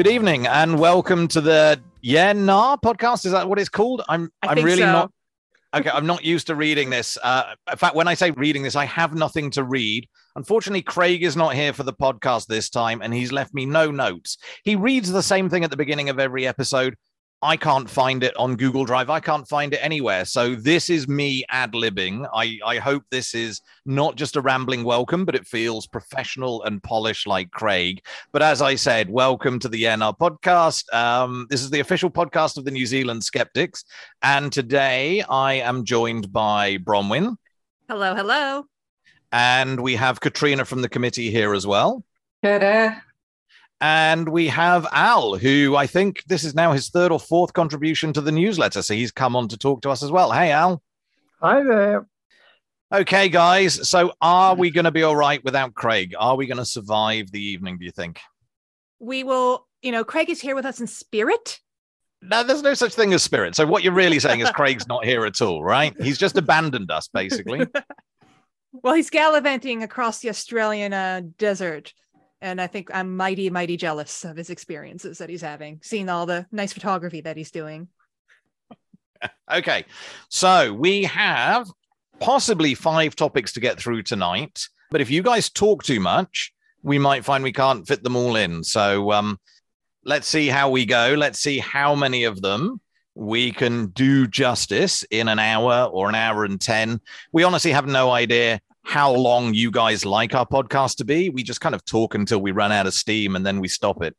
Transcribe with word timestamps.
Good 0.00 0.08
evening 0.08 0.46
and 0.46 0.78
welcome 0.78 1.28
to 1.28 1.42
the 1.42 1.78
Yeah 2.00 2.32
Nah 2.32 2.78
podcast. 2.78 3.26
Is 3.26 3.32
that 3.32 3.46
what 3.46 3.58
it's 3.58 3.68
called? 3.68 4.00
I'm 4.08 4.32
I 4.40 4.46
I'm 4.46 4.64
really 4.64 4.80
so. 4.80 4.86
not 4.90 5.12
okay. 5.74 5.90
I'm 5.90 6.06
not 6.06 6.24
used 6.24 6.46
to 6.46 6.54
reading 6.54 6.88
this. 6.88 7.18
Uh, 7.22 7.52
in 7.70 7.76
fact, 7.76 7.94
when 7.94 8.08
I 8.08 8.14
say 8.14 8.30
reading 8.30 8.62
this, 8.62 8.76
I 8.76 8.86
have 8.86 9.14
nothing 9.14 9.50
to 9.50 9.62
read. 9.62 10.08
Unfortunately, 10.36 10.80
Craig 10.80 11.22
is 11.22 11.36
not 11.36 11.54
here 11.54 11.74
for 11.74 11.82
the 11.82 11.92
podcast 11.92 12.46
this 12.46 12.70
time, 12.70 13.02
and 13.02 13.12
he's 13.12 13.30
left 13.30 13.52
me 13.52 13.66
no 13.66 13.90
notes. 13.90 14.38
He 14.64 14.74
reads 14.74 15.12
the 15.12 15.22
same 15.22 15.50
thing 15.50 15.64
at 15.64 15.70
the 15.70 15.76
beginning 15.76 16.08
of 16.08 16.18
every 16.18 16.46
episode. 16.46 16.96
I 17.42 17.56
can't 17.56 17.88
find 17.88 18.22
it 18.22 18.36
on 18.36 18.56
Google 18.56 18.84
Drive. 18.84 19.08
I 19.08 19.18
can't 19.18 19.48
find 19.48 19.72
it 19.72 19.78
anywhere. 19.82 20.26
So 20.26 20.54
this 20.54 20.90
is 20.90 21.08
me 21.08 21.42
ad 21.48 21.72
libbing. 21.72 22.28
I, 22.34 22.58
I 22.64 22.76
hope 22.76 23.02
this 23.10 23.34
is 23.34 23.62
not 23.86 24.16
just 24.16 24.36
a 24.36 24.42
rambling 24.42 24.84
welcome, 24.84 25.24
but 25.24 25.34
it 25.34 25.46
feels 25.46 25.86
professional 25.86 26.62
and 26.64 26.82
polished 26.82 27.26
like 27.26 27.50
Craig. 27.50 28.04
But 28.32 28.42
as 28.42 28.60
I 28.60 28.74
said, 28.74 29.08
welcome 29.08 29.58
to 29.60 29.68
the 29.70 29.84
NR 29.84 30.18
podcast. 30.18 30.92
Um, 30.92 31.46
this 31.48 31.62
is 31.62 31.70
the 31.70 31.80
official 31.80 32.10
podcast 32.10 32.58
of 32.58 32.66
the 32.66 32.70
New 32.70 32.84
Zealand 32.84 33.24
Skeptics. 33.24 33.84
And 34.20 34.52
today 34.52 35.22
I 35.22 35.54
am 35.54 35.84
joined 35.86 36.30
by 36.30 36.76
Bronwyn 36.76 37.36
Hello, 37.88 38.14
hello. 38.14 38.64
and 39.32 39.80
we 39.80 39.96
have 39.96 40.20
Katrina 40.20 40.66
from 40.66 40.82
the 40.82 40.90
committee 40.90 41.30
here 41.30 41.54
as 41.54 41.66
well. 41.66 42.04
G'day. 42.44 43.00
And 43.80 44.28
we 44.28 44.48
have 44.48 44.86
Al, 44.92 45.36
who 45.36 45.74
I 45.74 45.86
think 45.86 46.22
this 46.26 46.44
is 46.44 46.54
now 46.54 46.72
his 46.72 46.90
third 46.90 47.12
or 47.12 47.18
fourth 47.18 47.52
contribution 47.54 48.12
to 48.12 48.20
the 48.20 48.32
newsletter. 48.32 48.82
So 48.82 48.94
he's 48.94 49.10
come 49.10 49.34
on 49.34 49.48
to 49.48 49.56
talk 49.56 49.82
to 49.82 49.90
us 49.90 50.02
as 50.02 50.10
well. 50.10 50.32
Hey, 50.32 50.50
Al. 50.52 50.82
Hi 51.40 51.62
there. 51.62 52.06
Okay, 52.92 53.28
guys. 53.28 53.88
So 53.88 54.12
are 54.20 54.54
we 54.54 54.70
going 54.70 54.84
to 54.84 54.90
be 54.90 55.02
all 55.02 55.16
right 55.16 55.42
without 55.44 55.74
Craig? 55.74 56.14
Are 56.18 56.36
we 56.36 56.46
going 56.46 56.58
to 56.58 56.64
survive 56.64 57.30
the 57.30 57.42
evening, 57.42 57.78
do 57.78 57.84
you 57.84 57.92
think? 57.92 58.20
We 58.98 59.24
will, 59.24 59.66
you 59.80 59.92
know, 59.92 60.04
Craig 60.04 60.28
is 60.28 60.40
here 60.40 60.54
with 60.54 60.66
us 60.66 60.80
in 60.80 60.86
spirit. 60.86 61.60
No, 62.20 62.42
there's 62.42 62.62
no 62.62 62.74
such 62.74 62.94
thing 62.94 63.14
as 63.14 63.22
spirit. 63.22 63.54
So 63.54 63.64
what 63.64 63.82
you're 63.82 63.94
really 63.94 64.18
saying 64.18 64.40
is 64.40 64.50
Craig's 64.50 64.86
not 64.86 65.06
here 65.06 65.24
at 65.24 65.40
all, 65.40 65.64
right? 65.64 65.94
He's 66.02 66.18
just 66.18 66.36
abandoned 66.36 66.90
us, 66.90 67.08
basically. 67.08 67.66
Well, 68.72 68.94
he's 68.94 69.10
gallivanting 69.10 69.82
across 69.82 70.20
the 70.20 70.28
Australian 70.28 70.92
uh, 70.92 71.22
desert. 71.38 71.92
And 72.42 72.60
I 72.60 72.66
think 72.66 72.90
I'm 72.92 73.16
mighty, 73.16 73.50
mighty 73.50 73.76
jealous 73.76 74.24
of 74.24 74.36
his 74.36 74.50
experiences 74.50 75.18
that 75.18 75.28
he's 75.28 75.42
having, 75.42 75.80
seeing 75.82 76.08
all 76.08 76.26
the 76.26 76.46
nice 76.50 76.72
photography 76.72 77.20
that 77.22 77.36
he's 77.36 77.50
doing. 77.50 77.88
Okay. 79.52 79.84
So 80.30 80.72
we 80.72 81.02
have 81.02 81.68
possibly 82.20 82.74
five 82.74 83.14
topics 83.16 83.52
to 83.52 83.60
get 83.60 83.78
through 83.78 84.04
tonight. 84.04 84.66
But 84.90 85.02
if 85.02 85.10
you 85.10 85.22
guys 85.22 85.50
talk 85.50 85.82
too 85.82 86.00
much, 86.00 86.54
we 86.82 86.98
might 86.98 87.24
find 87.24 87.44
we 87.44 87.52
can't 87.52 87.86
fit 87.86 88.02
them 88.02 88.16
all 88.16 88.36
in. 88.36 88.64
So 88.64 89.12
um, 89.12 89.38
let's 90.04 90.26
see 90.26 90.48
how 90.48 90.70
we 90.70 90.86
go. 90.86 91.14
Let's 91.18 91.40
see 91.40 91.58
how 91.58 91.94
many 91.94 92.24
of 92.24 92.40
them 92.40 92.80
we 93.14 93.52
can 93.52 93.88
do 93.88 94.26
justice 94.26 95.02
in 95.10 95.28
an 95.28 95.38
hour 95.38 95.90
or 95.92 96.08
an 96.08 96.14
hour 96.14 96.44
and 96.44 96.60
10. 96.60 97.00
We 97.32 97.42
honestly 97.42 97.72
have 97.72 97.86
no 97.86 98.10
idea 98.10 98.60
how 98.82 99.12
long 99.12 99.54
you 99.54 99.70
guys 99.70 100.04
like 100.04 100.34
our 100.34 100.46
podcast 100.46 100.96
to 100.96 101.04
be. 101.04 101.30
We 101.30 101.42
just 101.42 101.60
kind 101.60 101.74
of 101.74 101.84
talk 101.84 102.14
until 102.14 102.40
we 102.40 102.52
run 102.52 102.72
out 102.72 102.86
of 102.86 102.94
steam 102.94 103.36
and 103.36 103.44
then 103.44 103.60
we 103.60 103.68
stop 103.68 104.02
it. 104.02 104.16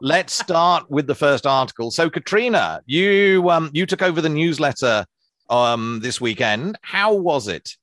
Let's 0.00 0.32
start 0.32 0.90
with 0.90 1.06
the 1.06 1.14
first 1.14 1.46
article. 1.46 1.90
So, 1.90 2.08
Katrina, 2.08 2.80
you 2.86 3.50
um, 3.50 3.70
you 3.74 3.84
took 3.84 4.02
over 4.02 4.20
the 4.20 4.30
newsletter 4.30 5.04
um, 5.50 6.00
this 6.02 6.20
weekend. 6.20 6.78
How 6.82 7.14
was 7.14 7.48
it? 7.48 7.76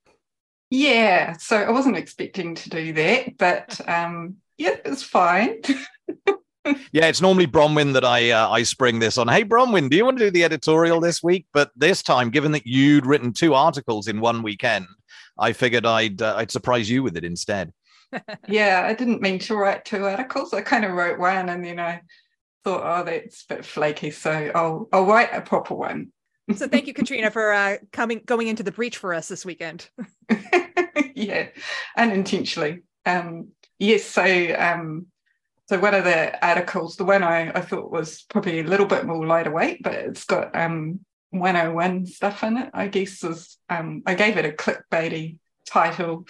Yeah, 0.69 1.33
so 1.37 1.57
I 1.57 1.69
wasn't 1.69 1.97
expecting 1.97 2.55
to 2.55 2.69
do 2.69 2.93
that, 2.93 3.37
but 3.37 3.79
um, 3.87 4.37
yeah, 4.57 4.75
it's 4.83 5.03
fine. 5.03 5.61
Yeah, 6.91 7.07
it's 7.07 7.21
normally 7.21 7.47
Bronwyn 7.47 7.93
that 7.93 8.03
I 8.03 8.31
uh, 8.31 8.49
I 8.49 8.63
spring 8.63 8.99
this 8.99 9.17
on. 9.17 9.27
Hey, 9.27 9.43
Bronwyn, 9.43 9.89
do 9.89 9.95
you 9.95 10.05
want 10.05 10.17
to 10.17 10.25
do 10.25 10.31
the 10.31 10.43
editorial 10.43 10.99
this 10.99 11.23
week? 11.23 11.45
But 11.53 11.71
this 11.75 12.03
time, 12.03 12.29
given 12.29 12.51
that 12.51 12.67
you'd 12.67 13.05
written 13.05 13.31
two 13.31 13.53
articles 13.53 14.07
in 14.07 14.19
one 14.19 14.43
weekend, 14.43 14.85
I 15.39 15.53
figured 15.53 15.85
I'd 15.85 16.21
uh, 16.21 16.35
I'd 16.37 16.51
surprise 16.51 16.89
you 16.89 17.03
with 17.03 17.17
it 17.17 17.23
instead. 17.23 17.73
yeah, 18.47 18.83
I 18.85 18.93
didn't 18.93 19.21
mean 19.21 19.39
to 19.39 19.55
write 19.55 19.85
two 19.85 20.05
articles. 20.05 20.53
I 20.53 20.61
kind 20.61 20.85
of 20.85 20.91
wrote 20.91 21.19
one 21.19 21.49
and 21.49 21.63
then 21.63 21.79
I 21.79 22.01
thought, 22.63 22.81
oh, 22.83 23.03
that's 23.03 23.45
a 23.49 23.55
bit 23.55 23.65
flaky. 23.65 24.11
So 24.11 24.51
I'll 24.53 24.87
I'll 24.91 25.05
write 25.05 25.29
a 25.33 25.41
proper 25.41 25.75
one. 25.75 26.11
So 26.55 26.67
thank 26.67 26.87
you, 26.87 26.93
Katrina, 26.95 27.31
for 27.31 27.51
uh, 27.51 27.77
coming 27.91 28.21
going 28.25 28.47
into 28.47 28.63
the 28.63 28.71
breach 28.71 28.97
for 28.97 29.13
us 29.13 29.27
this 29.27 29.45
weekend. 29.45 29.89
yeah, 31.15 31.47
unintentionally. 31.97 32.83
Um, 33.05 33.49
yes, 33.79 34.03
so 34.05 34.23
um, 34.57 35.07
so 35.67 35.79
one 35.79 35.93
of 35.93 36.05
the 36.05 36.45
articles, 36.45 36.95
the 36.95 37.03
one 37.05 37.23
I, 37.23 37.51
I 37.51 37.61
thought 37.61 37.91
was 37.91 38.21
probably 38.29 38.59
a 38.59 38.63
little 38.63 38.85
bit 38.85 39.05
more 39.05 39.25
lighter 39.25 39.51
weight, 39.51 39.83
but 39.83 39.93
it's 39.93 40.23
got 40.23 40.55
um 40.55 41.01
101 41.31 42.05
stuff 42.05 42.43
in 42.43 42.57
it, 42.57 42.69
I 42.73 42.87
guess 42.87 43.23
is 43.23 43.57
um 43.69 44.03
I 44.05 44.15
gave 44.15 44.37
it 44.37 44.45
a 44.45 44.51
clickbaity 44.51 45.37
title, 45.65 46.27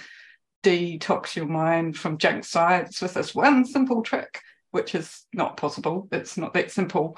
Detox 0.64 1.36
Your 1.36 1.46
Mind 1.46 1.98
from 1.98 2.18
Junk 2.18 2.44
Science 2.44 3.02
with 3.02 3.14
this 3.14 3.36
one 3.36 3.66
simple 3.66 4.02
trick, 4.02 4.42
which 4.72 4.96
is 4.96 5.26
not 5.34 5.58
possible. 5.58 6.08
It's 6.12 6.38
not 6.38 6.54
that 6.54 6.72
simple. 6.72 7.18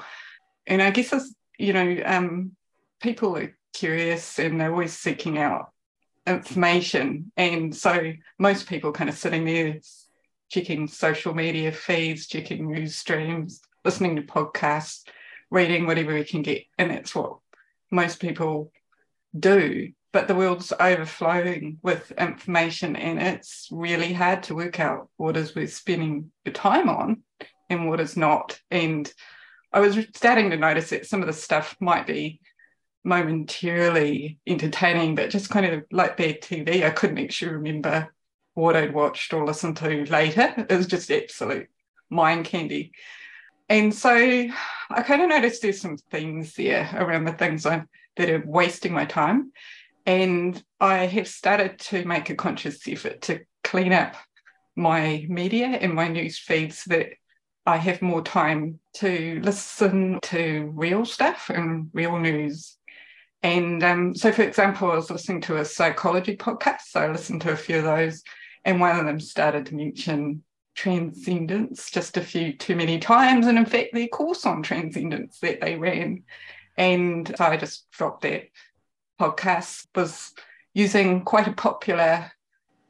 And 0.67 0.81
I 0.81 0.91
guess 0.91 1.13
it's, 1.13 1.33
you 1.57 1.73
know, 1.73 2.01
um 2.05 2.51
people 3.01 3.37
are 3.37 3.55
curious 3.73 4.39
and 4.39 4.59
they're 4.59 4.71
always 4.71 4.93
seeking 4.93 5.37
out 5.37 5.71
information. 6.27 7.31
And 7.37 7.75
so 7.75 8.13
most 8.37 8.67
people 8.67 8.91
kind 8.91 9.09
of 9.09 9.17
sitting 9.17 9.45
there 9.45 9.79
checking 10.49 10.87
social 10.87 11.33
media 11.33 11.71
feeds, 11.71 12.27
checking 12.27 12.71
news 12.71 12.95
streams, 12.95 13.61
listening 13.85 14.15
to 14.15 14.21
podcasts, 14.23 15.03
reading 15.49 15.85
whatever 15.85 16.13
we 16.13 16.23
can 16.23 16.41
get. 16.41 16.63
And 16.77 16.91
that's 16.91 17.15
what 17.15 17.37
most 17.91 18.19
people 18.19 18.71
do. 19.37 19.91
But 20.11 20.27
the 20.27 20.35
world's 20.35 20.73
overflowing 20.79 21.77
with 21.83 22.11
information 22.13 22.95
and 22.95 23.21
it's 23.21 23.67
really 23.71 24.11
hard 24.11 24.43
to 24.43 24.55
work 24.55 24.79
out 24.79 25.09
what 25.17 25.37
is 25.37 25.53
we're 25.53 25.67
spending 25.67 26.31
your 26.45 26.53
time 26.53 26.89
on 26.89 27.21
and 27.69 27.87
what 27.87 27.99
is 27.99 28.17
not. 28.17 28.59
And 28.71 29.11
I 29.71 29.81
was 29.81 29.97
starting 30.15 30.49
to 30.49 30.57
notice 30.57 30.89
that 30.89 31.05
some 31.05 31.21
of 31.21 31.27
the 31.27 31.33
stuff 31.33 31.75
might 31.79 32.07
be 32.07 32.41
momentarily 33.03 34.39
entertaining, 34.47 35.13
but 35.13 35.29
just 35.29 35.51
kind 35.51 35.65
of 35.65 35.83
like 35.91 36.17
bad 36.17 36.41
TV. 36.41 36.83
I 36.83 36.89
couldn't 36.89 37.19
actually 37.19 37.53
remember 37.53 38.11
what 38.55 38.75
I'd 38.75 38.93
watched 38.93 39.33
or 39.33 39.45
listened 39.45 39.77
to 39.77 40.05
later. 40.05 40.53
It 40.57 40.75
was 40.75 40.87
just 40.87 41.11
absolute 41.11 41.67
mind 42.09 42.45
candy. 42.45 42.91
And 43.69 43.93
so 43.93 44.09
I 44.15 45.01
kind 45.03 45.21
of 45.21 45.29
noticed 45.29 45.61
there's 45.61 45.79
some 45.79 45.97
themes 45.97 46.55
there 46.55 46.89
around 46.95 47.25
the 47.25 47.33
things 47.33 47.65
I, 47.65 47.83
that 48.17 48.29
are 48.29 48.43
wasting 48.45 48.93
my 48.93 49.05
time. 49.05 49.51
And 50.05 50.61
I 50.79 51.05
have 51.05 51.27
started 51.27 51.77
to 51.79 52.03
make 52.05 52.29
a 52.29 52.35
conscious 52.35 52.87
effort 52.87 53.21
to 53.23 53.41
clean 53.63 53.93
up 53.93 54.15
my 54.75 55.25
media 55.29 55.67
and 55.67 55.93
my 55.93 56.07
news 56.07 56.39
feeds 56.39 56.79
so 56.79 56.95
that 56.95 57.09
I 57.65 57.77
have 57.77 58.01
more 58.01 58.23
time 58.23 58.79
to 58.95 59.39
listen 59.43 60.19
to 60.23 60.71
real 60.73 61.05
stuff 61.05 61.51
and 61.53 61.91
real 61.93 62.17
news. 62.17 62.77
And 63.43 63.83
um, 63.83 64.15
so, 64.15 64.31
for 64.31 64.41
example, 64.41 64.91
I 64.91 64.95
was 64.95 65.11
listening 65.11 65.41
to 65.41 65.57
a 65.57 65.65
psychology 65.65 66.35
podcast. 66.35 66.81
So 66.87 67.01
I 67.01 67.11
listened 67.11 67.41
to 67.41 67.51
a 67.51 67.57
few 67.57 67.77
of 67.77 67.83
those, 67.83 68.23
and 68.65 68.79
one 68.79 68.97
of 68.97 69.05
them 69.05 69.19
started 69.19 69.67
to 69.67 69.75
mention 69.75 70.43
transcendence 70.79 71.91
just 71.91 72.15
a 72.15 72.21
few 72.21 72.53
too 72.53 72.73
many 72.73 72.99
times. 72.99 73.47
And 73.47 73.57
in 73.57 73.65
fact, 73.65 73.89
their 73.93 74.07
course 74.07 74.45
on 74.45 74.63
transcendence 74.63 75.39
that 75.39 75.59
they 75.59 75.75
ran. 75.75 76.23
And 76.77 77.27
so 77.37 77.43
I 77.43 77.57
just 77.57 77.91
dropped 77.91 78.21
that 78.21 78.43
podcast, 79.19 79.87
was 79.93 80.33
using 80.73 81.25
quite 81.25 81.49
a 81.49 81.53
popular 81.53 82.31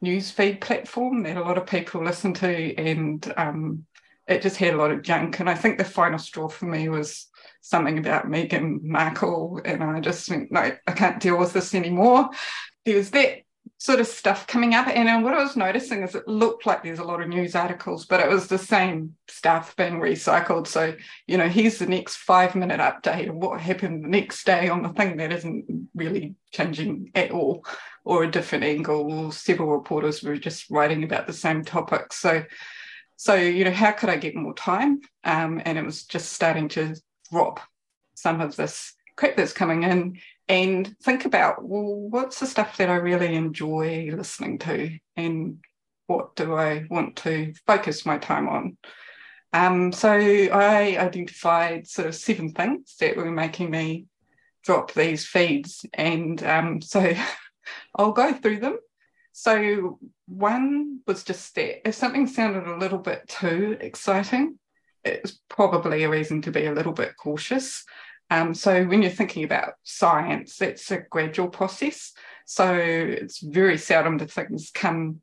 newsfeed 0.03 0.61
platform 0.61 1.23
that 1.23 1.37
a 1.37 1.41
lot 1.41 1.57
of 1.57 1.65
people 1.65 2.03
listen 2.03 2.31
to. 2.35 2.75
And 2.75 3.33
um, 3.35 3.87
it 4.27 4.43
just 4.43 4.57
had 4.57 4.75
a 4.75 4.77
lot 4.77 4.91
of 4.91 5.01
junk. 5.01 5.39
And 5.39 5.49
I 5.49 5.55
think 5.55 5.79
the 5.79 5.83
final 5.83 6.19
straw 6.19 6.47
for 6.47 6.67
me 6.67 6.89
was 6.89 7.25
something 7.61 7.97
about 7.97 8.27
Meghan 8.27 8.83
Markle. 8.83 9.61
And 9.65 9.83
I 9.83 9.99
just 9.99 10.29
think, 10.29 10.51
no, 10.51 10.71
I 10.85 10.91
can't 10.91 11.19
deal 11.19 11.39
with 11.39 11.53
this 11.53 11.73
anymore. 11.73 12.29
There 12.85 12.97
was 12.97 13.09
that 13.09 13.39
sort 13.77 13.99
of 13.99 14.07
stuff 14.07 14.47
coming 14.47 14.73
up. 14.73 14.87
And 14.87 15.07
uh, 15.07 15.19
what 15.19 15.33
I 15.33 15.43
was 15.43 15.55
noticing 15.55 16.03
is 16.03 16.15
it 16.15 16.27
looked 16.27 16.65
like 16.65 16.83
there's 16.83 16.99
a 16.99 17.03
lot 17.03 17.21
of 17.21 17.29
news 17.29 17.55
articles, 17.55 18.05
but 18.05 18.19
it 18.19 18.29
was 18.29 18.47
the 18.47 18.57
same 18.57 19.15
stuff 19.27 19.75
being 19.75 19.99
recycled. 19.99 20.67
So, 20.67 20.95
you 21.27 21.37
know, 21.37 21.47
here's 21.47 21.79
the 21.79 21.85
next 21.85 22.17
five 22.17 22.55
minute 22.55 22.79
update 22.79 23.29
of 23.29 23.35
what 23.35 23.61
happened 23.61 24.03
the 24.03 24.09
next 24.09 24.45
day 24.45 24.69
on 24.69 24.83
the 24.83 24.89
thing 24.89 25.17
that 25.17 25.31
isn't 25.31 25.89
really 25.95 26.35
changing 26.51 27.11
at 27.15 27.31
all, 27.31 27.65
or 28.03 28.23
a 28.23 28.31
different 28.31 28.63
angle, 28.63 29.31
several 29.31 29.69
reporters 29.69 30.23
were 30.23 30.37
just 30.37 30.69
writing 30.69 31.03
about 31.03 31.27
the 31.27 31.33
same 31.33 31.63
topic. 31.63 32.11
So, 32.11 32.43
so 33.15 33.35
you 33.35 33.65
know, 33.65 33.71
how 33.71 33.91
could 33.91 34.09
I 34.09 34.17
get 34.17 34.35
more 34.35 34.53
time? 34.53 35.01
Um, 35.23 35.61
and 35.63 35.77
it 35.77 35.85
was 35.85 36.03
just 36.03 36.33
starting 36.33 36.69
to 36.69 36.95
drop 37.31 37.59
some 38.15 38.41
of 38.41 38.55
this 38.55 38.93
crap 39.15 39.35
that's 39.35 39.53
coming 39.53 39.83
in 39.83 40.19
and 40.49 40.95
think 41.03 41.25
about 41.25 41.63
well 41.63 41.95
what's 42.09 42.39
the 42.41 42.47
stuff 42.47 42.77
that 42.77 42.89
i 42.89 42.95
really 42.95 43.35
enjoy 43.35 44.11
listening 44.13 44.59
to 44.59 44.97
and 45.17 45.59
what 46.07 46.35
do 46.35 46.55
i 46.55 46.85
want 46.89 47.15
to 47.15 47.53
focus 47.67 48.05
my 48.05 48.17
time 48.17 48.49
on 48.49 48.77
Um, 49.53 49.91
so 49.91 50.11
I 50.11 50.97
identified 50.97 51.87
sort 51.87 52.07
of 52.07 52.15
seven 52.15 52.51
things 52.53 52.95
that 52.99 53.17
were 53.17 53.31
making 53.31 53.71
me 53.71 54.05
drop 54.63 54.93
these 54.93 55.25
feeds. 55.25 55.85
And 55.93 56.41
um, 56.43 56.81
so 56.81 57.13
I'll 57.95 58.11
go 58.11 58.33
through 58.33 58.59
them. 58.59 58.77
So 59.31 59.99
one 60.27 61.01
was 61.07 61.23
just 61.23 61.55
that 61.55 61.87
if 61.87 61.95
something 61.95 62.27
sounded 62.27 62.67
a 62.67 62.77
little 62.77 62.99
bit 62.99 63.27
too 63.27 63.77
exciting, 63.79 64.59
it's 65.03 65.39
probably 65.49 66.03
a 66.03 66.09
reason 66.09 66.41
to 66.43 66.51
be 66.51 66.65
a 66.65 66.73
little 66.73 66.93
bit 66.93 67.15
cautious. 67.17 67.85
Um, 68.29 68.53
so 68.53 68.85
when 68.85 69.01
you're 69.01 69.11
thinking 69.11 69.43
about 69.43 69.73
science, 69.83 70.61
it's 70.61 70.91
a 70.91 70.99
gradual 71.09 71.49
process. 71.49 72.13
So 72.45 72.73
it's 72.73 73.39
very 73.39 73.77
seldom 73.77 74.17
that 74.19 74.31
things 74.31 74.71
come 74.73 75.21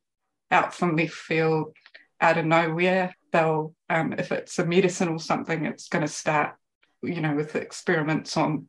out 0.50 0.74
from 0.74 0.96
left 0.96 1.14
field 1.14 1.74
out 2.20 2.38
of 2.38 2.46
nowhere. 2.46 3.14
They'll, 3.32 3.74
um, 3.90 4.14
if 4.14 4.32
it's 4.32 4.58
a 4.58 4.66
medicine 4.66 5.08
or 5.08 5.18
something, 5.18 5.64
it's 5.66 5.88
going 5.88 6.02
to 6.06 6.12
start, 6.12 6.54
you 7.02 7.20
know, 7.20 7.34
with 7.34 7.56
experiments 7.56 8.36
on 8.36 8.68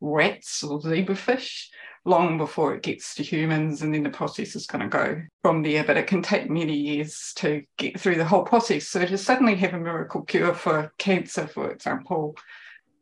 rats 0.00 0.62
or 0.62 0.80
zebrafish 0.80 1.68
long 2.04 2.36
before 2.36 2.74
it 2.74 2.82
gets 2.82 3.14
to 3.14 3.22
humans, 3.22 3.80
and 3.80 3.94
then 3.94 4.02
the 4.02 4.10
process 4.10 4.54
is 4.54 4.66
going 4.66 4.82
to 4.82 4.88
go 4.88 5.22
from 5.42 5.62
there. 5.62 5.84
But 5.84 5.96
it 5.96 6.06
can 6.06 6.20
take 6.20 6.50
many 6.50 6.76
years 6.76 7.32
to 7.36 7.62
get 7.78 7.98
through 7.98 8.16
the 8.16 8.26
whole 8.26 8.44
process. 8.44 8.88
So 8.88 9.04
to 9.04 9.16
suddenly 9.16 9.54
have 9.56 9.72
a 9.72 9.80
miracle 9.80 10.22
cure 10.22 10.54
for 10.54 10.92
cancer, 10.98 11.46
for 11.46 11.70
example, 11.70 12.36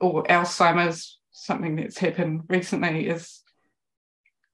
or 0.03 0.25
Alzheimer's, 0.25 1.19
something 1.31 1.77
that's 1.77 1.99
happened 1.99 2.43
recently, 2.49 3.09
is 3.09 3.41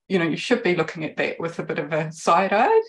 you 0.07 0.19
know 0.19 0.27
you 0.27 0.37
should 0.37 0.63
be 0.63 0.77
looking 0.77 1.05
at 1.05 1.17
that 1.17 1.41
with 1.41 1.59
a 1.59 1.63
bit 1.63 1.79
of 1.79 1.93
a 1.93 2.13
side 2.13 2.53
eye. 2.53 2.83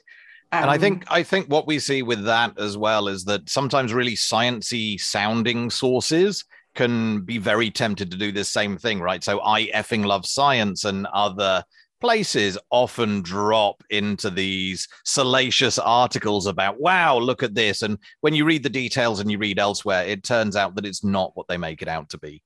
Um, 0.51 0.63
and 0.63 0.71
I 0.71 0.77
think 0.77 1.05
I 1.09 1.23
think 1.23 1.47
what 1.47 1.67
we 1.67 1.79
see 1.79 2.01
with 2.01 2.23
that 2.25 2.59
as 2.59 2.77
well 2.77 3.07
is 3.07 3.23
that 3.25 3.49
sometimes 3.49 3.93
really 3.93 4.15
sciency 4.15 4.99
sounding 4.99 5.69
sources 5.69 6.43
can 6.75 7.21
be 7.21 7.37
very 7.37 7.71
tempted 7.71 8.11
to 8.11 8.17
do 8.17 8.31
this 8.31 8.49
same 8.49 8.77
thing, 8.77 8.99
right? 8.99 9.23
So 9.23 9.41
I 9.41 9.67
effing 9.67 10.05
love 10.05 10.25
science 10.25 10.85
and 10.85 11.07
other 11.07 11.63
places 11.99 12.57
often 12.71 13.21
drop 13.21 13.83
into 13.89 14.29
these 14.29 14.87
salacious 15.03 15.77
articles 15.77 16.45
about 16.47 16.79
wow 16.79 17.17
look 17.17 17.43
at 17.43 17.53
this 17.53 17.81
and 17.81 17.97
when 18.21 18.33
you 18.33 18.45
read 18.45 18.63
the 18.63 18.69
details 18.69 19.19
and 19.19 19.29
you 19.29 19.37
read 19.37 19.59
elsewhere 19.59 20.05
it 20.05 20.23
turns 20.23 20.55
out 20.55 20.75
that 20.75 20.85
it's 20.85 21.03
not 21.03 21.35
what 21.35 21.47
they 21.47 21.57
make 21.57 21.81
it 21.81 21.87
out 21.87 22.09
to 22.09 22.17
be 22.17 22.41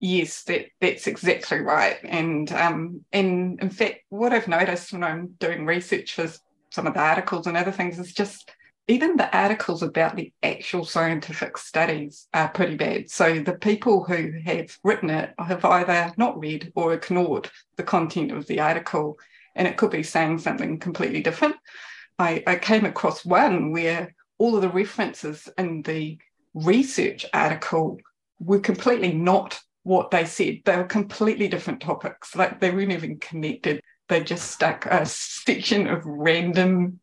Yes, 0.00 0.44
that, 0.44 0.66
that's 0.80 1.06
exactly 1.06 1.58
right. 1.58 1.96
And 2.04 2.50
um, 2.52 3.04
and 3.12 3.60
in 3.60 3.70
fact, 3.70 4.00
what 4.10 4.32
I've 4.32 4.46
noticed 4.46 4.92
when 4.92 5.02
I'm 5.02 5.34
doing 5.40 5.66
research 5.66 6.14
for 6.14 6.30
some 6.70 6.86
of 6.86 6.94
the 6.94 7.00
articles 7.00 7.46
and 7.46 7.56
other 7.56 7.72
things 7.72 7.98
is 7.98 8.12
just 8.12 8.52
even 8.86 9.16
the 9.16 9.36
articles 9.36 9.82
about 9.82 10.16
the 10.16 10.32
actual 10.42 10.84
scientific 10.84 11.58
studies 11.58 12.26
are 12.32 12.48
pretty 12.48 12.76
bad. 12.76 13.10
So 13.10 13.40
the 13.40 13.54
people 13.54 14.04
who 14.04 14.32
have 14.46 14.76
written 14.82 15.10
it 15.10 15.34
have 15.38 15.64
either 15.64 16.12
not 16.16 16.38
read 16.38 16.72
or 16.74 16.94
ignored 16.94 17.50
the 17.76 17.82
content 17.82 18.30
of 18.32 18.46
the 18.46 18.60
article, 18.60 19.18
and 19.56 19.66
it 19.66 19.76
could 19.76 19.90
be 19.90 20.02
saying 20.02 20.38
something 20.38 20.78
completely 20.78 21.22
different. 21.22 21.56
I, 22.18 22.42
I 22.46 22.56
came 22.56 22.84
across 22.84 23.24
one 23.24 23.72
where 23.72 24.14
all 24.38 24.54
of 24.54 24.62
the 24.62 24.70
references 24.70 25.48
in 25.58 25.82
the 25.82 26.18
research 26.54 27.26
article 27.34 27.98
were 28.40 28.60
completely 28.60 29.12
not 29.12 29.60
what 29.88 30.10
they 30.10 30.26
said. 30.26 30.60
They 30.64 30.76
were 30.76 30.84
completely 30.84 31.48
different 31.48 31.80
topics. 31.80 32.36
Like 32.36 32.60
they 32.60 32.70
weren't 32.70 32.92
even 32.92 33.18
connected. 33.18 33.82
They 34.08 34.22
just 34.22 34.50
stuck 34.50 34.86
a 34.86 35.04
section 35.06 35.86
of 35.86 36.04
random 36.04 37.00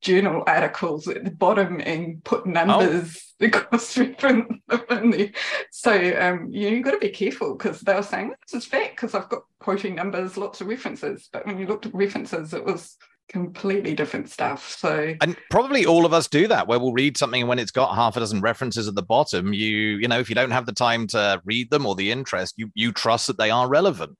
journal 0.00 0.42
articles 0.46 1.06
at 1.06 1.24
the 1.24 1.30
bottom 1.30 1.80
and 1.80 2.22
put 2.24 2.46
numbers 2.46 3.34
oh. 3.40 3.44
across 3.46 3.96
reference 3.98 4.60
in 4.90 5.10
there. 5.10 5.30
So 5.70 5.92
um, 5.92 6.48
you 6.50 6.70
know, 6.70 6.76
you've 6.76 6.84
got 6.84 6.92
to 6.92 6.98
be 6.98 7.10
careful 7.10 7.56
because 7.56 7.80
they 7.80 7.94
were 7.94 8.02
saying 8.02 8.32
this 8.46 8.62
is 8.62 8.66
fact 8.66 8.96
because 8.96 9.14
I've 9.14 9.28
got 9.28 9.42
quoting 9.58 9.94
numbers, 9.94 10.38
lots 10.38 10.62
of 10.62 10.66
references. 10.66 11.28
But 11.30 11.46
when 11.46 11.58
you 11.58 11.66
looked 11.66 11.86
at 11.86 11.94
references, 11.94 12.54
it 12.54 12.64
was 12.64 12.96
completely 13.28 13.94
different 13.94 14.30
stuff. 14.30 14.76
So 14.78 15.14
and 15.20 15.36
probably 15.50 15.86
all 15.86 16.06
of 16.06 16.12
us 16.12 16.28
do 16.28 16.46
that 16.48 16.68
where 16.68 16.78
we'll 16.78 16.92
read 16.92 17.16
something 17.16 17.42
and 17.42 17.48
when 17.48 17.58
it's 17.58 17.70
got 17.70 17.94
half 17.94 18.16
a 18.16 18.20
dozen 18.20 18.40
references 18.40 18.88
at 18.88 18.94
the 18.94 19.02
bottom, 19.02 19.52
you 19.52 19.96
you 19.96 20.08
know, 20.08 20.18
if 20.20 20.28
you 20.28 20.34
don't 20.34 20.50
have 20.50 20.66
the 20.66 20.72
time 20.72 21.06
to 21.08 21.40
read 21.44 21.70
them 21.70 21.86
or 21.86 21.94
the 21.94 22.10
interest, 22.10 22.54
you 22.56 22.70
you 22.74 22.92
trust 22.92 23.26
that 23.26 23.38
they 23.38 23.50
are 23.50 23.68
relevant. 23.68 24.16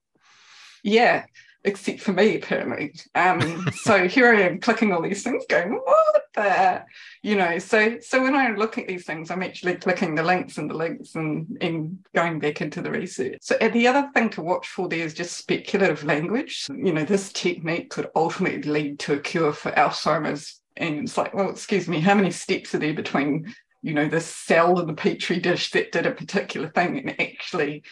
Yeah 0.83 1.25
except 1.65 2.01
for 2.01 2.13
me 2.13 2.37
apparently. 2.37 2.95
Um, 3.15 3.71
so 3.73 4.07
here 4.07 4.33
I 4.33 4.43
am 4.43 4.61
clicking 4.61 4.93
all 4.93 5.03
these 5.03 5.23
things, 5.23 5.45
going, 5.49 5.73
what 5.73 6.23
the, 6.35 6.85
you 7.23 7.37
know. 7.37 7.59
So 7.59 7.99
so 8.01 8.23
when 8.23 8.35
I 8.35 8.51
look 8.53 8.79
at 8.79 8.87
these 8.87 9.05
things, 9.05 9.31
I'm 9.31 9.43
actually 9.43 9.77
clicking 9.77 10.15
the 10.15 10.23
links 10.23 10.59
and 10.59 10.71
the 10.71 10.75
links 10.75 11.15
and 11.15 11.57
and 11.61 11.99
going 12.15 12.39
back 12.39 12.61
into 12.61 12.83
the 12.83 12.91
research. 12.91 13.39
So 13.41 13.57
the 13.57 13.87
other 13.87 14.11
thing 14.15 14.31
to 14.31 14.43
watch 14.43 14.69
for 14.69 14.89
there 14.89 15.05
is 15.05 15.15
just 15.15 15.37
speculative 15.37 16.05
language. 16.05 16.67
You 16.69 16.93
know, 16.93 17.05
this 17.05 17.33
technique 17.33 17.91
could 17.91 18.11
ultimately 18.15 18.63
lead 18.63 18.99
to 19.01 19.15
a 19.15 19.21
cure 19.21 19.53
for 19.53 19.73
Alzheimer's. 19.73 20.61
And 20.77 21.05
it's 21.05 21.17
like, 21.17 21.33
well, 21.33 21.51
excuse 21.51 21.87
me, 21.87 22.01
how 22.01 22.15
many 22.15 22.33
steps 22.33 22.75
are 22.75 22.81
there 22.81 22.95
between 22.95 23.55
you 23.85 23.93
know, 23.93 24.09
the 24.09 24.21
cell 24.21 24.81
in 24.81 24.87
the 24.87 24.95
petri 24.95 25.39
dish 25.39 25.71
that 25.73 25.93
did 25.93 26.07
a 26.07 26.11
particular 26.11 26.69
thing 26.71 26.99
and 26.99 27.21
actually 27.21 27.83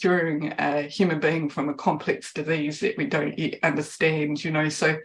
curing 0.00 0.52
a 0.58 0.82
human 0.82 1.20
being 1.20 1.48
from 1.48 1.68
a 1.68 1.74
complex 1.74 2.32
disease 2.32 2.80
that 2.80 2.96
we 2.96 3.06
don't 3.06 3.38
yet 3.38 3.58
understand, 3.62 4.42
you 4.42 4.50
know. 4.50 4.68
So 4.68 4.98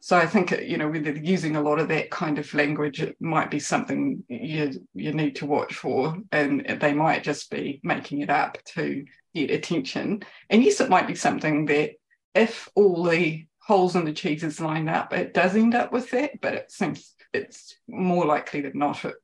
so 0.00 0.16
I 0.16 0.26
think 0.26 0.52
you 0.62 0.78
know, 0.78 0.88
with 0.88 1.06
using 1.24 1.56
a 1.56 1.60
lot 1.60 1.80
of 1.80 1.88
that 1.88 2.10
kind 2.10 2.38
of 2.38 2.54
language, 2.54 3.02
it 3.02 3.16
might 3.20 3.50
be 3.50 3.58
something 3.58 4.22
you 4.28 4.70
you 4.94 5.12
need 5.12 5.36
to 5.36 5.46
watch 5.46 5.74
for, 5.74 6.16
and 6.30 6.64
they 6.80 6.92
might 6.92 7.24
just 7.24 7.50
be 7.50 7.80
making 7.82 8.20
it 8.20 8.30
up 8.30 8.58
to 8.74 9.04
get 9.34 9.50
attention. 9.50 10.22
And 10.48 10.62
yes, 10.62 10.80
it 10.80 10.90
might 10.90 11.08
be 11.08 11.16
something 11.16 11.64
that 11.66 11.92
if 12.34 12.68
all 12.74 13.02
the 13.02 13.46
holes 13.58 13.96
in 13.96 14.04
the 14.04 14.12
cheeses 14.12 14.60
line 14.60 14.88
up, 14.88 15.12
it 15.12 15.34
does 15.34 15.56
end 15.56 15.74
up 15.74 15.92
with 15.92 16.10
that, 16.12 16.40
but 16.40 16.54
it 16.54 16.70
seems 16.70 17.14
it's 17.32 17.76
more 17.88 18.24
likely 18.24 18.60
than 18.60 18.78
not 18.78 19.04
it 19.04 19.16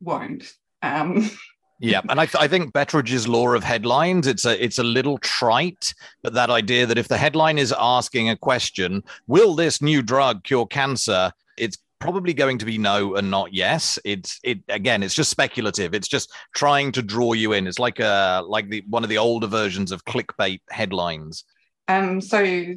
won't. 0.00 0.52
Um, 0.82 1.30
yeah, 1.78 2.00
and 2.08 2.20
I, 2.20 2.26
th- 2.26 2.42
I 2.42 2.48
think 2.48 2.72
Betteridge's 2.72 3.28
law 3.28 3.48
of 3.52 3.62
headlines 3.62 4.26
it's 4.26 4.44
a 4.44 4.62
it's 4.62 4.78
a 4.78 4.84
little 4.84 5.18
trite, 5.18 5.92
but 6.22 6.32
that 6.34 6.50
idea 6.50 6.86
that 6.86 6.98
if 6.98 7.08
the 7.08 7.18
headline 7.18 7.58
is 7.58 7.74
asking 7.78 8.30
a 8.30 8.36
question, 8.36 9.02
will 9.26 9.54
this 9.54 9.82
new 9.82 10.02
drug 10.02 10.44
cure 10.44 10.66
cancer? 10.66 11.32
It's 11.56 11.78
probably 11.98 12.34
going 12.34 12.58
to 12.58 12.64
be 12.64 12.78
no 12.78 13.14
and 13.16 13.30
not 13.30 13.52
yes. 13.52 13.98
It's 14.04 14.40
it 14.42 14.60
again. 14.68 15.02
It's 15.02 15.14
just 15.14 15.30
speculative. 15.30 15.94
It's 15.94 16.08
just 16.08 16.32
trying 16.54 16.92
to 16.92 17.02
draw 17.02 17.32
you 17.32 17.52
in. 17.52 17.66
It's 17.66 17.78
like 17.78 18.00
a 18.00 18.42
like 18.46 18.68
the 18.68 18.82
one 18.88 19.02
of 19.02 19.10
the 19.10 19.18
older 19.18 19.46
versions 19.46 19.92
of 19.92 20.04
clickbait 20.04 20.60
headlines. 20.70 21.44
Um. 21.88 22.20
So 22.20 22.74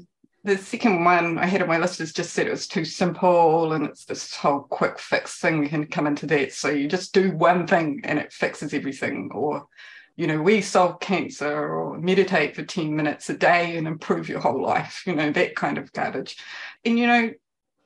the 0.50 0.58
second 0.58 1.04
one 1.04 1.38
I 1.38 1.46
had 1.46 1.62
on 1.62 1.68
my 1.68 1.78
list 1.78 2.02
is 2.02 2.12
just 2.12 2.34
said 2.34 2.48
it 2.48 2.52
was 2.52 2.68
too 2.68 2.84
simple 2.84 3.74
and 3.74 3.86
it's 3.86 4.06
this 4.06 4.36
whole 4.36 4.62
quick 4.62 5.00
fix 5.00 5.40
thing 5.40 5.64
you 5.64 5.70
can 5.70 5.86
come 5.88 6.08
into 6.08 6.26
that. 6.28 6.54
So 6.54 6.70
you 6.70 6.88
just 6.88 7.14
do 7.14 7.32
one 7.32 7.68
thing 7.68 8.02
and 8.04 8.20
it 8.20 8.34
fixes 8.34 8.74
everything. 8.74 9.32
Or, 9.34 9.68
you 10.16 10.28
know, 10.28 10.42
we 10.42 10.62
solve 10.62 11.00
cancer 11.00 11.48
or 11.48 12.00
meditate 12.00 12.56
for 12.56 12.64
10 12.64 12.96
minutes 12.96 13.30
a 13.30 13.38
day 13.38 13.78
and 13.78 13.88
improve 13.88 14.28
your 14.28 14.40
whole 14.40 14.62
life, 14.62 15.04
you 15.06 15.16
know, 15.16 15.32
that 15.32 15.56
kind 15.56 15.78
of 15.78 15.94
garbage. 15.94 16.38
And, 16.84 16.98
you 16.98 17.08
know, 17.08 17.32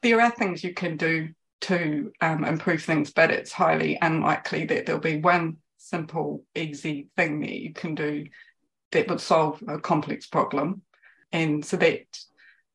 there 0.01 0.21
are 0.21 0.31
things 0.31 0.63
you 0.63 0.73
can 0.73 0.97
do 0.97 1.29
to 1.61 2.11
um, 2.21 2.43
improve 2.45 2.83
things, 2.83 3.11
but 3.11 3.31
it's 3.31 3.51
highly 3.51 3.97
unlikely 4.01 4.65
that 4.65 4.85
there'll 4.85 5.01
be 5.01 5.17
one 5.17 5.57
simple, 5.77 6.43
easy 6.55 7.09
thing 7.15 7.41
that 7.41 7.51
you 7.51 7.73
can 7.73 7.95
do 7.95 8.25
that 8.91 9.07
would 9.09 9.21
solve 9.21 9.61
a 9.67 9.79
complex 9.79 10.27
problem. 10.27 10.81
And 11.31 11.65
so 11.65 11.77
that 11.77 12.05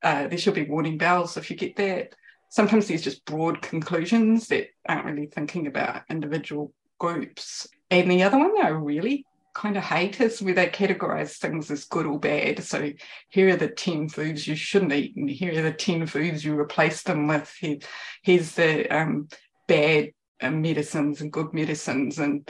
uh, 0.03 0.29
there 0.29 0.39
should 0.39 0.55
be 0.55 0.65
warning 0.65 0.99
bells 0.99 1.37
if 1.37 1.51
you 1.51 1.57
get 1.57 1.77
that. 1.77 2.15
Sometimes 2.51 2.89
there's 2.89 3.03
just 3.03 3.25
broad 3.25 3.61
conclusions 3.61 4.49
that 4.49 4.69
aren't 4.89 5.05
really 5.05 5.27
thinking 5.27 5.67
about 5.67 6.03
individual 6.09 6.73
groups. 6.99 7.67
And 7.91 8.11
the 8.11 8.23
other 8.23 8.39
one 8.39 8.55
that 8.55 8.67
I 8.67 8.69
really 8.69 9.27
kind 9.55 9.77
of 9.77 9.83
hate 9.83 10.21
is 10.21 10.41
where 10.41 10.55
they 10.55 10.69
categorize 10.69 11.37
things 11.37 11.71
as 11.71 11.85
good 11.85 12.07
or 12.07 12.19
bad. 12.19 12.63
So 12.63 12.93
here 13.29 13.49
are 13.49 13.57
the 13.57 13.69
10 13.69 14.09
foods 14.09 14.47
you 14.47 14.55
shouldn't 14.55 14.93
eat, 14.93 15.17
and 15.17 15.29
here 15.29 15.59
are 15.59 15.63
the 15.63 15.73
10 15.73 16.07
foods 16.07 16.45
you 16.45 16.59
replace 16.59 17.03
them 17.03 17.27
with. 17.27 17.53
Here, 17.59 17.79
here's 18.23 18.53
the 18.53 18.89
um, 18.89 19.29
bad 19.67 20.13
uh, 20.41 20.51
medicines 20.51 21.21
and 21.21 21.33
good 21.33 21.53
medicines. 21.53 22.19
And 22.19 22.49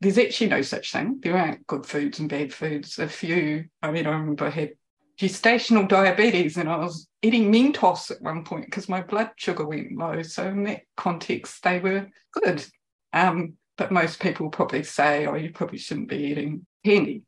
there's 0.00 0.18
actually 0.18 0.50
no 0.50 0.62
such 0.62 0.92
thing. 0.92 1.20
There 1.22 1.36
aren't 1.36 1.66
good 1.66 1.86
foods 1.86 2.18
and 2.18 2.28
bad 2.28 2.52
foods. 2.52 2.98
A 2.98 3.08
few, 3.08 3.64
I 3.82 3.90
mean, 3.90 4.06
I 4.06 4.10
remember 4.10 4.44
I 4.44 4.50
had 4.50 4.72
gestational 5.18 5.88
diabetes 5.88 6.56
and 6.56 6.68
I 6.68 6.76
was 6.76 7.08
eating 7.22 7.52
Mentos 7.52 8.10
at 8.10 8.20
one 8.20 8.44
point 8.44 8.66
because 8.66 8.88
my 8.88 9.02
blood 9.02 9.30
sugar 9.36 9.64
went 9.64 9.96
low. 9.96 10.22
So 10.22 10.48
in 10.48 10.64
that 10.64 10.82
context, 10.96 11.62
they 11.62 11.78
were 11.78 12.08
good. 12.32 12.64
Um, 13.12 13.54
but 13.76 13.92
most 13.92 14.20
people 14.20 14.50
probably 14.50 14.82
say, 14.82 15.26
oh, 15.26 15.34
you 15.34 15.50
probably 15.52 15.78
shouldn't 15.78 16.08
be 16.08 16.16
eating 16.16 16.66
candy. 16.84 17.22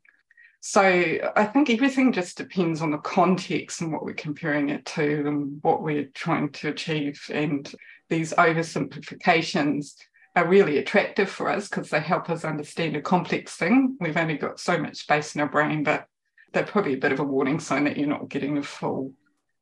So 0.59 0.81
I 0.81 1.45
think 1.45 1.69
everything 1.69 2.11
just 2.11 2.37
depends 2.37 2.81
on 2.81 2.91
the 2.91 2.97
context 2.97 3.81
and 3.81 3.91
what 3.91 4.03
we're 4.03 4.13
comparing 4.13 4.69
it 4.69 4.85
to 4.87 5.27
and 5.27 5.59
what 5.61 5.81
we're 5.81 6.09
trying 6.13 6.51
to 6.53 6.69
achieve. 6.69 7.21
And 7.31 7.71
these 8.09 8.33
oversimplifications 8.33 9.93
are 10.35 10.47
really 10.47 10.77
attractive 10.77 11.29
for 11.29 11.49
us 11.49 11.67
because 11.67 11.89
they 11.89 11.99
help 11.99 12.29
us 12.29 12.43
understand 12.43 12.95
a 12.95 13.01
complex 13.01 13.55
thing. 13.55 13.97
We've 13.99 14.17
only 14.17 14.37
got 14.37 14.59
so 14.59 14.77
much 14.77 14.97
space 14.97 15.35
in 15.35 15.41
our 15.41 15.49
brain, 15.49 15.83
but 15.83 16.05
they're 16.53 16.63
probably 16.63 16.93
a 16.93 16.97
bit 16.97 17.11
of 17.11 17.19
a 17.19 17.23
warning 17.23 17.59
sign 17.59 17.83
that 17.85 17.97
you're 17.97 18.07
not 18.07 18.29
getting 18.29 18.55
the 18.55 18.63
full 18.63 19.13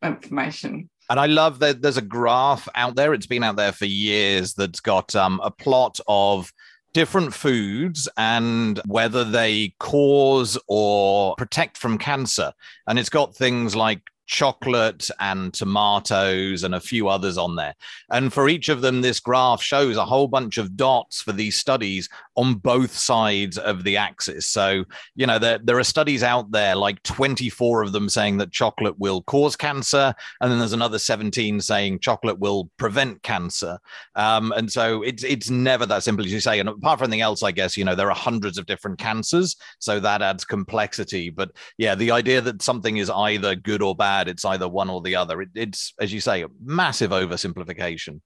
information. 0.03 0.89
And 1.09 1.19
I 1.19 1.27
love 1.27 1.59
that 1.59 1.81
there's 1.81 1.97
a 1.97 2.01
graph 2.01 2.67
out 2.75 2.95
there. 2.95 3.13
It's 3.13 3.27
been 3.27 3.43
out 3.43 3.57
there 3.57 3.71
for 3.71 3.85
years 3.85 4.53
that's 4.53 4.79
got 4.79 5.15
um, 5.15 5.39
a 5.43 5.51
plot 5.51 5.99
of 6.07 6.51
different 6.93 7.33
foods 7.33 8.07
and 8.17 8.79
whether 8.85 9.23
they 9.23 9.73
cause 9.79 10.57
or 10.67 11.35
protect 11.35 11.77
from 11.77 11.97
cancer. 11.97 12.53
And 12.87 12.97
it's 12.97 13.09
got 13.09 13.35
things 13.35 13.75
like 13.75 14.01
chocolate 14.25 15.09
and 15.19 15.53
tomatoes 15.53 16.63
and 16.63 16.75
a 16.75 16.79
few 16.79 17.07
others 17.07 17.37
on 17.37 17.55
there. 17.55 17.75
And 18.11 18.33
for 18.33 18.49
each 18.49 18.69
of 18.69 18.81
them, 18.81 19.01
this 19.01 19.19
graph 19.19 19.61
shows 19.61 19.97
a 19.97 20.05
whole 20.05 20.27
bunch 20.27 20.57
of 20.57 20.75
dots 20.75 21.21
for 21.21 21.31
these 21.31 21.57
studies 21.57 22.09
on 22.35 22.55
both 22.55 22.91
sides 22.91 23.57
of 23.57 23.83
the 23.83 23.97
axis. 23.97 24.47
So, 24.47 24.83
you 25.15 25.25
know, 25.25 25.39
there, 25.39 25.59
there 25.63 25.79
are 25.79 25.83
studies 25.83 26.23
out 26.23 26.51
there, 26.51 26.75
like 26.75 27.01
24 27.03 27.83
of 27.83 27.91
them 27.91 28.09
saying 28.09 28.37
that 28.37 28.51
chocolate 28.51 28.97
will 28.99 29.21
cause 29.23 29.55
cancer. 29.55 30.13
And 30.41 30.51
then 30.51 30.59
there's 30.59 30.73
another 30.73 30.99
17 30.99 31.61
saying 31.61 31.99
chocolate 31.99 32.39
will 32.39 32.69
prevent 32.77 33.21
cancer. 33.23 33.79
Um, 34.15 34.51
and 34.53 34.71
so 34.71 35.01
it's, 35.03 35.23
it's 35.23 35.49
never 35.49 35.85
that 35.85 36.03
simple 36.03 36.25
as 36.25 36.33
you 36.33 36.39
say. 36.39 36.59
And 36.59 36.69
apart 36.69 36.99
from 36.99 37.05
anything 37.05 37.21
else, 37.21 37.43
I 37.43 37.51
guess, 37.51 37.77
you 37.77 37.85
know, 37.85 37.95
there 37.95 38.09
are 38.09 38.15
hundreds 38.15 38.57
of 38.57 38.65
different 38.65 38.97
cancers. 38.97 39.55
So 39.79 39.99
that 39.99 40.21
adds 40.21 40.43
complexity. 40.43 41.29
But 41.29 41.51
yeah, 41.77 41.95
the 41.95 42.11
idea 42.11 42.41
that 42.41 42.61
something 42.61 42.97
is 42.97 43.09
either 43.09 43.55
good 43.55 43.81
or 43.81 43.95
bad 43.95 44.14
bad. 44.15 44.27
It's 44.27 44.45
either 44.45 44.67
one 44.67 44.89
or 44.89 45.01
the 45.01 45.15
other. 45.15 45.41
It, 45.41 45.49
it's, 45.55 45.93
as 45.99 46.13
you 46.13 46.21
say, 46.21 46.43
a 46.43 46.47
massive 46.63 47.11
oversimplification. 47.11 48.21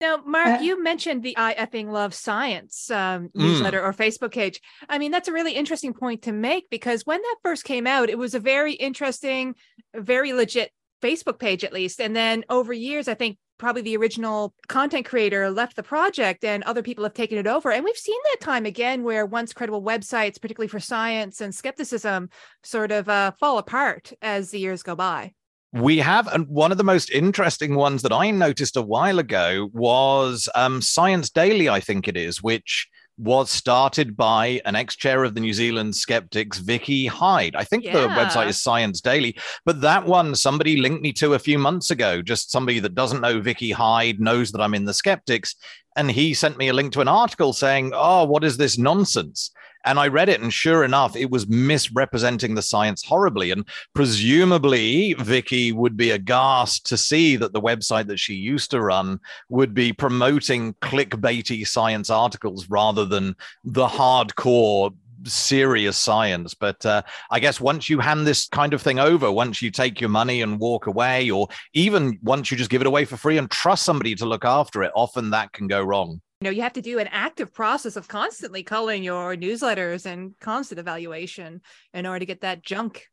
Now, 0.00 0.16
Mark, 0.26 0.60
uh, 0.60 0.62
you 0.62 0.82
mentioned 0.82 1.22
the 1.22 1.36
I 1.38 1.54
effing 1.54 1.90
love 1.90 2.12
science 2.12 2.90
um, 2.90 3.28
mm. 3.28 3.30
newsletter 3.34 3.80
or 3.80 3.92
Facebook 3.92 4.32
page. 4.32 4.60
I 4.88 4.98
mean, 4.98 5.12
that's 5.12 5.28
a 5.28 5.32
really 5.32 5.52
interesting 5.52 5.94
point 5.94 6.22
to 6.22 6.32
make 6.32 6.68
because 6.70 7.06
when 7.06 7.22
that 7.22 7.36
first 7.44 7.64
came 7.64 7.86
out, 7.86 8.10
it 8.10 8.18
was 8.18 8.34
a 8.34 8.40
very 8.40 8.72
interesting, 8.72 9.54
very 9.94 10.32
legit 10.32 10.72
Facebook 11.00 11.38
page, 11.38 11.62
at 11.62 11.72
least. 11.72 12.00
And 12.00 12.16
then 12.16 12.44
over 12.48 12.72
years, 12.72 13.06
I 13.06 13.14
think 13.14 13.38
probably 13.62 13.82
the 13.82 13.96
original 13.96 14.52
content 14.66 15.06
creator 15.06 15.48
left 15.48 15.76
the 15.76 15.84
project 15.84 16.44
and 16.44 16.64
other 16.64 16.82
people 16.82 17.04
have 17.04 17.14
taken 17.14 17.38
it 17.38 17.46
over. 17.46 17.70
And 17.70 17.84
we've 17.84 17.96
seen 17.96 18.18
that 18.24 18.44
time 18.44 18.66
again 18.66 19.04
where 19.04 19.24
once 19.24 19.52
credible 19.52 19.80
websites, 19.80 20.40
particularly 20.40 20.66
for 20.66 20.80
science 20.80 21.40
and 21.40 21.54
skepticism, 21.54 22.28
sort 22.64 22.90
of 22.90 23.08
uh, 23.08 23.30
fall 23.38 23.58
apart 23.58 24.12
as 24.20 24.50
the 24.50 24.58
years 24.58 24.82
go 24.82 24.96
by. 24.96 25.32
We 25.72 25.98
have, 25.98 26.26
and 26.26 26.48
one 26.48 26.72
of 26.72 26.76
the 26.76 26.84
most 26.84 27.08
interesting 27.10 27.76
ones 27.76 28.02
that 28.02 28.12
I 28.12 28.32
noticed 28.32 28.76
a 28.76 28.82
while 28.82 29.20
ago 29.20 29.70
was 29.72 30.48
um, 30.56 30.82
Science 30.82 31.30
Daily, 31.30 31.68
I 31.68 31.78
think 31.78 32.08
it 32.08 32.16
is, 32.16 32.42
which 32.42 32.88
was 33.22 33.50
started 33.50 34.16
by 34.16 34.60
an 34.64 34.74
ex-chair 34.74 35.22
of 35.22 35.34
the 35.34 35.40
New 35.40 35.52
Zealand 35.52 35.94
Skeptics, 35.94 36.58
Vicky 36.58 37.06
Hyde. 37.06 37.54
I 37.54 37.62
think 37.62 37.84
yeah. 37.84 37.92
the 37.92 38.08
website 38.08 38.48
is 38.48 38.60
Science 38.60 39.00
Daily, 39.00 39.36
but 39.64 39.80
that 39.80 40.04
one 40.04 40.34
somebody 40.34 40.76
linked 40.76 41.02
me 41.02 41.12
to 41.14 41.34
a 41.34 41.38
few 41.38 41.58
months 41.58 41.90
ago. 41.90 42.20
Just 42.20 42.50
somebody 42.50 42.80
that 42.80 42.96
doesn't 42.96 43.20
know 43.20 43.40
Vicky 43.40 43.70
Hyde 43.70 44.20
knows 44.20 44.50
that 44.50 44.60
I'm 44.60 44.74
in 44.74 44.84
the 44.84 44.94
Skeptics, 44.94 45.54
and 45.96 46.10
he 46.10 46.34
sent 46.34 46.58
me 46.58 46.68
a 46.68 46.72
link 46.72 46.92
to 46.94 47.00
an 47.00 47.08
article 47.08 47.52
saying, 47.52 47.92
"Oh, 47.94 48.24
what 48.24 48.44
is 48.44 48.56
this 48.56 48.76
nonsense?" 48.76 49.52
And 49.84 49.98
I 49.98 50.08
read 50.08 50.28
it, 50.28 50.40
and 50.40 50.52
sure 50.52 50.84
enough, 50.84 51.16
it 51.16 51.30
was 51.30 51.48
misrepresenting 51.48 52.54
the 52.54 52.62
science 52.62 53.04
horribly. 53.04 53.50
And 53.50 53.66
presumably, 53.94 55.14
Vicky 55.14 55.72
would 55.72 55.96
be 55.96 56.10
aghast 56.10 56.86
to 56.86 56.96
see 56.96 57.36
that 57.36 57.52
the 57.52 57.60
website 57.60 58.06
that 58.06 58.20
she 58.20 58.34
used 58.34 58.70
to 58.70 58.80
run 58.80 59.18
would 59.48 59.74
be 59.74 59.92
promoting 59.92 60.74
clickbaity 60.74 61.66
science 61.66 62.10
articles 62.10 62.68
rather 62.68 63.04
than 63.04 63.34
the 63.64 63.86
hardcore 63.86 64.94
serious 65.24 65.96
science. 65.96 66.54
But 66.54 66.84
uh, 66.84 67.02
I 67.30 67.40
guess 67.40 67.60
once 67.60 67.88
you 67.88 68.00
hand 68.00 68.26
this 68.26 68.48
kind 68.48 68.74
of 68.74 68.82
thing 68.82 68.98
over, 68.98 69.30
once 69.30 69.62
you 69.62 69.70
take 69.70 70.00
your 70.00 70.10
money 70.10 70.42
and 70.42 70.58
walk 70.58 70.86
away, 70.86 71.30
or 71.30 71.48
even 71.74 72.18
once 72.22 72.50
you 72.50 72.56
just 72.56 72.70
give 72.70 72.80
it 72.80 72.86
away 72.86 73.04
for 73.04 73.16
free 73.16 73.38
and 73.38 73.50
trust 73.50 73.84
somebody 73.84 74.14
to 74.16 74.26
look 74.26 74.44
after 74.44 74.82
it, 74.82 74.92
often 74.94 75.30
that 75.30 75.52
can 75.52 75.66
go 75.66 75.82
wrong 75.82 76.20
know 76.42 76.50
you 76.50 76.62
have 76.62 76.72
to 76.74 76.82
do 76.82 76.98
an 76.98 77.08
active 77.10 77.52
process 77.52 77.96
of 77.96 78.08
constantly 78.08 78.62
culling 78.62 79.02
your 79.02 79.36
newsletters 79.36 80.06
and 80.06 80.34
constant 80.40 80.78
evaluation 80.78 81.60
in 81.94 82.06
order 82.06 82.20
to 82.20 82.26
get 82.26 82.40
that 82.42 82.62
junk 82.62 83.06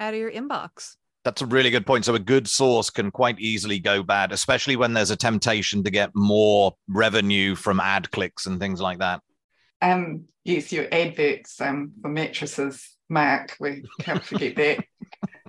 out 0.00 0.14
of 0.14 0.20
your 0.20 0.30
inbox 0.30 0.96
that's 1.24 1.42
a 1.42 1.46
really 1.46 1.70
good 1.70 1.86
point. 1.86 2.04
So 2.04 2.14
a 2.14 2.18
good 2.18 2.48
source 2.48 2.90
can 2.90 3.10
quite 3.10 3.38
easily 3.38 3.78
go 3.78 4.02
bad, 4.02 4.32
especially 4.32 4.76
when 4.76 4.92
there's 4.92 5.10
a 5.10 5.16
temptation 5.16 5.84
to 5.84 5.90
get 5.90 6.10
more 6.14 6.74
revenue 6.88 7.54
from 7.54 7.80
ad 7.80 8.10
clicks 8.10 8.46
and 8.46 8.58
things 8.58 8.80
like 8.80 8.98
that. 8.98 9.20
Um, 9.80 10.24
yes, 10.44 10.72
your 10.72 10.86
adverts 10.92 11.60
um, 11.60 11.92
for 12.00 12.08
mattresses, 12.08 12.96
Mark. 13.08 13.56
We 13.60 13.84
can't 14.00 14.24
forget 14.24 14.56
that. 14.56 14.84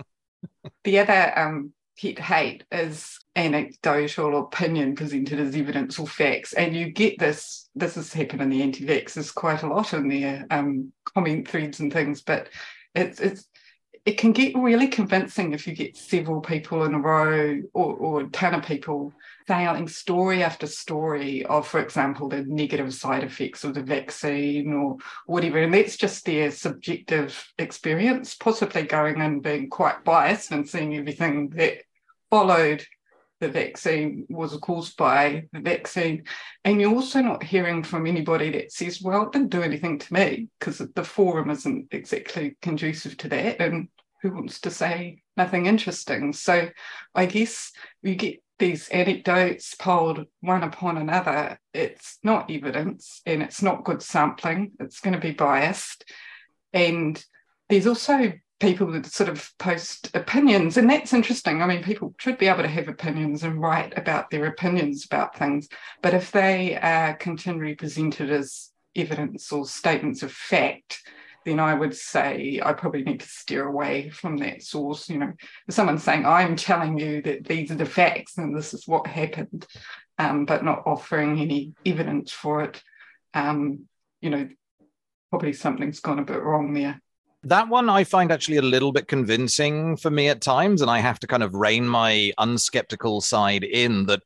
the 0.84 0.98
other 1.00 1.38
um, 1.38 1.72
pet 2.00 2.18
hate 2.18 2.64
is 2.72 3.18
anecdotal 3.36 4.40
opinion 4.40 4.94
presented 4.94 5.40
as 5.40 5.54
evidence 5.54 5.98
or 5.98 6.06
facts. 6.06 6.52
And 6.52 6.74
you 6.74 6.90
get 6.90 7.18
this, 7.18 7.68
this 7.74 7.94
has 7.94 8.12
happened 8.12 8.42
in 8.42 8.50
the 8.50 8.62
anti-vaxxers 8.62 9.34
quite 9.34 9.62
a 9.62 9.68
lot 9.68 9.92
in 9.92 10.08
their 10.08 10.46
um, 10.50 10.92
comment 11.04 11.48
threads 11.48 11.80
and 11.80 11.92
things, 11.92 12.22
but 12.22 12.48
it's, 12.94 13.20
it's 13.20 13.48
it 14.04 14.18
can 14.18 14.32
get 14.32 14.54
really 14.54 14.86
convincing 14.86 15.52
if 15.52 15.66
you 15.66 15.74
get 15.74 15.96
several 15.96 16.40
people 16.40 16.84
in 16.84 16.94
a 16.94 16.98
row 16.98 17.62
or, 17.72 17.94
or 17.94 18.20
a 18.20 18.28
ton 18.28 18.54
of 18.54 18.64
people 18.64 19.12
failing 19.46 19.88
story 19.88 20.42
after 20.42 20.66
story 20.66 21.44
of, 21.44 21.66
for 21.66 21.80
example, 21.80 22.28
the 22.28 22.44
negative 22.44 22.94
side 22.94 23.22
effects 23.22 23.64
of 23.64 23.74
the 23.74 23.82
vaccine 23.82 24.72
or 24.72 24.96
whatever. 25.26 25.58
And 25.58 25.74
that's 25.74 25.96
just 25.96 26.24
their 26.24 26.50
subjective 26.50 27.52
experience, 27.58 28.34
possibly 28.34 28.82
going 28.82 29.20
and 29.20 29.42
being 29.42 29.68
quite 29.68 30.02
biased 30.04 30.50
and 30.50 30.68
seeing 30.68 30.96
everything 30.96 31.50
that 31.50 31.78
followed 32.30 32.84
the 33.40 33.48
vaccine 33.48 34.24
was 34.30 34.56
caused 34.58 34.96
by 34.96 35.44
the 35.52 35.60
vaccine. 35.60 36.24
And 36.64 36.80
you're 36.80 36.94
also 36.94 37.20
not 37.20 37.42
hearing 37.42 37.82
from 37.82 38.06
anybody 38.06 38.50
that 38.52 38.72
says, 38.72 39.02
well, 39.02 39.24
it 39.24 39.32
didn't 39.32 39.50
do 39.50 39.62
anything 39.62 39.98
to 39.98 40.12
me, 40.14 40.48
because 40.58 40.78
the 40.78 41.04
forum 41.04 41.50
isn't 41.50 41.88
exactly 41.90 42.56
conducive 42.62 43.16
to 43.18 43.28
that. 43.28 43.60
And 43.60 43.88
who 44.22 44.32
wants 44.32 44.60
to 44.60 44.70
say 44.70 45.22
nothing 45.36 45.66
interesting? 45.66 46.32
So 46.32 46.68
I 47.14 47.26
guess 47.26 47.72
you 48.02 48.14
get 48.14 48.40
these 48.58 48.88
anecdotes 48.88 49.74
piled 49.74 50.26
one 50.40 50.62
upon 50.62 50.96
another. 50.96 51.58
It's 51.72 52.18
not 52.22 52.50
evidence 52.50 53.20
and 53.26 53.42
it's 53.42 53.62
not 53.62 53.84
good 53.84 54.02
sampling. 54.02 54.72
It's 54.78 55.00
going 55.00 55.14
to 55.14 55.20
be 55.20 55.32
biased. 55.32 56.10
And 56.72 57.22
there's 57.68 57.86
also 57.86 58.32
people 58.60 58.92
that 58.92 59.06
sort 59.06 59.28
of 59.28 59.50
post 59.58 60.14
opinions 60.14 60.76
and 60.76 60.88
that's 60.88 61.12
interesting 61.12 61.60
i 61.60 61.66
mean 61.66 61.82
people 61.82 62.14
should 62.18 62.38
be 62.38 62.46
able 62.46 62.62
to 62.62 62.68
have 62.68 62.88
opinions 62.88 63.42
and 63.42 63.60
write 63.60 63.92
about 63.98 64.30
their 64.30 64.46
opinions 64.46 65.04
about 65.04 65.36
things 65.36 65.68
but 66.02 66.14
if 66.14 66.30
they 66.30 66.76
are 66.76 67.14
continually 67.14 67.74
presented 67.74 68.30
as 68.30 68.70
evidence 68.94 69.50
or 69.50 69.66
statements 69.66 70.22
of 70.22 70.32
fact 70.32 71.00
then 71.44 71.60
i 71.60 71.74
would 71.74 71.94
say 71.94 72.60
i 72.64 72.72
probably 72.72 73.02
need 73.02 73.20
to 73.20 73.28
steer 73.28 73.66
away 73.66 74.10
from 74.10 74.36
that 74.36 74.62
source 74.62 75.08
you 75.08 75.18
know 75.18 75.32
if 75.68 75.74
someone's 75.74 76.02
saying 76.02 76.24
i'm 76.26 76.56
telling 76.56 76.98
you 76.98 77.22
that 77.22 77.44
these 77.44 77.70
are 77.70 77.76
the 77.76 77.86
facts 77.86 78.38
and 78.38 78.56
this 78.56 78.74
is 78.74 78.86
what 78.86 79.06
happened 79.06 79.66
um, 80.18 80.44
but 80.44 80.64
not 80.64 80.84
offering 80.86 81.40
any 81.40 81.74
evidence 81.84 82.30
for 82.30 82.62
it 82.62 82.82
um, 83.34 83.80
you 84.20 84.30
know 84.30 84.48
probably 85.30 85.52
something's 85.52 86.00
gone 86.00 86.18
a 86.18 86.24
bit 86.24 86.42
wrong 86.42 86.72
there 86.72 87.00
that 87.44 87.68
one 87.68 87.90
I 87.90 88.04
find 88.04 88.32
actually 88.32 88.56
a 88.56 88.62
little 88.62 88.90
bit 88.90 89.06
convincing 89.06 89.98
for 89.98 90.10
me 90.10 90.28
at 90.28 90.40
times, 90.40 90.80
and 90.80 90.90
I 90.90 91.00
have 91.00 91.20
to 91.20 91.26
kind 91.26 91.42
of 91.42 91.54
rein 91.54 91.86
my 91.86 92.32
unskeptical 92.38 93.22
side 93.22 93.64
in 93.64 94.06
that. 94.06 94.22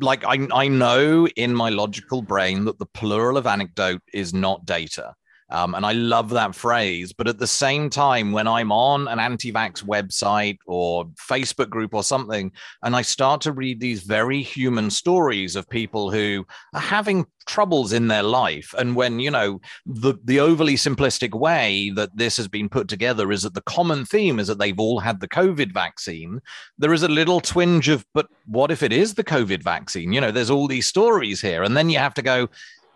Like 0.00 0.24
I, 0.24 0.48
I 0.52 0.68
know 0.68 1.26
in 1.28 1.54
my 1.54 1.68
logical 1.68 2.22
brain 2.22 2.64
that 2.64 2.78
the 2.78 2.86
plural 2.86 3.36
of 3.36 3.46
anecdote 3.46 4.00
is 4.12 4.32
not 4.32 4.64
data. 4.64 5.14
Um, 5.52 5.74
and 5.74 5.84
I 5.84 5.92
love 5.92 6.30
that 6.30 6.54
phrase. 6.54 7.12
But 7.12 7.28
at 7.28 7.38
the 7.38 7.46
same 7.46 7.90
time, 7.90 8.32
when 8.32 8.48
I'm 8.48 8.72
on 8.72 9.06
an 9.06 9.18
anti 9.18 9.52
vax 9.52 9.84
website 9.84 10.58
or 10.66 11.04
Facebook 11.28 11.68
group 11.68 11.94
or 11.94 12.02
something, 12.02 12.50
and 12.82 12.96
I 12.96 13.02
start 13.02 13.42
to 13.42 13.52
read 13.52 13.78
these 13.78 14.02
very 14.02 14.42
human 14.42 14.90
stories 14.90 15.54
of 15.54 15.68
people 15.68 16.10
who 16.10 16.46
are 16.74 16.80
having 16.80 17.26
troubles 17.46 17.92
in 17.92 18.08
their 18.08 18.22
life 18.22 18.74
and 18.78 18.94
when 18.94 19.18
you 19.18 19.30
know 19.30 19.60
the 19.84 20.14
the 20.24 20.38
overly 20.38 20.74
simplistic 20.74 21.34
way 21.34 21.90
that 21.90 22.16
this 22.16 22.36
has 22.36 22.46
been 22.46 22.68
put 22.68 22.88
together 22.88 23.32
is 23.32 23.42
that 23.42 23.54
the 23.54 23.62
common 23.62 24.04
theme 24.04 24.38
is 24.38 24.46
that 24.46 24.58
they've 24.58 24.78
all 24.78 25.00
had 25.00 25.20
the 25.20 25.28
covid 25.28 25.72
vaccine 25.72 26.40
there 26.78 26.92
is 26.92 27.02
a 27.02 27.08
little 27.08 27.40
twinge 27.40 27.88
of 27.88 28.04
but 28.14 28.28
what 28.46 28.70
if 28.70 28.82
it 28.82 28.92
is 28.92 29.14
the 29.14 29.24
covid 29.24 29.62
vaccine 29.62 30.12
you 30.12 30.20
know 30.20 30.30
there's 30.30 30.50
all 30.50 30.68
these 30.68 30.86
stories 30.86 31.40
here 31.40 31.64
and 31.64 31.76
then 31.76 31.90
you 31.90 31.98
have 31.98 32.14
to 32.14 32.22
go 32.22 32.48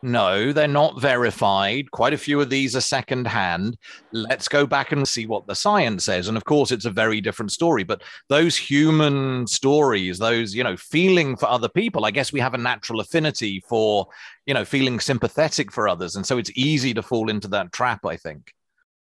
no, 0.02 0.52
they're 0.52 0.68
not 0.68 1.00
verified. 1.00 1.90
Quite 1.90 2.12
a 2.12 2.18
few 2.18 2.40
of 2.40 2.50
these 2.50 2.76
are 2.76 2.80
secondhand. 2.80 3.78
Let's 4.12 4.46
go 4.46 4.66
back 4.66 4.92
and 4.92 5.06
see 5.06 5.26
what 5.26 5.46
the 5.46 5.54
science 5.54 6.04
says. 6.04 6.28
And 6.28 6.36
of 6.36 6.44
course, 6.44 6.70
it's 6.70 6.84
a 6.84 6.90
very 6.90 7.20
different 7.20 7.52
story. 7.52 7.82
But 7.82 8.02
those 8.28 8.56
human 8.56 9.46
stories, 9.46 10.18
those, 10.18 10.54
you 10.54 10.62
know, 10.62 10.76
feeling 10.76 11.36
for 11.36 11.48
other 11.48 11.68
people, 11.68 12.04
I 12.04 12.10
guess 12.10 12.32
we 12.32 12.40
have 12.40 12.54
a 12.54 12.58
natural 12.58 13.00
affinity 13.00 13.62
for, 13.68 14.06
you 14.44 14.54
know, 14.54 14.64
feeling 14.64 15.00
sympathetic 15.00 15.72
for 15.72 15.88
others. 15.88 16.16
And 16.16 16.26
so 16.26 16.38
it's 16.38 16.52
easy 16.54 16.92
to 16.94 17.02
fall 17.02 17.30
into 17.30 17.48
that 17.48 17.72
trap, 17.72 18.04
I 18.04 18.16
think. 18.16 18.52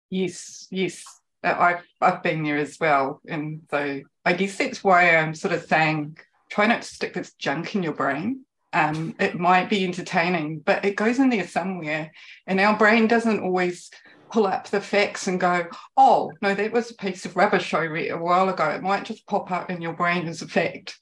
Yes, 0.10 0.68
yes. 0.72 1.04
Uh, 1.44 1.56
I've, 1.58 1.84
I've 2.02 2.24
been 2.24 2.44
there 2.44 2.58
as 2.58 2.80
well. 2.80 3.22
And 3.28 3.62
so 3.70 4.02
I 4.24 4.34
guess 4.34 4.58
that's 4.58 4.84
why 4.84 5.16
I'm 5.16 5.36
sort 5.36 5.54
of 5.54 5.66
saying 5.66 6.18
try 6.50 6.68
not 6.68 6.84
to 6.84 6.88
stick 6.88 7.14
this 7.14 7.34
junk 7.34 7.76
in 7.76 7.84
your 7.84 7.94
brain 7.94 8.46
um, 8.76 9.16
it 9.20 9.40
might 9.40 9.70
be 9.70 9.86
entertaining, 9.86 10.60
but 10.60 10.84
it 10.84 10.98
goes 10.98 11.18
in 11.18 11.30
there 11.30 11.48
somewhere. 11.48 12.12
And 12.46 12.60
our 12.60 12.78
brain 12.78 13.08
doesn't 13.08 13.40
always 13.40 13.90
pull 14.30 14.46
up 14.46 14.68
the 14.68 14.82
facts 14.82 15.28
and 15.28 15.40
go, 15.40 15.68
oh, 15.96 16.34
no, 16.42 16.54
that 16.54 16.74
was 16.74 16.92
a 16.92 16.96
piece 16.96 17.24
of 17.26 17.38
rubbish 17.38 17.74
I 17.74 17.84
read 17.84 18.12
a 18.12 18.18
while 18.18 18.50
ago. 18.50 18.70
It 18.70 18.84
might 18.84 19.06
just 19.06 19.26
pop 19.28 19.50
up 19.50 19.70
in 19.70 19.82
your 19.82 19.94
brain 19.94 20.28
as 20.28 20.42
a 20.42 20.48
fact. 20.48 21.00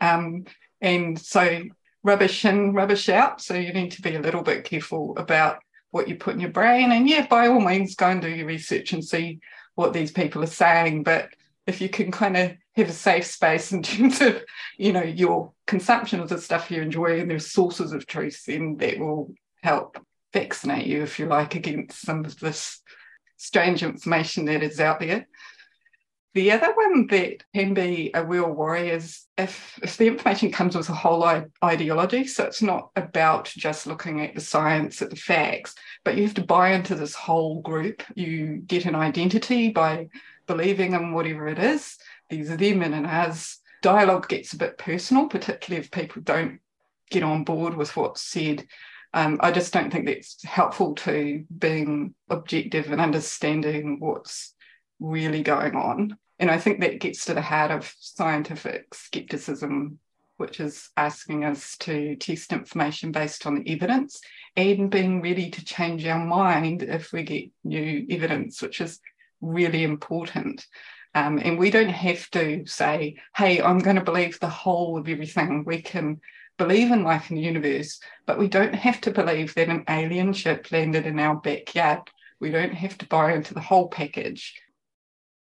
Um, 0.00 0.44
and 0.80 1.18
so 1.18 1.64
rubbish 2.04 2.44
in, 2.44 2.72
rubbish 2.74 3.08
out. 3.08 3.40
So 3.40 3.54
you 3.54 3.72
need 3.72 3.90
to 3.92 4.02
be 4.02 4.14
a 4.14 4.20
little 4.20 4.42
bit 4.42 4.62
careful 4.62 5.16
about 5.16 5.58
what 5.90 6.06
you 6.06 6.14
put 6.14 6.34
in 6.34 6.40
your 6.40 6.50
brain. 6.50 6.92
And 6.92 7.08
yeah, 7.08 7.26
by 7.26 7.48
all 7.48 7.58
means, 7.58 7.96
go 7.96 8.06
and 8.06 8.22
do 8.22 8.30
your 8.30 8.46
research 8.46 8.92
and 8.92 9.04
see 9.04 9.40
what 9.74 9.92
these 9.92 10.12
people 10.12 10.44
are 10.44 10.46
saying. 10.46 11.02
But 11.02 11.30
if 11.66 11.80
you 11.80 11.88
can 11.88 12.12
kind 12.12 12.36
of 12.36 12.52
have 12.76 12.88
a 12.88 12.92
safe 12.92 13.26
space 13.26 13.72
in 13.72 13.82
terms 13.82 14.20
of, 14.20 14.44
you 14.76 14.92
know, 14.92 15.02
your 15.02 15.52
consumption 15.66 16.20
of 16.20 16.28
the 16.28 16.40
stuff 16.40 16.70
you 16.70 16.82
enjoy 16.82 17.20
and 17.20 17.30
there's 17.30 17.50
sources 17.50 17.92
of 17.92 18.06
truth, 18.06 18.44
then 18.46 18.76
that 18.76 18.98
will 18.98 19.32
help 19.62 19.98
vaccinate 20.32 20.86
you, 20.86 21.02
if 21.02 21.18
you 21.18 21.26
like, 21.26 21.54
against 21.54 22.02
some 22.02 22.24
of 22.24 22.38
this 22.38 22.80
strange 23.36 23.82
information 23.82 24.44
that 24.46 24.62
is 24.62 24.80
out 24.80 25.00
there. 25.00 25.26
The 26.34 26.52
other 26.52 26.74
one 26.74 27.06
that 27.06 27.44
can 27.54 27.72
be 27.72 28.10
a 28.12 28.22
real 28.22 28.50
worry 28.50 28.90
is 28.90 29.24
if, 29.38 29.78
if 29.82 29.96
the 29.96 30.08
information 30.08 30.52
comes 30.52 30.76
with 30.76 30.90
a 30.90 30.94
whole 30.94 31.24
ideology. 31.64 32.26
So 32.26 32.44
it's 32.44 32.60
not 32.60 32.90
about 32.94 33.46
just 33.46 33.86
looking 33.86 34.20
at 34.20 34.34
the 34.34 34.42
science, 34.42 35.00
at 35.00 35.08
the 35.08 35.16
facts, 35.16 35.74
but 36.04 36.14
you 36.14 36.24
have 36.24 36.34
to 36.34 36.44
buy 36.44 36.72
into 36.72 36.94
this 36.94 37.14
whole 37.14 37.62
group. 37.62 38.02
You 38.14 38.62
get 38.66 38.84
an 38.84 38.94
identity 38.94 39.70
by 39.70 40.08
believing 40.46 40.92
in 40.92 41.12
whatever 41.12 41.48
it 41.48 41.58
is. 41.58 41.96
These 42.28 42.50
are 42.50 42.56
them 42.56 42.82
and 42.82 43.06
as 43.06 43.58
dialogue 43.82 44.28
gets 44.28 44.52
a 44.52 44.58
bit 44.58 44.78
personal, 44.78 45.28
particularly 45.28 45.84
if 45.84 45.90
people 45.90 46.22
don't 46.22 46.60
get 47.10 47.22
on 47.22 47.44
board 47.44 47.76
with 47.76 47.96
what's 47.96 48.22
said. 48.22 48.66
Um, 49.14 49.38
I 49.40 49.50
just 49.50 49.72
don't 49.72 49.90
think 49.90 50.06
that's 50.06 50.44
helpful 50.44 50.94
to 50.96 51.44
being 51.56 52.14
objective 52.28 52.90
and 52.90 53.00
understanding 53.00 53.98
what's 54.00 54.54
really 55.00 55.42
going 55.42 55.76
on. 55.76 56.18
And 56.38 56.50
I 56.50 56.58
think 56.58 56.80
that 56.80 57.00
gets 57.00 57.24
to 57.26 57.34
the 57.34 57.40
heart 57.40 57.70
of 57.70 57.94
scientific 57.98 58.92
skepticism, 58.92 59.98
which 60.36 60.60
is 60.60 60.90
asking 60.96 61.44
us 61.44 61.76
to 61.78 62.16
test 62.16 62.52
information 62.52 63.12
based 63.12 63.46
on 63.46 63.54
the 63.54 63.72
evidence 63.72 64.20
and 64.56 64.90
being 64.90 65.22
ready 65.22 65.50
to 65.50 65.64
change 65.64 66.04
our 66.06 66.22
mind 66.22 66.82
if 66.82 67.12
we 67.12 67.22
get 67.22 67.50
new 67.64 68.06
evidence, 68.10 68.60
which 68.60 68.80
is 68.80 69.00
really 69.40 69.84
important. 69.84 70.66
Um, 71.16 71.40
and 71.42 71.58
we 71.58 71.70
don't 71.70 71.88
have 71.88 72.30
to 72.32 72.66
say, 72.66 73.16
hey, 73.34 73.62
I'm 73.62 73.78
going 73.78 73.96
to 73.96 74.04
believe 74.04 74.38
the 74.38 74.50
whole 74.50 74.98
of 74.98 75.08
everything. 75.08 75.64
We 75.64 75.80
can 75.80 76.20
believe 76.58 76.92
in 76.92 77.04
life 77.04 77.30
in 77.30 77.36
the 77.36 77.42
universe, 77.42 77.98
but 78.26 78.38
we 78.38 78.48
don't 78.48 78.74
have 78.74 79.00
to 79.00 79.10
believe 79.10 79.54
that 79.54 79.70
an 79.70 79.84
alien 79.88 80.34
ship 80.34 80.70
landed 80.70 81.06
in 81.06 81.18
our 81.18 81.36
backyard. 81.36 82.10
We 82.38 82.50
don't 82.50 82.74
have 82.74 82.98
to 82.98 83.06
buy 83.06 83.32
into 83.32 83.54
the 83.54 83.62
whole 83.62 83.88
package. 83.88 84.60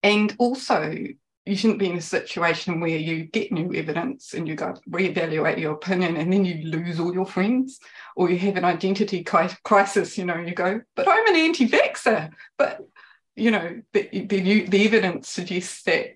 And 0.03 0.36
also, 0.38 0.96
you 1.45 1.56
shouldn't 1.56 1.80
be 1.80 1.89
in 1.89 1.98
a 1.98 2.02
situation 2.02 2.80
where 2.80 2.89
you 2.89 3.26
get 3.26 3.52
new 3.52 3.74
evidence 3.74 4.36
and 4.36 4.48
you 4.48 4.54
go 4.54 4.76
reevaluate 4.88 5.60
your 5.60 5.74
opinion 5.74 6.17
and 6.17 6.32
then 6.32 6.45
you 6.45 6.69
lose 6.69 7.00
all 7.00 7.13
your 7.13 7.26
friends 7.26 7.80
or 8.15 8.30
you 8.30 8.38
have 8.38 8.56
an 8.56 8.63
identity 8.63 9.24
crisis 9.24 10.17
you 10.17 10.26
know 10.26 10.38
you 10.38 10.54
go 10.54 10.80
but 10.95 11.06
i'm 11.08 11.28
an 11.28 11.36
anti-vaxxer 11.36 12.32
but 12.58 12.80
you 13.36 13.52
know, 13.52 13.82
the, 13.93 14.10
the, 14.12 14.67
the 14.67 14.86
evidence 14.86 15.30
suggests 15.30 15.84
that 15.84 16.08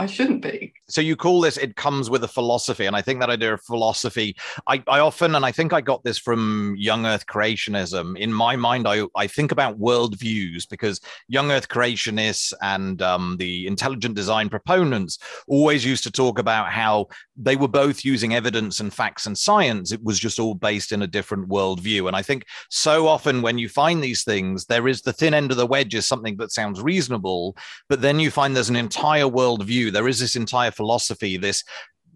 I 0.00 0.06
shouldn't 0.06 0.42
be. 0.42 0.72
So 0.88 1.00
you 1.00 1.16
call 1.16 1.40
this 1.40 1.56
it 1.56 1.74
comes 1.74 2.08
with 2.08 2.22
a 2.22 2.28
philosophy. 2.28 2.86
And 2.86 2.94
I 2.94 3.02
think 3.02 3.18
that 3.18 3.30
idea 3.30 3.54
of 3.54 3.62
philosophy, 3.62 4.36
I, 4.68 4.82
I 4.86 5.00
often, 5.00 5.34
and 5.34 5.44
I 5.44 5.50
think 5.50 5.72
I 5.72 5.80
got 5.80 6.04
this 6.04 6.18
from 6.18 6.76
young 6.78 7.04
earth 7.04 7.26
creationism. 7.26 8.16
In 8.16 8.32
my 8.32 8.54
mind, 8.54 8.86
I, 8.86 9.02
I 9.16 9.26
think 9.26 9.50
about 9.50 9.80
worldviews 9.80 10.68
because 10.68 11.00
young 11.26 11.50
earth 11.50 11.68
creationists 11.68 12.52
and 12.62 13.02
um, 13.02 13.36
the 13.38 13.66
intelligent 13.66 14.14
design 14.14 14.48
proponents 14.48 15.18
always 15.48 15.84
used 15.84 16.04
to 16.04 16.12
talk 16.12 16.38
about 16.38 16.70
how 16.70 17.08
they 17.36 17.56
were 17.56 17.68
both 17.68 18.04
using 18.04 18.34
evidence 18.34 18.78
and 18.78 18.94
facts 18.94 19.26
and 19.26 19.36
science. 19.36 19.90
It 19.90 20.02
was 20.02 20.18
just 20.18 20.38
all 20.38 20.54
based 20.54 20.92
in 20.92 21.02
a 21.02 21.08
different 21.08 21.48
worldview. 21.48 22.06
And 22.06 22.14
I 22.14 22.22
think 22.22 22.44
so 22.70 23.08
often 23.08 23.42
when 23.42 23.58
you 23.58 23.68
find 23.68 24.02
these 24.02 24.22
things, 24.22 24.64
there 24.66 24.86
is 24.86 25.02
the 25.02 25.12
thin 25.12 25.34
end 25.34 25.50
of 25.50 25.56
the 25.56 25.66
wedge 25.66 25.94
is 25.96 26.06
something 26.06 26.36
that 26.36 26.52
sounds 26.52 26.80
reasonable, 26.80 27.56
but 27.88 28.00
then 28.00 28.20
you 28.20 28.30
find 28.30 28.54
there's 28.54 28.70
an 28.70 28.76
entire 28.76 29.24
worldview 29.24 29.87
there 29.90 30.08
is 30.08 30.20
this 30.20 30.36
entire 30.36 30.70
philosophy, 30.70 31.36
this 31.36 31.64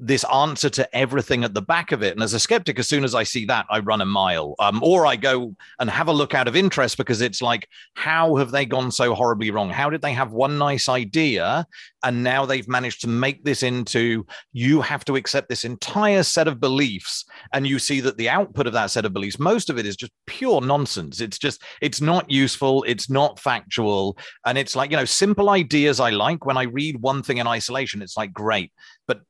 this 0.04 0.24
answer 0.24 0.68
to 0.68 0.96
everything 0.96 1.44
at 1.44 1.54
the 1.54 1.62
back 1.62 1.92
of 1.92 2.02
it. 2.02 2.14
And 2.14 2.22
as 2.22 2.34
a 2.34 2.40
skeptic, 2.40 2.78
as 2.78 2.88
soon 2.88 3.04
as 3.04 3.14
I 3.14 3.22
see 3.22 3.44
that, 3.46 3.66
I 3.70 3.78
run 3.78 4.00
a 4.00 4.06
mile, 4.06 4.56
um, 4.58 4.82
or 4.82 5.06
I 5.06 5.14
go 5.14 5.54
and 5.78 5.88
have 5.88 6.08
a 6.08 6.12
look 6.12 6.34
out 6.34 6.48
of 6.48 6.56
interest 6.56 6.96
because 6.96 7.20
it's 7.20 7.40
like, 7.40 7.68
how 7.94 8.34
have 8.36 8.50
they 8.50 8.66
gone 8.66 8.90
so 8.90 9.14
horribly 9.14 9.52
wrong? 9.52 9.70
How 9.70 9.90
did 9.90 10.02
they 10.02 10.12
have 10.12 10.32
one 10.32 10.58
nice 10.58 10.88
idea 10.88 11.66
and 12.04 12.22
now 12.22 12.44
they've 12.44 12.68
managed 12.68 13.00
to 13.02 13.08
make 13.08 13.44
this 13.44 13.62
into 13.62 14.26
you 14.52 14.80
have 14.80 15.04
to 15.04 15.16
accept 15.16 15.48
this 15.48 15.64
entire 15.64 16.22
set 16.22 16.48
of 16.48 16.60
beliefs, 16.60 17.24
and 17.52 17.66
you 17.66 17.78
see 17.78 18.00
that 18.00 18.16
the 18.16 18.28
output 18.28 18.66
of 18.66 18.72
that 18.72 18.90
set 18.90 19.04
of 19.04 19.12
beliefs, 19.12 19.38
most 19.38 19.70
of 19.70 19.78
it 19.78 19.86
is 19.86 19.96
just 19.96 20.12
pure 20.26 20.60
nonsense. 20.60 21.20
It's 21.20 21.38
just 21.38 21.62
it's 21.80 22.00
not 22.00 22.30
useful, 22.30 22.84
it's 22.86 23.08
not 23.08 23.38
factual, 23.38 24.16
and 24.44 24.58
it's 24.58 24.74
like 24.74 24.90
you 24.90 24.96
know 24.96 25.04
simple 25.04 25.50
ideas 25.50 26.00
I 26.00 26.10
like 26.10 26.44
when 26.44 26.56
I 26.56 26.64
read 26.64 27.00
one 27.00 27.22
thing 27.22 27.38
in 27.38 27.46
isolation. 27.46 28.02
It's 28.02 28.16
like 28.16 28.32
great, 28.32 28.72
but 29.06 29.20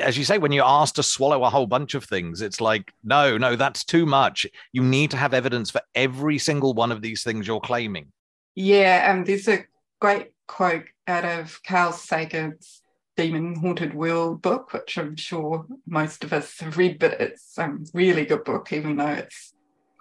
as 0.00 0.18
you 0.18 0.24
say, 0.24 0.38
when 0.38 0.52
you're 0.52 0.64
asked 0.64 0.96
to 0.96 1.02
swallow 1.02 1.44
a 1.44 1.50
whole 1.50 1.66
bunch 1.66 1.94
of 1.94 2.04
things, 2.04 2.42
it's 2.42 2.60
like, 2.60 2.92
no, 3.02 3.38
no, 3.38 3.56
that's 3.56 3.84
too 3.84 4.06
much. 4.06 4.46
You 4.72 4.82
need 4.82 5.10
to 5.12 5.16
have 5.16 5.34
evidence 5.34 5.70
for 5.70 5.80
every 5.94 6.38
single 6.38 6.74
one 6.74 6.92
of 6.92 7.02
these 7.02 7.22
things 7.22 7.46
you're 7.46 7.60
claiming. 7.60 8.12
Yeah, 8.54 9.10
and 9.10 9.20
um, 9.20 9.24
there's 9.24 9.48
a 9.48 9.64
great 10.00 10.32
quote 10.46 10.86
out 11.06 11.24
of 11.24 11.60
Carl 11.66 11.92
Sagan's 11.92 12.82
Demon 13.16 13.54
Haunted 13.54 13.94
World 13.94 14.42
book, 14.42 14.72
which 14.72 14.98
I'm 14.98 15.16
sure 15.16 15.66
most 15.86 16.24
of 16.24 16.32
us 16.32 16.58
have 16.60 16.76
read, 16.76 16.98
but 16.98 17.20
it's 17.20 17.56
a 17.58 17.76
really 17.92 18.24
good 18.24 18.44
book, 18.44 18.72
even 18.72 18.96
though 18.96 19.06
it's 19.06 19.54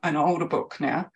an 0.04 0.16
older 0.16 0.48
book 0.48 0.78
now. 0.80 1.10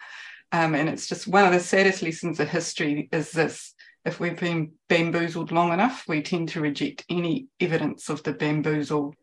Um, 0.52 0.76
and 0.76 0.88
it's 0.88 1.08
just 1.08 1.28
one 1.28 1.46
of 1.46 1.52
the 1.52 1.60
saddest 1.60 2.02
lessons 2.02 2.40
of 2.40 2.48
history 2.48 3.10
is 3.12 3.32
this 3.32 3.74
if 4.08 4.22
we've 4.22 4.40
been 4.40 4.72
bamboozled 4.88 5.52
long 5.52 5.74
enough, 5.74 6.06
we 6.08 6.22
tend 6.22 6.48
to 6.50 6.62
reject 6.62 7.06
any 7.10 7.48
evidence 7.60 8.10
of 8.10 8.24
the 8.24 8.32
bamboozle. 8.32 9.14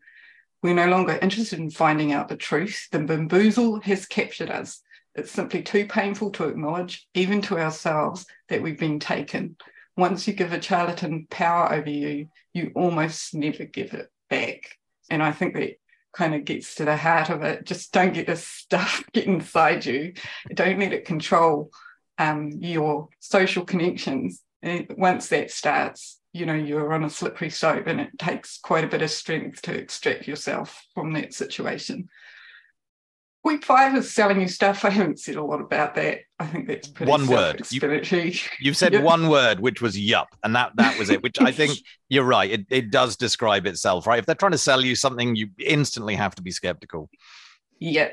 We're 0.61 0.75
no 0.75 0.87
longer 0.87 1.17
interested 1.21 1.57
in 1.57 1.71
finding 1.71 2.13
out 2.13 2.27
the 2.27 2.37
truth. 2.37 2.87
The 2.91 2.99
bamboozle 2.99 3.81
has 3.81 4.05
captured 4.05 4.51
us. 4.51 4.81
It's 5.15 5.31
simply 5.31 5.63
too 5.63 5.87
painful 5.87 6.31
to 6.31 6.47
acknowledge, 6.47 7.07
even 7.15 7.41
to 7.43 7.57
ourselves, 7.57 8.27
that 8.49 8.61
we've 8.61 8.77
been 8.77 8.99
taken. 8.99 9.57
Once 9.97 10.27
you 10.27 10.33
give 10.33 10.53
a 10.53 10.61
charlatan 10.61 11.25
power 11.31 11.73
over 11.73 11.89
you, 11.89 12.27
you 12.53 12.71
almost 12.75 13.33
never 13.33 13.65
give 13.65 13.93
it 13.93 14.09
back. 14.29 14.77
And 15.09 15.23
I 15.23 15.31
think 15.31 15.55
that 15.55 15.79
kind 16.13 16.35
of 16.35 16.45
gets 16.45 16.75
to 16.75 16.85
the 16.85 16.95
heart 16.95 17.31
of 17.31 17.41
it. 17.41 17.65
Just 17.65 17.91
don't 17.91 18.13
get 18.13 18.27
this 18.27 18.45
stuff 18.45 19.03
get 19.13 19.25
inside 19.25 19.83
you. 19.85 20.13
Don't 20.53 20.79
let 20.79 20.93
it 20.93 21.05
control 21.05 21.71
um, 22.19 22.51
your 22.59 23.09
social 23.19 23.65
connections 23.65 24.41
once 24.97 25.29
that 25.29 25.51
starts, 25.51 26.19
you 26.33 26.45
know, 26.45 26.53
you're 26.53 26.93
on 26.93 27.03
a 27.03 27.09
slippery 27.09 27.49
slope 27.49 27.87
and 27.87 28.01
it 28.01 28.17
takes 28.17 28.57
quite 28.57 28.83
a 28.83 28.87
bit 28.87 29.01
of 29.01 29.11
strength 29.11 29.61
to 29.63 29.73
extract 29.73 30.27
yourself 30.27 30.85
from 30.93 31.13
that 31.13 31.33
situation. 31.33 32.09
Week 33.43 33.63
five 33.63 33.95
is 33.95 34.11
selling 34.11 34.41
you 34.41 34.47
stuff. 34.47 34.83
I 34.85 34.89
haven't 34.89 35.19
said 35.19 35.35
a 35.35 35.43
lot 35.43 35.61
about 35.61 35.95
that. 35.95 36.21
I 36.39 36.47
think 36.47 36.67
that's 36.67 36.87
pretty 36.87 37.11
one 37.11 37.27
word. 37.27 37.61
You, 37.71 37.79
have 38.65 38.77
said 38.77 39.01
one 39.03 39.29
word, 39.29 39.59
which 39.59 39.81
was 39.81 39.97
yup, 39.97 40.29
and 40.43 40.55
that 40.55 40.71
that 40.75 40.97
was 40.97 41.09
it. 41.09 41.21
Which 41.21 41.39
I 41.39 41.51
think 41.51 41.77
you're 42.09 42.23
right. 42.23 42.49
It 42.49 42.65
it 42.69 42.91
does 42.91 43.15
describe 43.15 43.67
itself, 43.67 44.07
right? 44.07 44.19
If 44.19 44.25
they're 44.25 44.35
trying 44.35 44.53
to 44.53 44.57
sell 44.57 44.83
you 44.83 44.95
something, 44.95 45.35
you 45.35 45.49
instantly 45.59 46.15
have 46.15 46.33
to 46.35 46.41
be 46.41 46.51
skeptical. 46.51 47.09
Yeah, 47.79 48.09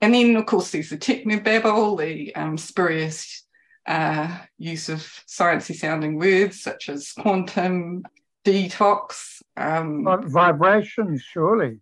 and 0.00 0.14
then 0.14 0.34
of 0.36 0.46
course 0.46 0.70
there's 0.70 0.90
the 0.90 0.98
technobabble, 0.98 1.98
the 1.98 2.34
um, 2.34 2.56
spurious 2.56 3.44
uh, 3.86 4.38
use 4.58 4.88
of 4.88 5.00
sciencey 5.26 5.74
sounding 5.74 6.18
words 6.18 6.62
such 6.62 6.88
as 6.88 7.12
quantum, 7.12 8.04
detox. 8.44 9.42
Um, 9.56 10.06
vibrations, 10.26 11.22
surely. 11.22 11.78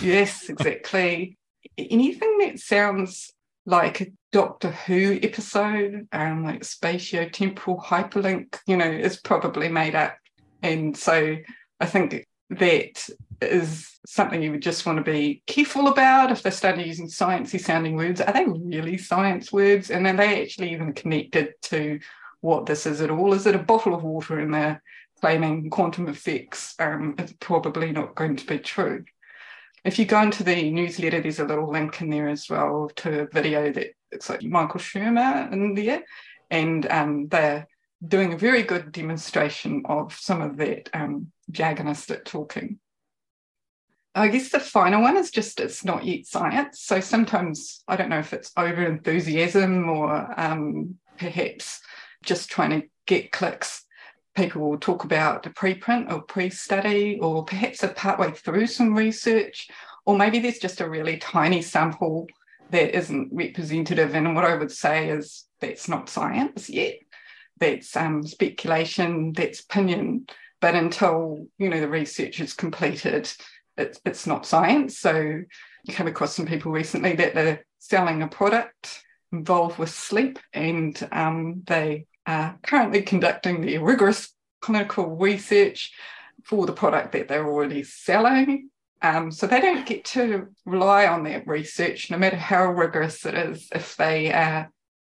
Yes, 0.00 0.48
exactly. 0.48 1.36
Anything 1.76 2.38
that 2.38 2.58
sounds 2.58 3.32
like 3.66 4.00
a 4.00 4.06
Doctor 4.32 4.70
Who 4.70 5.18
episode, 5.22 6.08
um, 6.12 6.44
like 6.44 6.62
spatio-temporal 6.62 7.80
hyperlink, 7.80 8.58
you 8.66 8.76
know, 8.76 8.90
is 8.90 9.18
probably 9.18 9.68
made 9.68 9.94
up. 9.94 10.16
And 10.62 10.96
so 10.96 11.36
I 11.78 11.86
think 11.86 12.24
that 12.50 13.08
is 13.50 13.98
something 14.06 14.42
you 14.42 14.50
would 14.50 14.62
just 14.62 14.84
want 14.84 14.98
to 14.98 15.10
be 15.10 15.42
careful 15.46 15.88
about 15.88 16.30
if 16.30 16.42
they 16.42 16.50
started 16.50 16.86
using 16.86 17.06
sciencey 17.06 17.60
sounding 17.60 17.96
words. 17.96 18.20
Are 18.20 18.32
they 18.32 18.44
really 18.44 18.98
science 18.98 19.52
words? 19.52 19.90
And 19.90 20.06
are 20.06 20.16
they 20.16 20.42
actually 20.42 20.72
even 20.72 20.92
connected 20.92 21.54
to 21.62 22.00
what 22.40 22.66
this 22.66 22.86
is 22.86 23.00
at 23.00 23.10
all? 23.10 23.32
Is 23.32 23.46
it 23.46 23.54
a 23.54 23.58
bottle 23.58 23.94
of 23.94 24.02
water 24.02 24.38
and 24.38 24.52
they're 24.52 24.82
claiming 25.20 25.70
quantum 25.70 26.08
effects? 26.08 26.74
Um, 26.78 27.14
it's 27.18 27.34
probably 27.40 27.92
not 27.92 28.14
going 28.14 28.36
to 28.36 28.46
be 28.46 28.58
true. 28.58 29.04
If 29.84 29.98
you 29.98 30.04
go 30.04 30.20
into 30.22 30.44
the 30.44 30.70
newsletter, 30.70 31.20
there's 31.20 31.40
a 31.40 31.44
little 31.44 31.70
link 31.70 32.00
in 32.00 32.10
there 32.10 32.28
as 32.28 32.48
well 32.48 32.90
to 32.96 33.22
a 33.22 33.26
video 33.26 33.72
that 33.72 33.88
it's 34.12 34.28
like 34.28 34.42
Michael 34.42 34.78
Shermer 34.78 35.50
in 35.52 35.74
there, 35.74 36.02
and 36.50 36.86
um, 36.90 37.28
they're 37.28 37.66
doing 38.06 38.32
a 38.32 38.38
very 38.38 38.62
good 38.62 38.92
demonstration 38.92 39.82
of 39.86 40.14
some 40.14 40.42
of 40.42 40.56
that 40.58 40.88
um, 40.92 41.32
jargonistic 41.50 42.24
talking. 42.24 42.78
I 44.14 44.28
guess 44.28 44.50
the 44.50 44.60
final 44.60 45.02
one 45.02 45.16
is 45.16 45.30
just 45.30 45.58
it's 45.58 45.84
not 45.84 46.04
yet 46.04 46.26
science. 46.26 46.80
So 46.80 47.00
sometimes 47.00 47.82
I 47.88 47.96
don't 47.96 48.10
know 48.10 48.18
if 48.18 48.32
it's 48.32 48.52
over 48.56 48.84
enthusiasm 48.84 49.88
or 49.88 50.38
um, 50.38 50.96
perhaps 51.18 51.80
just 52.22 52.50
trying 52.50 52.80
to 52.80 52.86
get 53.06 53.32
clicks. 53.32 53.84
People 54.34 54.62
will 54.62 54.78
talk 54.78 55.04
about 55.04 55.42
the 55.42 55.50
preprint 55.50 56.10
or 56.10 56.22
pre-study, 56.22 57.18
or 57.20 57.44
perhaps 57.44 57.80
they're 57.80 57.90
partway 57.90 58.30
through 58.32 58.66
some 58.66 58.94
research, 58.94 59.68
or 60.06 60.16
maybe 60.16 60.38
there's 60.38 60.58
just 60.58 60.80
a 60.80 60.88
really 60.88 61.18
tiny 61.18 61.60
sample 61.60 62.26
that 62.70 62.96
isn't 62.96 63.28
representative. 63.30 64.14
And 64.14 64.34
what 64.34 64.46
I 64.46 64.56
would 64.56 64.72
say 64.72 65.10
is 65.10 65.44
that's 65.60 65.86
not 65.86 66.08
science 66.08 66.70
yet. 66.70 66.94
That's 67.58 67.94
um, 67.94 68.22
speculation, 68.22 69.32
that's 69.34 69.60
opinion. 69.60 70.26
But 70.60 70.76
until 70.76 71.46
you 71.58 71.68
know 71.68 71.80
the 71.80 71.88
research 71.88 72.40
is 72.40 72.54
completed, 72.54 73.30
it's, 73.76 74.00
it's 74.04 74.26
not 74.26 74.46
science. 74.46 74.98
So 74.98 75.42
you 75.84 75.94
came 75.94 76.06
across 76.06 76.34
some 76.34 76.46
people 76.46 76.72
recently 76.72 77.14
that 77.16 77.34
they're 77.34 77.64
selling 77.78 78.22
a 78.22 78.28
product 78.28 79.02
involved 79.32 79.78
with 79.78 79.90
sleep, 79.90 80.38
and 80.52 81.08
um, 81.10 81.62
they 81.66 82.06
are 82.26 82.58
currently 82.62 83.02
conducting 83.02 83.60
their 83.60 83.82
rigorous 83.82 84.32
clinical 84.60 85.16
research 85.16 85.92
for 86.44 86.66
the 86.66 86.72
product 86.72 87.12
that 87.12 87.28
they're 87.28 87.46
already 87.46 87.82
selling. 87.82 88.68
Um, 89.00 89.32
so 89.32 89.46
they 89.46 89.60
don't 89.60 89.86
get 89.86 90.04
to 90.06 90.48
rely 90.64 91.06
on 91.06 91.24
that 91.24 91.46
research, 91.46 92.10
no 92.10 92.18
matter 92.18 92.36
how 92.36 92.66
rigorous 92.66 93.26
it 93.26 93.34
is, 93.34 93.68
if 93.74 93.96
they 93.96 94.32
uh, 94.32 94.64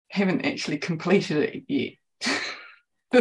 haven't 0.09 0.45
actually 0.45 0.79
completed 0.79 1.39
it 1.39 1.65
yet. 1.67 1.95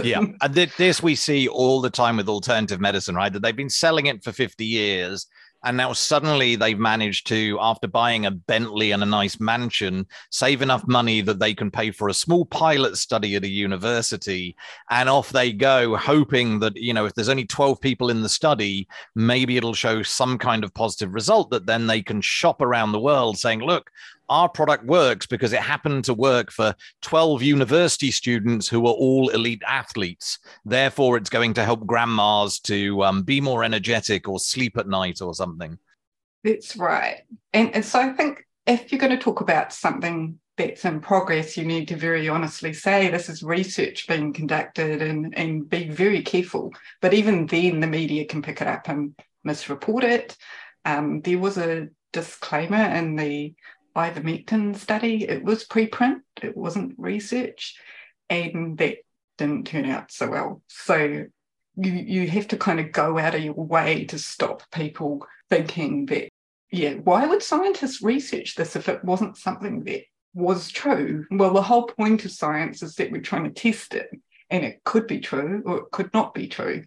Yeah, 0.04 0.22
and 0.42 0.54
this 0.54 1.02
we 1.02 1.16
see 1.16 1.48
all 1.48 1.82
the 1.82 1.90
time 1.90 2.18
with 2.18 2.30
alternative 2.30 2.80
medicine, 2.80 3.16
right? 3.16 3.32
That 3.32 3.42
they've 3.42 3.56
been 3.56 3.70
selling 3.70 4.06
it 4.06 4.24
for 4.24 4.32
50 4.32 4.66
years 4.66 5.28
and 5.64 5.76
now 5.76 5.92
suddenly 5.92 6.56
they've 6.56 6.80
managed 6.80 7.28
to, 7.28 7.58
after 7.60 7.88
buying 7.88 8.26
a 8.26 8.32
Bentley 8.32 8.92
and 8.92 9.04
a 9.04 9.06
nice 9.06 9.40
mansion, 9.40 10.08
save 10.32 10.62
enough 10.62 10.88
money 10.88 11.20
that 11.22 11.40
they 11.40 11.54
can 11.54 11.70
pay 11.70 11.92
for 11.92 12.08
a 12.08 12.14
small 12.14 12.46
pilot 12.46 12.98
study 12.98 13.36
at 13.36 13.44
a 13.44 13.50
university. 13.50 14.56
And 14.90 15.10
off 15.10 15.32
they 15.32 15.52
go, 15.52 15.98
hoping 15.98 16.60
that, 16.60 16.78
you 16.78 16.94
know, 16.94 17.06
if 17.06 17.14
there's 17.14 17.30
only 17.30 17.46
12 17.46 17.82
people 17.82 18.10
in 18.10 18.22
the 18.22 18.30
study, 18.30 18.88
maybe 19.16 19.58
it'll 19.58 19.74
show 19.74 20.02
some 20.02 20.38
kind 20.38 20.64
of 20.64 20.74
positive 20.74 21.14
result 21.14 21.50
that 21.52 21.66
then 21.66 21.88
they 21.88 22.02
can 22.02 22.22
shop 22.22 22.62
around 22.62 22.94
the 22.94 23.00
world 23.00 23.38
saying, 23.38 23.60
look, 23.60 23.92
our 24.30 24.50
product 24.50 24.86
works 24.86 25.26
because 25.26 25.54
it 25.54 25.62
happened 25.62 26.06
to 26.06 26.14
work 26.14 26.52
for 26.52 26.76
12 27.02 27.42
university 27.44 28.12
students 28.12 28.68
who 28.68 28.86
are 28.86 28.94
all 28.94 29.30
elite 29.30 29.64
athletes. 29.68 30.40
Therefore, 30.66 31.18
it's 31.18 31.30
going 31.30 31.54
to 31.56 31.66
help 31.66 31.86
grandmas 31.86 32.60
to 32.62 33.04
um, 33.04 33.24
be 33.24 33.42
more 33.42 33.64
energetic 33.64 34.28
or 34.28 34.40
sleep 34.40 34.78
at 34.78 34.88
night 34.88 35.22
or 35.22 35.34
something. 35.34 35.78
That's 36.44 36.76
right. 36.76 37.22
And, 37.54 37.74
and 37.76 37.86
so 37.86 38.00
I 38.00 38.14
think 38.14 38.46
if 38.66 38.92
you're 38.92 39.00
going 39.00 39.18
to 39.18 39.24
talk 39.24 39.42
about 39.42 39.74
something 39.74 40.40
that's 40.58 40.86
in 40.86 41.00
progress, 41.00 41.58
you 41.58 41.66
need 41.66 41.88
to 41.88 41.96
very 41.96 42.30
honestly 42.30 42.74
say 42.74 43.10
this 43.10 43.30
is 43.30 43.42
research 43.42 44.08
being 44.08 44.34
conducted 44.34 45.02
and, 45.02 45.38
and 45.38 45.70
be 45.70 45.90
very 45.90 46.22
careful. 46.22 46.74
But 47.02 47.14
even 47.14 47.46
then, 47.46 47.80
the 47.80 47.88
media 47.88 48.26
can 48.26 48.42
pick 48.42 48.62
it 48.62 48.68
up 48.68 48.88
and 48.90 49.16
misreport 49.48 50.04
it. 50.04 50.38
Um, 50.86 51.22
there 51.22 51.40
was 51.40 51.58
a 51.58 51.88
disclaimer 52.12 52.84
in 52.96 53.16
the 53.16 53.54
ivermectin 53.96 54.76
study. 54.76 55.24
It 55.28 55.44
was 55.44 55.68
preprint, 55.68 56.22
it 56.42 56.56
wasn't 56.56 56.96
research, 56.98 57.76
and 58.30 58.78
that 58.78 58.98
didn't 59.38 59.68
turn 59.68 59.86
out 59.86 60.12
so 60.12 60.30
well. 60.30 60.62
So 60.68 61.26
you 61.76 61.92
you 61.92 62.28
have 62.30 62.48
to 62.50 62.58
kind 62.58 62.80
of 62.80 62.92
go 62.92 63.18
out 63.18 63.36
of 63.36 63.44
your 63.44 63.54
way 63.54 64.06
to 64.06 64.20
stop 64.20 64.64
people 64.72 65.26
thinking 65.50 66.06
that, 66.08 66.30
yeah, 66.72 66.94
why 66.96 67.26
would 67.26 67.42
scientists 67.42 68.02
research 68.02 68.56
this 68.56 68.76
if 68.76 68.90
it 68.90 69.04
wasn't 69.04 69.38
something 69.38 69.84
that 69.86 70.04
was 70.34 70.70
true? 70.70 71.26
Well, 71.32 71.54
the 71.54 71.62
whole 71.62 71.88
point 71.88 72.26
of 72.26 72.32
science 72.32 72.84
is 72.84 72.96
that 72.96 73.12
we're 73.12 73.22
trying 73.22 73.46
to 73.46 73.50
test 73.50 73.94
it, 73.96 74.10
and 74.50 74.64
it 74.64 74.84
could 74.84 75.08
be 75.08 75.20
true 75.20 75.64
or 75.66 75.78
it 75.80 75.92
could 75.92 76.14
not 76.14 76.34
be 76.34 76.48
true. 76.48 76.84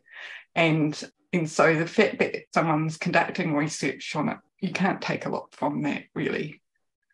And 0.54 1.02
and 1.32 1.50
so 1.50 1.74
the 1.74 1.86
fact 1.86 2.18
that 2.18 2.36
someone's 2.52 2.98
conducting 2.98 3.54
research 3.54 4.14
on 4.14 4.28
it, 4.28 4.38
you 4.60 4.70
can't 4.72 5.00
take 5.00 5.26
a 5.26 5.30
lot 5.30 5.54
from 5.54 5.82
that, 5.82 6.04
really. 6.14 6.61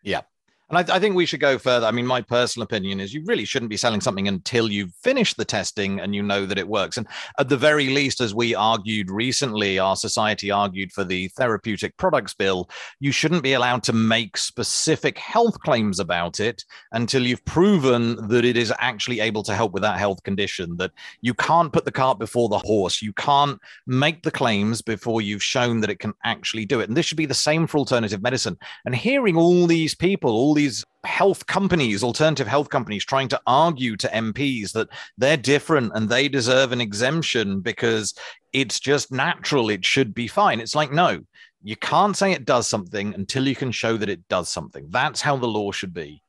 Yeah. 0.01 0.21
And 0.69 0.77
I, 0.77 0.95
I, 0.95 0.99
think 0.99 1.15
we 1.15 1.25
should 1.25 1.39
go 1.39 1.57
further. 1.57 1.87
I 1.87 1.91
mean, 1.91 2.05
my 2.05 2.21
personal 2.21 2.63
opinion 2.63 2.99
is 2.99 3.13
you 3.13 3.23
really 3.25 3.45
shouldn't 3.45 3.71
be 3.71 3.77
selling 3.77 4.01
something 4.01 4.27
until 4.27 4.71
you've 4.71 4.93
finished 5.01 5.37
the 5.37 5.45
testing 5.45 5.99
and 5.99 6.13
you 6.13 6.21
know 6.21 6.45
that 6.45 6.59
it 6.59 6.67
works. 6.67 6.97
And 6.97 7.07
at 7.39 7.49
the 7.49 7.57
very 7.57 7.89
least, 7.89 8.21
as 8.21 8.35
we 8.35 8.53
argued 8.53 9.09
recently, 9.09 9.79
our 9.79 9.95
society 9.95 10.51
argued 10.51 10.91
for 10.91 11.03
the 11.03 11.27
therapeutic 11.29 11.97
products 11.97 12.35
bill, 12.35 12.69
you 12.99 13.11
shouldn't 13.11 13.41
be 13.41 13.53
allowed 13.53 13.81
to 13.83 13.93
make 13.93 14.37
specific 14.37 15.17
health 15.17 15.59
claims 15.61 15.99
about 15.99 16.39
it 16.39 16.63
until 16.91 17.25
you've 17.25 17.45
proven 17.45 18.27
that 18.27 18.45
it 18.45 18.55
is 18.55 18.71
actually 18.77 19.21
able 19.21 19.41
to 19.43 19.55
help 19.55 19.71
with 19.71 19.81
that 19.81 19.97
health 19.97 20.21
condition. 20.23 20.77
That 20.77 20.91
you 21.21 21.33
can't 21.33 21.73
put 21.73 21.85
the 21.85 21.91
cart 21.91 22.19
before 22.19 22.47
the 22.47 22.59
horse. 22.59 23.01
You 23.01 23.13
can't 23.13 23.59
make 23.87 24.21
the 24.21 24.31
claims 24.31 24.83
before 24.83 25.21
you've 25.21 25.43
shown 25.43 25.81
that 25.81 25.89
it 25.89 25.99
can 25.99 26.13
actually 26.23 26.65
do 26.65 26.79
it. 26.79 26.89
And 26.89 26.95
this 26.95 27.07
should 27.07 27.17
be 27.17 27.25
the 27.25 27.33
same 27.33 27.65
for 27.65 27.77
alternative 27.77 28.21
medicine. 28.21 28.57
And 28.85 28.95
hearing 28.95 29.35
all 29.35 29.65
these 29.65 29.95
people, 29.95 30.31
all 30.31 30.58
these 30.59 30.83
health 31.05 31.47
companies, 31.47 32.03
alternative 32.03 32.47
health 32.47 32.69
companies, 32.69 33.05
trying 33.05 33.29
to 33.29 33.39
argue 33.47 33.95
to 33.95 34.07
MPs 34.09 34.73
that 34.73 34.89
they're 35.17 35.37
different 35.37 35.93
and 35.95 36.09
they 36.09 36.27
deserve 36.27 36.73
an 36.73 36.81
exemption 36.81 37.61
because 37.61 38.13
it's 38.51 38.77
just 38.79 39.09
natural. 39.09 39.69
It 39.69 39.85
should 39.85 40.13
be 40.13 40.27
fine. 40.27 40.59
It's 40.59 40.75
like, 40.75 40.91
no, 40.91 41.21
you 41.63 41.77
can't 41.77 42.17
say 42.17 42.33
it 42.33 42.43
does 42.43 42.67
something 42.67 43.13
until 43.13 43.47
you 43.47 43.55
can 43.55 43.71
show 43.71 43.95
that 43.95 44.09
it 44.09 44.27
does 44.27 44.49
something. 44.49 44.87
That's 44.89 45.21
how 45.21 45.37
the 45.37 45.47
law 45.47 45.71
should 45.71 45.93
be. 45.93 46.21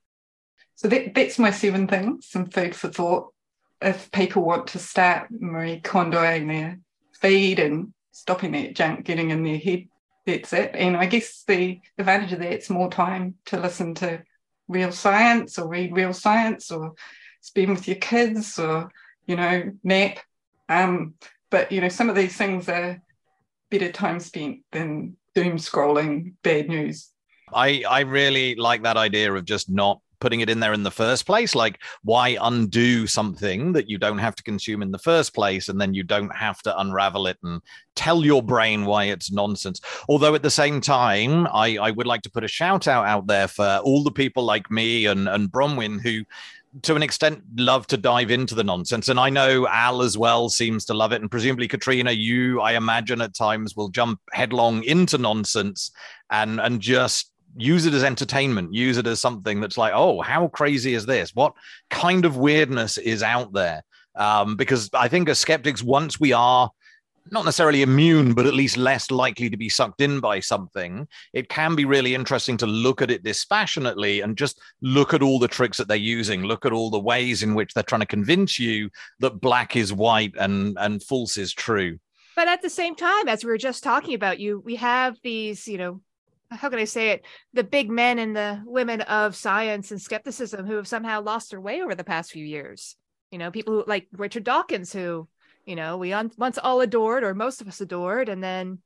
So 0.77 0.87
that, 0.87 1.15
that's 1.15 1.39
my 1.39 1.51
seven 1.51 1.89
things, 1.89 2.29
some 2.29 2.47
food 2.47 2.77
for 2.77 2.89
thought. 2.89 3.35
If 3.83 4.13
people 4.13 4.43
want 4.43 4.69
to 4.69 4.79
start 4.79 5.29
Marie 5.31 5.81
Kondoing 5.81 6.47
their 6.47 6.79
feed 7.21 7.59
and 7.59 7.93
stopping 8.13 8.53
that 8.53 8.77
junk 8.77 9.05
getting 9.05 9.31
in 9.31 9.43
their 9.43 9.59
head, 9.59 9.89
that's 10.27 10.53
it. 10.53 10.73
And 10.75 10.97
I 10.97 11.07
guess 11.07 11.45
the 11.47 11.81
advantage 11.99 12.33
of 12.33 12.41
that 12.41 12.53
is 12.53 12.71
more 12.71 12.91
time 12.91 13.35
to 13.47 13.61
listen 13.61 13.95
to 13.97 14.23
real 14.69 14.93
science 14.93 15.59
or 15.59 15.69
read 15.69 15.95
real 15.95 16.13
science 16.13 16.71
or 16.71 16.95
spend 17.41 17.71
with 17.71 17.89
your 17.89 17.97
kids 17.97 18.59
or, 18.59 18.91
you 19.27 19.37
know, 19.37 19.73
nap. 19.83 20.19
Um, 20.69 21.15
but, 21.51 21.73
you 21.73 21.81
know, 21.81 21.89
some 21.89 22.09
of 22.09 22.17
these 22.17 22.37
things 22.37 22.69
are 22.69 23.01
better 23.71 23.91
time 23.91 24.21
spent 24.21 24.61
than 24.73 25.17
doom 25.35 25.57
scrolling 25.57 26.35
bad 26.43 26.69
news. 26.69 27.11
I, 27.53 27.83
I 27.89 28.01
really 28.01 28.55
like 28.55 28.83
that 28.85 28.97
idea 28.97 29.33
of 29.33 29.45
just 29.45 29.69
not 29.69 30.01
putting 30.21 30.41
it 30.41 30.51
in 30.51 30.61
there 30.61 30.73
in 30.73 30.83
the 30.83 30.91
first 30.91 31.27
place. 31.27 31.55
Like, 31.55 31.81
why 32.03 32.37
undo 32.41 33.07
something 33.07 33.73
that 33.73 33.89
you 33.89 33.99
don't 33.99 34.19
have 34.19 34.37
to 34.37 34.43
consume 34.43 34.83
in 34.83 34.91
the 34.91 34.99
first 34.99 35.35
place, 35.35 35.69
and 35.69 35.81
then 35.81 35.95
you 35.95 36.03
don't 36.03 36.35
have 36.35 36.63
to 36.63 36.79
unravel 36.79 37.27
it 37.27 37.39
and 37.43 37.61
tell 37.97 38.25
your 38.25 38.43
brain 38.43 38.85
why 38.85 39.05
it's 39.05 39.33
nonsense. 39.33 39.81
Although 40.09 40.35
at 40.35 40.43
the 40.43 40.51
same 40.51 40.81
time, 40.81 41.47
I, 41.53 41.77
I 41.79 41.91
would 41.91 42.07
like 42.07 42.23
to 42.23 42.31
put 42.31 42.45
a 42.45 42.49
shout 42.49 42.87
out 42.87 43.07
out 43.07 43.27
there 43.27 43.49
for 43.49 43.81
all 43.85 44.03
the 44.03 44.11
people 44.11 44.45
like 44.45 44.71
me 44.71 45.07
and, 45.07 45.29
and 45.29 45.51
Bronwyn 45.51 46.01
who 46.01 46.25
to 46.83 46.95
an 46.95 47.03
extent 47.03 47.43
love 47.57 47.87
to 47.89 47.97
dive 47.97 48.31
into 48.31 48.55
the 48.55 48.63
nonsense 48.63 49.09
and 49.09 49.19
i 49.19 49.29
know 49.29 49.67
al 49.67 50.03
as 50.03 50.17
well 50.17 50.49
seems 50.49 50.85
to 50.85 50.95
love 50.95 51.13
it 51.13 51.21
and 51.21 51.31
presumably 51.31 51.67
katrina 51.67 52.13
you 52.13 52.61
i 52.61 52.75
imagine 52.75 53.21
at 53.21 53.35
times 53.35 53.75
will 53.75 53.89
jump 53.89 54.21
headlong 54.33 54.85
into 54.85 55.19
nonsense 55.19 55.91
and 56.31 56.61
and 56.61 56.81
just 56.81 57.30
use 57.57 57.87
it 57.87 57.95
as 57.95 58.05
entertainment 58.05 58.73
use 58.73 58.97
it 58.97 59.07
as 59.07 59.21
something 59.21 59.61
that's 59.61 59.79
like 59.79 59.93
oh 59.95 60.21
how 60.21 60.49
crazy 60.49 60.95
is 60.95 61.07
this 61.07 61.35
what 61.35 61.55
kind 61.89 62.25
of 62.25 62.37
weirdness 62.37 62.99
is 62.99 63.23
out 63.23 63.53
there 63.53 63.83
um, 64.17 64.57
because 64.57 64.91
i 64.95 65.09
think 65.09 65.29
as 65.29 65.39
skeptics 65.39 65.83
once 65.83 66.21
we 66.21 66.33
are 66.33 66.71
not 67.31 67.45
necessarily 67.45 67.83
immune, 67.83 68.35
but 68.35 68.47
at 68.47 68.55
least 68.55 68.77
less 68.77 69.11
likely 69.11 69.51
to 69.51 69.57
be 69.57 69.69
sucked 69.69 70.01
in 70.01 70.21
by 70.21 70.41
something, 70.41 71.07
it 71.33 71.49
can 71.49 71.75
be 71.75 71.85
really 71.85 72.15
interesting 72.15 72.57
to 72.57 72.67
look 72.67 73.03
at 73.03 73.11
it 73.11 73.23
dispassionately 73.23 74.21
and 74.21 74.37
just 74.37 74.61
look 74.81 75.15
at 75.15 75.23
all 75.23 75.39
the 75.39 75.49
tricks 75.49 75.79
that 75.79 75.89
they're 75.89 75.97
using, 75.97 76.43
look 76.43 76.65
at 76.65 76.73
all 76.73 76.91
the 76.91 76.99
ways 76.99 77.43
in 77.43 77.55
which 77.55 77.75
they're 77.75 77.83
trying 77.83 78.01
to 78.01 78.07
convince 78.07 78.59
you 78.59 78.91
that 79.21 79.41
black 79.41 79.77
is 79.77 79.93
white 79.93 80.33
and, 80.39 80.77
and 80.81 81.03
false 81.03 81.37
is 81.37 81.53
true. 81.53 81.99
But 82.37 82.49
at 82.49 82.63
the 82.63 82.71
same 82.71 82.97
time, 82.97 83.29
as 83.29 83.45
we 83.45 83.51
were 83.51 83.59
just 83.59 83.85
talking 83.85 84.15
about, 84.15 84.41
you 84.41 84.61
we 84.61 84.77
have 84.77 85.17
these, 85.23 85.69
you 85.69 85.79
know, 85.79 86.01
how 86.51 86.69
can 86.69 86.79
I 86.79 86.85
say 86.85 87.11
it? 87.11 87.25
The 87.53 87.65
big 87.65 87.91
men 87.91 88.19
and 88.19 88.35
the 88.35 88.63
women 88.65 89.01
of 89.03 89.37
science 89.37 89.91
and 89.91 90.01
skepticism 90.01 90.67
who 90.67 90.77
have 90.77 90.89
somehow 90.89 91.23
lost 91.23 91.51
their 91.51 91.61
way 91.61 91.83
over 91.83 91.95
the 91.95 92.05
past 92.05 92.33
few 92.33 92.45
years. 92.45 92.97
You 93.31 93.39
know, 93.39 93.51
people 93.51 93.75
who, 93.75 93.85
like 93.87 94.09
Richard 94.13 94.45
Dawkins, 94.45 94.93
who 94.93 95.29
you 95.67 95.77
know 95.77 95.97
we 95.97 96.13
on, 96.13 96.31
once 96.37 96.59
all 96.59 96.81
adored 96.81 97.23
or 97.23 97.35
most 97.35 97.61
of 97.61 97.69
us 97.69 97.81
adored 97.81 98.29
and 98.29 98.43
then 98.43 98.79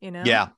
you 0.00 0.10
know 0.10 0.22
yeah 0.24 0.48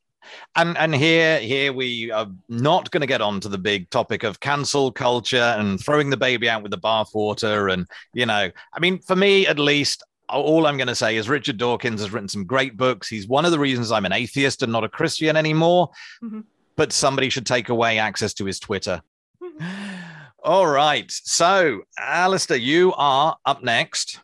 and 0.57 0.77
and 0.79 0.95
here 0.95 1.39
here 1.39 1.73
we 1.73 2.11
are 2.11 2.29
not 2.49 2.91
going 2.91 3.01
to 3.01 3.07
get 3.07 3.21
on 3.21 3.41
to 3.41 3.49
the 3.49 3.59
big 3.59 3.91
topic 3.91 4.23
of 4.23 4.41
cancel 4.41 4.91
culture 4.91 5.55
and 5.59 5.81
throwing 5.81 6.11
the 6.11 6.17
baby 6.17 6.49
out 6.49 6.63
with 6.63 6.71
the 6.71 6.79
bathwater 6.79 7.73
and 7.73 7.87
you 8.13 8.25
know 8.25 8.51
i 8.73 8.81
mean 8.81 8.99
for 9.01 9.17
me 9.17 9.47
at 9.47 9.59
least 9.59 10.03
all 10.29 10.67
i'm 10.67 10.77
going 10.77 10.89
to 10.89 10.95
say 10.95 11.17
is 11.17 11.29
richard 11.29 11.57
dawkins 11.57 12.01
has 12.01 12.13
written 12.13 12.29
some 12.29 12.45
great 12.45 12.77
books 12.77 13.09
he's 13.09 13.29
one 13.29 13.45
of 13.45 13.51
the 13.51 13.59
reasons 13.59 13.93
i'm 13.93 14.07
an 14.07 14.13
atheist 14.13 14.63
and 14.63 14.73
not 14.73 14.85
a 14.85 14.89
christian 14.89 15.37
anymore 15.37 15.91
mm-hmm. 16.23 16.41
but 16.77 16.93
somebody 16.93 17.29
should 17.29 17.47
take 17.47 17.69
away 17.69 17.99
access 17.99 18.33
to 18.35 18.45
his 18.45 18.59
twitter 18.59 19.03
mm-hmm. 19.43 19.67
all 20.45 20.67
right 20.67 21.11
so 21.11 21.81
alistair 21.99 22.57
you 22.57 22.93
are 22.97 23.37
up 23.47 23.63
next 23.63 24.21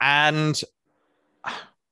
and 0.00 0.62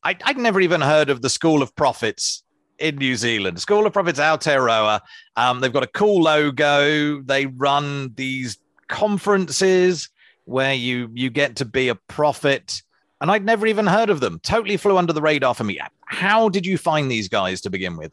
I, 0.05 0.17
would 0.27 0.37
never 0.37 0.61
even 0.61 0.83
heard 0.83 1.09
of 1.09 1.23
the 1.23 1.31
School 1.31 1.63
of 1.63 1.75
Prophets 1.75 2.43
in 2.79 2.97
New 2.97 3.17
Zealand. 3.17 3.61
School 3.61 3.87
of 3.87 3.93
Prophets 3.93 4.21
Aotearoa. 4.21 5.01
Um, 5.37 5.61
they've 5.61 5.73
got 5.73 5.83
a 5.83 5.89
cool 5.89 6.23
logo. 6.23 7.23
They 7.23 7.47
run 7.47 8.13
these 8.15 8.59
conferences 8.89 10.11
where 10.45 10.75
you 10.75 11.09
you 11.15 11.31
get 11.31 11.57
to 11.57 11.65
be 11.65 11.89
a 11.89 11.95
prophet. 11.95 12.83
And 13.25 13.31
I'd 13.31 13.47
never 13.47 13.67
even 13.67 13.87
heard 13.87 14.11
of 14.11 14.21
them. 14.21 14.39
Totally 14.43 14.77
flew 14.77 14.99
under 14.99 15.15
the 15.15 15.23
radar 15.23 15.55
for 15.55 15.65
me. 15.65 15.81
How 16.05 16.51
did 16.51 16.67
you 16.67 16.77
find 16.77 17.11
these 17.11 17.27
guys 17.27 17.63
to 17.63 17.71
begin 17.71 17.97
with? 17.97 18.13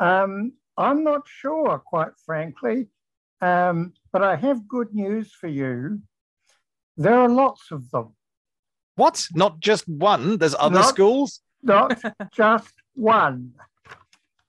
Um, 0.00 0.54
I'm 0.76 1.04
not 1.04 1.22
sure, 1.28 1.78
quite 1.78 2.18
frankly. 2.26 2.88
Um, 3.40 3.92
but 4.10 4.24
I 4.24 4.34
have 4.34 4.66
good 4.66 4.92
news 4.92 5.32
for 5.32 5.46
you. 5.46 6.02
There 6.96 7.14
are 7.14 7.28
lots 7.28 7.70
of 7.70 7.88
them. 7.92 8.16
What? 8.96 9.24
Not 9.34 9.60
just 9.60 9.86
one? 9.86 10.38
There's 10.38 10.56
other 10.58 10.80
not, 10.80 10.88
schools? 10.88 11.40
Not 11.62 12.02
just 12.32 12.74
one. 12.96 13.52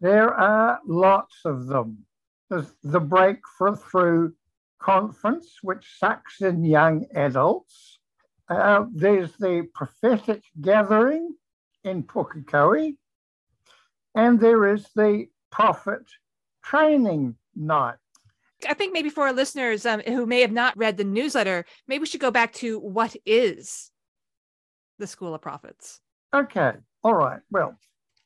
There 0.01 0.33
are 0.33 0.79
lots 0.87 1.41
of 1.45 1.67
them. 1.67 2.07
There's 2.49 2.73
the 2.81 3.01
Breakthrough 3.01 3.75
Through 3.75 4.33
Conference, 4.79 5.59
which 5.61 5.85
sucks 5.99 6.41
in 6.41 6.65
young 6.65 7.05
adults. 7.13 7.88
Uh, 8.49 8.85
there's 8.91 9.33
the 9.37 9.67
Prophetic 9.73 10.43
Gathering 10.59 11.35
in 11.83 12.03
Pukekohe. 12.03 12.95
And 14.15 14.39
there 14.39 14.73
is 14.73 14.87
the 14.95 15.27
Prophet 15.51 16.01
Training 16.63 17.35
Night. 17.55 17.97
I 18.67 18.73
think 18.73 18.91
maybe 18.91 19.09
for 19.09 19.27
our 19.27 19.33
listeners 19.33 19.85
um, 19.85 20.01
who 20.01 20.25
may 20.25 20.41
have 20.41 20.51
not 20.51 20.77
read 20.77 20.97
the 20.97 21.03
newsletter, 21.03 21.65
maybe 21.87 22.01
we 22.01 22.05
should 22.07 22.19
go 22.19 22.31
back 22.31 22.51
to 22.53 22.79
what 22.79 23.15
is 23.25 23.91
the 24.97 25.07
School 25.07 25.33
of 25.33 25.41
Prophets? 25.41 26.01
Okay, 26.33 26.73
all 27.03 27.13
right. 27.13 27.39
Well, 27.49 27.77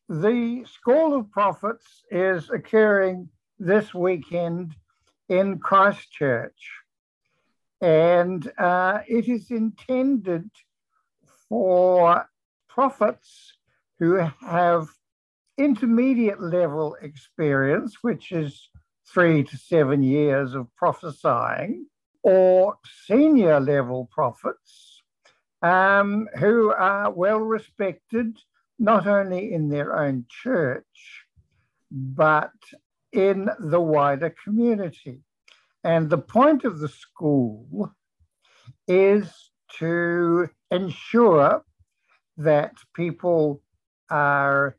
the 0.09 0.65
School 0.65 1.15
of 1.15 1.31
Prophets 1.31 1.85
is 2.09 2.49
occurring 2.49 3.29
this 3.59 3.93
weekend 3.93 4.75
in 5.29 5.59
Christchurch, 5.59 6.71
and 7.83 8.49
uh, 8.57 8.99
it 9.09 9.27
is 9.27 9.51
intended 9.51 10.49
for 11.49 12.25
prophets 12.69 13.57
who 13.99 14.13
have 14.39 14.87
intermediate 15.57 16.41
level 16.41 16.95
experience, 17.01 17.97
which 18.01 18.31
is 18.31 18.69
three 19.05 19.43
to 19.43 19.57
seven 19.57 20.01
years 20.01 20.55
of 20.55 20.73
prophesying, 20.77 21.85
or 22.23 22.77
senior 23.05 23.59
level 23.59 24.09
prophets 24.13 25.01
um, 25.61 26.29
who 26.39 26.71
are 26.71 27.11
well 27.11 27.39
respected, 27.39 28.37
not 28.79 29.07
only 29.07 29.51
in 29.51 29.67
their 29.67 29.99
own 29.99 30.25
church, 30.29 31.25
but 31.91 32.53
in 33.11 33.49
the 33.59 33.81
wider 33.81 34.33
community. 34.41 35.19
And 35.83 36.09
the 36.09 36.17
point 36.17 36.63
of 36.63 36.79
the 36.79 36.87
school 36.87 37.91
is 38.87 39.51
to 39.79 40.49
ensure 40.71 41.63
that 42.37 42.73
people 42.95 43.61
are 44.09 44.77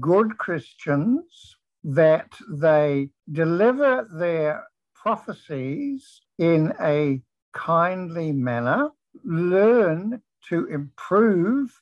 good 0.00 0.38
Christians, 0.38 1.56
that 1.82 2.32
they 2.50 3.10
deliver 3.30 4.06
their 4.12 4.64
prophecies 4.94 6.22
in 6.38 6.72
a 6.80 7.20
kindly 7.52 8.32
manner, 8.32 8.90
learn 9.24 10.22
to 10.48 10.66
improve 10.66 11.80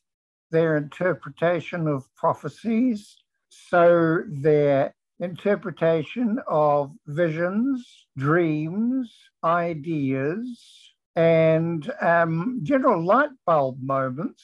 their 0.51 0.77
interpretation 0.77 1.87
of 1.87 2.05
prophecies 2.15 3.17
so 3.49 4.23
their 4.29 4.95
interpretation 5.23 6.39
of 6.49 6.93
visions, 7.07 8.07
dreams, 8.19 9.15
ideas, 9.45 10.95
and 11.15 11.91
um, 12.01 12.61
general 12.63 13.05
light 13.05 13.31
bulb 13.47 13.81
moments, 13.81 14.43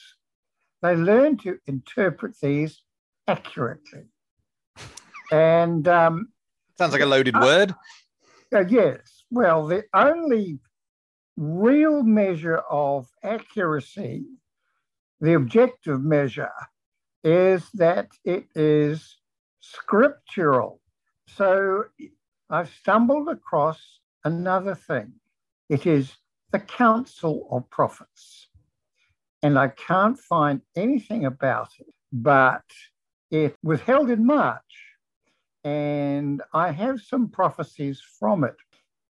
they 0.81 0.95
learn 0.95 1.37
to 1.37 1.57
interpret 1.67 2.35
these 2.41 2.81
accurately. 3.27 4.05
And 5.31 5.87
um, 5.87 6.29
sounds 6.77 6.93
like 6.93 7.01
a 7.01 7.05
loaded 7.05 7.35
uh, 7.35 7.41
word. 7.41 7.75
Uh, 8.53 8.65
yes. 8.65 9.25
Well, 9.29 9.67
the 9.67 9.83
only 9.93 10.59
real 11.35 12.03
measure 12.03 12.57
of 12.57 13.07
accuracy, 13.21 14.23
the 15.19 15.33
objective 15.33 16.01
measure, 16.01 16.51
is 17.23 17.69
that 17.73 18.07
it 18.23 18.45
is 18.55 19.18
scriptural. 19.59 20.81
So 21.27 21.85
I've 22.49 22.69
stumbled 22.69 23.29
across 23.29 23.99
another 24.23 24.75
thing. 24.75 25.13
It 25.69 25.85
is 25.85 26.17
the 26.51 26.59
Council 26.59 27.47
of 27.51 27.69
Prophets. 27.69 28.47
And 29.41 29.57
I 29.57 29.69
can't 29.69 30.19
find 30.19 30.61
anything 30.75 31.25
about 31.25 31.69
it, 31.79 31.93
but 32.11 32.63
it 33.31 33.55
was 33.63 33.79
held 33.81 34.09
in 34.09 34.25
March. 34.25 34.61
And 35.63 36.41
I 36.53 36.71
have 36.71 37.01
some 37.01 37.29
prophecies 37.29 38.01
from 38.19 38.43
it. 38.43 38.55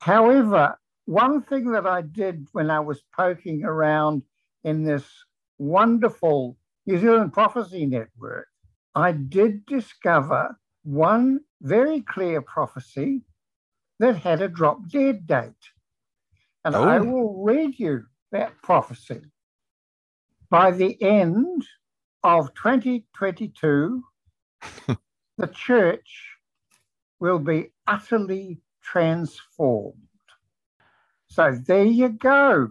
However, 0.01 0.77
one 1.05 1.41
thing 1.41 1.71
that 1.71 1.85
I 1.85 2.01
did 2.01 2.47
when 2.51 2.69
I 2.69 2.79
was 2.79 3.01
poking 3.15 3.63
around 3.63 4.23
in 4.63 4.83
this 4.83 5.05
wonderful 5.57 6.57
New 6.85 6.99
Zealand 6.99 7.33
Prophecy 7.33 7.85
Network, 7.85 8.47
I 8.95 9.11
did 9.11 9.65
discover 9.65 10.57
one 10.83 11.41
very 11.61 12.01
clear 12.01 12.41
prophecy 12.41 13.21
that 13.99 14.17
had 14.17 14.41
a 14.41 14.47
drop 14.47 14.89
dead 14.89 15.27
date. 15.27 15.51
And 16.65 16.75
oh. 16.75 16.83
I 16.83 16.99
will 16.99 17.43
read 17.43 17.77
you 17.77 18.05
that 18.31 18.53
prophecy. 18.61 19.21
By 20.49 20.71
the 20.71 21.01
end 21.01 21.65
of 22.23 22.53
2022, 22.55 24.03
the 25.37 25.47
church 25.47 26.37
will 27.19 27.39
be 27.39 27.71
utterly 27.87 28.61
transformed. 28.81 29.97
So 31.27 31.57
there 31.65 31.85
you 31.85 32.09
go. 32.09 32.69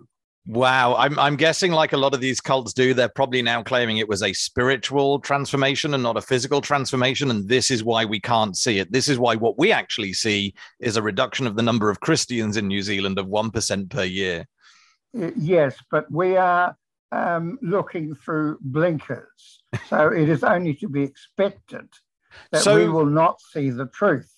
Wow, 0.48 0.94
I'm 0.96 1.18
I'm 1.18 1.36
guessing 1.36 1.72
like 1.72 1.92
a 1.92 1.98
lot 1.98 2.14
of 2.14 2.22
these 2.22 2.40
cults 2.40 2.72
do, 2.72 2.94
they're 2.94 3.10
probably 3.10 3.42
now 3.42 3.62
claiming 3.62 3.98
it 3.98 4.08
was 4.08 4.22
a 4.22 4.32
spiritual 4.32 5.18
transformation 5.18 5.92
and 5.92 6.02
not 6.02 6.16
a 6.16 6.22
physical 6.22 6.62
transformation, 6.62 7.30
and 7.30 7.46
this 7.46 7.70
is 7.70 7.84
why 7.84 8.06
we 8.06 8.18
can't 8.18 8.56
see 8.56 8.78
it. 8.78 8.90
This 8.90 9.08
is 9.08 9.18
why 9.18 9.36
what 9.36 9.58
we 9.58 9.72
actually 9.72 10.14
see 10.14 10.54
is 10.80 10.96
a 10.96 11.02
reduction 11.02 11.46
of 11.46 11.54
the 11.54 11.62
number 11.62 11.90
of 11.90 12.00
Christians 12.00 12.56
in 12.56 12.66
New 12.66 12.80
Zealand 12.80 13.18
of 13.18 13.26
one 13.26 13.50
percent 13.50 13.90
per 13.90 14.04
year. 14.04 14.48
Yes, 15.12 15.76
but 15.90 16.10
we 16.10 16.38
are 16.38 16.74
um, 17.12 17.58
looking 17.60 18.14
through 18.14 18.56
blinkers, 18.62 19.62
so 19.88 20.08
it 20.08 20.30
is 20.30 20.42
only 20.42 20.72
to 20.76 20.88
be 20.88 21.02
expected 21.02 21.88
that 22.52 22.62
so, 22.62 22.76
we 22.76 22.88
will 22.88 23.04
not 23.04 23.38
see 23.42 23.68
the 23.68 23.86
truth. 23.86 24.32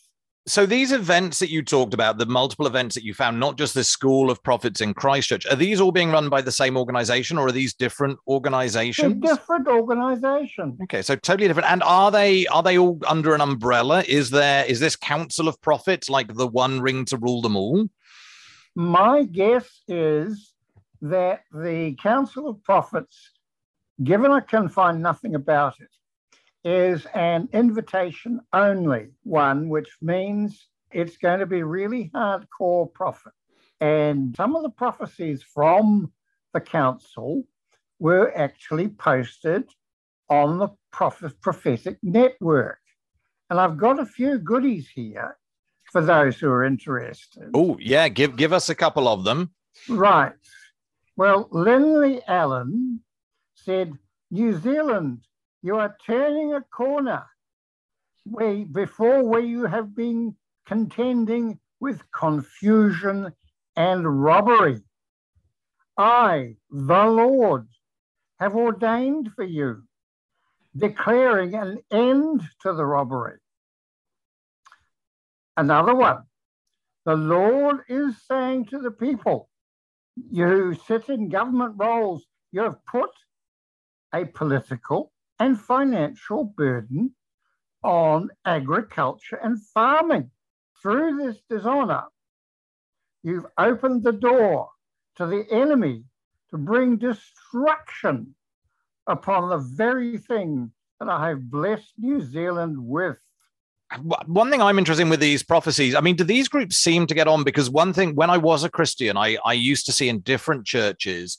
So 0.50 0.66
these 0.66 0.90
events 0.90 1.38
that 1.38 1.48
you 1.48 1.62
talked 1.62 1.94
about, 1.94 2.18
the 2.18 2.26
multiple 2.26 2.66
events 2.66 2.96
that 2.96 3.04
you 3.04 3.14
found, 3.14 3.38
not 3.38 3.56
just 3.56 3.72
the 3.72 3.84
School 3.84 4.32
of 4.32 4.42
Prophets 4.42 4.80
in 4.80 4.94
Christchurch, 4.94 5.46
are 5.46 5.54
these 5.54 5.80
all 5.80 5.92
being 5.92 6.10
run 6.10 6.28
by 6.28 6.42
the 6.42 6.50
same 6.50 6.76
organization 6.76 7.38
or 7.38 7.46
are 7.46 7.52
these 7.52 7.72
different 7.72 8.18
organizations? 8.26 9.20
They're 9.20 9.36
different 9.36 9.68
organizations. 9.68 10.80
Okay, 10.82 11.02
so 11.02 11.14
totally 11.14 11.46
different. 11.46 11.70
And 11.70 11.84
are 11.84 12.10
they 12.10 12.48
are 12.48 12.64
they 12.64 12.78
all 12.78 12.98
under 13.06 13.32
an 13.32 13.40
umbrella? 13.40 14.02
Is 14.08 14.30
there 14.30 14.64
is 14.64 14.80
this 14.80 14.96
Council 14.96 15.46
of 15.46 15.60
Prophets 15.60 16.10
like 16.10 16.34
the 16.34 16.48
one 16.48 16.80
ring 16.80 17.04
to 17.04 17.16
rule 17.16 17.42
them 17.42 17.54
all? 17.54 17.86
My 18.74 19.22
guess 19.22 19.82
is 19.86 20.52
that 21.00 21.44
the 21.52 21.96
Council 22.02 22.48
of 22.48 22.60
Prophets, 22.64 23.30
given 24.02 24.32
I 24.32 24.40
can 24.40 24.68
find 24.68 25.00
nothing 25.00 25.36
about 25.36 25.80
it, 25.80 25.90
is 26.64 27.06
an 27.14 27.48
invitation 27.52 28.40
only 28.52 29.08
one, 29.22 29.68
which 29.68 29.88
means 30.02 30.68
it's 30.90 31.16
going 31.16 31.40
to 31.40 31.46
be 31.46 31.62
really 31.62 32.10
hardcore 32.14 32.92
prophet. 32.92 33.32
And 33.80 34.36
some 34.36 34.56
of 34.56 34.62
the 34.62 34.70
prophecies 34.70 35.42
from 35.42 36.12
the 36.52 36.60
council 36.60 37.44
were 37.98 38.36
actually 38.36 38.88
posted 38.88 39.70
on 40.28 40.58
the 40.58 40.68
prophetic 40.90 41.98
network. 42.02 42.78
And 43.48 43.58
I've 43.58 43.78
got 43.78 43.98
a 43.98 44.06
few 44.06 44.38
goodies 44.38 44.88
here 44.88 45.36
for 45.90 46.02
those 46.02 46.38
who 46.38 46.48
are 46.48 46.64
interested. 46.64 47.50
Oh, 47.54 47.76
yeah, 47.80 48.08
give 48.08 48.36
give 48.36 48.52
us 48.52 48.68
a 48.68 48.74
couple 48.74 49.08
of 49.08 49.24
them. 49.24 49.50
Right. 49.88 50.32
Well, 51.16 51.48
Lindley 51.50 52.22
Allen 52.28 53.00
said 53.54 53.98
New 54.30 54.58
Zealand 54.58 55.22
you 55.62 55.76
are 55.76 55.96
turning 56.06 56.54
a 56.54 56.62
corner 56.62 57.24
where 58.24 58.64
before 58.64 59.24
where 59.24 59.40
you 59.40 59.64
have 59.64 59.94
been 59.94 60.36
contending 60.66 61.58
with 61.80 62.02
confusion 62.12 63.32
and 63.76 64.22
robbery. 64.22 64.80
I, 65.96 66.56
the 66.70 67.04
Lord, 67.04 67.68
have 68.38 68.54
ordained 68.54 69.32
for 69.34 69.44
you, 69.44 69.82
declaring 70.76 71.54
an 71.54 71.78
end 71.90 72.42
to 72.62 72.72
the 72.72 72.84
robbery. 72.84 73.38
Another 75.56 75.94
one. 75.94 76.22
The 77.04 77.16
Lord 77.16 77.80
is 77.88 78.14
saying 78.26 78.66
to 78.66 78.78
the 78.78 78.90
people, 78.90 79.48
you 80.30 80.74
sit 80.86 81.08
in 81.08 81.28
government 81.28 81.74
roles, 81.76 82.24
you 82.52 82.60
have 82.62 82.84
put 82.84 83.10
a 84.14 84.24
political 84.24 85.12
and 85.40 85.58
financial 85.58 86.44
burden 86.44 87.14
on 87.82 88.30
agriculture 88.44 89.40
and 89.42 89.60
farming. 89.74 90.30
Through 90.82 91.16
this 91.18 91.38
dishonor, 91.48 92.04
you've 93.22 93.46
opened 93.58 94.04
the 94.04 94.12
door 94.12 94.68
to 95.16 95.26
the 95.26 95.44
enemy 95.50 96.04
to 96.50 96.58
bring 96.58 96.96
destruction 96.96 98.34
upon 99.06 99.50
the 99.50 99.58
very 99.58 100.18
thing 100.18 100.72
that 101.00 101.08
I 101.08 101.28
have 101.28 101.50
blessed 101.50 101.92
New 101.98 102.20
Zealand 102.20 102.76
with. 102.78 103.18
One 104.26 104.50
thing 104.50 104.62
I'm 104.62 104.78
interested 104.78 105.02
in 105.02 105.08
with 105.08 105.20
these 105.20 105.42
prophecies, 105.42 105.96
I 105.96 106.00
mean, 106.00 106.14
do 106.14 106.22
these 106.22 106.48
groups 106.48 106.76
seem 106.76 107.06
to 107.08 107.14
get 107.14 107.26
on? 107.26 107.42
Because 107.42 107.68
one 107.68 107.92
thing, 107.92 108.14
when 108.14 108.30
I 108.30 108.36
was 108.36 108.62
a 108.62 108.70
Christian, 108.70 109.16
I, 109.16 109.36
I 109.44 109.54
used 109.54 109.84
to 109.86 109.92
see 109.92 110.08
in 110.08 110.20
different 110.20 110.64
churches 110.64 111.38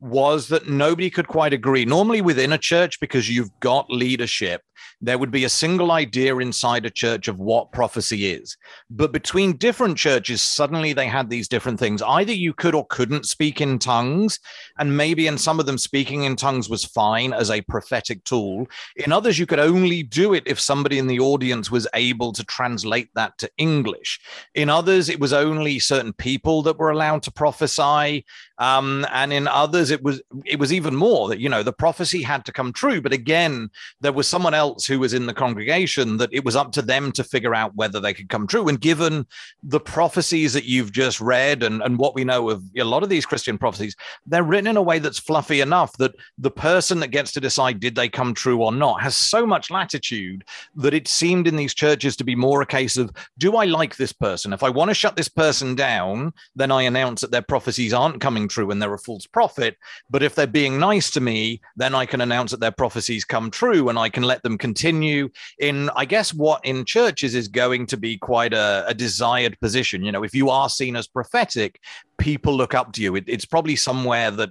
was 0.00 0.48
that 0.48 0.68
nobody 0.68 1.10
could 1.10 1.28
quite 1.28 1.52
agree. 1.52 1.84
Normally, 1.84 2.20
within 2.20 2.52
a 2.52 2.58
church, 2.58 2.98
because 3.00 3.28
you've 3.28 3.50
got 3.60 3.90
leadership, 3.90 4.62
there 5.00 5.18
would 5.18 5.30
be 5.30 5.44
a 5.44 5.48
single 5.48 5.92
idea 5.92 6.36
inside 6.36 6.84
a 6.84 6.90
church 6.90 7.28
of 7.28 7.38
what 7.38 7.72
prophecy 7.72 8.32
is. 8.32 8.56
But 8.90 9.12
between 9.12 9.56
different 9.56 9.96
churches, 9.96 10.42
suddenly 10.42 10.92
they 10.92 11.06
had 11.06 11.30
these 11.30 11.48
different 11.48 11.78
things. 11.78 12.02
Either 12.02 12.32
you 12.32 12.52
could 12.52 12.74
or 12.74 12.86
couldn't 12.86 13.26
speak 13.26 13.60
in 13.60 13.78
tongues, 13.78 14.38
and 14.78 14.96
maybe 14.96 15.26
in 15.26 15.38
some 15.38 15.60
of 15.60 15.66
them, 15.66 15.78
speaking 15.78 16.24
in 16.24 16.36
tongues 16.36 16.68
was 16.68 16.84
fine 16.84 17.32
as 17.32 17.50
a 17.50 17.62
prophetic 17.62 18.24
tool. 18.24 18.66
In 18.96 19.12
others, 19.12 19.38
you 19.38 19.46
could 19.46 19.58
only 19.58 20.02
do 20.02 20.34
it 20.34 20.44
if 20.46 20.60
somebody 20.60 20.98
in 20.98 21.06
the 21.06 21.20
audience 21.20 21.70
was 21.70 21.86
able 21.94 22.32
to 22.32 22.44
translate 22.44 23.08
that 23.14 23.38
to 23.38 23.50
English. 23.56 24.20
In 24.54 24.68
others, 24.68 25.08
it 25.08 25.20
was 25.20 25.32
only 25.32 25.78
certain 25.78 26.12
people 26.12 26.62
that 26.62 26.78
were 26.78 26.90
allowed 26.90 27.22
to 27.24 27.32
prophesy. 27.32 28.24
Um, 28.58 29.06
and 29.12 29.32
in 29.32 29.48
others, 29.48 29.90
it 29.90 30.02
was 30.02 30.20
it 30.44 30.58
was 30.58 30.72
even 30.72 30.94
more 30.94 31.28
that 31.28 31.40
you 31.40 31.48
know 31.48 31.62
the 31.62 31.72
prophecy 31.72 32.22
had 32.22 32.44
to 32.44 32.52
come 32.52 32.72
true. 32.72 33.00
But 33.00 33.12
again, 33.12 33.70
there 34.00 34.12
was 34.12 34.28
someone 34.28 34.54
else 34.54 34.69
who 34.78 34.98
was 34.98 35.14
in 35.14 35.26
the 35.26 35.34
congregation 35.34 36.16
that 36.18 36.32
it 36.32 36.44
was 36.44 36.56
up 36.56 36.72
to 36.72 36.82
them 36.82 37.12
to 37.12 37.24
figure 37.24 37.54
out 37.54 37.74
whether 37.74 38.00
they 38.00 38.14
could 38.14 38.28
come 38.28 38.46
true. 38.46 38.68
And 38.68 38.80
given 38.80 39.26
the 39.62 39.80
prophecies 39.80 40.52
that 40.52 40.64
you've 40.64 40.92
just 40.92 41.20
read 41.20 41.62
and, 41.62 41.82
and 41.82 41.98
what 41.98 42.14
we 42.14 42.24
know 42.24 42.50
of 42.50 42.62
a 42.76 42.84
lot 42.84 43.02
of 43.02 43.08
these 43.08 43.26
Christian 43.26 43.58
prophecies, 43.58 43.96
they're 44.26 44.42
written 44.42 44.68
in 44.68 44.76
a 44.76 44.82
way 44.82 44.98
that's 44.98 45.18
fluffy 45.18 45.60
enough 45.60 45.96
that 45.98 46.14
the 46.38 46.50
person 46.50 47.00
that 47.00 47.08
gets 47.08 47.32
to 47.32 47.40
decide 47.40 47.80
did 47.80 47.94
they 47.94 48.08
come 48.08 48.34
true 48.34 48.62
or 48.62 48.72
not 48.72 49.02
has 49.02 49.16
so 49.16 49.46
much 49.46 49.70
latitude 49.70 50.44
that 50.74 50.94
it 50.94 51.08
seemed 51.08 51.46
in 51.46 51.56
these 51.56 51.74
churches 51.74 52.16
to 52.16 52.24
be 52.24 52.34
more 52.34 52.62
a 52.62 52.66
case 52.66 52.96
of 52.96 53.10
do 53.38 53.56
I 53.56 53.64
like 53.64 53.96
this 53.96 54.12
person? 54.12 54.52
If 54.52 54.62
I 54.62 54.70
want 54.70 54.90
to 54.90 54.94
shut 54.94 55.16
this 55.16 55.28
person 55.28 55.74
down, 55.74 56.32
then 56.54 56.70
I 56.70 56.82
announce 56.82 57.20
that 57.20 57.30
their 57.30 57.42
prophecies 57.42 57.92
aren't 57.92 58.20
coming 58.20 58.48
true 58.48 58.70
and 58.70 58.80
they're 58.80 58.94
a 58.94 58.98
false 58.98 59.26
prophet. 59.26 59.76
But 60.08 60.22
if 60.22 60.34
they're 60.34 60.46
being 60.46 60.78
nice 60.78 61.10
to 61.12 61.20
me, 61.20 61.60
then 61.76 61.94
I 61.94 62.06
can 62.06 62.20
announce 62.20 62.50
that 62.50 62.60
their 62.60 62.70
prophecies 62.70 63.24
come 63.24 63.50
true 63.50 63.88
and 63.88 63.98
I 63.98 64.08
can 64.08 64.22
let 64.22 64.42
them 64.42 64.58
continue 64.60 65.30
in, 65.58 65.90
I 65.96 66.04
guess, 66.04 66.32
what 66.32 66.64
in 66.64 66.84
churches 66.84 67.34
is 67.34 67.48
going 67.48 67.86
to 67.86 67.96
be 67.96 68.16
quite 68.16 68.52
a, 68.52 68.84
a 68.86 68.94
desired 68.94 69.58
position. 69.60 70.04
You 70.04 70.12
know, 70.12 70.22
if 70.22 70.34
you 70.34 70.50
are 70.50 70.68
seen 70.68 70.94
as 70.96 71.08
prophetic, 71.08 71.80
people 72.18 72.54
look 72.54 72.74
up 72.74 72.92
to 72.92 73.02
you. 73.02 73.16
It, 73.16 73.24
it's 73.26 73.44
probably 73.44 73.76
somewhere 73.76 74.30
that 74.30 74.50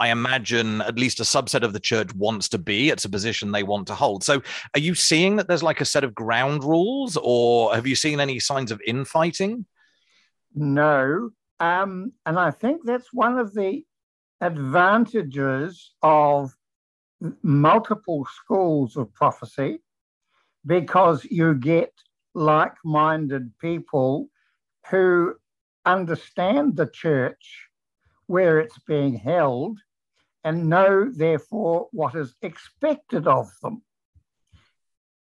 I 0.00 0.08
imagine 0.08 0.80
at 0.80 0.98
least 0.98 1.20
a 1.20 1.24
subset 1.24 1.62
of 1.62 1.74
the 1.74 1.78
church 1.78 2.12
wants 2.14 2.48
to 2.48 2.58
be. 2.58 2.88
It's 2.88 3.04
a 3.04 3.10
position 3.10 3.52
they 3.52 3.62
want 3.62 3.86
to 3.88 3.94
hold. 3.94 4.24
So, 4.24 4.42
are 4.74 4.80
you 4.80 4.94
seeing 4.94 5.36
that 5.36 5.46
there's 5.46 5.62
like 5.62 5.82
a 5.82 5.84
set 5.84 6.04
of 6.04 6.14
ground 6.14 6.64
rules, 6.64 7.18
or 7.22 7.74
have 7.74 7.86
you 7.86 7.94
seen 7.94 8.18
any 8.18 8.40
signs 8.40 8.72
of 8.72 8.80
infighting? 8.86 9.66
No. 10.54 11.30
Um, 11.60 12.12
and 12.24 12.38
I 12.38 12.50
think 12.50 12.80
that's 12.84 13.12
one 13.12 13.38
of 13.38 13.52
the 13.52 13.84
advantages 14.40 15.92
of 16.02 16.50
multiple 17.42 18.26
schools 18.26 18.96
of 18.96 19.12
prophecy 19.14 19.80
because 20.66 21.24
you 21.24 21.54
get 21.54 21.92
like 22.34 22.74
minded 22.84 23.52
people 23.58 24.28
who 24.90 25.34
understand 25.84 26.76
the 26.76 26.86
church 26.86 27.68
where 28.26 28.60
it's 28.60 28.78
being 28.86 29.14
held 29.14 29.78
and 30.44 30.68
know, 30.68 31.10
therefore, 31.10 31.88
what 31.92 32.14
is 32.14 32.34
expected 32.40 33.26
of 33.26 33.50
them. 33.62 33.82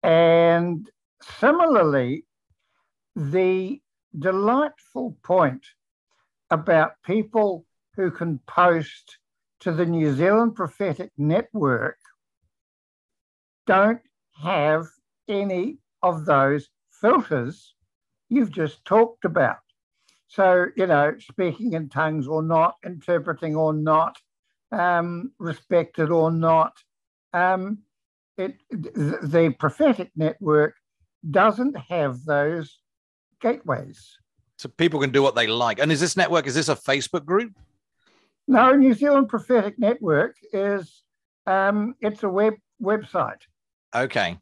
And 0.02 0.90
similarly, 1.38 2.24
the 3.14 3.80
delightful 4.18 5.16
point 5.22 5.64
about 6.50 7.02
people 7.04 7.64
who 7.96 8.10
can 8.10 8.40
post 8.46 9.18
to 9.60 9.72
the 9.72 9.86
New 9.86 10.14
Zealand 10.14 10.54
Prophetic 10.54 11.10
Network 11.16 11.98
don't 13.66 14.00
have 14.42 14.86
any 15.28 15.78
of 16.02 16.26
those 16.26 16.68
filters 17.00 17.74
you've 18.28 18.50
just 18.50 18.84
talked 18.84 19.24
about. 19.24 19.58
So, 20.28 20.66
you 20.76 20.86
know, 20.86 21.14
speaking 21.18 21.74
in 21.74 21.88
tongues 21.88 22.26
or 22.26 22.42
not, 22.42 22.74
interpreting 22.84 23.54
or 23.56 23.72
not, 23.72 24.16
um, 24.72 25.32
respected 25.38 26.10
or 26.10 26.30
not, 26.30 26.72
um, 27.32 27.78
it, 28.36 28.56
the 28.70 29.54
prophetic 29.58 30.10
network 30.16 30.74
doesn't 31.30 31.76
have 31.76 32.24
those 32.24 32.80
gateways. 33.40 34.18
So 34.58 34.68
people 34.68 35.00
can 35.00 35.10
do 35.10 35.22
what 35.22 35.34
they 35.34 35.46
like. 35.46 35.78
And 35.78 35.92
is 35.92 36.00
this 36.00 36.16
network, 36.16 36.46
is 36.46 36.54
this 36.54 36.68
a 36.68 36.76
Facebook 36.76 37.24
group? 37.24 37.52
No, 38.46 38.72
New 38.72 38.94
Zealand 38.94 39.28
Prophetic 39.28 39.78
Network 39.78 40.36
is 40.52 41.02
um, 41.46 41.94
it's 42.00 42.22
a 42.22 42.28
web 42.28 42.54
website. 42.82 43.40
Okay. 43.94 44.38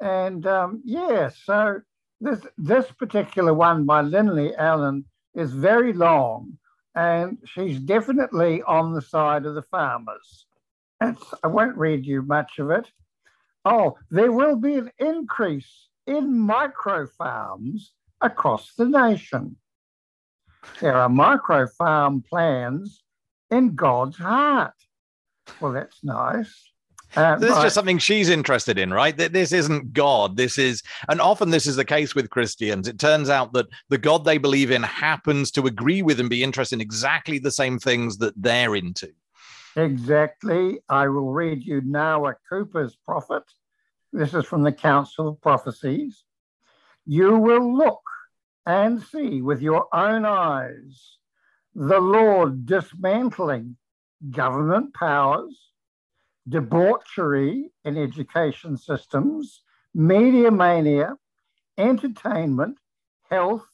And 0.00 0.46
um, 0.46 0.82
yeah, 0.84 1.30
so 1.44 1.80
this 2.20 2.40
this 2.56 2.90
particular 2.92 3.54
one 3.54 3.86
by 3.86 4.02
Lindley 4.02 4.54
Allen 4.54 5.04
is 5.34 5.52
very 5.52 5.92
long, 5.92 6.58
and 6.94 7.38
she's 7.44 7.80
definitely 7.80 8.62
on 8.62 8.92
the 8.92 9.02
side 9.02 9.46
of 9.46 9.54
the 9.54 9.62
farmers. 9.62 10.46
It's, 11.00 11.22
I 11.42 11.48
won't 11.48 11.76
read 11.76 12.06
you 12.06 12.22
much 12.22 12.58
of 12.58 12.70
it. 12.70 12.90
Oh, 13.64 13.96
there 14.10 14.32
will 14.32 14.56
be 14.56 14.74
an 14.74 14.90
increase 14.98 15.88
in 16.06 16.38
micro 16.38 17.06
farms 17.06 17.92
across 18.20 18.74
the 18.74 18.84
nation. 18.84 19.56
There 20.80 20.94
are 20.94 21.08
micro 21.08 21.66
farm 21.66 22.22
plans 22.22 23.02
in 23.50 23.74
God's 23.74 24.16
heart. 24.16 24.74
Well, 25.60 25.72
that's 25.72 26.02
nice. 26.02 26.70
Uh, 27.16 27.36
this 27.36 27.56
is 27.56 27.62
just 27.62 27.74
something 27.74 27.98
she's 27.98 28.28
interested 28.28 28.76
in, 28.76 28.92
right? 28.92 29.16
That 29.16 29.32
This 29.32 29.52
isn't 29.52 29.92
God. 29.92 30.36
This 30.36 30.58
is, 30.58 30.82
and 31.08 31.20
often 31.20 31.50
this 31.50 31.66
is 31.66 31.76
the 31.76 31.84
case 31.84 32.14
with 32.14 32.30
Christians. 32.30 32.88
It 32.88 32.98
turns 32.98 33.30
out 33.30 33.52
that 33.52 33.68
the 33.88 33.98
God 33.98 34.24
they 34.24 34.38
believe 34.38 34.72
in 34.72 34.82
happens 34.82 35.52
to 35.52 35.66
agree 35.66 36.02
with 36.02 36.18
and 36.18 36.28
be 36.28 36.42
interested 36.42 36.76
in 36.76 36.80
exactly 36.80 37.38
the 37.38 37.52
same 37.52 37.78
things 37.78 38.18
that 38.18 38.34
they're 38.36 38.74
into. 38.74 39.12
Exactly. 39.76 40.80
I 40.88 41.08
will 41.08 41.32
read 41.32 41.62
you 41.62 41.82
now 41.84 42.26
a 42.26 42.34
Cooper's 42.48 42.96
prophet. 42.96 43.44
This 44.12 44.34
is 44.34 44.44
from 44.44 44.62
the 44.62 44.72
Council 44.72 45.28
of 45.28 45.40
Prophecies. 45.40 46.24
You 47.06 47.36
will 47.38 47.76
look 47.76 48.02
and 48.66 49.02
see 49.02 49.42
with 49.42 49.60
your 49.60 49.86
own 49.94 50.24
eyes 50.24 51.16
the 51.74 51.98
Lord 52.00 52.66
dismantling 52.66 53.76
government 54.30 54.94
powers, 54.94 55.70
debauchery 56.48 57.70
in 57.84 57.96
education 57.98 58.76
systems, 58.76 59.62
media 59.94 60.50
mania, 60.50 61.16
entertainment, 61.76 62.78
health, 63.30 63.66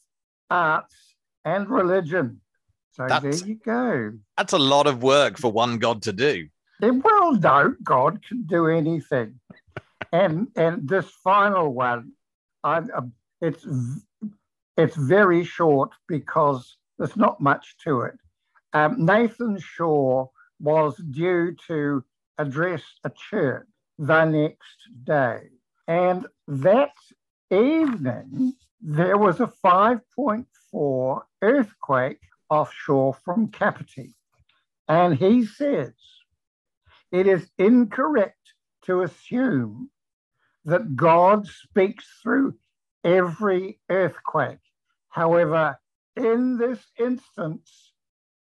arts, 0.49 1.15
and 1.45 1.69
religion. 1.69 2.41
So 2.93 3.07
that's, 3.07 3.23
there 3.23 3.49
you 3.49 3.55
go. 3.57 4.13
That's 4.37 4.53
a 4.53 4.59
lot 4.59 4.87
of 4.87 5.03
work 5.03 5.39
for 5.39 5.53
one 5.53 5.79
God 5.79 6.03
to 6.03 6.13
do. 6.13 6.49
Well, 6.81 7.35
no, 7.35 7.75
God 7.83 8.25
can 8.27 8.45
do 8.45 8.67
anything. 8.67 9.41
and 10.13 10.49
and 10.57 10.89
this 10.89 11.07
final 11.23 11.73
one, 11.73 12.13
I, 12.65 12.79
uh, 12.79 13.03
it's 13.41 13.67
it's 14.81 14.97
very 14.97 15.45
short 15.45 15.91
because 16.09 16.77
there's 16.99 17.17
not 17.17 17.41
much 17.41 17.77
to 17.85 18.03
it. 18.03 18.15
Um, 18.73 19.05
Nathan 19.05 19.59
Shaw 19.59 20.27
was 20.61 20.97
due 21.11 21.57
to 21.67 22.05
address 22.39 22.83
a 23.05 23.11
church 23.11 23.67
the 23.99 24.25
next 24.25 24.79
day. 25.05 25.49
And 25.89 26.27
that 26.47 26.95
evening, 27.51 28.55
there 28.81 29.19
was 29.19 29.41
a 29.41 29.53
5.4 29.65 31.21
earthquake 31.43 32.21
offshore 32.49 33.15
from 33.25 33.49
Kapiti. 33.49 34.15
And 34.89 35.17
he 35.17 35.45
says 35.45 35.93
it 37.13 37.27
is 37.27 37.51
incorrect 37.59 38.37
to 38.85 39.03
assume 39.03 39.91
that 40.65 40.97
God 40.97 41.47
speaks 41.47 42.07
through 42.23 42.55
every 43.05 43.81
earthquake. 43.89 44.59
However, 45.11 45.79
in 46.17 46.57
this 46.57 46.81
instance, 46.99 47.93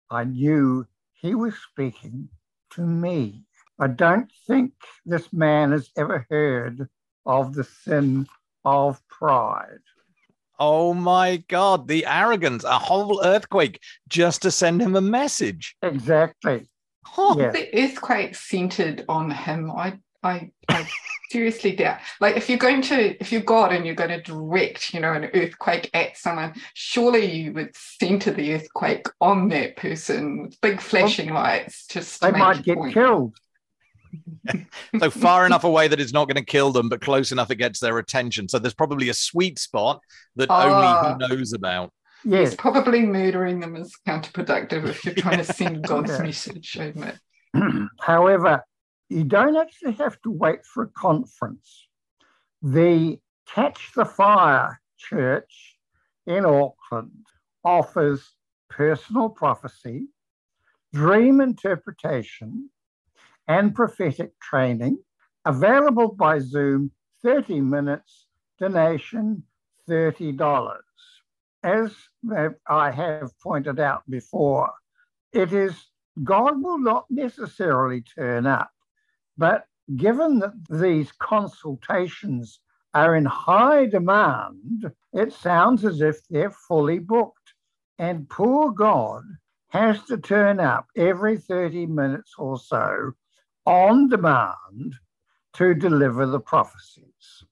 I 0.10 0.24
knew 0.24 0.86
he 1.14 1.36
was 1.36 1.56
speaking 1.72 2.30
to 2.72 2.82
me. 2.82 3.44
I 3.80 3.88
don't 3.88 4.32
think 4.48 4.74
this 5.06 5.32
man 5.34 5.72
has 5.72 5.90
ever 5.98 6.26
heard 6.30 6.88
of 7.26 7.54
the 7.54 7.64
sin 7.64 8.28
of 8.66 9.02
pride. 9.08 9.80
Oh 10.60 10.94
my 10.94 11.38
God, 11.48 11.88
the 11.88 12.06
arrogance, 12.06 12.64
a 12.66 12.78
whole 12.78 13.22
earthquake 13.24 13.80
just 14.10 14.42
to 14.42 14.52
send 14.52 14.82
him 14.82 14.96
a 14.96 15.02
message. 15.02 15.76
Exactly. 15.82 16.70
Huh. 17.06 17.36
Yeah. 17.38 17.52
The 17.52 17.70
earthquake 17.74 18.36
centered 18.36 19.06
on 19.08 19.32
him. 19.32 19.72
I, 19.72 20.00
I, 20.24 20.52
I 20.68 20.88
seriously 21.32 21.76
doubt. 21.76 22.00
Like, 22.20 22.36
if 22.36 22.50
you're 22.50 22.58
going 22.58 22.82
to, 22.84 23.20
if 23.20 23.32
you're 23.32 23.42
God 23.42 23.72
and 23.72 23.86
you're 23.86 23.96
going 23.96 24.10
to 24.10 24.22
direct, 24.22 24.94
you 24.94 25.00
know, 25.00 25.14
an 25.14 25.26
earthquake 25.34 25.90
at 25.94 26.18
someone, 26.18 26.54
surely 26.74 27.26
you 27.32 27.54
would 27.54 27.76
center 27.76 28.32
the 28.32 28.54
earthquake 28.54 29.06
on 29.22 29.50
that 29.50 29.78
person 29.78 30.44
with 30.44 30.62
big 30.62 30.82
flashing 30.82 31.34
well, 31.34 31.44
lights. 31.44 31.88
Just 31.88 32.22
they 32.22 32.32
might 32.32 32.64
get 32.64 32.78
point. 32.78 32.94
killed. 32.94 33.36
so 35.00 35.10
far 35.10 35.46
enough 35.46 35.64
away 35.64 35.88
that 35.88 36.00
it's 36.00 36.14
not 36.14 36.28
going 36.28 36.44
to 36.44 36.46
kill 36.46 36.72
them, 36.72 36.90
but 36.90 37.02
close 37.02 37.32
enough 37.32 37.52
it 37.52 37.56
gets 37.56 37.80
their 37.80 37.98
attention. 38.00 38.50
So 38.50 38.60
there's 38.60 38.74
probably 38.74 39.10
a 39.10 39.14
sweet 39.14 39.60
spot 39.60 40.02
that 40.36 40.50
only 40.50 40.70
he 40.70 40.74
ah. 40.74 41.18
knows 41.20 41.54
about. 41.54 41.92
Yes, 42.26 42.54
probably 42.56 43.06
murdering 43.06 43.60
them 43.62 43.76
is 43.76 43.96
counterproductive 44.08 44.88
if 44.90 45.06
you're 45.06 45.16
trying 45.16 45.38
to 45.38 45.44
send 45.46 45.84
God's 45.88 46.12
yeah. 46.12 46.22
message, 46.22 46.78
I 46.80 46.86
admit. 46.86 47.18
However, 48.02 48.64
you 49.10 49.24
don't 49.24 49.58
actually 49.58 49.94
have 49.94 50.22
to 50.22 50.32
wait 50.32 50.66
for 50.66 50.84
a 50.84 50.90
conference. 50.90 51.88
The 52.62 53.20
Catch 53.48 53.94
the 53.96 54.06
Fire 54.06 54.80
Church 54.98 55.78
in 56.28 56.46
Auckland 56.46 57.26
offers 57.64 58.34
personal 58.70 59.30
prophecy, 59.30 60.08
dream 60.94 61.42
interpretation, 61.42 62.70
and 63.48 63.74
prophetic 63.74 64.40
training, 64.40 65.00
available 65.46 66.10
by 66.10 66.38
Zoom, 66.40 66.92
30 67.24 67.62
minutes, 67.62 68.28
donation 68.60 69.44
$30. 69.90 70.78
As 71.64 71.92
I 72.68 72.92
have 72.92 73.32
pointed 73.42 73.80
out 73.80 74.04
before, 74.10 74.72
it 75.34 75.52
is 75.52 75.74
God 76.24 76.62
will 76.62 76.78
not 76.78 77.06
necessarily 77.10 78.02
turn 78.02 78.46
up, 78.46 78.72
but 79.40 79.66
given 79.96 80.40
that 80.40 80.54
these 80.70 81.12
consultations 81.14 82.60
are 82.94 83.16
in 83.16 83.26
high 83.26 83.86
demand, 83.86 84.92
it 85.14 85.32
sounds 85.32 85.86
as 85.86 86.02
if 86.02 86.18
they're 86.30 86.52
fully 86.52 87.00
booked. 87.00 87.54
And 87.98 88.30
poor 88.30 88.72
God 88.72 89.24
has 89.70 90.04
to 90.06 90.18
turn 90.18 90.60
up 90.60 90.88
every 90.96 91.38
30 91.38 91.86
minutes 91.86 92.34
or 92.38 92.60
so 92.60 93.14
on 93.66 94.10
demand 94.10 94.96
to 95.54 95.74
deliver 95.74 96.26
the 96.26 96.40
prophecies. 96.40 97.44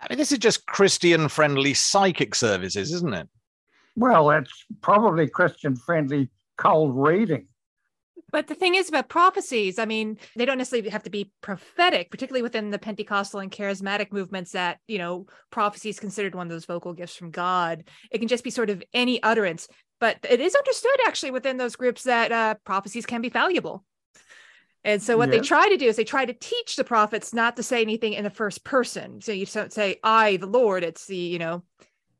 I 0.00 0.06
mean, 0.08 0.18
this 0.18 0.32
is 0.32 0.38
just 0.38 0.66
Christian 0.66 1.28
friendly 1.28 1.74
psychic 1.74 2.34
services, 2.34 2.94
isn't 2.94 3.14
it? 3.14 3.28
Well, 3.96 4.30
it's 4.30 4.64
probably 4.80 5.28
Christian 5.28 5.76
friendly 5.76 6.30
cold 6.56 6.96
reading. 6.96 7.48
But 8.30 8.46
the 8.46 8.54
thing 8.54 8.74
is 8.74 8.88
about 8.88 9.08
prophecies, 9.08 9.78
I 9.78 9.86
mean, 9.86 10.18
they 10.36 10.44
don't 10.44 10.58
necessarily 10.58 10.90
have 10.90 11.04
to 11.04 11.10
be 11.10 11.30
prophetic, 11.40 12.10
particularly 12.10 12.42
within 12.42 12.70
the 12.70 12.78
Pentecostal 12.78 13.40
and 13.40 13.50
charismatic 13.50 14.12
movements 14.12 14.52
that, 14.52 14.78
you 14.86 14.98
know, 14.98 15.26
prophecy 15.50 15.88
is 15.88 16.00
considered 16.00 16.34
one 16.34 16.46
of 16.46 16.50
those 16.50 16.66
vocal 16.66 16.92
gifts 16.92 17.16
from 17.16 17.30
God. 17.30 17.84
It 18.10 18.18
can 18.18 18.28
just 18.28 18.44
be 18.44 18.50
sort 18.50 18.70
of 18.70 18.82
any 18.92 19.22
utterance. 19.22 19.68
But 20.00 20.18
it 20.28 20.40
is 20.40 20.54
understood 20.54 20.96
actually 21.06 21.32
within 21.32 21.56
those 21.56 21.76
groups 21.76 22.04
that 22.04 22.30
uh, 22.30 22.54
prophecies 22.64 23.06
can 23.06 23.20
be 23.20 23.30
valuable. 23.30 23.84
And 24.84 25.02
so 25.02 25.16
what 25.16 25.30
yeah. 25.30 25.38
they 25.38 25.40
try 25.40 25.68
to 25.68 25.76
do 25.76 25.86
is 25.86 25.96
they 25.96 26.04
try 26.04 26.24
to 26.24 26.32
teach 26.32 26.76
the 26.76 26.84
prophets 26.84 27.34
not 27.34 27.56
to 27.56 27.62
say 27.62 27.82
anything 27.82 28.12
in 28.12 28.24
the 28.24 28.30
first 28.30 28.62
person. 28.62 29.20
So 29.20 29.32
you 29.32 29.44
don't 29.46 29.72
say 29.72 29.98
I 30.04 30.36
the 30.36 30.46
Lord, 30.46 30.84
it's 30.84 31.06
the, 31.06 31.16
you 31.16 31.38
know, 31.38 31.64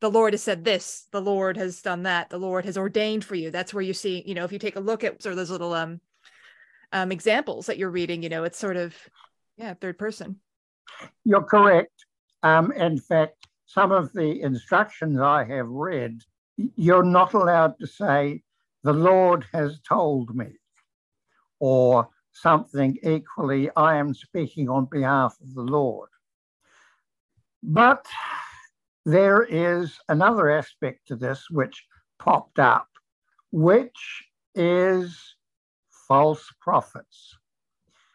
the 0.00 0.10
Lord 0.10 0.32
has 0.32 0.42
said 0.42 0.64
this, 0.64 1.06
the 1.10 1.20
Lord 1.20 1.56
has 1.56 1.82
done 1.82 2.04
that, 2.04 2.30
the 2.30 2.38
Lord 2.38 2.64
has 2.64 2.78
ordained 2.78 3.24
for 3.24 3.34
you. 3.34 3.50
That's 3.50 3.74
where 3.74 3.82
you 3.82 3.94
see, 3.94 4.22
you 4.26 4.34
know, 4.34 4.44
if 4.44 4.52
you 4.52 4.58
take 4.58 4.76
a 4.76 4.80
look 4.80 5.04
at 5.04 5.22
sort 5.22 5.32
of 5.32 5.36
those 5.36 5.50
little 5.50 5.74
um 5.74 6.00
um 6.92 7.12
examples 7.12 7.66
that 7.66 7.78
you're 7.78 7.90
reading, 7.90 8.22
you 8.22 8.28
know, 8.28 8.44
it's 8.44 8.58
sort 8.58 8.76
of 8.76 8.94
yeah, 9.56 9.74
third 9.74 9.98
person. 9.98 10.40
You're 11.24 11.42
correct. 11.42 11.92
Um, 12.42 12.72
in 12.72 12.98
fact, 12.98 13.48
some 13.66 13.92
of 13.92 14.12
the 14.12 14.40
instructions 14.40 15.20
I 15.20 15.44
have 15.44 15.68
read, 15.68 16.20
you're 16.56 17.02
not 17.02 17.34
allowed 17.34 17.78
to 17.80 17.86
say, 17.86 18.42
the 18.84 18.92
Lord 18.92 19.44
has 19.52 19.80
told 19.80 20.34
me, 20.34 20.46
or 21.58 22.08
something 22.32 22.96
equally, 23.02 23.68
I 23.76 23.96
am 23.96 24.14
speaking 24.14 24.68
on 24.68 24.86
behalf 24.86 25.36
of 25.42 25.54
the 25.54 25.62
Lord. 25.62 26.08
But 27.62 28.06
there 29.08 29.42
is 29.42 29.98
another 30.10 30.50
aspect 30.50 31.08
to 31.08 31.16
this 31.16 31.48
which 31.48 31.86
popped 32.18 32.58
up, 32.58 32.88
which 33.50 34.22
is 34.54 35.18
false 36.06 36.52
prophets. 36.60 37.34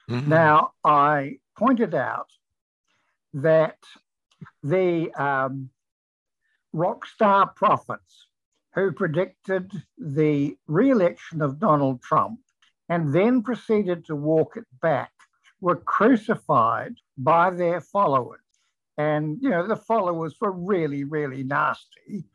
Mm-hmm. 0.08 0.30
Now, 0.30 0.74
I 0.84 1.38
pointed 1.58 1.96
out 1.96 2.28
that 3.34 3.80
the 4.62 5.12
um, 5.14 5.72
rock 6.74 7.08
star 7.08 7.48
prophets 7.48 8.28
who 8.76 8.92
predicted 8.92 9.72
the 9.98 10.56
re 10.68 10.92
election 10.92 11.42
of 11.42 11.60
Donald 11.60 12.04
Trump 12.04 12.40
and 12.88 13.12
then 13.12 13.42
proceeded 13.42 14.06
to 14.06 14.16
walk 14.16 14.58
it 14.58 14.68
back 14.80 15.12
were 15.60 15.78
crucified 15.78 16.94
by 17.18 17.50
their 17.50 17.82
followers. 17.82 18.43
And, 18.98 19.38
you 19.42 19.50
know, 19.50 19.68
the 19.68 19.76
followers 19.76 20.36
were 20.40 20.52
really, 20.52 21.04
really 21.04 21.44
nasty, 21.44 22.26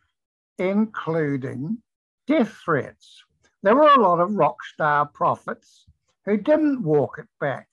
including 0.58 1.78
death 2.26 2.52
threats. 2.64 3.22
There 3.62 3.76
were 3.76 3.88
a 3.88 4.00
lot 4.00 4.20
of 4.20 4.34
rock 4.34 4.56
star 4.64 5.06
prophets 5.06 5.86
who 6.24 6.36
didn't 6.36 6.82
walk 6.82 7.18
it 7.18 7.28
back. 7.40 7.68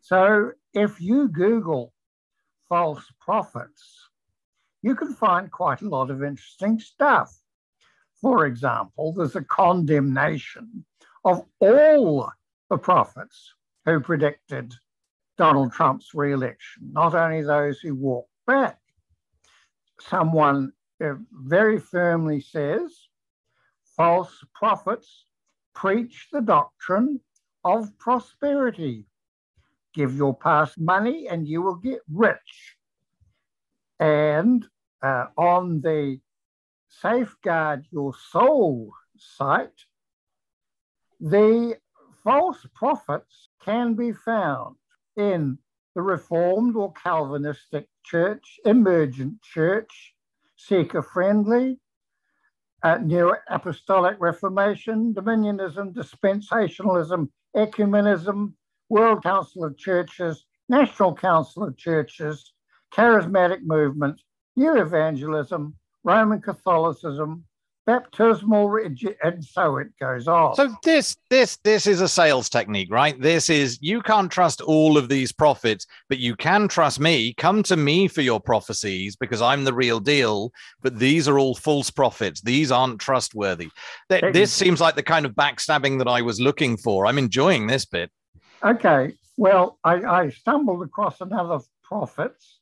So 0.00 0.52
if 0.74 1.00
you 1.00 1.28
Google 1.28 1.92
false 2.68 3.04
prophets, 3.20 4.08
you 4.82 4.94
can 4.94 5.14
find 5.14 5.50
quite 5.50 5.82
a 5.82 5.88
lot 5.88 6.10
of 6.10 6.22
interesting 6.22 6.80
stuff. 6.80 7.32
For 8.20 8.46
example, 8.46 9.12
there's 9.12 9.36
a 9.36 9.44
condemnation 9.44 10.84
of 11.24 11.42
all 11.60 12.30
the 12.68 12.78
prophets 12.78 13.54
who 13.84 14.00
predicted 14.00 14.74
Donald 15.42 15.72
Trump's 15.72 16.14
re-election. 16.14 16.92
Not 16.92 17.16
only 17.16 17.42
those 17.42 17.80
who 17.80 17.96
walk 17.96 18.28
back. 18.46 18.78
Someone 20.00 20.72
uh, 21.04 21.14
very 21.32 21.80
firmly 21.80 22.40
says 22.40 23.08
false 23.96 24.32
prophets 24.54 25.24
preach 25.74 26.28
the 26.30 26.42
doctrine 26.42 27.18
of 27.64 27.98
prosperity. 27.98 29.08
Give 29.94 30.14
your 30.14 30.32
past 30.32 30.78
money 30.78 31.26
and 31.26 31.48
you 31.48 31.60
will 31.60 31.74
get 31.74 32.02
rich. 32.08 32.76
And 33.98 34.64
uh, 35.02 35.26
on 35.36 35.80
the 35.80 36.20
Safeguard 36.88 37.84
Your 37.90 38.14
Soul 38.30 38.92
site, 39.16 39.86
the 41.18 41.78
false 42.22 42.64
prophets 42.76 43.48
can 43.64 43.94
be 43.94 44.12
found 44.12 44.76
in 45.16 45.58
the 45.94 46.02
Reformed 46.02 46.76
or 46.76 46.92
Calvinistic 46.92 47.86
Church, 48.04 48.58
Emergent 48.64 49.42
Church, 49.42 50.14
seeker 50.56 51.02
friendly, 51.02 51.78
uh, 52.82 52.98
New 52.98 53.34
Apostolic 53.48 54.16
Reformation, 54.18 55.14
Dominionism, 55.14 55.92
Dispensationalism, 55.94 57.28
Ecumenism, 57.56 58.54
World 58.88 59.22
Council 59.22 59.64
of 59.64 59.76
Churches, 59.76 60.44
National 60.68 61.14
Council 61.14 61.64
of 61.64 61.76
Churches, 61.76 62.52
Charismatic 62.92 63.62
Movement, 63.62 64.20
New 64.56 64.76
Evangelism, 64.80 65.76
Roman 66.04 66.40
Catholicism, 66.40 67.44
baptismal 67.86 68.68
rigid, 68.68 69.16
and 69.22 69.44
so 69.44 69.76
it 69.78 69.88
goes 69.98 70.28
on. 70.28 70.54
So 70.54 70.74
this 70.84 71.16
this 71.30 71.56
this 71.64 71.86
is 71.86 72.00
a 72.00 72.08
sales 72.08 72.48
technique 72.48 72.88
right? 72.90 73.20
This 73.20 73.50
is 73.50 73.78
you 73.80 74.02
can't 74.02 74.30
trust 74.30 74.60
all 74.60 74.96
of 74.96 75.08
these 75.08 75.32
prophets 75.32 75.86
but 76.08 76.18
you 76.18 76.36
can 76.36 76.68
trust 76.68 77.00
me. 77.00 77.34
Come 77.34 77.62
to 77.64 77.76
me 77.76 78.08
for 78.08 78.20
your 78.20 78.40
prophecies 78.40 79.16
because 79.16 79.42
i'm 79.42 79.64
the 79.64 79.74
real 79.74 80.00
deal 80.00 80.52
but 80.80 80.98
these 80.98 81.28
are 81.28 81.38
all 81.38 81.54
false 81.54 81.90
prophets. 81.90 82.40
These 82.40 82.70
aren't 82.70 83.00
trustworthy. 83.00 83.70
This 84.08 84.52
seems 84.52 84.80
like 84.80 84.94
the 84.94 85.02
kind 85.02 85.26
of 85.26 85.32
backstabbing 85.32 85.98
that 85.98 86.08
i 86.08 86.22
was 86.22 86.40
looking 86.40 86.76
for. 86.76 87.06
I'm 87.06 87.18
enjoying 87.18 87.66
this 87.66 87.84
bit. 87.84 88.10
Okay 88.62 89.14
well 89.36 89.78
i, 89.82 89.94
I 89.94 90.28
stumbled 90.30 90.82
across 90.82 91.20
another 91.20 91.60
prophets 91.82 92.60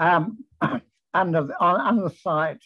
um, 0.00 0.44
under, 1.14 1.54
on, 1.60 1.80
on 1.80 1.96
the 2.00 2.10
site 2.10 2.62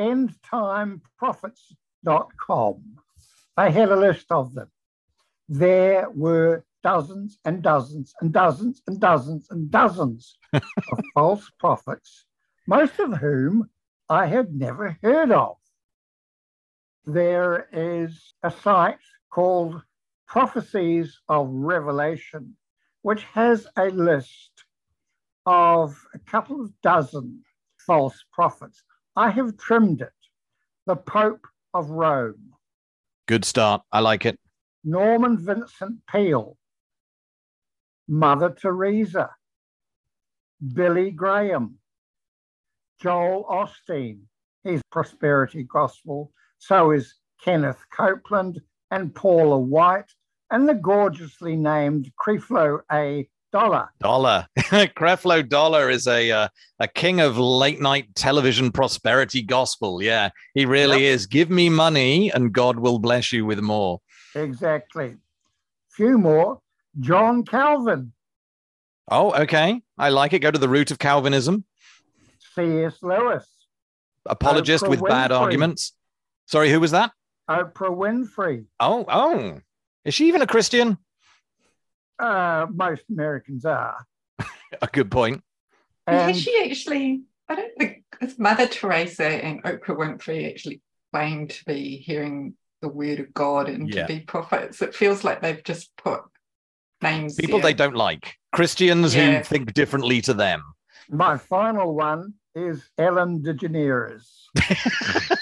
endtimeprophets.com. 0.00 2.82
They 3.56 3.70
had 3.70 3.90
a 3.90 3.96
list 3.96 4.32
of 4.32 4.54
them. 4.54 4.70
There 5.48 6.10
were 6.10 6.64
dozens 6.82 7.38
and 7.44 7.62
dozens 7.62 8.12
and 8.20 8.32
dozens 8.32 8.82
and 8.86 8.98
dozens 8.98 9.46
and 9.50 9.70
dozens 9.70 10.38
of 10.54 10.62
false 11.14 11.50
prophets, 11.58 12.24
most 12.66 12.98
of 12.98 13.18
whom 13.18 13.68
I 14.08 14.24
had 14.26 14.54
never 14.54 14.96
heard 15.02 15.30
of. 15.30 15.56
There 17.04 17.68
is 17.72 18.32
a 18.42 18.50
site 18.50 18.96
called 19.30 19.82
Prophecies 20.26 21.20
of 21.28 21.50
Revelation, 21.50 22.56
which 23.02 23.24
has 23.24 23.66
a 23.76 23.90
list 23.90 24.64
of 25.46 25.96
a 26.14 26.18
couple 26.18 26.62
of 26.62 26.72
dozen 26.82 27.42
false 27.86 28.24
prophets. 28.32 28.82
I 29.16 29.30
have 29.30 29.56
trimmed 29.56 30.02
it. 30.02 30.12
The 30.86 30.96
Pope 30.96 31.46
of 31.74 31.90
Rome. 31.90 32.52
Good 33.26 33.44
start. 33.44 33.82
I 33.92 34.00
like 34.00 34.26
it. 34.26 34.38
Norman 34.84 35.38
Vincent 35.38 36.00
Peale. 36.10 36.56
Mother 38.08 38.50
Teresa. 38.50 39.30
Billy 40.74 41.10
Graham. 41.10 41.78
Joel 43.00 43.44
Osteen. 43.50 44.20
He's 44.64 44.82
prosperity 44.90 45.64
gospel. 45.64 46.32
So 46.58 46.90
is 46.90 47.14
Kenneth 47.42 47.82
Copeland 47.96 48.60
and 48.90 49.14
Paula 49.14 49.58
White 49.58 50.10
and 50.50 50.68
the 50.68 50.74
gorgeously 50.74 51.56
named 51.56 52.10
Creflo 52.18 52.80
A. 52.90 53.28
Dollar. 53.52 53.88
Dollar. 54.00 54.46
Creflo 54.58 55.48
Dollar 55.48 55.90
is 55.90 56.06
a 56.06 56.30
uh, 56.30 56.48
a 56.78 56.88
king 56.88 57.20
of 57.20 57.36
late 57.36 57.80
night 57.80 58.14
television 58.14 58.70
prosperity 58.70 59.42
gospel. 59.42 60.00
Yeah, 60.02 60.30
he 60.54 60.66
really 60.66 61.04
yep. 61.04 61.14
is. 61.14 61.26
Give 61.26 61.50
me 61.50 61.68
money 61.68 62.30
and 62.30 62.52
God 62.52 62.78
will 62.78 62.98
bless 62.98 63.32
you 63.32 63.44
with 63.44 63.60
more. 63.60 64.00
Exactly. 64.34 65.16
Few 65.90 66.16
more. 66.16 66.60
John 67.00 67.44
Calvin. 67.44 68.12
Oh, 69.08 69.32
okay. 69.42 69.82
I 69.98 70.10
like 70.10 70.32
it. 70.32 70.38
Go 70.38 70.50
to 70.50 70.58
the 70.58 70.68
root 70.68 70.90
of 70.90 70.98
Calvinism. 70.98 71.64
C.S. 72.54 73.02
Lewis. 73.02 73.46
Apologist 74.26 74.84
Oprah 74.84 74.90
with 74.90 75.00
Winfrey. 75.00 75.08
bad 75.08 75.32
arguments. 75.32 75.92
Sorry, 76.46 76.70
who 76.70 76.78
was 76.78 76.92
that? 76.92 77.12
Oprah 77.48 77.90
Winfrey. 77.90 78.66
Oh, 78.78 79.04
oh. 79.08 79.58
Is 80.04 80.14
she 80.14 80.28
even 80.28 80.42
a 80.42 80.46
Christian? 80.46 80.98
Uh, 82.20 82.66
most 82.72 83.02
Americans 83.10 83.64
are. 83.64 84.04
a 84.82 84.86
good 84.92 85.10
point. 85.10 85.42
And 86.06 86.32
has 86.32 86.40
she 86.40 86.62
actually? 86.68 87.22
I 87.48 87.54
don't 87.56 87.72
think 87.78 88.04
Mother 88.38 88.68
Teresa 88.68 89.26
and 89.26 89.62
Oprah 89.64 89.96
Winfrey 89.96 90.48
actually 90.50 90.82
claim 91.12 91.48
to 91.48 91.64
be 91.64 91.96
hearing 91.96 92.54
the 92.82 92.88
word 92.88 93.20
of 93.20 93.32
God 93.34 93.68
and 93.68 93.92
yeah. 93.92 94.06
to 94.06 94.14
be 94.14 94.20
prophets. 94.20 94.82
It 94.82 94.94
feels 94.94 95.24
like 95.24 95.40
they've 95.40 95.64
just 95.64 95.90
put 95.96 96.20
names. 97.02 97.36
People 97.36 97.58
there. 97.60 97.70
they 97.70 97.74
don't 97.74 97.96
like. 97.96 98.34
Christians 98.52 99.14
yeah. 99.14 99.38
who 99.38 99.44
think 99.44 99.72
differently 99.72 100.20
to 100.22 100.34
them. 100.34 100.62
My 101.08 101.38
final 101.38 101.94
one 101.94 102.34
is 102.54 102.82
Ellen 102.98 103.42
DeGeneres. 103.42 104.28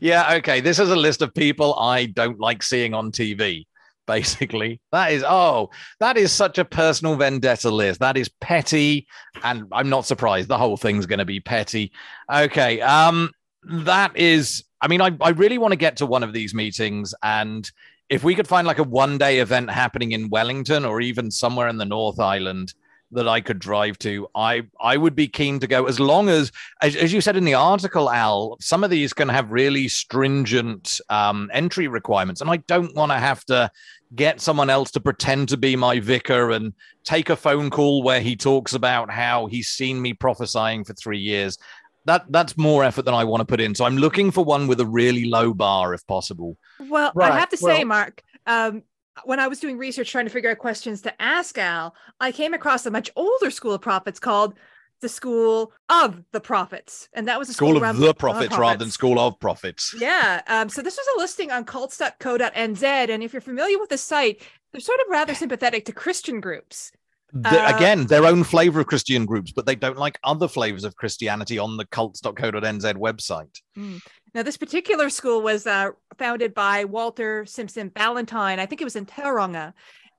yeah, 0.00 0.34
okay. 0.34 0.60
This 0.60 0.78
is 0.78 0.90
a 0.90 0.96
list 0.96 1.22
of 1.22 1.34
people 1.34 1.74
I 1.74 2.06
don't 2.06 2.38
like 2.38 2.62
seeing 2.62 2.92
on 2.94 3.10
TV 3.10 3.66
basically. 4.16 4.80
That 4.92 5.12
is, 5.12 5.24
oh, 5.26 5.70
that 6.00 6.16
is 6.16 6.32
such 6.32 6.58
a 6.58 6.64
personal 6.64 7.16
vendetta 7.16 7.70
list. 7.70 8.00
That 8.00 8.16
is 8.16 8.28
petty. 8.40 9.06
And 9.42 9.66
I'm 9.72 9.88
not 9.88 10.06
surprised. 10.06 10.48
The 10.48 10.58
whole 10.58 10.76
thing's 10.76 11.06
going 11.06 11.18
to 11.18 11.24
be 11.24 11.40
petty. 11.40 11.92
Okay. 12.32 12.80
Um, 12.80 13.30
that 13.64 14.16
is, 14.16 14.64
I 14.80 14.88
mean, 14.88 15.00
I, 15.00 15.10
I 15.20 15.30
really 15.30 15.58
want 15.58 15.72
to 15.72 15.76
get 15.76 15.96
to 15.98 16.06
one 16.06 16.22
of 16.22 16.32
these 16.32 16.54
meetings. 16.54 17.14
And 17.22 17.70
if 18.08 18.22
we 18.22 18.34
could 18.34 18.48
find 18.48 18.66
like 18.66 18.78
a 18.78 18.84
one 18.84 19.18
day 19.18 19.40
event 19.40 19.70
happening 19.70 20.12
in 20.12 20.30
Wellington 20.30 20.84
or 20.84 21.00
even 21.00 21.30
somewhere 21.30 21.68
in 21.68 21.76
the 21.76 21.84
North 21.84 22.20
Island, 22.20 22.74
that 23.12 23.28
I 23.28 23.40
could 23.40 23.58
drive 23.58 23.98
to, 24.00 24.28
I 24.34 24.64
I 24.80 24.96
would 24.96 25.14
be 25.14 25.28
keen 25.28 25.60
to 25.60 25.66
go 25.66 25.86
as 25.86 26.00
long 26.00 26.28
as, 26.28 26.50
as, 26.82 26.96
as 26.96 27.12
you 27.12 27.20
said 27.20 27.36
in 27.36 27.44
the 27.44 27.54
article, 27.54 28.10
Al, 28.10 28.56
some 28.60 28.82
of 28.82 28.90
these 28.90 29.12
can 29.12 29.28
have 29.28 29.52
really 29.52 29.88
stringent 29.88 31.00
um, 31.08 31.50
entry 31.52 31.88
requirements, 31.88 32.40
and 32.40 32.50
I 32.50 32.58
don't 32.58 32.94
want 32.94 33.12
to 33.12 33.18
have 33.18 33.44
to 33.46 33.70
get 34.14 34.40
someone 34.40 34.70
else 34.70 34.90
to 34.92 35.00
pretend 35.00 35.48
to 35.48 35.56
be 35.56 35.76
my 35.76 36.00
vicar 36.00 36.52
and 36.52 36.72
take 37.04 37.30
a 37.30 37.36
phone 37.36 37.70
call 37.70 38.02
where 38.02 38.20
he 38.20 38.36
talks 38.36 38.74
about 38.74 39.10
how 39.10 39.46
he's 39.46 39.68
seen 39.68 40.00
me 40.00 40.12
prophesying 40.12 40.84
for 40.84 40.94
three 40.94 41.18
years. 41.18 41.58
That 42.04 42.24
that's 42.30 42.56
more 42.56 42.84
effort 42.84 43.04
than 43.04 43.14
I 43.14 43.24
want 43.24 43.40
to 43.40 43.44
put 43.44 43.60
in. 43.60 43.74
So 43.74 43.84
I'm 43.84 43.96
looking 43.96 44.30
for 44.30 44.44
one 44.44 44.68
with 44.68 44.80
a 44.80 44.86
really 44.86 45.24
low 45.24 45.52
bar, 45.52 45.92
if 45.92 46.06
possible. 46.06 46.56
Well, 46.78 47.10
right. 47.14 47.32
I 47.32 47.38
have 47.38 47.48
to 47.48 47.56
say, 47.56 47.78
well, 47.78 47.86
Mark, 47.86 48.22
um, 48.46 48.84
when 49.24 49.40
I 49.40 49.48
was 49.48 49.58
doing 49.58 49.76
research 49.76 50.12
trying 50.12 50.26
to 50.26 50.30
figure 50.30 50.50
out 50.50 50.58
questions 50.58 51.02
to 51.02 51.22
ask 51.22 51.58
Al, 51.58 51.94
I 52.20 52.30
came 52.30 52.54
across 52.54 52.86
a 52.86 52.90
much 52.90 53.10
older 53.16 53.50
school 53.50 53.72
of 53.72 53.80
prophets 53.80 54.20
called 54.20 54.54
the 55.00 55.08
School 55.08 55.72
of 55.88 56.22
the 56.32 56.40
Prophets. 56.40 57.08
And 57.12 57.28
that 57.28 57.38
was 57.38 57.48
a 57.48 57.52
school, 57.52 57.76
school 57.76 57.84
of 57.84 57.96
the 57.96 58.14
prophets, 58.14 58.48
prophets, 58.48 58.58
rather 58.58 58.78
than 58.78 58.90
School 58.90 59.18
of 59.18 59.38
Prophets. 59.38 59.94
Yeah. 59.98 60.42
Um, 60.46 60.68
so 60.68 60.82
this 60.82 60.96
was 60.96 61.06
a 61.16 61.18
listing 61.18 61.50
on 61.50 61.64
cults.co.nz. 61.64 62.82
And 62.82 63.22
if 63.22 63.32
you're 63.32 63.42
familiar 63.42 63.78
with 63.78 63.90
the 63.90 63.98
site, 63.98 64.42
they're 64.72 64.80
sort 64.80 65.00
of 65.00 65.06
rather 65.10 65.34
sympathetic 65.34 65.84
to 65.86 65.92
Christian 65.92 66.40
groups. 66.40 66.92
The, 67.32 67.48
uh, 67.48 67.76
again, 67.76 68.06
their 68.06 68.24
own 68.24 68.44
flavor 68.44 68.80
of 68.80 68.86
Christian 68.86 69.26
groups, 69.26 69.52
but 69.52 69.66
they 69.66 69.74
don't 69.74 69.98
like 69.98 70.18
other 70.22 70.48
flavors 70.48 70.84
of 70.84 70.96
Christianity 70.96 71.58
on 71.58 71.76
the 71.76 71.84
cults.co.nz 71.86 72.94
website. 72.94 73.60
Mm. 73.76 74.00
Now, 74.34 74.42
this 74.42 74.56
particular 74.56 75.10
school 75.10 75.42
was 75.42 75.66
uh, 75.66 75.90
founded 76.18 76.54
by 76.54 76.84
Walter 76.84 77.44
Simpson 77.46 77.88
Ballantyne. 77.88 78.60
I 78.60 78.66
think 78.66 78.80
it 78.80 78.84
was 78.84 78.96
in 78.96 79.06
Tauranga. 79.06 79.72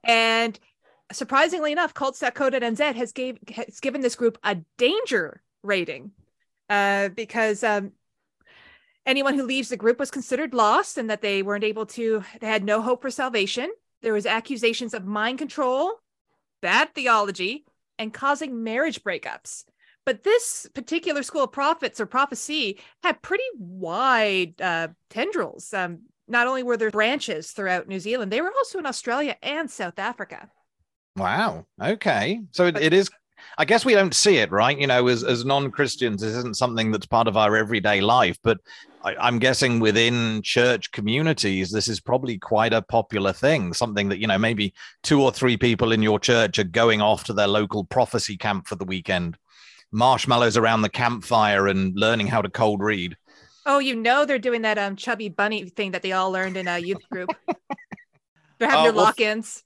And 0.03 0.59
surprisingly 1.11 1.71
enough, 1.71 1.93
cults.co.nz 1.93 2.95
has, 2.95 3.11
gave, 3.11 3.37
has 3.53 3.79
given 3.79 4.01
this 4.01 4.15
group 4.15 4.37
a 4.43 4.55
danger 4.77 5.41
rating 5.63 6.11
uh, 6.69 7.09
because 7.09 7.63
um, 7.63 7.91
anyone 9.05 9.35
who 9.35 9.43
leaves 9.43 9.69
the 9.69 9.77
group 9.77 9.99
was 9.99 10.11
considered 10.11 10.53
lost 10.53 10.97
and 10.97 11.09
that 11.09 11.21
they 11.21 11.41
weren't 11.43 11.63
able 11.63 11.85
to, 11.85 12.23
they 12.39 12.47
had 12.47 12.63
no 12.63 12.81
hope 12.81 13.01
for 13.01 13.09
salvation. 13.09 13.71
There 14.01 14.13
was 14.13 14.25
accusations 14.25 14.93
of 14.93 15.05
mind 15.05 15.37
control, 15.37 15.93
bad 16.61 16.93
theology, 16.93 17.65
and 17.97 18.13
causing 18.13 18.63
marriage 18.63 19.03
breakups. 19.03 19.63
But 20.05 20.23
this 20.23 20.67
particular 20.73 21.23
school 21.23 21.43
of 21.43 21.51
prophets 21.51 21.99
or 21.99 22.05
prophecy 22.05 22.79
had 23.03 23.21
pretty 23.21 23.43
wide 23.57 24.61
uh, 24.61 24.89
tendrils. 25.09 25.73
Um, 25.73 26.03
not 26.29 26.47
only 26.47 26.63
were 26.63 26.77
there 26.77 26.91
branches 26.91 27.51
throughout 27.51 27.87
New 27.87 27.99
Zealand, 27.99 28.31
they 28.31 28.41
were 28.41 28.51
also 28.57 28.79
in 28.79 28.85
Australia 28.85 29.35
and 29.41 29.69
South 29.69 29.99
Africa. 29.99 30.49
Wow. 31.17 31.65
Okay. 31.81 32.41
So 32.51 32.67
it, 32.67 32.77
it 32.77 32.93
is. 32.93 33.09
I 33.57 33.65
guess 33.65 33.83
we 33.83 33.95
don't 33.95 34.13
see 34.13 34.37
it, 34.37 34.51
right? 34.51 34.77
You 34.77 34.85
know, 34.85 35.07
as, 35.07 35.23
as 35.23 35.43
non 35.43 35.71
Christians, 35.71 36.21
this 36.21 36.35
isn't 36.35 36.57
something 36.57 36.91
that's 36.91 37.07
part 37.07 37.27
of 37.27 37.35
our 37.35 37.55
everyday 37.55 38.01
life. 38.01 38.37
But 38.43 38.59
I, 39.03 39.15
I'm 39.15 39.39
guessing 39.39 39.79
within 39.79 40.41
church 40.43 40.91
communities, 40.91 41.71
this 41.71 41.87
is 41.87 41.99
probably 41.99 42.37
quite 42.37 42.71
a 42.71 42.83
popular 42.83 43.33
thing. 43.33 43.73
Something 43.73 44.09
that, 44.09 44.19
you 44.19 44.27
know, 44.27 44.37
maybe 44.37 44.75
two 45.01 45.23
or 45.23 45.31
three 45.31 45.57
people 45.57 45.91
in 45.91 46.03
your 46.03 46.19
church 46.19 46.59
are 46.59 46.63
going 46.65 47.01
off 47.01 47.23
to 47.25 47.33
their 47.33 47.47
local 47.47 47.83
prophecy 47.83 48.37
camp 48.37 48.67
for 48.67 48.75
the 48.75 48.85
weekend, 48.85 49.37
marshmallows 49.91 50.55
around 50.55 50.83
the 50.83 50.89
campfire 50.89 51.67
and 51.67 51.97
learning 51.97 52.27
how 52.27 52.43
to 52.43 52.49
cold 52.49 52.83
read. 52.83 53.17
Oh, 53.65 53.79
you 53.79 53.95
know 53.95 54.23
they're 54.23 54.39
doing 54.39 54.61
that 54.61 54.77
um 54.77 54.95
chubby 54.95 55.29
bunny 55.29 55.65
thing 55.65 55.91
that 55.91 56.01
they 56.01 56.11
all 56.11 56.31
learned 56.31 56.57
in 56.57 56.67
a 56.67 56.77
youth 56.79 57.09
group. 57.09 57.35
they're 58.59 58.69
having 58.69 58.79
Oh, 58.79 58.83
their 58.83 58.93
well, 58.93 59.05
lock-ins. 59.05 59.63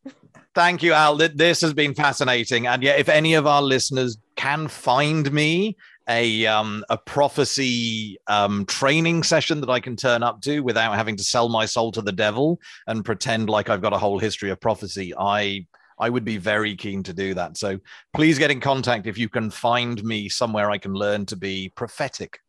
Thank 0.53 0.83
you, 0.83 0.91
Al. 0.93 1.15
This 1.15 1.61
has 1.61 1.73
been 1.73 1.93
fascinating. 1.93 2.67
And 2.67 2.83
yeah, 2.83 2.93
if 2.93 3.07
any 3.07 3.35
of 3.35 3.47
our 3.47 3.61
listeners 3.61 4.17
can 4.35 4.67
find 4.67 5.31
me 5.31 5.77
a 6.09 6.45
um, 6.45 6.83
a 6.89 6.97
prophecy 6.97 8.17
um, 8.27 8.65
training 8.65 9.23
session 9.23 9.61
that 9.61 9.69
I 9.69 9.79
can 9.79 9.95
turn 9.95 10.23
up 10.23 10.41
to 10.41 10.59
without 10.59 10.95
having 10.95 11.15
to 11.15 11.23
sell 11.23 11.47
my 11.47 11.65
soul 11.65 11.91
to 11.93 12.01
the 12.01 12.11
devil 12.11 12.59
and 12.87 13.05
pretend 13.05 13.49
like 13.49 13.69
I've 13.69 13.81
got 13.81 13.93
a 13.93 13.97
whole 13.97 14.19
history 14.19 14.49
of 14.49 14.59
prophecy, 14.59 15.13
I 15.17 15.65
I 15.99 16.09
would 16.09 16.25
be 16.25 16.37
very 16.37 16.75
keen 16.75 17.03
to 17.03 17.13
do 17.13 17.33
that. 17.35 17.57
So 17.57 17.79
please 18.13 18.39
get 18.39 18.51
in 18.51 18.59
contact 18.59 19.07
if 19.07 19.17
you 19.17 19.29
can 19.29 19.51
find 19.51 20.03
me 20.03 20.27
somewhere 20.27 20.71
I 20.71 20.79
can 20.79 20.93
learn 20.93 21.25
to 21.27 21.35
be 21.35 21.71
prophetic 21.75 22.39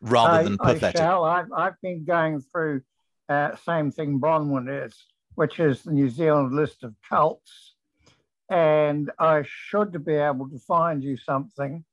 rather 0.00 0.38
I, 0.38 0.42
than 0.44 0.56
I 0.60 0.74
pathetic. 0.74 0.98
shall. 0.98 1.24
I've, 1.24 1.52
I've 1.54 1.80
been 1.82 2.04
going 2.04 2.40
through 2.40 2.82
uh, 3.28 3.56
same 3.64 3.90
thing 3.90 4.20
Bronwyn 4.20 4.86
is, 4.86 4.94
which 5.34 5.58
is 5.60 5.82
the 5.82 5.92
New 5.92 6.08
Zealand 6.08 6.54
list 6.54 6.84
of 6.84 6.94
cults, 7.08 7.74
and 8.50 9.10
I 9.18 9.44
should 9.46 10.04
be 10.04 10.14
able 10.14 10.48
to 10.50 10.58
find 10.58 11.02
you 11.02 11.16
something. 11.16 11.84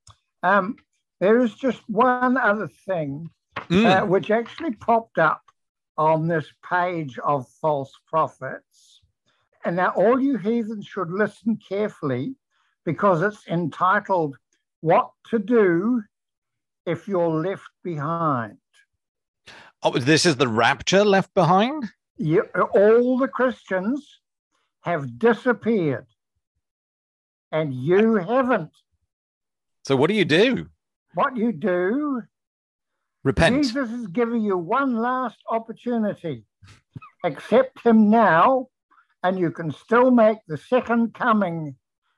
Um, 0.43 0.75
there 1.19 1.39
is 1.39 1.53
just 1.55 1.81
one 1.89 2.37
other 2.37 2.67
thing 2.67 3.29
Mm. 3.69 3.85
uh, 3.85 4.05
which 4.05 4.31
actually 4.31 4.71
popped 4.71 5.17
up 5.17 5.43
on 5.97 6.27
this 6.27 6.45
page 6.67 7.17
of 7.19 7.47
false 7.61 7.91
prophets. 8.07 9.01
And 9.63 9.75
now 9.75 9.89
all 9.89 10.19
you 10.19 10.37
heathens 10.37 10.85
should 10.87 11.09
listen 11.11 11.57
carefully 11.69 12.35
because 12.85 13.21
it's 13.21 13.47
entitled 13.47 14.35
What 14.81 15.11
to 15.29 15.39
Do 15.39 16.01
If 16.85 17.07
You're 17.07 17.29
Left 17.29 17.69
Behind. 17.83 18.57
oh, 19.83 19.97
this 19.97 20.25
is 20.25 20.35
the 20.37 20.47
rapture 20.47 21.05
left 21.05 21.33
behind. 21.33 21.83
You, 22.21 22.43
all 22.73 23.17
the 23.17 23.27
Christians 23.27 24.19
have 24.81 25.17
disappeared 25.17 26.07
and 27.51 27.73
you 27.73 28.15
haven't. 28.15 28.71
So 29.85 29.95
what 29.95 30.07
do 30.07 30.13
you 30.13 30.25
do? 30.25 30.67
What 31.13 31.35
you 31.35 31.51
do 31.51 32.21
Repent. 33.23 33.63
Jesus 33.63 33.91
is 33.91 34.07
giving 34.07 34.41
you 34.41 34.57
one 34.57 34.95
last 34.95 35.37
opportunity. 35.49 36.43
Accept 37.23 37.85
him 37.85 38.09
now, 38.09 38.67
and 39.23 39.37
you 39.37 39.51
can 39.51 39.71
still 39.71 40.09
make 40.09 40.37
the 40.47 40.57
second 40.57 41.13
coming 41.13 41.75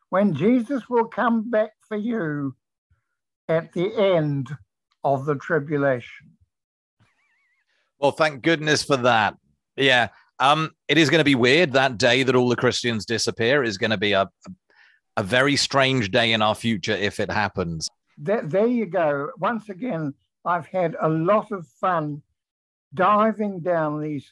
when 0.10 0.34
Jesus 0.34 0.88
will 0.89 1.06
come 1.06 1.49
back 1.49 1.72
for 1.88 1.97
you 1.97 2.56
at 3.49 3.74
the 3.74 3.93
end 3.95 4.49
of 5.04 5.26
the 5.26 5.36
tribulation. 5.36 6.32
Well, 7.99 8.12
thank 8.12 8.41
goodness 8.41 8.84
for 8.84 8.97
that. 8.97 9.36
Yeah. 9.76 10.09
Um, 10.39 10.71
it 10.88 10.97
is 10.97 11.09
going 11.09 11.19
to 11.19 11.26
be 11.26 11.36
weird. 11.36 11.74
That 11.74 11.97
day 11.97 12.24
that 12.24 12.36
all 12.36 12.49
the 12.49 12.55
Christians 12.55 13.05
disappear 13.05 13.63
is 13.63 13.78
going 13.78 13.91
to 13.91 13.97
be 13.97 14.13
a, 14.13 14.30
a 15.17 15.24
very 15.24 15.55
strange 15.55 16.11
day 16.11 16.34
in 16.34 16.41
our 16.41 16.55
future 16.55 16.93
if 16.93 17.19
it 17.19 17.32
happens. 17.32 17.88
There, 18.17 18.41
there 18.41 18.67
you 18.67 18.86
go. 18.86 19.30
Once 19.38 19.69
again, 19.69 20.13
I've 20.45 20.67
had 20.67 20.95
a 21.01 21.09
lot 21.09 21.51
of 21.51 21.67
fun 21.67 22.21
diving 22.93 23.61
down 23.61 24.01
these 24.01 24.30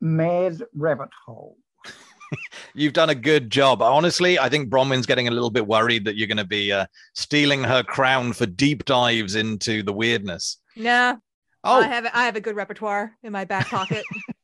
mad 0.00 0.62
rabbit 0.74 1.10
holes. 1.26 1.58
You've 2.74 2.92
done 2.92 3.10
a 3.10 3.14
good 3.14 3.50
job. 3.50 3.82
Honestly, 3.82 4.38
I 4.38 4.48
think 4.48 4.68
Bronwyn's 4.68 5.06
getting 5.06 5.28
a 5.28 5.32
little 5.32 5.50
bit 5.50 5.66
worried 5.66 6.04
that 6.04 6.16
you're 6.16 6.28
going 6.28 6.36
to 6.36 6.44
be 6.44 6.72
uh, 6.72 6.86
stealing 7.14 7.64
her 7.64 7.82
crown 7.82 8.32
for 8.32 8.46
deep 8.46 8.84
dives 8.84 9.34
into 9.34 9.82
the 9.82 9.92
weirdness. 9.92 10.58
Nah, 10.76 11.16
Oh, 11.64 11.80
I 11.80 11.86
have 11.86 12.06
I 12.14 12.24
have 12.24 12.36
a 12.36 12.40
good 12.40 12.56
repertoire 12.56 13.16
in 13.22 13.32
my 13.32 13.44
back 13.44 13.68
pocket. 13.68 14.04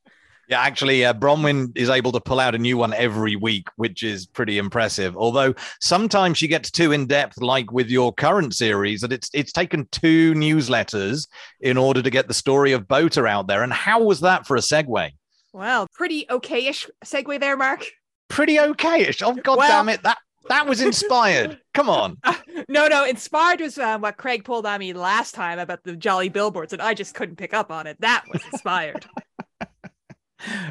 Yeah, 0.47 0.61
actually, 0.61 1.03
uh, 1.03 1.13
Bronwyn 1.13 1.75
is 1.75 1.89
able 1.89 2.11
to 2.11 2.19
pull 2.19 2.39
out 2.39 2.53
a 2.53 2.57
new 2.59 2.77
one 2.77 2.93
every 2.93 3.35
week, 3.35 3.67
which 3.77 4.03
is 4.03 4.27
pretty 4.27 4.57
impressive. 4.59 5.17
Although 5.17 5.55
sometimes 5.81 6.37
she 6.37 6.47
gets 6.47 6.69
too 6.69 6.91
in 6.91 7.07
depth, 7.07 7.41
like 7.41 7.71
with 7.71 7.89
your 7.89 8.13
current 8.13 8.53
series, 8.53 9.01
that 9.01 9.11
it's 9.11 9.29
it's 9.33 9.51
taken 9.51 9.87
two 9.91 10.33
newsletters 10.33 11.27
in 11.61 11.77
order 11.77 12.01
to 12.01 12.09
get 12.09 12.27
the 12.27 12.33
story 12.33 12.73
of 12.73 12.87
Bota 12.87 13.25
out 13.25 13.47
there. 13.47 13.63
And 13.63 13.73
how 13.73 14.03
was 14.03 14.21
that 14.21 14.45
for 14.45 14.55
a 14.55 14.59
segue? 14.61 15.11
Well, 15.53 15.87
pretty 15.93 16.25
okay-ish 16.29 16.87
segue 17.03 17.39
there, 17.39 17.57
Mark. 17.57 17.85
Pretty 18.27 18.59
okay-ish. 18.59 19.21
Oh 19.21 19.33
god 19.33 19.57
Well- 19.57 19.67
damn 19.67 19.89
it! 19.89 20.03
That 20.03 20.17
that 20.47 20.67
was 20.67 20.79
inspired. 20.79 21.59
Come 21.73 21.89
on. 21.89 22.17
no, 22.69 22.87
no, 22.87 23.03
inspired 23.05 23.61
was 23.61 23.79
um, 23.79 24.01
what 24.01 24.17
Craig 24.17 24.43
pulled 24.45 24.67
on 24.67 24.79
me 24.79 24.93
last 24.93 25.33
time 25.33 25.57
about 25.57 25.83
the 25.83 25.95
jolly 25.95 26.29
billboards, 26.29 26.71
and 26.71 26.81
I 26.83 26.93
just 26.93 27.15
couldn't 27.15 27.37
pick 27.37 27.53
up 27.53 27.71
on 27.71 27.87
it. 27.87 27.99
That 28.01 28.25
was 28.31 28.43
inspired. 28.51 29.05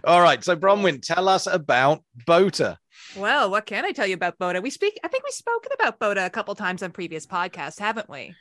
All 0.04 0.20
right. 0.20 0.42
So 0.42 0.56
Bronwyn, 0.56 1.02
tell 1.02 1.28
us 1.28 1.46
about 1.46 2.02
Bota. 2.26 2.78
well, 3.16 3.50
what 3.50 3.66
can 3.66 3.84
I 3.84 3.92
tell 3.92 4.06
you 4.06 4.14
about 4.14 4.38
Bota? 4.38 4.60
We 4.60 4.70
speak. 4.70 4.98
I 5.04 5.08
think 5.08 5.24
we've 5.24 5.32
spoken 5.32 5.72
about 5.74 5.98
Bota 5.98 6.24
a 6.24 6.30
couple 6.30 6.54
times 6.54 6.82
on 6.82 6.90
previous 6.90 7.26
podcasts, 7.26 7.78
haven't 7.78 8.08
we? 8.08 8.34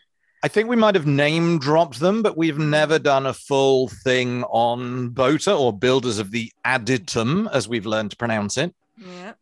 I 0.43 0.49
think 0.49 0.67
we 0.67 0.75
might 0.75 0.95
have 0.95 1.07
name 1.07 1.57
dropped 1.57 2.01
them, 2.01 2.21
but 2.21 2.38
we've 2.38 2.57
hmm. 2.57 2.69
never 2.69 2.99
done 2.99 3.25
a 3.25 3.34
full 3.34 3.88
thing 3.88 4.43
on 4.45 5.09
Bota 5.09 5.55
or 5.55 5.71
Builders 5.71 6.19
of 6.19 6.31
the 6.31 6.51
Adytum, 6.65 7.49
as 7.51 7.69
we've 7.69 7.86
learned 7.86 8.11
to 8.11 8.17
pronounce 8.17 8.57
it. 8.57 8.75
Yeah. 8.97 9.34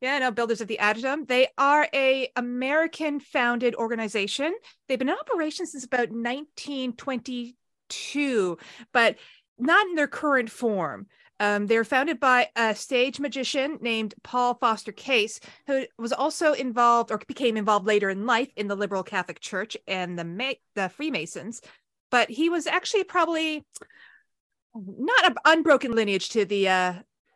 Yeah, 0.00 0.18
no, 0.18 0.30
Builders 0.30 0.60
of 0.60 0.68
the 0.68 0.78
Adytum. 0.80 1.26
They 1.26 1.48
are 1.58 1.88
a 1.92 2.30
American 2.36 3.18
founded 3.18 3.74
organization. 3.74 4.54
They've 4.86 4.98
been 4.98 5.08
in 5.08 5.14
operation 5.14 5.66
since 5.66 5.84
about 5.84 6.10
1922, 6.10 8.58
but 8.92 9.16
not 9.58 9.86
in 9.86 9.94
their 9.94 10.06
current 10.06 10.50
form. 10.50 11.06
Um, 11.38 11.66
they 11.66 11.76
were 11.76 11.84
founded 11.84 12.18
by 12.18 12.48
a 12.56 12.74
stage 12.74 13.20
magician 13.20 13.78
named 13.80 14.14
Paul 14.22 14.54
Foster 14.54 14.92
Case, 14.92 15.38
who 15.66 15.84
was 15.98 16.12
also 16.12 16.52
involved 16.52 17.10
or 17.10 17.18
became 17.26 17.56
involved 17.56 17.86
later 17.86 18.08
in 18.08 18.26
life 18.26 18.50
in 18.56 18.68
the 18.68 18.76
liberal 18.76 19.02
Catholic 19.02 19.40
Church 19.40 19.76
and 19.86 20.18
the 20.18 20.24
Ma- 20.24 20.52
the 20.74 20.88
Freemasons. 20.88 21.60
But 22.10 22.30
he 22.30 22.48
was 22.48 22.66
actually 22.66 23.04
probably 23.04 23.66
not 24.74 25.26
an 25.26 25.34
unbroken 25.44 25.92
lineage 25.92 26.30
to 26.30 26.44
the 26.44 26.68
uh, 26.68 26.94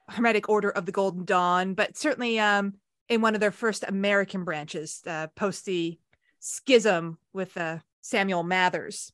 Hermetic 0.09 0.49
Order 0.49 0.71
of 0.71 0.87
the 0.87 0.93
Golden 0.93 1.25
Dawn, 1.25 1.75
but 1.75 1.97
certainly 1.97 2.39
um, 2.39 2.75
in 3.09 3.21
one 3.21 3.35
of 3.35 3.41
their 3.41 3.51
first 3.51 3.85
American 3.87 4.45
branches, 4.45 5.03
uh, 5.07 5.27
post 5.35 5.65
the 5.67 5.99
schism 6.39 7.19
with 7.33 7.57
uh, 7.57 7.79
Samuel 8.01 8.45
Mathers. 8.45 9.13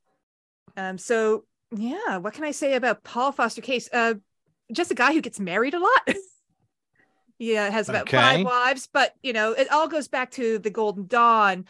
Um, 0.77 0.99
so, 0.99 1.45
yeah, 1.75 2.19
what 2.19 2.35
can 2.35 2.45
I 2.45 2.51
say 2.51 2.75
about 2.75 3.03
Paul 3.03 3.33
Foster 3.33 3.63
Case? 3.63 3.89
Uh, 3.93 4.15
just 4.73 4.91
a 4.91 4.95
guy 4.95 5.13
who 5.13 5.21
gets 5.21 5.41
married 5.41 5.75
a 5.75 5.79
lot. 5.79 6.09
yeah, 7.39 7.71
has 7.71 7.89
about 7.89 8.09
Okay. 8.09 8.17
five 8.17 8.45
wives, 8.45 8.89
but 8.93 9.15
you 9.23 9.33
know, 9.33 9.53
it 9.53 9.71
all 9.71 9.89
goes 9.89 10.09
back 10.09 10.31
to 10.33 10.59
the 10.59 10.71
Golden 10.71 11.07
Dawn. 11.07 11.65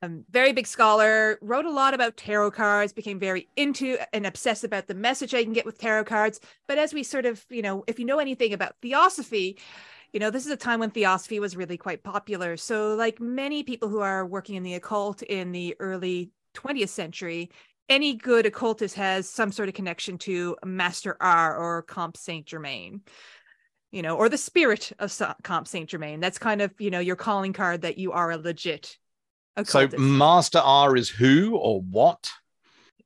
Um, 0.00 0.24
very 0.30 0.52
big 0.52 0.68
scholar, 0.68 1.38
wrote 1.42 1.64
a 1.64 1.72
lot 1.72 1.92
about 1.92 2.16
tarot 2.16 2.52
cards, 2.52 2.92
became 2.92 3.18
very 3.18 3.48
into 3.56 3.98
and 4.12 4.26
obsessed 4.26 4.62
about 4.62 4.86
the 4.86 4.94
message 4.94 5.34
I 5.34 5.42
can 5.42 5.52
get 5.52 5.66
with 5.66 5.78
tarot 5.78 6.04
cards. 6.04 6.38
But 6.68 6.78
as 6.78 6.94
we 6.94 7.02
sort 7.02 7.26
of, 7.26 7.44
you 7.50 7.62
know, 7.62 7.82
if 7.88 7.98
you 7.98 8.04
know 8.04 8.20
anything 8.20 8.52
about 8.52 8.76
theosophy, 8.80 9.58
you 10.12 10.20
know, 10.20 10.30
this 10.30 10.46
is 10.46 10.52
a 10.52 10.56
time 10.56 10.80
when 10.80 10.90
theosophy 10.90 11.40
was 11.40 11.56
really 11.56 11.76
quite 11.76 12.02
popular. 12.04 12.56
So, 12.56 12.94
like 12.94 13.20
many 13.20 13.64
people 13.64 13.88
who 13.88 14.00
are 14.00 14.24
working 14.24 14.54
in 14.54 14.62
the 14.62 14.74
occult 14.74 15.22
in 15.22 15.52
the 15.52 15.74
early 15.80 16.30
20th 16.54 16.90
century, 16.90 17.50
any 17.88 18.14
good 18.14 18.46
occultist 18.46 18.94
has 18.96 19.28
some 19.28 19.52
sort 19.52 19.68
of 19.68 19.74
connection 19.74 20.18
to 20.18 20.56
Master 20.64 21.16
R 21.20 21.56
or 21.56 21.82
Comte 21.82 22.16
Saint 22.16 22.46
Germain, 22.46 23.02
you 23.90 24.02
know, 24.02 24.16
or 24.16 24.28
the 24.28 24.38
spirit 24.38 24.92
of 24.98 25.16
Comte 25.42 25.68
Saint 25.68 25.88
Germain. 25.88 26.20
That's 26.20 26.38
kind 26.38 26.62
of, 26.62 26.72
you 26.78 26.90
know, 26.90 27.00
your 27.00 27.16
calling 27.16 27.52
card 27.52 27.82
that 27.82 27.98
you 27.98 28.12
are 28.12 28.30
a 28.30 28.36
legit 28.36 28.96
occultist. 29.56 29.96
So. 29.96 30.02
Master 30.02 30.58
R 30.58 30.96
is 30.96 31.08
who 31.08 31.56
or 31.56 31.80
what? 31.82 32.30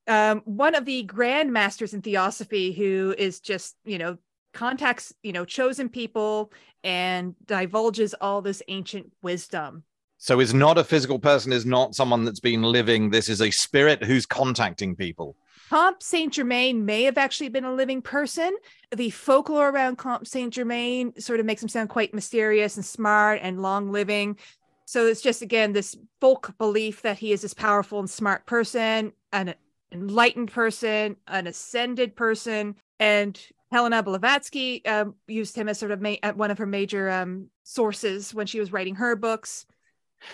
um, 0.06 0.42
one 0.44 0.74
of 0.74 0.84
the 0.84 1.02
grand 1.04 1.52
masters 1.52 1.94
in 1.94 2.02
theosophy 2.02 2.72
who 2.72 3.14
is 3.16 3.40
just 3.40 3.76
you 3.84 3.98
know 3.98 4.16
contacts 4.52 5.12
you 5.22 5.32
know 5.32 5.44
chosen 5.44 5.88
people 5.88 6.52
and 6.84 7.34
divulges 7.46 8.14
all 8.20 8.42
this 8.42 8.62
ancient 8.68 9.12
wisdom 9.22 9.84
So 10.22 10.38
is 10.38 10.54
not 10.54 10.78
a 10.78 10.84
physical 10.84 11.18
person, 11.18 11.52
is 11.52 11.66
not 11.66 11.96
someone 11.96 12.24
that's 12.24 12.38
been 12.38 12.62
living. 12.62 13.10
This 13.10 13.28
is 13.28 13.42
a 13.42 13.50
spirit 13.50 14.04
who's 14.04 14.24
contacting 14.24 14.94
people. 14.94 15.34
Comte 15.68 16.00
Saint 16.00 16.32
Germain 16.32 16.84
may 16.84 17.02
have 17.02 17.18
actually 17.18 17.48
been 17.48 17.64
a 17.64 17.74
living 17.74 18.00
person. 18.00 18.56
The 18.94 19.10
folklore 19.10 19.70
around 19.70 19.98
Comte 19.98 20.28
Saint 20.28 20.54
Germain 20.54 21.12
sort 21.20 21.40
of 21.40 21.46
makes 21.46 21.60
him 21.60 21.68
sound 21.68 21.88
quite 21.88 22.14
mysterious 22.14 22.76
and 22.76 22.86
smart 22.86 23.40
and 23.42 23.62
long 23.62 23.90
living. 23.90 24.38
So 24.84 25.08
it's 25.08 25.22
just 25.22 25.42
again 25.42 25.72
this 25.72 25.96
folk 26.20 26.56
belief 26.56 27.02
that 27.02 27.18
he 27.18 27.32
is 27.32 27.42
this 27.42 27.52
powerful 27.52 27.98
and 27.98 28.08
smart 28.08 28.46
person, 28.46 29.10
an 29.32 29.56
enlightened 29.90 30.52
person, 30.52 31.16
an 31.26 31.48
ascended 31.48 32.14
person, 32.14 32.76
and 33.00 33.40
Helena 33.72 34.04
Blavatsky 34.04 34.84
um, 34.86 35.16
used 35.26 35.56
him 35.56 35.68
as 35.68 35.80
sort 35.80 35.90
of 35.90 36.00
ma- 36.00 36.14
one 36.36 36.52
of 36.52 36.58
her 36.58 36.66
major 36.66 37.10
um, 37.10 37.48
sources 37.64 38.32
when 38.32 38.46
she 38.46 38.60
was 38.60 38.70
writing 38.70 38.94
her 38.94 39.16
books. 39.16 39.66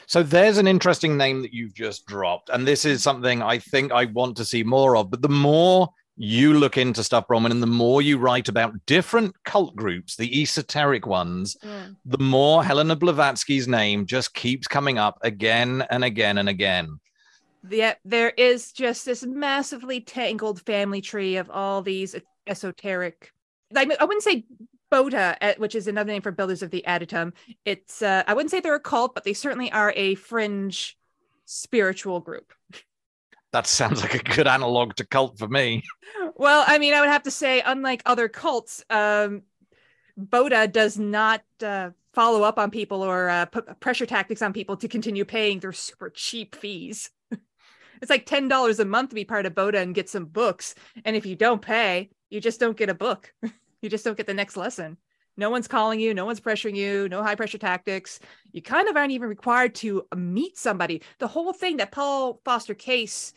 So 0.07 0.23
there's 0.23 0.59
an 0.59 0.67
interesting 0.67 1.17
name 1.17 1.43
that 1.43 1.53
you've 1.53 1.75
just 1.75 2.07
dropped, 2.07 2.49
and 2.51 2.67
this 2.67 2.85
is 2.85 3.03
something 3.03 3.43
I 3.43 3.59
think 3.59 3.93
I 3.93 4.07
want 4.07 4.37
to 4.39 4.45
see 4.45 4.63
more 4.63 4.97
of. 4.97 5.11
But 5.11 5.23
the 5.23 5.29
more 5.29 5.89
you 6.17 6.55
look 6.55 6.77
into 6.77 7.05
stuff, 7.05 7.29
Bronwyn, 7.29 7.53
and 7.53 7.63
the 7.63 7.67
more 7.67 8.03
you 8.03 8.19
write 8.19 8.49
about 8.49 8.75
different 8.87 9.35
cult 9.45 9.77
groups, 9.77 10.17
the 10.17 10.43
esoteric 10.43 11.07
ones, 11.07 11.57
mm. 11.65 11.95
the 12.05 12.19
more 12.19 12.65
Helena 12.65 12.97
Blavatsky's 12.97 13.69
name 13.69 14.05
just 14.05 14.35
keeps 14.35 14.67
coming 14.67 14.99
up 14.99 15.19
again 15.23 15.87
and 15.91 16.03
again 16.03 16.39
and 16.39 16.49
again. 16.49 16.99
Yeah, 17.69 17.95
there 18.05 18.31
is 18.31 18.73
just 18.73 19.05
this 19.05 19.25
massively 19.25 20.01
tangled 20.01 20.61
family 20.63 21.01
tree 21.01 21.37
of 21.37 21.51
all 21.51 21.83
these 21.83 22.17
esoteric. 22.47 23.33
I 23.77 23.85
wouldn't 23.85 24.23
say 24.23 24.45
Bota, 24.91 25.37
eh, 25.41 25.55
which 25.59 25.75
is 25.75 25.87
another 25.87 26.13
name 26.13 26.23
for 26.23 26.33
Builders 26.33 26.63
of 26.63 26.71
the 26.71 26.85
Adytum. 26.87 27.33
It's 27.65 28.03
uh, 28.03 28.25
I 28.27 28.35
wouldn't 28.35 28.51
say 28.51 28.61
they're 28.61 28.75
a 28.75 28.81
cult, 28.81 29.15
but 29.15 29.25
they 29.25 29.33
certainly 29.35 29.71
are 29.73 29.93
a 29.97 30.15
fringe 30.15 30.99
spiritual 31.45 32.21
group. 32.21 32.53
That 33.53 33.67
sounds 33.67 34.03
like 34.03 34.15
a 34.15 34.23
good 34.23 34.47
analog 34.47 34.95
to 34.97 35.07
cult 35.07 35.39
for 35.39 35.49
me. 35.49 35.83
Well, 36.37 36.65
I 36.67 36.79
mean, 36.79 36.93
I 36.93 37.01
would 37.01 37.09
have 37.09 37.23
to 37.23 37.31
say, 37.31 37.63
unlike 37.65 38.03
other 38.05 38.29
cults, 38.29 38.85
um, 38.91 39.43
Bota 40.17 40.69
does 40.71 40.99
not 40.99 41.43
uh, 41.63 41.91
follow 42.13 42.43
up 42.43 42.59
on 42.59 42.71
people 42.71 43.03
or 43.03 43.29
uh, 43.31 43.47
put 43.47 43.81
pressure 43.81 44.07
tactics 44.07 44.43
on 44.43 44.53
people 44.53 44.77
to 44.77 44.89
continue 44.89 45.25
paying 45.25 45.61
their 45.61 45.73
super 45.73 46.11
cheap 46.11 46.55
fees. 46.55 47.11
it's 47.33 48.11
like 48.11 48.27
ten 48.27 48.49
dollars 48.49 48.81
a 48.81 48.85
month 48.85 49.11
to 49.11 49.15
be 49.15 49.25
part 49.25 49.47
of 49.47 49.55
Bota 49.55 49.79
and 49.79 49.95
get 49.95 50.09
some 50.09 50.27
books, 50.27 50.75
and 51.05 51.17
if 51.17 51.25
you 51.25 51.35
don't 51.35 51.63
pay, 51.63 52.11
you 52.31 52.41
just 52.41 52.61
don't 52.61 52.77
get 52.77 52.91
a 52.91 52.95
book. 52.95 53.33
you 53.83 53.89
just 53.89 54.05
don't 54.05 54.17
get 54.17 54.27
the 54.27 54.35
next 54.35 54.57
lesson. 54.57 54.97
No 55.37 55.51
one's 55.51 55.69
calling 55.69 56.01
you, 56.01 56.15
no 56.15 56.25
one's 56.25 56.41
pressuring 56.41 56.75
you, 56.75 57.09
no 57.09 57.23
high 57.23 57.37
pressure 57.37 57.59
tactics. 57.59 58.19
You 58.51 58.61
kind 58.61 58.89
of 58.89 58.97
aren't 58.97 59.13
even 59.13 59.29
required 59.29 59.75
to 59.77 60.05
meet 60.17 60.59
somebody. 60.59 61.03
The 61.21 61.29
whole 61.29 61.53
thing 61.53 61.77
that 61.77 61.93
Paul 61.93 62.41
Foster 62.45 62.75
Case 62.75 63.33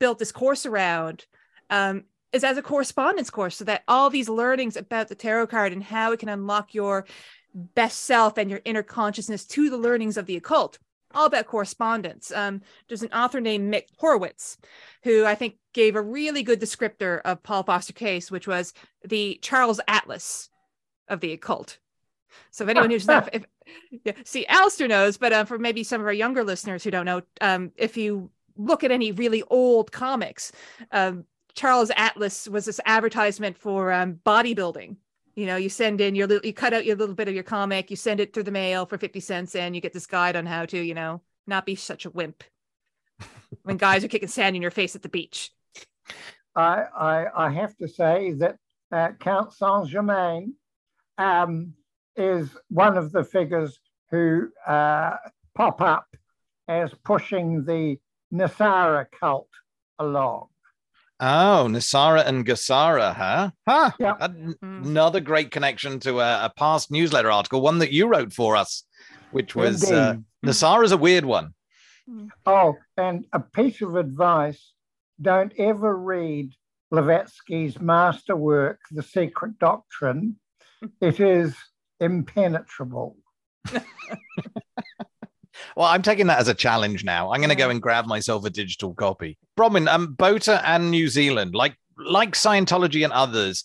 built 0.00 0.18
this 0.18 0.32
course 0.32 0.66
around 0.66 1.26
um, 1.70 2.04
is 2.32 2.42
as 2.42 2.58
a 2.58 2.62
correspondence 2.62 3.30
course, 3.30 3.56
so 3.56 3.64
that 3.66 3.84
all 3.86 4.10
these 4.10 4.28
learnings 4.28 4.76
about 4.76 5.08
the 5.08 5.14
tarot 5.14 5.46
card 5.46 5.72
and 5.72 5.82
how 5.82 6.10
it 6.10 6.18
can 6.18 6.28
unlock 6.28 6.74
your 6.74 7.06
best 7.54 8.00
self 8.00 8.36
and 8.36 8.50
your 8.50 8.60
inner 8.64 8.82
consciousness 8.82 9.46
to 9.46 9.70
the 9.70 9.78
learnings 9.78 10.16
of 10.16 10.26
the 10.26 10.36
occult 10.36 10.78
all 11.14 11.26
about 11.26 11.46
correspondence. 11.46 12.32
Um, 12.32 12.62
there's 12.88 13.02
an 13.02 13.12
author 13.12 13.40
named 13.40 13.70
Mitch 13.70 13.88
Horowitz, 13.98 14.58
who 15.02 15.24
I 15.24 15.34
think 15.34 15.56
gave 15.72 15.96
a 15.96 16.02
really 16.02 16.42
good 16.42 16.60
descriptor 16.60 17.20
of 17.24 17.42
Paul 17.42 17.62
Foster 17.62 17.92
Case, 17.92 18.30
which 18.30 18.46
was 18.46 18.72
the 19.04 19.38
Charles 19.42 19.80
Atlas 19.88 20.48
of 21.08 21.20
the 21.20 21.32
occult. 21.32 21.78
So 22.50 22.64
if 22.64 22.70
anyone 22.70 22.90
who's 22.90 23.06
not, 23.06 23.28
if, 23.32 23.44
yeah, 24.04 24.12
see, 24.24 24.46
Alistair 24.46 24.88
knows, 24.88 25.16
but 25.16 25.32
uh, 25.32 25.44
for 25.44 25.58
maybe 25.58 25.84
some 25.84 26.00
of 26.00 26.06
our 26.06 26.12
younger 26.12 26.44
listeners 26.44 26.84
who 26.84 26.90
don't 26.90 27.06
know, 27.06 27.22
um, 27.40 27.72
if 27.76 27.96
you 27.96 28.30
look 28.56 28.84
at 28.84 28.90
any 28.90 29.12
really 29.12 29.42
old 29.50 29.92
comics, 29.92 30.52
um, 30.92 31.24
Charles 31.54 31.90
Atlas 31.96 32.48
was 32.48 32.64
this 32.64 32.80
advertisement 32.84 33.56
for 33.56 33.92
um, 33.92 34.18
bodybuilding 34.26 34.96
you 35.34 35.46
know 35.46 35.56
you 35.56 35.68
send 35.68 36.00
in 36.00 36.14
your 36.14 36.26
little 36.26 36.46
you 36.46 36.52
cut 36.52 36.72
out 36.72 36.84
your 36.84 36.96
little 36.96 37.14
bit 37.14 37.28
of 37.28 37.34
your 37.34 37.42
comic 37.42 37.90
you 37.90 37.96
send 37.96 38.20
it 38.20 38.32
through 38.32 38.42
the 38.42 38.50
mail 38.50 38.86
for 38.86 38.98
50 38.98 39.20
cents 39.20 39.54
and 39.54 39.74
you 39.74 39.80
get 39.80 39.92
this 39.92 40.06
guide 40.06 40.36
on 40.36 40.46
how 40.46 40.64
to 40.66 40.78
you 40.78 40.94
know 40.94 41.20
not 41.46 41.66
be 41.66 41.74
such 41.74 42.06
a 42.06 42.10
wimp 42.10 42.44
when 43.62 43.76
guys 43.76 44.04
are 44.04 44.08
kicking 44.08 44.28
sand 44.28 44.56
in 44.56 44.62
your 44.62 44.70
face 44.70 44.96
at 44.96 45.02
the 45.02 45.08
beach. 45.08 45.50
I 46.54 46.84
i, 46.96 47.46
I 47.46 47.50
have 47.50 47.76
to 47.78 47.88
say 47.88 48.32
that 48.34 48.56
uh, 48.92 49.10
count 49.18 49.52
saint 49.52 49.88
germain 49.88 50.54
um, 51.18 51.74
is 52.16 52.56
one 52.68 52.96
of 52.96 53.12
the 53.12 53.24
figures 53.24 53.78
who 54.10 54.48
uh, 54.66 55.16
pop 55.54 55.80
up 55.80 56.06
as 56.68 56.92
pushing 57.04 57.64
the 57.64 57.98
NESARA 58.32 59.06
cult 59.18 59.48
along 59.98 60.48
Oh, 61.26 61.68
NESARA 61.70 62.26
and 62.26 62.44
GESARA, 62.44 63.14
huh? 63.14 63.50
Huh. 63.66 63.90
Yeah. 63.98 64.14
Mm. 64.20 64.84
Another 64.84 65.20
great 65.20 65.50
connection 65.50 65.98
to 66.00 66.20
a, 66.20 66.44
a, 66.44 66.52
past 66.54 66.90
newsletter 66.90 67.30
article, 67.30 67.62
one 67.62 67.78
that 67.78 67.92
you 67.92 68.06
wrote 68.08 68.34
for 68.34 68.56
us, 68.56 68.84
which 69.30 69.54
was 69.54 69.90
uh, 69.90 70.16
NESARA 70.44 70.84
is 70.84 70.92
a 70.92 70.98
weird 70.98 71.24
one. 71.24 71.54
Mm. 72.10 72.28
Oh, 72.44 72.76
and 72.98 73.24
a 73.32 73.40
piece 73.40 73.80
of 73.80 73.96
advice 73.96 74.72
don't 75.18 75.54
ever 75.58 75.96
read 75.96 76.52
Blavatsky's 76.90 77.80
masterwork, 77.80 78.80
The 78.90 79.02
Secret 79.02 79.58
Doctrine. 79.58 80.36
It 81.00 81.18
is 81.18 81.56
impenetrable. 82.00 83.16
Well, 85.76 85.86
I'm 85.86 86.02
taking 86.02 86.26
that 86.28 86.38
as 86.38 86.48
a 86.48 86.54
challenge 86.54 87.04
now. 87.04 87.32
I'm 87.32 87.40
going 87.40 87.50
to 87.50 87.56
go 87.56 87.70
and 87.70 87.82
grab 87.82 88.06
myself 88.06 88.44
a 88.44 88.50
digital 88.50 88.94
copy. 88.94 89.38
Bronwyn, 89.58 89.88
um, 89.88 90.14
Bota 90.14 90.62
and 90.68 90.90
New 90.90 91.08
Zealand, 91.08 91.54
like 91.54 91.76
like 91.96 92.32
Scientology 92.32 93.04
and 93.04 93.12
others, 93.12 93.64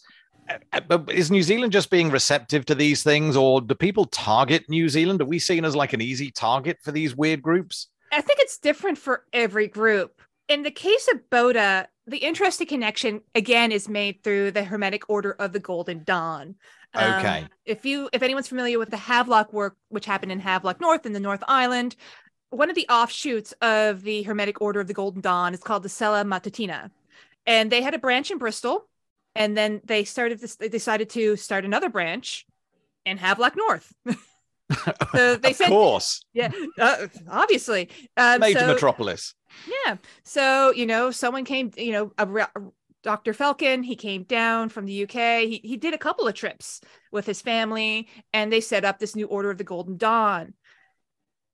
uh, 0.49 0.81
uh, 0.89 1.03
is 1.09 1.31
New 1.31 1.43
Zealand 1.43 1.71
just 1.71 1.89
being 1.89 2.09
receptive 2.09 2.65
to 2.65 2.75
these 2.75 3.03
things, 3.03 3.35
or 3.35 3.61
do 3.61 3.75
people 3.75 4.05
target 4.05 4.69
New 4.69 4.89
Zealand? 4.89 5.21
Are 5.21 5.25
we 5.25 5.39
seen 5.39 5.65
as 5.65 5.75
like 5.75 5.93
an 5.93 6.01
easy 6.01 6.31
target 6.31 6.77
for 6.83 6.91
these 6.91 7.15
weird 7.15 7.41
groups? 7.41 7.87
I 8.11 8.21
think 8.21 8.39
it's 8.39 8.57
different 8.57 8.97
for 8.97 9.23
every 9.33 9.67
group. 9.67 10.21
In 10.47 10.63
the 10.63 10.71
case 10.71 11.07
of 11.13 11.29
Bota, 11.29 11.87
the 12.07 12.17
interesting 12.17 12.65
connection 12.65 13.21
again 13.35 13.71
is 13.71 13.87
made 13.87 14.23
through 14.23 14.51
the 14.51 14.63
Hermetic 14.63 15.07
Order 15.09 15.33
of 15.33 15.53
the 15.53 15.59
Golden 15.59 16.03
Dawn. 16.03 16.55
Okay. 16.95 17.41
Um, 17.41 17.49
if 17.65 17.85
you 17.85 18.09
if 18.13 18.23
anyone's 18.23 18.47
familiar 18.47 18.79
with 18.79 18.89
the 18.89 18.97
Havelock 18.97 19.53
work, 19.53 19.75
which 19.89 20.05
happened 20.05 20.31
in 20.31 20.39
Havelock 20.39 20.81
North 20.81 21.05
in 21.05 21.13
the 21.13 21.19
North 21.19 21.43
Island, 21.47 21.95
one 22.49 22.69
of 22.69 22.75
the 22.75 22.87
offshoots 22.89 23.53
of 23.61 24.01
the 24.01 24.23
Hermetic 24.23 24.61
Order 24.61 24.79
of 24.79 24.87
the 24.87 24.93
Golden 24.93 25.21
Dawn 25.21 25.53
is 25.53 25.61
called 25.61 25.83
the 25.83 25.89
Stella 25.89 26.23
Matutina, 26.23 26.89
and 27.45 27.71
they 27.71 27.81
had 27.81 27.93
a 27.93 27.99
branch 27.99 28.31
in 28.31 28.39
Bristol, 28.39 28.87
and 29.35 29.55
then 29.55 29.81
they 29.83 30.03
started 30.03 30.39
this. 30.39 30.55
They 30.55 30.69
decided 30.69 31.09
to 31.11 31.35
start 31.35 31.63
another 31.63 31.89
branch 31.89 32.45
in 33.05 33.17
Havelock 33.17 33.55
North. 33.55 33.93
so 35.11 35.35
they 35.35 35.53
said, 35.53 35.65
of 35.65 35.71
course, 35.71 36.21
yeah, 36.33 36.51
uh, 36.79 37.07
obviously, 37.29 37.89
um, 38.17 38.39
major 38.39 38.59
so, 38.59 38.67
metropolis. 38.67 39.35
Yeah, 39.85 39.97
so 40.23 40.71
you 40.71 40.85
know, 40.85 41.11
someone 41.11 41.45
came, 41.45 41.71
you 41.77 41.91
know, 41.91 42.11
a, 42.17 42.49
Dr. 43.03 43.33
Felkin. 43.33 43.83
he 43.83 43.95
came 43.95 44.23
down 44.23 44.69
from 44.69 44.85
the 44.85 45.03
UK. 45.03 45.47
He, 45.47 45.61
he 45.63 45.77
did 45.77 45.93
a 45.93 45.97
couple 45.97 46.27
of 46.27 46.33
trips 46.33 46.81
with 47.11 47.25
his 47.25 47.41
family 47.41 48.09
and 48.33 48.51
they 48.51 48.61
set 48.61 48.85
up 48.85 48.99
this 48.99 49.15
new 49.15 49.25
Order 49.27 49.51
of 49.51 49.57
the 49.57 49.63
Golden 49.63 49.97
Dawn. 49.97 50.53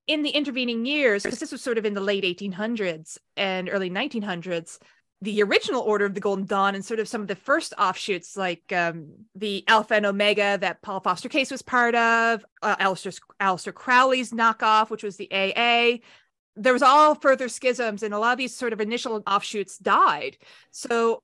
In 0.07 0.21
the 0.21 0.29
intervening 0.29 0.85
years, 0.85 1.23
because 1.23 1.39
this 1.39 1.51
was 1.51 1.61
sort 1.61 1.77
of 1.77 1.85
in 1.85 1.95
the 1.95 2.01
late 2.01 2.23
1800s 2.23 3.17
and 3.37 3.69
early 3.71 3.89
1900s, 3.89 4.77
the 5.21 5.41
original 5.41 5.81
Order 5.81 6.05
of 6.05 6.13
the 6.13 6.19
Golden 6.19 6.45
Dawn 6.45 6.75
and 6.75 6.85
sort 6.85 6.99
of 6.99 7.07
some 7.07 7.21
of 7.21 7.27
the 7.27 7.35
first 7.35 7.73
offshoots, 7.77 8.37
like 8.37 8.71
um, 8.71 9.07
the 9.33 9.63
Alpha 9.67 9.95
and 9.95 10.05
Omega 10.05 10.57
that 10.59 10.81
Paul 10.81 10.99
Foster 10.99 11.29
Case 11.29 11.49
was 11.49 11.63
part 11.63 11.95
of, 11.95 12.45
uh, 12.61 12.75
Aleister, 12.75 13.19
Aleister 13.41 13.73
Crowley's 13.73 14.31
knockoff, 14.31 14.89
which 14.91 15.03
was 15.03 15.17
the 15.17 15.31
AA, 15.31 15.99
there 16.55 16.73
was 16.73 16.81
all 16.81 17.15
further 17.15 17.49
schisms 17.49 18.03
and 18.03 18.13
a 18.13 18.19
lot 18.19 18.31
of 18.31 18.37
these 18.37 18.55
sort 18.55 18.73
of 18.73 18.79
initial 18.79 19.21
offshoots 19.27 19.77
died 19.77 20.37
so 20.71 21.21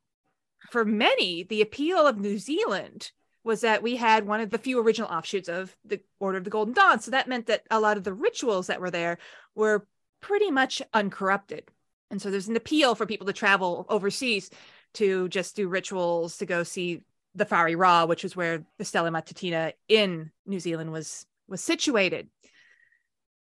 for 0.72 0.86
many, 0.86 1.44
the 1.44 1.62
appeal 1.62 2.08
of 2.08 2.18
New 2.18 2.38
Zealand 2.38 3.12
was 3.44 3.62
that 3.62 3.84
we 3.84 3.98
had 3.98 4.26
one 4.26 4.40
of 4.40 4.52
the 4.52 4.58
few 4.58 4.80
original 4.80 5.10
offshoots 5.10 5.50
of 5.50 5.76
the 5.84 6.00
Order 6.20 6.38
of 6.38 6.46
the 6.46 6.50
Golden 6.50 6.74
Dawn. 6.74 7.02
So 7.02 7.12
that 7.12 7.28
meant 7.28 7.48
that 7.48 7.64
a 7.70 7.80
lot 7.80 7.98
of 7.98 8.06
the 8.06 8.14
rituals 8.14 8.68
that 8.68 8.80
were 8.80 8.92
there 8.92 9.18
were 9.54 9.86
pretty 10.22 10.50
much 10.50 10.82
uncorrupted. 10.94 11.70
And 12.10 12.22
so 12.22 12.32
there's 12.32 12.48
an 12.48 12.56
appeal 12.56 12.96
for 12.96 13.06
people 13.06 13.28
to 13.28 13.34
travel 13.34 13.86
overseas 13.90 14.50
to 14.94 15.28
just 15.28 15.56
do 15.56 15.68
rituals, 15.68 16.38
to 16.38 16.46
go 16.46 16.64
see 16.64 17.02
the 17.36 17.46
Whare 17.46 17.78
Ra, 17.78 18.06
which 18.06 18.24
is 18.24 18.36
where 18.36 18.64
the 18.78 18.86
Stella 18.86 19.10
Matutina 19.10 19.74
in 19.90 20.32
New 20.46 20.60
Zealand 20.60 20.92
was 20.92 21.26
was 21.48 21.62
situated. 21.62 22.30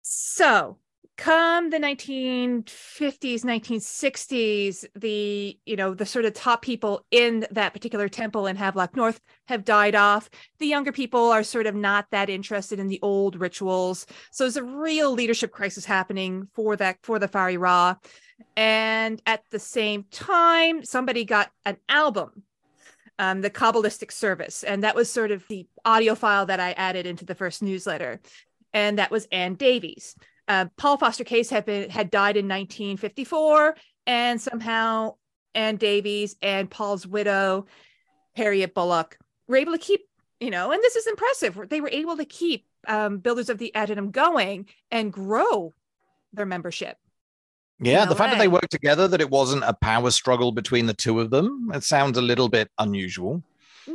So 0.02 0.78
come 1.20 1.70
the 1.70 1.78
1950s 1.78 3.44
1960s 3.44 4.86
the 4.96 5.60
you 5.66 5.76
know 5.76 5.94
the 5.94 6.06
sort 6.06 6.24
of 6.24 6.34
top 6.34 6.62
people 6.62 7.06
in 7.12 7.46
that 7.52 7.74
particular 7.74 8.08
temple 8.08 8.48
in 8.48 8.56
havelock 8.56 8.96
north 8.96 9.20
have 9.46 9.66
died 9.66 9.96
off 9.96 10.30
the 10.60 10.66
younger 10.66 10.94
people 10.94 11.30
are 11.30 11.44
sort 11.44 11.68
of 11.68 11.76
not 11.76 12.06
that 12.12 12.30
interested 12.30 12.80
in 12.80 12.88
the 12.88 13.00
old 13.02 13.36
rituals 13.36 14.06
so 14.32 14.46
there's 14.46 14.56
a 14.56 14.64
real 14.64 15.12
leadership 15.12 15.52
crisis 15.52 15.84
happening 15.84 16.48
for 16.54 16.78
that 16.78 16.98
for 17.04 17.20
the 17.20 17.28
Whare 17.28 17.60
Ra 17.60 17.96
And 18.56 19.22
at 19.26 19.44
the 19.52 19.60
same 19.60 20.06
time, 20.12 20.86
somebody 20.86 21.26
got 21.26 21.52
an 21.66 21.78
album, 21.90 22.44
um, 23.18 23.42
the 23.42 23.50
Kabbalistic 23.50 24.12
Service. 24.12 24.64
And 24.64 24.84
that 24.84 24.96
was 24.96 25.12
sort 25.12 25.32
of 25.32 25.46
the 25.48 25.68
audio 25.84 26.16
file 26.16 26.46
that 26.46 26.60
I 26.60 26.72
added 26.72 27.06
into 27.06 27.26
the 27.26 27.36
first 27.36 27.62
newsletter. 27.62 28.22
And 28.74 28.98
that 28.98 29.12
was 29.12 29.28
Ann 29.32 29.56
Davies. 29.56 30.16
Uh, 30.50 30.66
Paul 30.78 30.98
Foster 30.98 31.24
Case 31.24 31.50
had 31.50 31.64
been 31.64 31.92
had 31.92 32.10
died 32.10 32.36
in 32.36 32.48
1954, 32.48 33.76
and 34.08 34.42
somehow 34.42 35.14
Ann 35.54 35.78
Davies 35.78 36.36
and 36.42 36.70
Paul's 36.70 37.06
widow, 37.06 37.68
Harriet 38.36 38.74
Bullock, 38.74 39.20
were 39.48 39.58
able 39.58 39.74
to 39.74 39.78
keep, 39.78 40.02
you 40.40 40.50
know, 40.50 40.72
and 40.72 40.82
this 40.82 40.96
is 40.96 41.06
impressive. 41.06 41.70
They 41.70 41.82
were 41.82 41.90
able 41.90 42.18
to 42.18 42.26
keep 42.26 42.66
um, 42.88 43.20
Builders 43.20 43.50
of 43.50 43.60
the 43.60 43.72
Adytum 43.76 44.12
going 44.12 44.68
and 44.90 45.14
grow 45.14 45.76
their 46.34 46.48
membership. 46.48 46.98
Yeah, 47.82 48.06
the 48.06 48.16
fact 48.16 48.34
that 48.34 48.40
they 48.40 48.48
worked 48.48 48.72
together, 48.72 49.08
that 49.08 49.22
it 49.22 49.30
wasn't 49.30 49.64
a 49.66 49.74
power 49.74 50.12
struggle 50.12 50.52
between 50.52 50.86
the 50.86 50.94
two 50.94 51.20
of 51.20 51.30
them, 51.30 51.72
it 51.74 51.84
sounds 51.84 52.18
a 52.18 52.22
little 52.22 52.50
bit 52.50 52.70
unusual. 52.78 53.42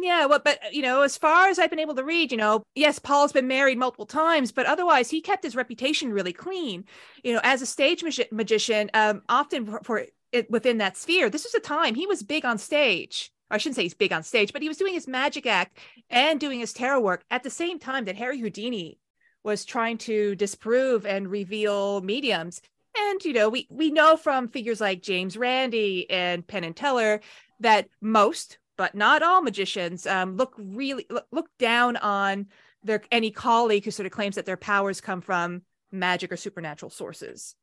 Yeah, 0.01 0.27
well, 0.27 0.41
but 0.43 0.59
you 0.75 0.83
know, 0.83 1.03
as 1.03 1.17
far 1.17 1.49
as 1.49 1.59
I've 1.59 1.71
been 1.71 1.79
able 1.79 1.95
to 1.95 2.05
read, 2.05 2.33
you 2.33 2.39
know, 2.39 2.63
yes, 2.75 2.99
Paul's 2.99 3.33
been 3.33 3.47
married 3.47 3.79
multiple 3.79 4.07
times, 4.07 4.51
but 4.51 4.67
otherwise, 4.67 5.11
he 5.11 5.21
kept 5.21 5.45
his 5.45 5.55
reputation 5.55 6.13
really 6.13 6.33
clean. 6.33 6.85
You 7.23 7.35
know, 7.35 7.41
as 7.45 7.63
a 7.63 7.67
stage 7.67 8.03
magi- 8.03 8.29
magician, 8.33 8.91
um, 8.95 9.23
often 9.29 9.67
for, 9.67 9.81
for 9.85 10.05
it, 10.33 10.51
within 10.51 10.79
that 10.79 10.97
sphere, 10.97 11.31
this 11.31 11.45
was 11.45 11.55
a 11.55 11.61
time 11.61 11.95
he 11.95 12.07
was 12.07 12.23
big 12.23 12.45
on 12.45 12.59
stage. 12.59 13.31
I 13.51 13.59
shouldn't 13.59 13.77
say 13.77 13.83
he's 13.83 13.95
big 13.95 14.13
on 14.13 14.23
stage, 14.23 14.53
but 14.53 14.63
he 14.63 14.69
was 14.69 14.79
doing 14.79 14.95
his 14.95 15.07
magic 15.07 15.47
act 15.47 15.79
and 16.11 16.41
doing 16.41 16.59
his 16.59 16.73
tarot 16.73 17.01
work 17.01 17.25
at 17.31 17.43
the 17.43 17.51
same 17.51 17.79
time 17.79 18.07
that 18.07 18.17
Harry 18.17 18.41
Houdini 18.41 18.99
was 19.45 19.65
trying 19.65 19.99
to 19.99 20.35
disprove 20.35 21.07
and 21.07 21.31
reveal 21.31 22.01
mediums. 22.01 22.63
And 22.99 23.25
you 23.25 23.33
know, 23.33 23.49
we 23.49 23.69
we 23.71 23.91
know 23.91 24.17
from 24.17 24.49
figures 24.49 24.81
like 24.81 25.03
James 25.03 25.37
Randi 25.37 26.11
and 26.11 26.47
Penn 26.47 26.65
and 26.65 26.75
Teller 26.75 27.21
that 27.61 27.89
most, 28.01 28.59
but 28.77 28.95
not 28.95 29.23
all 29.23 29.43
magicians, 29.43 30.07
um, 30.07 30.37
look 30.37 30.55
really 30.59 31.07
look, 31.11 31.27
look 31.31 31.49
down 31.59 31.97
on 31.97 32.47
their 32.83 33.03
any 33.11 33.31
colleague 33.31 33.85
who 33.85 33.91
sort 33.91 34.07
of 34.07 34.13
claims 34.13 34.37
that 34.37 34.47
their 34.47 34.57
powers 34.57 35.01
come 35.01 35.21
from 35.21 35.63
magic 35.91 36.33
or 36.33 36.37
supernatural 36.37 36.91
sources. 36.91 37.55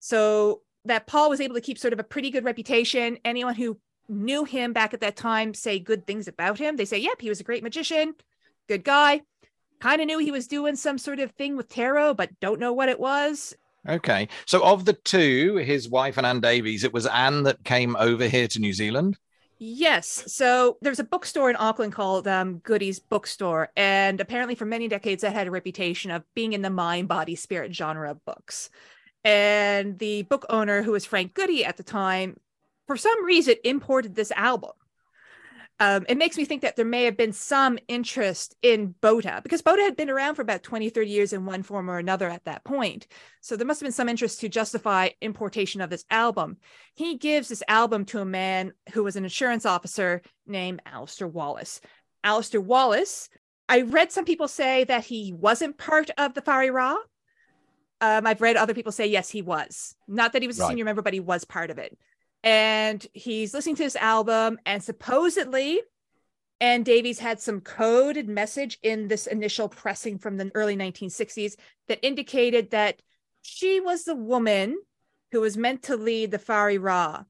So 0.00 0.62
that 0.84 1.06
Paul 1.06 1.30
was 1.30 1.40
able 1.40 1.54
to 1.54 1.60
keep 1.60 1.78
sort 1.78 1.92
of 1.92 1.98
a 1.98 2.04
pretty 2.04 2.30
good 2.30 2.44
reputation. 2.44 3.18
Anyone 3.24 3.54
who 3.54 3.78
knew 4.08 4.44
him 4.44 4.72
back 4.72 4.94
at 4.94 5.00
that 5.00 5.16
time 5.16 5.54
say 5.54 5.78
good 5.78 6.06
things 6.06 6.28
about 6.28 6.58
him. 6.58 6.76
They 6.76 6.84
say, 6.84 6.98
yep, 6.98 7.20
he 7.20 7.28
was 7.28 7.40
a 7.40 7.44
great 7.44 7.62
magician, 7.62 8.14
good 8.68 8.84
guy. 8.84 9.22
Kind 9.80 10.00
of 10.00 10.06
knew 10.06 10.18
he 10.18 10.30
was 10.30 10.46
doing 10.46 10.76
some 10.76 10.98
sort 10.98 11.18
of 11.18 11.32
thing 11.32 11.56
with 11.56 11.68
tarot, 11.68 12.14
but 12.14 12.38
don't 12.40 12.60
know 12.60 12.72
what 12.72 12.88
it 12.88 12.98
was. 12.98 13.54
Okay. 13.88 14.28
So, 14.46 14.64
of 14.64 14.84
the 14.84 14.94
two, 14.94 15.56
his 15.56 15.88
wife 15.88 16.16
and 16.16 16.26
Ann 16.26 16.40
Davies, 16.40 16.82
it 16.82 16.92
was 16.92 17.06
Ann 17.06 17.44
that 17.44 17.62
came 17.62 17.94
over 17.96 18.26
here 18.26 18.48
to 18.48 18.58
New 18.58 18.72
Zealand. 18.72 19.18
Yes. 19.58 20.24
So 20.26 20.76
there's 20.82 20.98
a 20.98 21.04
bookstore 21.04 21.48
in 21.48 21.56
Auckland 21.56 21.94
called 21.94 22.28
um, 22.28 22.58
Goody's 22.58 22.98
Bookstore. 22.98 23.70
And 23.76 24.20
apparently, 24.20 24.54
for 24.54 24.66
many 24.66 24.86
decades, 24.86 25.22
that 25.22 25.32
had 25.32 25.46
a 25.46 25.50
reputation 25.50 26.10
of 26.10 26.24
being 26.34 26.52
in 26.52 26.62
the 26.62 26.70
mind, 26.70 27.08
body, 27.08 27.36
spirit 27.36 27.74
genre 27.74 28.10
of 28.10 28.24
books. 28.24 28.68
And 29.24 29.98
the 29.98 30.22
book 30.22 30.44
owner, 30.50 30.82
who 30.82 30.92
was 30.92 31.06
Frank 31.06 31.34
Goody 31.34 31.64
at 31.64 31.78
the 31.78 31.82
time, 31.82 32.38
for 32.86 32.96
some 32.96 33.24
reason 33.24 33.56
imported 33.64 34.14
this 34.14 34.30
album. 34.32 34.72
Um, 35.78 36.06
it 36.08 36.16
makes 36.16 36.38
me 36.38 36.46
think 36.46 36.62
that 36.62 36.76
there 36.76 36.86
may 36.86 37.04
have 37.04 37.18
been 37.18 37.32
some 37.32 37.78
interest 37.86 38.56
in 38.62 38.94
Bota 39.02 39.40
because 39.42 39.60
Bota 39.60 39.82
had 39.82 39.96
been 39.96 40.08
around 40.08 40.34
for 40.34 40.42
about 40.42 40.62
20, 40.62 40.88
30 40.88 41.10
years 41.10 41.32
in 41.34 41.44
one 41.44 41.62
form 41.62 41.90
or 41.90 41.98
another 41.98 42.30
at 42.30 42.44
that 42.44 42.64
point. 42.64 43.06
So 43.42 43.56
there 43.56 43.66
must 43.66 43.80
have 43.80 43.86
been 43.86 43.92
some 43.92 44.08
interest 44.08 44.40
to 44.40 44.48
justify 44.48 45.10
importation 45.20 45.82
of 45.82 45.90
this 45.90 46.06
album. 46.10 46.56
He 46.94 47.18
gives 47.18 47.48
this 47.48 47.62
album 47.68 48.06
to 48.06 48.20
a 48.20 48.24
man 48.24 48.72
who 48.92 49.04
was 49.04 49.16
an 49.16 49.24
insurance 49.24 49.66
officer 49.66 50.22
named 50.46 50.80
Alistair 50.86 51.28
Wallace. 51.28 51.82
Alistair 52.24 52.60
Wallace, 52.60 53.28
I 53.68 53.82
read 53.82 54.12
some 54.12 54.24
people 54.24 54.48
say 54.48 54.84
that 54.84 55.04
he 55.04 55.34
wasn't 55.34 55.76
part 55.76 56.10
of 56.16 56.32
the 56.32 56.42
Whare 56.46 56.72
Ra. 56.72 56.96
Um, 58.00 58.26
I've 58.26 58.40
read 58.40 58.56
other 58.56 58.74
people 58.74 58.92
say 58.92 59.06
yes, 59.06 59.28
he 59.28 59.42
was. 59.42 59.94
Not 60.08 60.32
that 60.32 60.42
he 60.42 60.48
was 60.48 60.58
a 60.58 60.62
right. 60.62 60.68
senior 60.70 60.84
member, 60.86 61.02
but 61.02 61.14
he 61.14 61.20
was 61.20 61.44
part 61.44 61.70
of 61.70 61.78
it 61.78 61.98
and 62.46 63.04
he's 63.12 63.52
listening 63.52 63.74
to 63.74 63.82
this 63.82 63.96
album 63.96 64.56
and 64.64 64.80
supposedly 64.80 65.80
Ann 66.60 66.84
Davies 66.84 67.18
had 67.18 67.40
some 67.40 67.60
coded 67.60 68.28
message 68.28 68.78
in 68.84 69.08
this 69.08 69.26
initial 69.26 69.68
pressing 69.68 70.18
from 70.18 70.36
the 70.36 70.52
early 70.54 70.76
1960s 70.76 71.56
that 71.88 72.06
indicated 72.06 72.70
that 72.70 73.02
she 73.42 73.80
was 73.80 74.04
the 74.04 74.14
woman 74.14 74.78
who 75.32 75.40
was 75.40 75.56
meant 75.56 75.82
to 75.82 75.96
lead 75.96 76.30
the 76.30 76.38
Whare 76.48 76.80
Ra. 76.80 77.24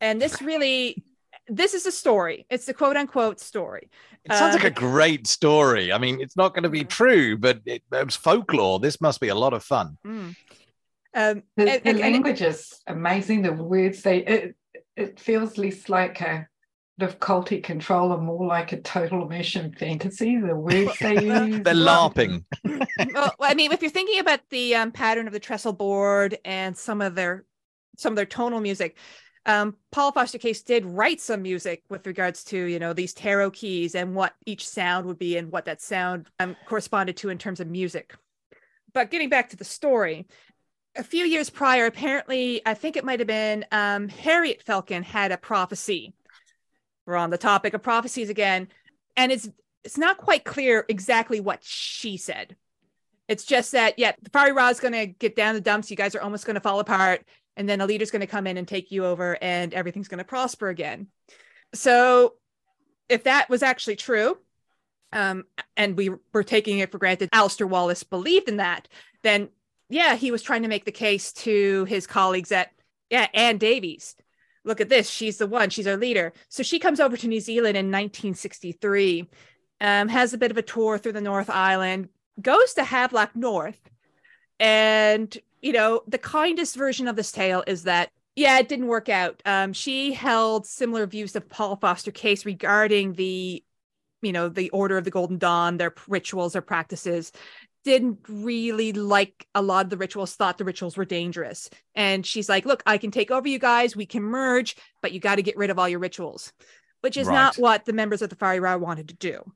And 0.00 0.20
this 0.20 0.42
really, 0.42 1.04
this 1.46 1.72
is 1.72 1.86
a 1.86 1.92
story. 1.92 2.44
It's 2.50 2.66
the 2.66 2.74
quote 2.74 2.96
unquote 2.96 3.38
story. 3.38 3.90
It 4.24 4.32
sounds 4.32 4.54
like 4.54 4.64
a 4.64 4.68
um, 4.68 4.74
great 4.74 5.28
story. 5.28 5.92
I 5.92 5.98
mean, 5.98 6.20
it's 6.20 6.36
not 6.36 6.52
going 6.52 6.64
to 6.64 6.68
be 6.68 6.84
true, 6.84 7.38
but 7.38 7.60
it, 7.64 7.82
it's 7.92 8.16
folklore. 8.16 8.80
This 8.80 9.00
must 9.00 9.20
be 9.20 9.28
a 9.28 9.34
lot 9.36 9.54
of 9.54 9.62
fun. 9.62 9.98
Mm. 10.04 10.34
Um, 11.14 11.42
the, 11.56 11.70
and, 11.70 11.82
the 11.82 11.90
and, 11.90 11.98
language 11.98 12.40
and, 12.40 12.54
is 12.54 12.80
amazing. 12.86 13.42
The 13.42 13.52
words 13.52 14.02
they 14.02 14.18
it 14.18 14.56
it 14.96 15.20
feels 15.20 15.58
less 15.58 15.88
like 15.88 16.20
a 16.20 16.48
of 17.00 17.18
culty 17.18 17.62
control 17.62 18.12
and 18.12 18.22
more 18.22 18.46
like 18.46 18.72
a 18.72 18.80
total 18.80 19.26
immersion 19.26 19.72
fantasy. 19.72 20.38
The 20.38 20.54
words 20.54 20.98
they 21.00 21.14
use. 21.24 21.60
They're 21.62 21.74
LARPing. 21.74 22.44
well, 23.14 23.34
I 23.40 23.54
mean, 23.54 23.72
if 23.72 23.82
you're 23.82 23.90
thinking 23.90 24.20
about 24.20 24.40
the 24.50 24.76
um, 24.76 24.92
pattern 24.92 25.26
of 25.26 25.32
the 25.32 25.40
trestle 25.40 25.72
board 25.72 26.38
and 26.44 26.76
some 26.76 27.00
of 27.00 27.14
their 27.14 27.44
some 27.98 28.12
of 28.12 28.16
their 28.16 28.26
tonal 28.26 28.60
music, 28.60 28.96
um, 29.46 29.76
Paul 29.90 30.12
Foster 30.12 30.38
Case 30.38 30.62
did 30.62 30.86
write 30.86 31.20
some 31.20 31.42
music 31.42 31.82
with 31.90 32.06
regards 32.06 32.44
to 32.44 32.56
you 32.56 32.78
know 32.78 32.92
these 32.92 33.12
tarot 33.12 33.50
keys 33.50 33.94
and 33.94 34.14
what 34.14 34.34
each 34.46 34.68
sound 34.68 35.06
would 35.06 35.18
be 35.18 35.36
and 35.36 35.50
what 35.50 35.64
that 35.64 35.80
sound 35.80 36.28
um, 36.40 36.56
corresponded 36.66 37.16
to 37.18 37.28
in 37.28 37.38
terms 37.38 37.60
of 37.60 37.68
music. 37.68 38.14
But 38.94 39.10
getting 39.10 39.30
back 39.30 39.48
to 39.50 39.56
the 39.56 39.64
story, 39.64 40.26
a 40.96 41.02
few 41.02 41.24
years 41.24 41.50
prior, 41.50 41.86
apparently, 41.86 42.60
I 42.66 42.74
think 42.74 42.96
it 42.96 43.04
might 43.04 43.20
have 43.20 43.26
been 43.26 43.64
um, 43.72 44.08
Harriet 44.08 44.62
Felkin 44.64 45.02
had 45.02 45.32
a 45.32 45.36
prophecy. 45.36 46.12
We're 47.06 47.16
on 47.16 47.30
the 47.30 47.38
topic 47.38 47.74
of 47.74 47.82
prophecies 47.82 48.30
again, 48.30 48.68
and 49.16 49.32
it's 49.32 49.48
it's 49.84 49.98
not 49.98 50.18
quite 50.18 50.44
clear 50.44 50.84
exactly 50.88 51.40
what 51.40 51.64
she 51.64 52.16
said. 52.16 52.56
It's 53.26 53.44
just 53.44 53.72
that 53.72 53.98
yeah, 53.98 54.12
the 54.20 54.52
Ra 54.52 54.68
is 54.68 54.80
going 54.80 54.92
to 54.92 55.06
get 55.06 55.34
down 55.34 55.54
the 55.54 55.60
dumps. 55.60 55.90
You 55.90 55.96
guys 55.96 56.14
are 56.14 56.20
almost 56.20 56.46
going 56.46 56.54
to 56.54 56.60
fall 56.60 56.80
apart, 56.80 57.24
and 57.56 57.68
then 57.68 57.80
a 57.80 57.86
leader's 57.86 58.10
going 58.10 58.20
to 58.20 58.26
come 58.26 58.46
in 58.46 58.56
and 58.56 58.68
take 58.68 58.90
you 58.90 59.04
over, 59.06 59.36
and 59.40 59.74
everything's 59.74 60.08
going 60.08 60.18
to 60.18 60.24
prosper 60.24 60.68
again. 60.68 61.08
So, 61.74 62.34
if 63.08 63.24
that 63.24 63.48
was 63.48 63.62
actually 63.62 63.96
true, 63.96 64.36
um, 65.12 65.44
and 65.76 65.96
we 65.96 66.10
were 66.32 66.44
taking 66.44 66.78
it 66.78 66.92
for 66.92 66.98
granted, 66.98 67.30
Alistair 67.32 67.66
Wallace 67.66 68.02
believed 68.02 68.48
in 68.48 68.58
that, 68.58 68.88
then 69.22 69.48
yeah, 69.92 70.16
he 70.16 70.30
was 70.30 70.42
trying 70.42 70.62
to 70.62 70.68
make 70.68 70.84
the 70.84 70.92
case 70.92 71.32
to 71.32 71.84
his 71.84 72.06
colleagues 72.06 72.50
at 72.50 72.70
yeah, 73.10 73.26
Ann 73.34 73.58
Davies. 73.58 74.16
Look 74.64 74.80
at 74.80 74.88
this. 74.88 75.10
She's 75.10 75.36
the 75.36 75.46
one. 75.46 75.70
She's 75.70 75.86
our 75.86 75.96
leader. 75.96 76.32
So 76.48 76.62
she 76.62 76.78
comes 76.78 76.98
over 76.98 77.16
to 77.16 77.28
New 77.28 77.40
Zealand 77.40 77.76
in 77.76 77.86
1963, 77.86 79.28
um, 79.80 80.08
has 80.08 80.32
a 80.32 80.38
bit 80.38 80.50
of 80.50 80.56
a 80.56 80.62
tour 80.62 80.96
through 80.96 81.12
the 81.12 81.20
North 81.20 81.50
Island, 81.50 82.08
goes 82.40 82.72
to 82.74 82.84
Havelock 82.84 83.36
North. 83.36 83.80
And, 84.58 85.36
you 85.60 85.72
know, 85.72 86.02
the 86.06 86.18
kindest 86.18 86.76
version 86.76 87.08
of 87.08 87.16
this 87.16 87.32
tale 87.32 87.64
is 87.66 87.82
that, 87.82 88.10
yeah, 88.34 88.58
it 88.58 88.68
didn't 88.68 88.86
work 88.86 89.08
out. 89.10 89.42
Um, 89.44 89.72
she 89.74 90.12
held 90.12 90.66
similar 90.66 91.06
views 91.06 91.36
of 91.36 91.50
Paul 91.50 91.76
Foster 91.76 92.12
Case 92.12 92.46
regarding 92.46 93.12
the 93.14 93.62
you 94.22 94.32
know 94.32 94.48
the 94.48 94.70
order 94.70 94.96
of 94.96 95.02
the 95.02 95.10
golden 95.10 95.36
dawn 95.36 95.78
their 95.78 95.92
rituals 96.06 96.52
their 96.52 96.62
practices 96.62 97.32
didn't 97.84 98.18
really 98.28 98.92
like 98.92 99.46
a 99.54 99.62
lot 99.62 99.86
of 99.86 99.90
the 99.90 99.96
rituals, 99.96 100.34
thought 100.34 100.58
the 100.58 100.64
rituals 100.64 100.96
were 100.96 101.04
dangerous. 101.04 101.68
And 101.94 102.24
she's 102.24 102.48
like, 102.48 102.64
Look, 102.64 102.82
I 102.86 102.98
can 102.98 103.10
take 103.10 103.30
over 103.30 103.48
you 103.48 103.58
guys, 103.58 103.96
we 103.96 104.06
can 104.06 104.22
merge, 104.22 104.76
but 105.00 105.12
you 105.12 105.20
got 105.20 105.36
to 105.36 105.42
get 105.42 105.56
rid 105.56 105.70
of 105.70 105.78
all 105.78 105.88
your 105.88 105.98
rituals, 105.98 106.52
which 107.00 107.16
is 107.16 107.26
right. 107.26 107.34
not 107.34 107.56
what 107.56 107.84
the 107.84 107.92
members 107.92 108.22
of 108.22 108.30
the 108.30 108.36
Whare 108.40 108.60
Ra 108.60 108.76
wanted 108.76 109.08
to 109.08 109.14
do. 109.14 109.52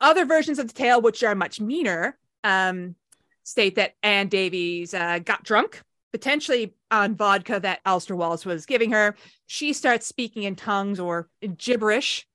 Other 0.00 0.24
versions 0.24 0.58
of 0.58 0.68
the 0.68 0.74
tale, 0.74 1.00
which 1.00 1.22
are 1.24 1.34
much 1.34 1.60
meaner, 1.60 2.16
um, 2.44 2.94
state 3.42 3.76
that 3.76 3.94
Ann 4.02 4.28
Davies 4.28 4.94
uh, 4.94 5.18
got 5.18 5.42
drunk, 5.42 5.82
potentially 6.12 6.74
on 6.90 7.16
vodka 7.16 7.58
that 7.60 7.80
Alistair 7.84 8.16
Wallace 8.16 8.46
was 8.46 8.66
giving 8.66 8.92
her. 8.92 9.16
She 9.46 9.72
starts 9.72 10.06
speaking 10.06 10.44
in 10.44 10.54
tongues 10.54 11.00
or 11.00 11.28
gibberish, 11.56 12.26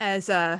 as 0.00 0.28
uh, 0.28 0.58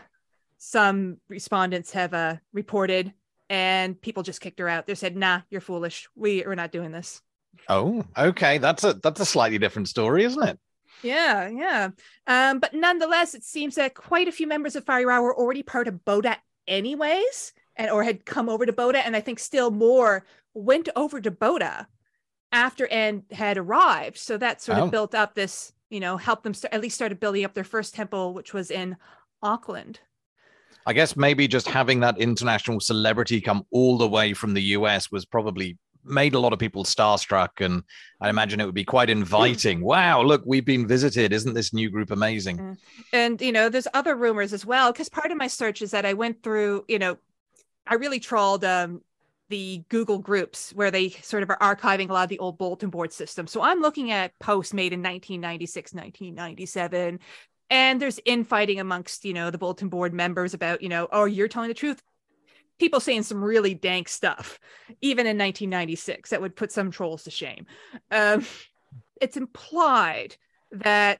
some 0.58 1.16
respondents 1.28 1.92
have 1.92 2.14
uh, 2.14 2.36
reported 2.52 3.12
and 3.52 4.00
people 4.00 4.22
just 4.22 4.40
kicked 4.40 4.58
her 4.60 4.68
out. 4.68 4.86
They 4.86 4.94
said, 4.94 5.14
"Nah, 5.14 5.42
you're 5.50 5.60
foolish. 5.60 6.08
We 6.16 6.42
are 6.46 6.56
not 6.56 6.72
doing 6.72 6.90
this." 6.90 7.20
Oh, 7.68 8.02
okay. 8.16 8.56
That's 8.56 8.82
a 8.82 8.94
that's 8.94 9.20
a 9.20 9.26
slightly 9.26 9.58
different 9.58 9.88
story, 9.88 10.24
isn't 10.24 10.42
it? 10.42 10.58
Yeah, 11.02 11.48
yeah. 11.48 11.90
Um, 12.26 12.60
but 12.60 12.72
nonetheless, 12.72 13.34
it 13.34 13.44
seems 13.44 13.74
that 13.74 13.92
quite 13.94 14.26
a 14.26 14.32
few 14.32 14.46
members 14.46 14.74
of 14.74 14.88
Whare 14.88 15.06
Ra 15.06 15.20
were 15.20 15.36
already 15.36 15.62
part 15.62 15.86
of 15.86 16.02
Bota, 16.04 16.38
anyways, 16.66 17.52
and 17.76 17.90
or 17.90 18.02
had 18.04 18.24
come 18.24 18.48
over 18.48 18.64
to 18.64 18.72
Bota, 18.72 19.04
and 19.04 19.14
I 19.14 19.20
think 19.20 19.38
still 19.38 19.70
more 19.70 20.24
went 20.54 20.88
over 20.96 21.20
to 21.20 21.30
Bota 21.30 21.86
after 22.52 22.86
Ann 22.88 23.24
had 23.30 23.58
arrived. 23.58 24.16
So 24.16 24.38
that 24.38 24.62
sort 24.62 24.78
Oh. 24.78 24.84
of 24.84 24.90
built 24.90 25.14
up 25.14 25.34
this, 25.34 25.72
you 25.90 26.00
know, 26.00 26.16
helped 26.16 26.44
them 26.44 26.54
st- 26.54 26.72
at 26.72 26.80
least 26.80 26.94
started 26.94 27.20
building 27.20 27.44
up 27.44 27.52
their 27.54 27.64
first 27.64 27.94
temple, 27.94 28.32
which 28.32 28.54
was 28.54 28.70
in 28.70 28.96
Auckland. 29.42 30.00
I 30.86 30.92
guess 30.92 31.16
maybe 31.16 31.46
just 31.48 31.68
having 31.68 32.00
that 32.00 32.18
international 32.18 32.80
celebrity 32.80 33.40
come 33.40 33.64
all 33.70 33.98
the 33.98 34.08
way 34.08 34.32
from 34.32 34.54
the 34.54 34.62
US 34.62 35.10
was 35.10 35.24
probably 35.24 35.78
made 36.04 36.34
a 36.34 36.38
lot 36.38 36.52
of 36.52 36.58
people 36.58 36.84
starstruck. 36.84 37.60
And 37.60 37.82
I 38.20 38.28
imagine 38.28 38.60
it 38.60 38.66
would 38.66 38.74
be 38.74 38.84
quite 38.84 39.10
inviting. 39.10 39.80
Wow, 39.82 40.22
look, 40.22 40.42
we've 40.44 40.64
been 40.64 40.86
visited. 40.86 41.32
Isn't 41.32 41.54
this 41.54 41.72
new 41.72 41.90
group 41.90 42.10
amazing? 42.10 42.76
And 43.12 43.40
you 43.40 43.52
know, 43.52 43.68
there's 43.68 43.88
other 43.94 44.16
rumors 44.16 44.52
as 44.52 44.66
well. 44.66 44.92
Because 44.92 45.08
part 45.08 45.30
of 45.30 45.36
my 45.36 45.46
search 45.46 45.82
is 45.82 45.92
that 45.92 46.06
I 46.06 46.14
went 46.14 46.42
through, 46.42 46.84
you 46.88 46.98
know, 46.98 47.18
I 47.86 47.94
really 47.94 48.20
trawled 48.20 48.64
um, 48.64 49.02
the 49.48 49.84
Google 49.88 50.18
groups 50.18 50.72
where 50.72 50.90
they 50.90 51.10
sort 51.10 51.42
of 51.42 51.50
are 51.50 51.58
archiving 51.58 52.08
a 52.08 52.12
lot 52.12 52.22
of 52.22 52.28
the 52.30 52.38
old 52.38 52.58
bulletin 52.58 52.90
board 52.90 53.12
systems. 53.12 53.50
So 53.50 53.60
I'm 53.60 53.80
looking 53.80 54.10
at 54.10 54.38
posts 54.38 54.72
made 54.72 54.92
in 54.92 55.00
1996, 55.00 55.92
1997. 55.92 57.20
And 57.72 58.00
there's 58.02 58.20
infighting 58.26 58.80
amongst, 58.80 59.24
you 59.24 59.32
know, 59.32 59.50
the 59.50 59.56
bulletin 59.56 59.88
board 59.88 60.12
members 60.12 60.52
about, 60.52 60.82
you 60.82 60.90
know, 60.90 61.08
oh, 61.10 61.24
you're 61.24 61.48
telling 61.48 61.68
the 61.68 61.74
truth. 61.74 62.02
People 62.78 63.00
saying 63.00 63.22
some 63.22 63.42
really 63.42 63.72
dank 63.72 64.10
stuff, 64.10 64.60
even 65.00 65.26
in 65.26 65.38
1996, 65.38 66.30
that 66.30 66.42
would 66.42 66.54
put 66.54 66.70
some 66.70 66.90
trolls 66.90 67.24
to 67.24 67.30
shame. 67.30 67.64
Um, 68.10 68.44
it's 69.22 69.38
implied 69.38 70.36
that 70.72 71.18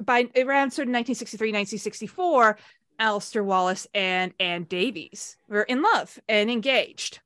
by 0.00 0.28
around 0.36 0.70
sort 0.70 0.86
of 0.86 0.94
1963, 0.94 1.48
1964, 1.48 2.56
Alistair 3.00 3.42
Wallace 3.42 3.88
and 3.92 4.32
Ann 4.38 4.62
Davies 4.62 5.36
were 5.48 5.62
in 5.62 5.82
love 5.82 6.20
and 6.28 6.48
engaged. 6.52 7.18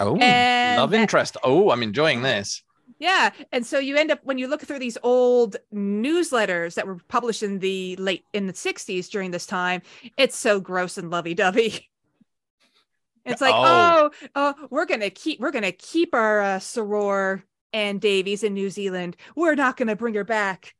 Oh, 0.00 0.16
And 0.16 0.80
love 0.80 0.90
that- 0.90 1.00
interest. 1.02 1.36
Oh, 1.44 1.70
I'm 1.70 1.84
enjoying 1.84 2.22
this. 2.22 2.63
Yeah. 2.98 3.30
And 3.52 3.66
so 3.66 3.78
you 3.78 3.96
end 3.96 4.10
up 4.10 4.20
when 4.22 4.38
you 4.38 4.46
look 4.46 4.62
through 4.62 4.78
these 4.78 4.96
old 5.02 5.56
newsletters 5.74 6.74
that 6.74 6.86
were 6.86 6.98
published 7.08 7.42
in 7.42 7.58
the 7.58 7.96
late 7.96 8.24
in 8.32 8.46
the 8.46 8.52
60s 8.52 9.08
during 9.10 9.30
this 9.30 9.46
time, 9.46 9.82
it's 10.16 10.36
so 10.36 10.60
gross 10.60 10.96
and 10.98 11.10
lovey-dovey. 11.10 11.88
It's 13.26 13.40
like, 13.40 13.54
Oh. 13.56 14.10
oh, 14.34 14.54
oh, 14.60 14.66
we're 14.70 14.84
gonna 14.84 15.08
keep 15.08 15.40
we're 15.40 15.50
gonna 15.50 15.72
keep 15.72 16.14
our 16.14 16.40
uh, 16.42 16.58
soror 16.58 17.42
Ann 17.72 17.98
Davies 17.98 18.42
in 18.44 18.52
New 18.52 18.68
Zealand. 18.68 19.16
We're 19.34 19.54
not 19.54 19.78
gonna 19.78 19.96
bring 19.96 20.12
her 20.14 20.24
back. 20.24 20.74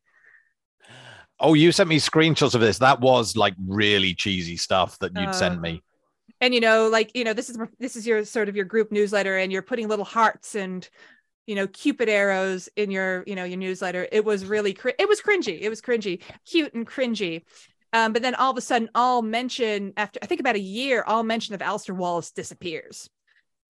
Oh, 1.41 1.55
you 1.55 1.73
sent 1.73 1.89
me 1.89 1.99
screenshots 1.99 2.55
of 2.55 2.61
this. 2.61 2.79
That 2.79 3.01
was 3.01 3.35
like 3.35 3.55
really 3.67 4.15
cheesy 4.15 4.57
stuff 4.59 4.99
that 4.99 5.13
you'd 5.17 5.29
Uh, 5.31 5.33
sent 5.33 5.61
me. 5.63 5.83
and 6.41 6.53
you 6.53 6.61
know 6.61 6.89
like 6.89 7.13
you 7.17 7.25
know 7.25 7.33
this 7.33 7.49
is 7.49 7.59
this 7.79 7.97
is 7.97 8.07
your 8.07 8.25
sort 8.27 8.51
of 8.51 8.57
your 8.57 8.67
group 8.67 8.93
newsletter 8.93 9.39
and 9.39 9.51
you're 9.51 9.63
putting 9.63 9.89
little 9.89 10.05
hearts 10.05 10.55
and 10.55 10.87
you 11.47 11.55
know 11.55 11.67
cupid 11.67 12.09
arrows 12.09 12.69
in 12.77 12.91
your 12.91 13.25
you 13.27 13.35
know 13.35 13.45
your 13.45 13.59
newsletter 13.59 14.07
it 14.13 14.25
was 14.25 14.45
really 14.45 14.73
cr- 14.73 14.91
it 14.99 15.09
was 15.09 15.21
cringy 15.21 15.61
it 15.61 15.69
was 15.69 15.81
cringy 15.81 16.23
cute 16.47 16.75
and 16.75 16.87
cringy 16.87 17.43
um, 17.93 18.13
but 18.13 18.23
then 18.23 18.35
all 18.35 18.51
of 18.51 18.57
a 18.57 18.61
sudden 18.61 18.89
all 18.95 19.23
mention 19.23 19.93
after 19.97 20.19
i 20.23 20.27
think 20.27 20.41
about 20.41 20.57
a 20.57 20.61
year 20.61 21.05
all 21.07 21.23
mention 21.23 21.55
of 21.55 21.63
Alistair 21.63 21.95
wallace 21.95 22.31
disappears 22.31 23.09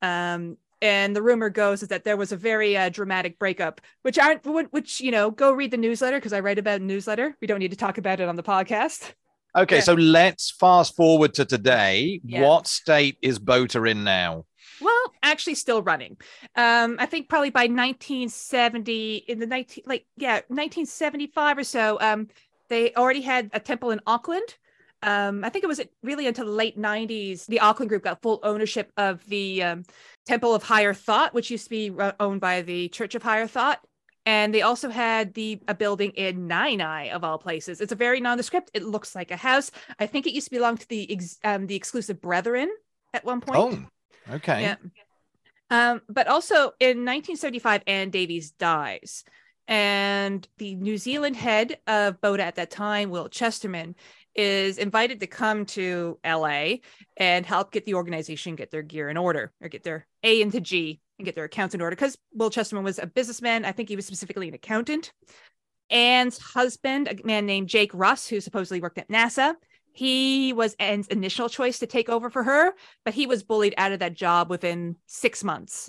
um, 0.03 0.57
and 0.83 1.17
the 1.17 1.23
rumor 1.23 1.51
goes 1.51 1.83
is 1.83 1.89
that 1.89 2.05
there 2.05 2.17
was 2.17 2.33
a 2.33 2.37
very 2.37 2.77
uh, 2.77 2.89
dramatic 2.89 3.39
breakup 3.39 3.81
which 4.03 4.19
aren't 4.19 4.45
which 4.73 5.01
you 5.01 5.11
know 5.11 5.31
go 5.31 5.53
read 5.53 5.71
the 5.71 5.77
newsletter 5.77 6.19
because 6.19 6.33
i 6.33 6.41
write 6.41 6.59
about 6.59 6.81
a 6.81 6.85
newsletter 6.85 7.37
we 7.41 7.47
don't 7.47 7.61
need 7.61 7.71
to 7.71 7.77
talk 7.77 7.99
about 7.99 8.21
it 8.21 8.29
on 8.29 8.37
the 8.37 8.43
podcast 8.43 9.13
Okay, 9.57 9.77
yeah. 9.77 9.83
so 9.83 9.95
let's 9.95 10.51
fast 10.51 10.97
forward 10.97 11.35
to 11.35 11.45
today. 11.45 12.21
Yeah. 12.25 12.43
What 12.43 12.67
state 12.67 13.19
is 13.23 13.39
Bota 13.39 13.85
in 13.85 14.03
now? 14.03 14.47
Well, 14.81 15.15
actually, 15.23 15.55
still 15.55 15.83
running. 15.83 16.17
Um, 16.57 16.97
I 16.99 17.07
think 17.07 17.29
probably 17.29 17.51
by 17.51 17.67
1970, 17.67 19.17
in 19.29 19.39
the 19.39 19.47
19 19.47 19.85
like 19.87 20.07
yeah, 20.17 20.41
1975 20.49 21.59
or 21.59 21.65
so. 21.65 21.99
Um, 22.01 22.29
they 22.69 22.95
already 22.95 23.21
had 23.21 23.51
a 23.53 23.61
temple 23.61 23.91
in 23.91 24.01
Auckland. 24.07 24.57
Um, 25.03 25.45
I 25.45 25.51
think 25.51 25.65
it 25.65 25.69
was 25.69 25.83
really 26.03 26.27
until 26.27 26.47
the 26.47 26.53
late 26.53 26.79
90s. 26.79 27.47
The 27.47 27.61
Auckland 27.61 27.91
group 27.91 28.05
got 28.05 28.23
full 28.23 28.41
ownership 28.43 28.91
of 28.97 29.25
the 29.27 29.63
um, 29.63 29.85
Temple 30.25 30.55
of 30.55 30.63
Higher 30.63 30.95
Thought, 30.95 31.35
which 31.35 31.51
used 31.51 31.65
to 31.65 31.71
be 31.71 31.93
owned 32.19 32.41
by 32.41 32.63
the 32.63 32.89
Church 32.89 33.15
of 33.15 33.23
Higher 33.23 33.47
Thought. 33.47 33.81
And 34.27 34.55
they 34.55 34.63
also 34.63 34.89
had 34.89 35.35
the 35.35 35.61
a 35.69 35.75
building 35.75 36.13
in 36.13 36.49
Naenae 36.49 37.13
of 37.13 37.23
all 37.23 37.37
places. 37.37 37.83
It's 37.83 37.93
a 37.93 37.97
very 37.97 38.21
nondescript. 38.21 38.71
It 38.73 38.83
looks 38.83 39.15
like 39.15 39.31
a 39.31 39.37
house. 39.37 39.71
I 39.99 40.07
think 40.07 40.27
it 40.27 40.33
used 40.33 40.47
to 40.47 40.55
belong 40.55 40.79
to 40.79 40.89
the 40.89 41.13
ex, 41.13 41.39
um, 41.45 41.67
the 41.67 41.77
exclusive 41.77 42.23
Brethren 42.23 42.71
at 43.13 43.27
one 43.27 43.43
point. 43.43 43.59
Oh, 43.59 43.85
okay. 44.31 44.63
Yeah. 44.63 44.77
Um, 45.71 46.03
but 46.09 46.29
also 46.29 46.73
in 46.81 47.05
1975, 47.05 47.83
Ann 47.87 48.11
Davies 48.11 48.53
dies. 48.53 49.25
And 49.67 50.47
the 50.59 50.75
New 50.75 50.99
Zealand 50.99 51.37
head 51.37 51.79
of 51.87 52.21
Bota 52.21 52.45
at 52.45 52.57
that 52.57 52.71
time, 52.71 53.11
Will 53.11 53.29
Chesterman, 53.29 53.97
is 54.35 54.79
invited 54.79 55.21
to 55.21 55.27
come 55.27 55.65
to 55.65 56.19
LA 56.25 56.77
and 57.17 57.47
help 57.47 57.73
get 57.73 57.85
the 57.85 57.95
organization 57.95 58.57
get 58.57 58.71
their 58.71 58.83
gear 58.83 59.09
in 59.09 59.17
order 59.17 59.53
or 59.61 59.69
get 59.69 59.85
their 59.85 60.07
A 60.23 60.43
into 60.43 60.61
G 60.61 61.01
and 61.19 61.25
get 61.25 61.35
their 61.35 61.45
accounts 61.45 61.75
in 61.75 61.81
order. 61.81 61.97
Because 61.97 62.19
Will 62.35 62.51
Chesterman 62.51 62.85
was 62.85 62.99
a 62.99 63.07
businessman. 63.07 63.65
I 63.65 63.73
think 63.73 63.89
he 63.89 63.97
was 63.97 64.07
specifically 64.07 64.49
an 64.49 64.55
accountant. 64.55 65.13
Ann's 65.91 66.39
husband, 66.39 67.09
a 67.09 67.27
man 67.27 67.47
named 67.47 67.69
Jake 67.69 67.93
Russ, 67.95 68.27
who 68.27 68.41
supposedly 68.41 68.81
worked 68.81 68.99
at 68.99 69.09
NASA, 69.09 69.55
he 69.95 70.53
was 70.53 70.75
Ann's 70.81 71.07
initial 71.07 71.49
choice 71.49 71.79
to 71.79 71.87
take 71.87 72.09
over 72.09 72.29
for 72.29 72.43
her, 72.43 72.75
but 73.05 73.15
he 73.15 73.27
was 73.27 73.45
bullied 73.45 73.75
out 73.79 73.93
of 73.93 74.01
that 74.01 74.15
job 74.15 74.51
within 74.51 74.97
six 75.07 75.45
months. 75.45 75.89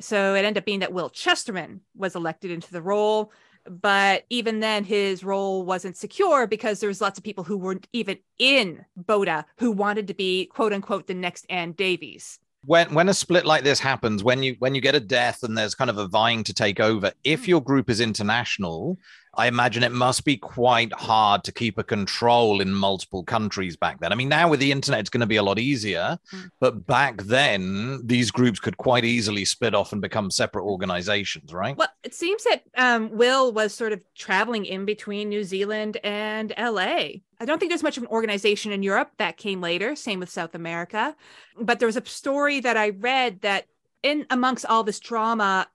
So 0.00 0.34
it 0.34 0.40
ended 0.40 0.58
up 0.58 0.64
being 0.64 0.80
that 0.80 0.92
Will 0.92 1.08
Chesterman 1.08 1.80
was 1.94 2.16
elected 2.16 2.50
into 2.50 2.72
the 2.72 2.82
role. 2.82 3.32
But 3.68 4.24
even 4.30 4.58
then, 4.58 4.82
his 4.82 5.22
role 5.22 5.64
wasn't 5.64 5.96
secure 5.96 6.48
because 6.48 6.80
there 6.80 6.88
was 6.88 7.00
lots 7.00 7.18
of 7.18 7.24
people 7.24 7.44
who 7.44 7.56
weren't 7.56 7.86
even 7.92 8.18
in 8.38 8.84
Bota 8.96 9.44
who 9.58 9.70
wanted 9.70 10.08
to 10.08 10.14
be 10.14 10.46
quote 10.46 10.72
unquote 10.72 11.06
the 11.06 11.14
next 11.14 11.46
Ann 11.48 11.72
Davies. 11.72 12.40
When 12.64 12.94
when 12.94 13.08
a 13.08 13.14
split 13.14 13.46
like 13.46 13.62
this 13.62 13.78
happens, 13.78 14.24
when 14.24 14.42
you 14.42 14.56
when 14.58 14.74
you 14.74 14.80
get 14.80 14.96
a 14.96 15.00
death 15.00 15.44
and 15.44 15.56
there's 15.56 15.76
kind 15.76 15.90
of 15.90 15.98
a 15.98 16.08
vying 16.08 16.42
to 16.44 16.54
take 16.54 16.80
over, 16.80 17.12
if 17.22 17.44
hmm. 17.44 17.50
your 17.50 17.62
group 17.62 17.88
is 17.90 18.00
international, 18.00 18.98
I 19.36 19.46
imagine 19.48 19.82
it 19.82 19.92
must 19.92 20.24
be 20.24 20.36
quite 20.36 20.92
hard 20.92 21.44
to 21.44 21.52
keep 21.52 21.78
a 21.78 21.84
control 21.84 22.60
in 22.60 22.72
multiple 22.72 23.22
countries 23.22 23.76
back 23.76 24.00
then. 24.00 24.12
I 24.12 24.14
mean, 24.14 24.28
now 24.28 24.48
with 24.48 24.60
the 24.60 24.72
internet, 24.72 25.00
it's 25.00 25.10
going 25.10 25.20
to 25.20 25.26
be 25.26 25.36
a 25.36 25.42
lot 25.42 25.58
easier, 25.58 26.18
Mm. 26.32 26.50
but 26.60 26.86
back 26.86 27.22
then, 27.24 28.00
these 28.04 28.30
groups 28.30 28.58
could 28.58 28.76
quite 28.78 29.04
easily 29.04 29.44
split 29.44 29.74
off 29.74 29.92
and 29.92 30.00
become 30.00 30.30
separate 30.30 30.64
organizations, 30.64 31.52
right? 31.52 31.76
Well, 31.76 31.88
it 32.02 32.14
seems 32.14 32.44
that 32.44 32.62
um, 32.76 33.10
Will 33.16 33.52
was 33.52 33.74
sort 33.74 33.92
of 33.92 34.02
traveling 34.14 34.64
in 34.64 34.84
between 34.84 35.28
New 35.28 35.44
Zealand 35.44 35.98
and 36.02 36.52
LA. 36.58 37.20
I 37.38 37.44
don't 37.44 37.58
think 37.58 37.70
there's 37.70 37.82
much 37.82 37.96
of 37.98 38.02
an 38.04 38.08
organization 38.08 38.72
in 38.72 38.82
Europe 38.82 39.10
that 39.18 39.36
came 39.36 39.60
later. 39.60 39.94
Same 39.94 40.20
with 40.20 40.30
South 40.30 40.54
America. 40.54 41.14
But 41.60 41.78
there 41.78 41.86
was 41.86 41.96
a 41.96 42.04
story 42.06 42.60
that 42.60 42.76
I 42.76 42.90
read 42.90 43.42
that 43.42 43.66
in 44.02 44.26
amongst 44.30 44.64
all 44.66 44.84
this 44.84 45.00
drama 45.00 45.66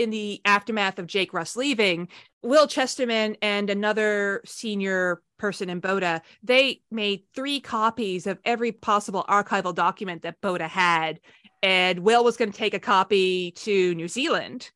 in 0.00 0.10
the 0.10 0.40
aftermath 0.44 0.98
of 0.98 1.06
Jake 1.06 1.34
Russ 1.34 1.56
leaving, 1.56 2.08
Will 2.42 2.66
Chesterman 2.66 3.36
and 3.42 3.68
another 3.68 4.40
senior 4.46 5.22
person 5.38 5.68
in 5.68 5.80
Bota, 5.80 6.22
they 6.42 6.80
made 6.90 7.24
three 7.34 7.60
copies 7.60 8.26
of 8.26 8.38
every 8.44 8.72
possible 8.72 9.24
archival 9.28 9.74
document 9.74 10.22
that 10.22 10.40
Bota 10.40 10.66
had. 10.66 11.20
And 11.62 12.00
Will 12.00 12.24
was 12.24 12.38
going 12.38 12.50
to 12.50 12.56
take 12.56 12.72
a 12.72 12.80
copy 12.80 13.50
to 13.52 13.94
New 13.94 14.08
Zealand. 14.08 14.70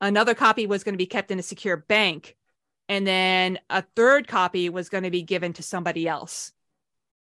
Another 0.00 0.34
copy 0.34 0.66
was 0.66 0.82
going 0.82 0.94
to 0.94 0.98
be 0.98 1.06
kept 1.06 1.30
in 1.30 1.38
a 1.38 1.42
secure 1.42 1.76
bank. 1.76 2.36
And 2.88 3.06
then 3.06 3.60
a 3.70 3.84
third 3.94 4.26
copy 4.26 4.68
was 4.68 4.88
going 4.88 5.04
to 5.04 5.10
be 5.10 5.22
given 5.22 5.52
to 5.54 5.62
somebody 5.62 6.08
else. 6.08 6.52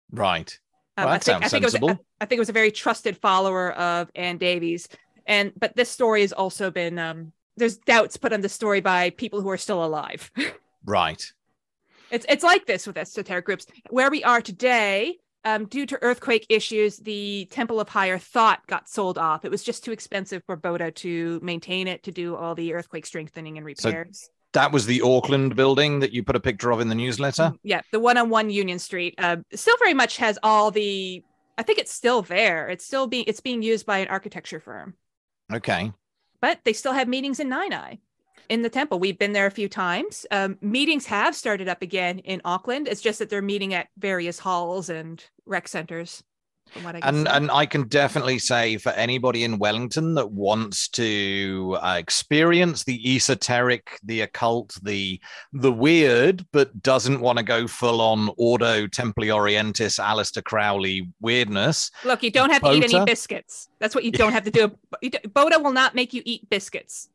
Right. 0.10 0.58
Um, 0.98 1.06
Well, 1.06 1.14
I 1.14 1.18
that 1.18 1.24
think, 1.26 1.36
I 1.36 1.40
sounds 1.40 1.52
think 1.52 1.64
it 1.64 1.66
was 1.66 1.74
sensible. 1.74 2.06
I 2.22 2.26
think 2.26 2.38
it 2.38 2.42
was 2.42 2.50
a 2.50 2.54
very 2.54 2.72
trusted 2.72 3.18
follower 3.18 3.74
of 3.74 4.10
Ann 4.16 4.38
Davies. 4.38 4.88
And 5.26 5.54
but 5.58 5.76
this 5.76 5.90
story 5.90 6.22
has 6.22 6.34
also 6.34 6.72
been 6.72 7.00
um 7.00 7.32
there's 7.58 7.78
doubts 7.78 8.18
put 8.18 8.34
on 8.34 8.42
the 8.42 8.50
story 8.50 8.82
by 8.82 9.12
people 9.12 9.42
who 9.42 9.50
are 9.50 9.58
still 9.58 9.84
alive. 9.84 10.32
Right. 10.88 11.34
it's 12.12 12.28
it's 12.30 12.44
like 12.44 12.68
this 12.68 12.86
with 12.86 12.96
esoteric 12.96 13.44
groups. 13.44 13.66
Where 13.90 14.12
we 14.12 14.24
are 14.24 14.40
today, 14.40 15.18
um, 15.46 15.66
due 15.66 15.86
to 15.86 15.98
earthquake 16.04 16.46
issues, 16.50 16.98
the 16.98 17.48
Temple 17.50 17.80
of 17.80 17.90
Higher 17.90 18.18
Thought 18.18 18.66
got 18.68 18.90
sold 18.90 19.18
off. 19.18 19.46
It 19.46 19.52
was 19.52 19.64
just 19.64 19.84
too 19.84 19.92
expensive 19.92 20.44
for 20.46 20.56
Bota 20.56 20.92
to 20.92 21.40
maintain 21.42 21.88
it, 21.88 22.04
to 22.04 22.12
do 22.12 22.36
all 22.36 22.56
the 22.56 22.74
earthquake 22.74 23.06
strengthening 23.06 23.58
and 23.58 23.66
repairs. 23.66 24.22
So-. 24.24 24.32
That 24.54 24.72
was 24.72 24.86
the 24.86 25.02
Auckland 25.02 25.56
building 25.56 26.00
that 26.00 26.14
you 26.14 26.24
put 26.24 26.36
a 26.36 26.40
picture 26.40 26.72
of 26.72 26.80
in 26.80 26.88
the 26.88 26.96
newsletter. 26.96 27.54
Yeah, 27.62 27.82
the 27.92 28.00
one 28.00 28.18
on 28.18 28.30
one 28.30 28.50
Union 28.50 28.80
Street 28.80 29.16
uh, 29.18 29.38
still 29.54 29.76
very 29.80 29.94
much 29.94 30.18
has 30.18 30.40
all 30.44 30.72
the. 30.72 31.24
I 31.58 31.64
think 31.64 31.80
it's 31.80 31.92
still 31.92 32.22
there. 32.22 32.70
It's 32.70 32.86
still 32.86 33.08
being 33.08 33.26
it's 33.28 33.42
being 33.42 33.62
used 33.62 33.86
by 33.86 33.98
an 33.98 34.08
architecture 34.08 34.60
firm, 34.62 34.94
Okay. 35.54 35.91
but 36.41 36.60
they 36.64 36.74
still 36.74 36.93
have 36.93 37.08
meetings 37.08 37.39
in 37.39 37.50
Naenae. 37.50 38.00
In 38.50 38.62
the 38.62 38.70
temple, 38.70 39.00
we've 39.00 39.18
been 39.18 39.34
there 39.34 39.48
a 39.48 39.52
few 39.52 39.68
times. 39.68 40.26
Um, 40.30 40.58
meetings 40.62 41.08
have 41.08 41.36
started 41.36 41.68
up 41.68 41.82
again 41.82 42.20
in 42.20 42.41
Auckland. 42.46 42.88
It's 42.88 43.02
just 43.02 43.18
that 43.20 43.30
they're 43.30 43.41
meeting 43.41 43.74
at 43.74 43.88
various 43.98 44.38
halls 44.38 44.89
and 44.89 45.24
rec 45.48 45.68
centers. 45.68 46.24
And 47.03 47.28
and 47.28 47.49
I 47.51 47.66
can 47.66 47.88
definitely 47.88 48.39
say 48.39 48.78
for 48.78 48.91
anybody 48.91 49.43
in 49.43 49.59
Wellington 49.59 50.16
that 50.16 50.32
wants 50.32 50.88
to 50.89 51.78
uh, 51.82 51.95
experience 51.97 52.84
the 52.84 53.16
esoteric, 53.16 53.99
the 54.03 54.22
occult, 54.22 54.78
the 54.84 55.20
the 55.53 55.72
weird, 55.72 56.45
but 56.51 56.82
doesn't 56.82 57.22
want 57.22 57.38
to 57.38 57.43
go 57.43 57.68
full 57.68 58.01
on 58.01 58.30
Ordo 58.38 58.88
Templi 58.88 59.28
Orientis, 59.28 59.99
Aleister 59.99 60.43
Crowley 60.43 61.09
weirdness. 61.22 61.91
Look, 62.03 62.24
you 62.24 62.32
don't 62.32 62.51
have 62.51 62.61
to 62.63 62.74
eat 62.74 62.93
any 62.93 63.05
biscuits. 63.05 63.70
That's 63.80 63.95
what 63.95 64.03
you 64.03 64.11
don't 64.24 64.34
have 64.34 64.43
to 64.43 64.51
do. 64.51 64.78
Bota 65.34 65.59
will 65.59 65.72
not 65.74 65.95
make 65.95 66.13
you 66.13 66.22
eat 66.26 66.49
biscuits 66.49 67.09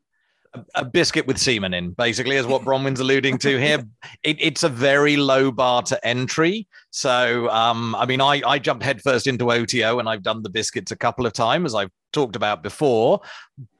a, 0.74 0.84
biscuit 0.84 1.26
with 1.26 1.38
semen 1.38 1.74
in, 1.74 1.90
basically, 1.92 2.36
is 2.36 2.46
what 2.46 2.62
Bronwyn's 2.62 3.00
alluding 3.00 3.38
to 3.38 3.58
here. 3.58 3.82
It, 4.22 4.36
it's 4.40 4.62
a 4.62 4.68
very 4.68 5.16
low 5.16 5.50
bar 5.50 5.82
to 5.82 6.06
entry. 6.06 6.66
So, 6.90 7.48
um, 7.50 7.94
I 7.94 8.06
mean, 8.06 8.20
I, 8.20 8.42
I 8.46 8.58
jumped 8.58 8.84
headfirst 8.84 9.26
into 9.26 9.50
OTO 9.50 9.98
and 9.98 10.08
I've 10.08 10.22
done 10.22 10.42
the 10.42 10.50
biscuits 10.50 10.90
a 10.90 10.96
couple 10.96 11.26
of 11.26 11.32
times, 11.32 11.66
as 11.66 11.74
I've 11.74 11.90
talked 12.12 12.36
about 12.36 12.62
before. 12.62 13.20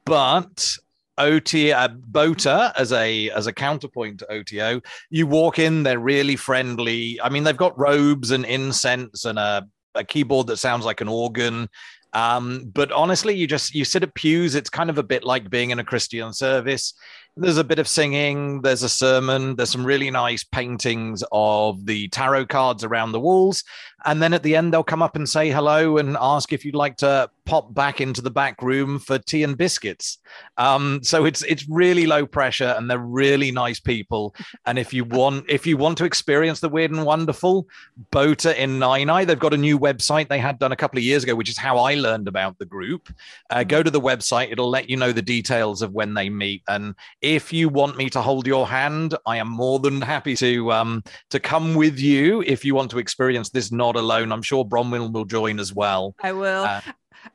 But 0.05 0.77
OT 1.17 1.71
uh, 1.71 1.89
Bota 1.89 2.73
as 2.77 2.91
a 2.91 3.29
as 3.31 3.47
a 3.47 3.53
counterpoint 3.53 4.19
to 4.19 4.31
OTO. 4.31 4.81
You 5.09 5.27
walk 5.27 5.59
in, 5.59 5.83
they're 5.83 5.99
really 5.99 6.35
friendly. 6.35 7.19
I 7.21 7.29
mean, 7.29 7.43
they've 7.43 7.55
got 7.55 7.77
robes 7.77 8.31
and 8.31 8.45
incense 8.45 9.25
and 9.25 9.37
a, 9.37 9.67
a 9.93 10.03
keyboard 10.03 10.47
that 10.47 10.57
sounds 10.57 10.85
like 10.85 11.01
an 11.01 11.07
organ. 11.07 11.69
Um, 12.13 12.69
but 12.73 12.91
honestly, 12.91 13.35
you 13.35 13.47
just 13.47 13.73
you 13.73 13.85
sit 13.85 14.03
at 14.03 14.13
pews. 14.13 14.55
It's 14.55 14.69
kind 14.69 14.89
of 14.89 14.97
a 14.97 15.03
bit 15.03 15.23
like 15.23 15.49
being 15.49 15.69
in 15.69 15.79
a 15.79 15.83
Christian 15.83 16.33
service. 16.33 16.93
There's 17.37 17.57
a 17.57 17.63
bit 17.63 17.79
of 17.79 17.87
singing. 17.87 18.61
There's 18.61 18.83
a 18.83 18.89
sermon. 18.89 19.55
There's 19.55 19.69
some 19.69 19.85
really 19.85 20.11
nice 20.11 20.43
paintings 20.43 21.23
of 21.31 21.85
the 21.85 22.09
tarot 22.09 22.47
cards 22.47 22.83
around 22.83 23.13
the 23.13 23.21
walls. 23.21 23.63
And 24.05 24.21
then 24.21 24.33
at 24.33 24.43
the 24.43 24.55
end, 24.55 24.73
they'll 24.73 24.83
come 24.83 25.01
up 25.01 25.15
and 25.15 25.29
say 25.29 25.49
hello 25.49 25.97
and 25.97 26.17
ask 26.19 26.51
if 26.51 26.65
you'd 26.65 26.75
like 26.75 26.97
to 26.97 27.29
pop 27.45 27.73
back 27.73 27.99
into 28.01 28.21
the 28.21 28.31
back 28.31 28.61
room 28.61 28.97
for 28.97 29.17
tea 29.17 29.43
and 29.43 29.57
biscuits. 29.57 30.17
Um, 30.57 31.01
so 31.03 31.25
it's 31.25 31.43
it's 31.43 31.67
really 31.69 32.07
low 32.07 32.25
pressure, 32.25 32.73
and 32.77 32.89
they're 32.89 32.97
really 32.97 33.51
nice 33.51 33.79
people. 33.79 34.35
And 34.65 34.79
if 34.79 34.93
you 34.93 35.03
want 35.03 35.45
if 35.49 35.67
you 35.67 35.77
want 35.77 35.97
to 35.99 36.05
experience 36.05 36.59
the 36.59 36.69
weird 36.69 36.91
and 36.91 37.05
wonderful, 37.05 37.67
Bota 38.11 38.59
in 38.61 38.79
Naenae, 38.79 39.25
they've 39.25 39.37
got 39.37 39.53
a 39.53 39.57
new 39.57 39.77
website 39.77 40.29
they 40.29 40.39
had 40.39 40.59
done 40.59 40.71
a 40.71 40.77
couple 40.77 40.97
of 40.97 41.03
years 41.03 41.23
ago, 41.23 41.35
which 41.35 41.49
is 41.49 41.57
how 41.57 41.77
I 41.77 41.95
learned 41.95 42.27
about 42.27 42.57
the 42.57 42.65
group. 42.65 43.13
Uh, 43.49 43.63
go 43.63 43.83
to 43.83 43.91
the 43.91 44.01
website; 44.01 44.51
it'll 44.51 44.69
let 44.69 44.89
you 44.89 44.97
know 44.97 45.11
the 45.11 45.21
details 45.21 45.81
of 45.81 45.91
when 45.91 46.13
they 46.13 46.29
meet. 46.29 46.63
And 46.67 46.95
if 47.21 47.53
you 47.53 47.69
want 47.69 47.97
me 47.97 48.09
to 48.09 48.21
hold 48.21 48.47
your 48.47 48.67
hand, 48.67 49.15
I 49.25 49.37
am 49.37 49.47
more 49.47 49.79
than 49.79 50.01
happy 50.01 50.35
to 50.37 50.71
um, 50.71 51.03
to 51.29 51.39
come 51.39 51.75
with 51.75 51.99
you 51.99 52.41
if 52.41 52.65
you 52.65 52.75
want 52.75 52.91
to 52.91 52.99
experience 52.99 53.49
this 53.49 53.71
not 53.71 53.95
alone. 53.95 54.31
I'm 54.31 54.41
sure 54.41 54.65
Bronwyn 54.65 55.13
will 55.13 55.25
join 55.25 55.59
as 55.59 55.73
well. 55.73 56.15
I 56.21 56.33
will. 56.33 56.63
Uh, 56.63 56.81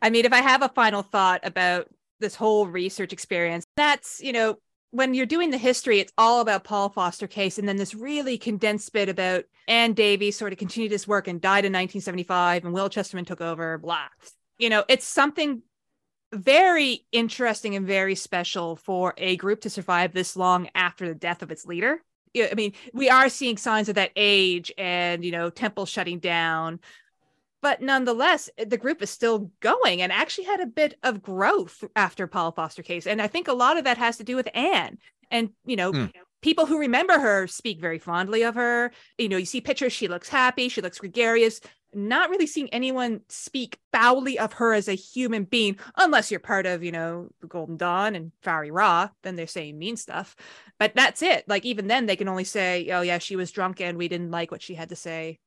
I 0.03 0.11
mean, 0.11 0.25
if 0.25 0.33
I 0.33 0.41
have 0.41 0.63
a 0.63 0.69
final 0.69 1.03
thought 1.03 1.41
about 1.45 1.89
this 2.19 2.35
whole 2.35 2.67
research 2.67 3.13
experience, 3.13 3.65
that's, 3.77 4.21
you 4.21 4.33
know, 4.33 4.57
when 4.91 5.15
you're 5.15 5.27
doing 5.27 5.51
the 5.51 5.59
history, 5.59 6.01
it's 6.01 6.13
all 6.17 6.41
about 6.41 6.65
Paul 6.65 6.89
Foster 6.89 7.27
Case. 7.27 7.59
And 7.59 7.69
then 7.69 7.77
this 7.77 7.95
really 7.95 8.39
condensed 8.39 8.93
bit 8.93 9.09
about 9.09 9.45
Ann 9.69 9.93
Davies 9.93 10.37
sort 10.37 10.53
of 10.53 10.59
continued 10.59 10.93
his 10.93 11.07
work 11.07 11.29
and 11.29 11.41
died 11.41 11.65
in 11.65 11.73
1975 11.73 12.65
and 12.65 12.73
Will 12.73 12.89
Chesterman 12.89 13.25
took 13.25 13.41
over, 13.41 13.79
blah. 13.79 14.07
You 14.59 14.71
know, 14.71 14.85
it's 14.89 15.07
something 15.07 15.63
very 16.37 17.07
interesting 17.13 17.75
and 17.77 17.87
very 17.87 18.15
special 18.15 18.77
for 18.77 19.15
a 19.17 19.37
group 19.37 19.61
to 19.63 19.71
survive 19.71 20.13
this 20.13 20.37
long 20.37 20.69
after 20.75 21.09
the 21.09 21.15
death 21.15 21.43
of 21.43 21.51
its 21.51 21.67
leader. 21.67 22.01
I 22.37 22.55
mean, 22.55 22.73
we 22.93 23.09
are 23.09 23.29
seeing 23.29 23.57
signs 23.57 23.89
of 23.89 23.95
that 23.95 24.13
age 24.15 24.71
and, 24.77 25.25
you 25.25 25.33
know, 25.33 25.49
temple 25.49 25.87
shutting 25.87 26.19
down. 26.19 26.81
But 27.63 27.81
nonetheless, 27.81 28.51
the 28.65 28.77
group 28.77 29.03
is 29.03 29.11
still 29.11 29.51
going 29.61 30.03
and 30.03 30.13
actually 30.13 30.45
had 30.45 30.61
a 30.61 30.67
bit 30.67 30.99
of 31.03 31.23
growth 31.23 31.83
after 31.97 32.27
Paul 32.27 32.53
Foster 32.53 32.83
Case. 32.83 33.07
And 33.07 33.21
I 33.23 33.27
think 33.27 33.49
a 33.49 33.55
lot 33.55 33.79
of 33.79 33.85
that 33.85 33.99
has 33.99 34.19
to 34.19 34.25
do 34.25 34.37
with 34.37 34.49
Ann. 34.55 34.99
And, 35.31 35.51
you 35.65 35.77
know, 35.77 35.93
mm. 35.93 36.13
people 36.43 36.67
who 36.67 36.79
remember 36.79 37.19
her 37.19 37.47
speak 37.47 37.81
very 37.81 37.99
fondly 37.99 38.43
of 38.43 38.55
her. 38.55 38.93
You 39.19 39.29
know, 39.29 39.39
you 39.39 39.47
see 39.47 39.61
pictures, 39.61 39.93
she 39.93 40.07
looks 40.07 40.29
happy, 40.29 40.69
she 40.69 40.83
looks 40.83 40.99
gregarious 40.99 41.61
not 41.95 42.31
really 42.31 42.47
seeing 42.47 42.69
anyone 42.71 43.21
speak 43.29 43.79
foully 43.93 44.39
of 44.39 44.55
her 44.55 44.73
as 44.75 44.89
a 44.89 44.95
human 44.95 45.45
being, 45.45 45.79
unless 45.97 46.31
you're 46.31 46.41
part 46.41 46.67
of, 46.67 46.83
you 46.83 46.93
know, 46.93 47.29
the 47.41 47.47
Golden 47.47 47.77
Dawn 47.77 48.15
and 48.15 48.33
Whare 48.45 48.73
Ra, 48.73 49.09
then 49.23 49.37
they're 49.37 49.47
saying 49.47 49.79
mean 49.79 49.97
stuff. 49.97 50.37
But 50.79 50.95
that's 50.95 51.23
it. 51.23 51.49
Like 51.49 51.65
even 51.65 51.87
then 51.87 52.07
they 52.07 52.17
can 52.17 52.29
only 52.29 52.45
say, 52.45 52.89
oh 52.91 53.01
yeah, 53.01 53.19
she 53.19 53.37
was 53.37 53.51
drunk 53.51 53.81
and 53.81 53.97
we 53.97 54.09
didn't 54.09 54.31
like 54.31 54.51
what 54.51 54.63
she 54.63 54.75
had 54.75 54.91
to 54.91 54.97
say 54.97 55.39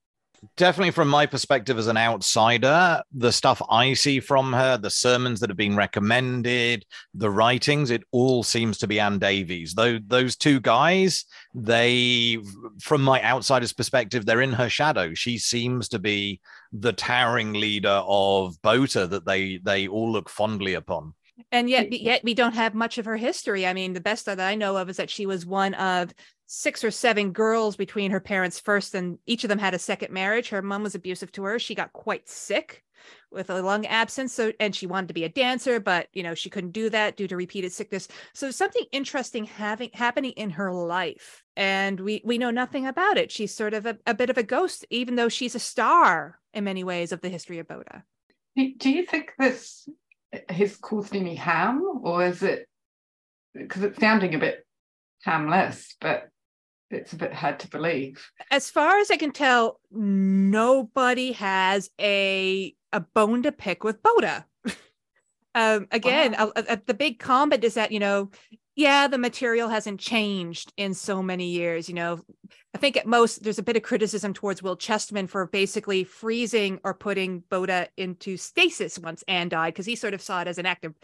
definitely 0.57 0.91
from 0.91 1.07
my 1.07 1.25
perspective 1.25 1.77
as 1.77 1.87
an 1.87 1.97
outsider 1.97 3.01
the 3.13 3.31
stuff 3.31 3.61
i 3.69 3.93
see 3.93 4.19
from 4.19 4.53
her 4.53 4.77
the 4.77 4.89
sermons 4.89 5.39
that 5.39 5.49
have 5.49 5.57
been 5.57 5.75
recommended 5.75 6.85
the 7.13 7.29
writings 7.29 7.89
it 7.89 8.03
all 8.11 8.43
seems 8.43 8.77
to 8.77 8.87
be 8.87 8.99
Ann 8.99 9.19
Davies. 9.19 9.73
Those, 9.73 10.01
those 10.07 10.35
two 10.35 10.59
guys 10.59 11.25
they 11.53 12.37
from 12.79 13.01
my 13.01 13.23
outsider's 13.23 13.73
perspective 13.73 14.25
they're 14.25 14.41
in 14.41 14.53
her 14.53 14.69
shadow. 14.69 15.13
She 15.13 15.37
seems 15.37 15.89
to 15.89 15.99
be 15.99 16.39
the 16.71 16.93
towering 16.93 17.53
leader 17.53 18.01
of 18.05 18.61
bota 18.61 19.07
that 19.07 19.25
they 19.25 19.57
they 19.63 19.87
all 19.87 20.11
look 20.11 20.29
fondly 20.29 20.75
upon 20.75 21.13
and 21.51 21.69
yet 21.69 21.91
yet 21.91 22.23
we 22.23 22.33
don't 22.33 22.55
have 22.55 22.73
much 22.73 22.97
of 22.97 23.05
her 23.05 23.17
history. 23.17 23.65
I 23.65 23.73
mean 23.73 23.93
the 23.93 24.01
best 24.01 24.25
that 24.25 24.39
i 24.39 24.55
know 24.55 24.77
of 24.77 24.89
is 24.89 24.97
that 24.97 25.09
she 25.09 25.25
was 25.25 25.45
one 25.45 25.73
of 25.75 26.13
six 26.47 26.83
or 26.83 26.91
seven 26.91 27.31
girls 27.31 27.75
between 27.75 28.11
her 28.11 28.19
parents 28.19 28.59
first 28.59 28.95
and 28.95 29.19
each 29.25 29.43
of 29.43 29.49
them 29.49 29.59
had 29.59 29.73
a 29.73 29.79
second 29.79 30.11
marriage. 30.11 30.49
Her 30.49 30.61
mom 30.61 30.83
was 30.83 30.95
abusive 30.95 31.31
to 31.33 31.43
her. 31.43 31.59
She 31.59 31.75
got 31.75 31.93
quite 31.93 32.27
sick 32.27 32.83
with 33.31 33.49
a 33.49 33.61
lung 33.61 33.85
absence 33.85 34.33
so 34.33 34.51
and 34.59 34.75
she 34.75 34.85
wanted 34.87 35.07
to 35.07 35.13
be 35.13 35.23
a 35.23 35.29
dancer 35.29 35.79
but 35.79 36.07
you 36.11 36.21
know 36.21 36.33
she 36.33 36.49
couldn't 36.49 36.71
do 36.71 36.89
that 36.89 37.15
due 37.15 37.27
to 37.27 37.37
repeated 37.37 37.71
sickness. 37.71 38.07
So 38.33 38.51
something 38.51 38.85
interesting 38.91 39.45
having 39.45 39.91
happening 39.93 40.31
in 40.31 40.49
her 40.51 40.73
life 40.73 41.43
and 41.55 41.99
we 41.99 42.21
we 42.25 42.37
know 42.37 42.51
nothing 42.51 42.87
about 42.87 43.17
it. 43.17 43.31
She's 43.31 43.53
sort 43.53 43.73
of 43.73 43.85
a, 43.85 43.97
a 44.05 44.13
bit 44.13 44.29
of 44.29 44.37
a 44.37 44.43
ghost 44.43 44.85
even 44.89 45.15
though 45.15 45.29
she's 45.29 45.55
a 45.55 45.59
star 45.59 46.39
in 46.53 46.63
many 46.63 46.83
ways 46.83 47.11
of 47.11 47.21
the 47.21 47.29
history 47.29 47.59
of 47.59 47.67
bota 47.67 48.03
do 48.55 48.89
you 48.89 49.05
think 49.05 49.31
this 49.37 49.87
has 50.49 50.77
caused 50.77 51.15
any 51.15 51.36
harm 51.36 51.82
or 52.03 52.25
is 52.25 52.43
it 52.43 52.67
because 53.53 53.84
it's 53.84 53.99
sounding 53.99 54.36
a 54.36 54.39
bit 54.39 54.65
harmless 55.23 55.95
but 55.99 56.30
it's 56.91 57.13
a 57.13 57.17
bit 57.17 57.34
hard 57.34 57.59
to 57.59 57.67
believe. 57.69 58.32
As 58.51 58.69
far 58.69 58.97
as 58.97 59.11
I 59.11 59.17
can 59.17 59.32
tell, 59.32 59.80
nobody 59.91 61.34
has 61.34 61.89
a 61.99 62.73
a 62.91 62.99
bone 62.99 63.43
to 63.43 63.51
pick 63.51 63.84
with 63.84 64.01
Bota. 64.01 64.45
um, 65.55 65.88
again, 65.91 66.36
wow. 66.38 66.51
a, 66.55 66.63
a, 66.69 66.82
the 66.86 66.93
big 66.93 67.19
comment 67.19 67.63
is 67.63 67.75
that 67.75 67.91
you 67.91 67.99
know, 67.99 68.32
yeah, 68.80 69.09
the 69.09 69.17
material 69.17 69.67
hasn't 69.67 69.99
changed 69.99 70.71
in 70.77 70.93
so 70.93 71.21
many 71.21 71.49
years. 71.49 71.89
You 71.89 71.95
know, 71.95 72.21
I 72.73 72.77
think 72.77 72.95
at 72.95 73.05
most 73.05 73.43
there's 73.43 73.59
a 73.59 73.63
bit 73.63 73.75
of 73.75 73.84
criticism 73.84 74.34
towards 74.34 74.63
Will 74.63 74.77
Chestman 74.77 75.27
for 75.27 75.47
basically 75.47 76.05
freezing 76.05 76.80
or 76.86 76.93
putting 76.93 77.43
Bota 77.49 77.89
into 77.97 78.38
stasis 78.38 78.97
once 78.97 79.21
Ann 79.27 79.49
died 79.49 79.73
because 79.73 79.86
he 79.86 79.97
sort 79.97 80.13
of 80.13 80.21
saw 80.21 80.39
it 80.39 80.47
as 80.47 80.59
an 80.59 80.65
act 80.65 80.86
of 80.86 80.95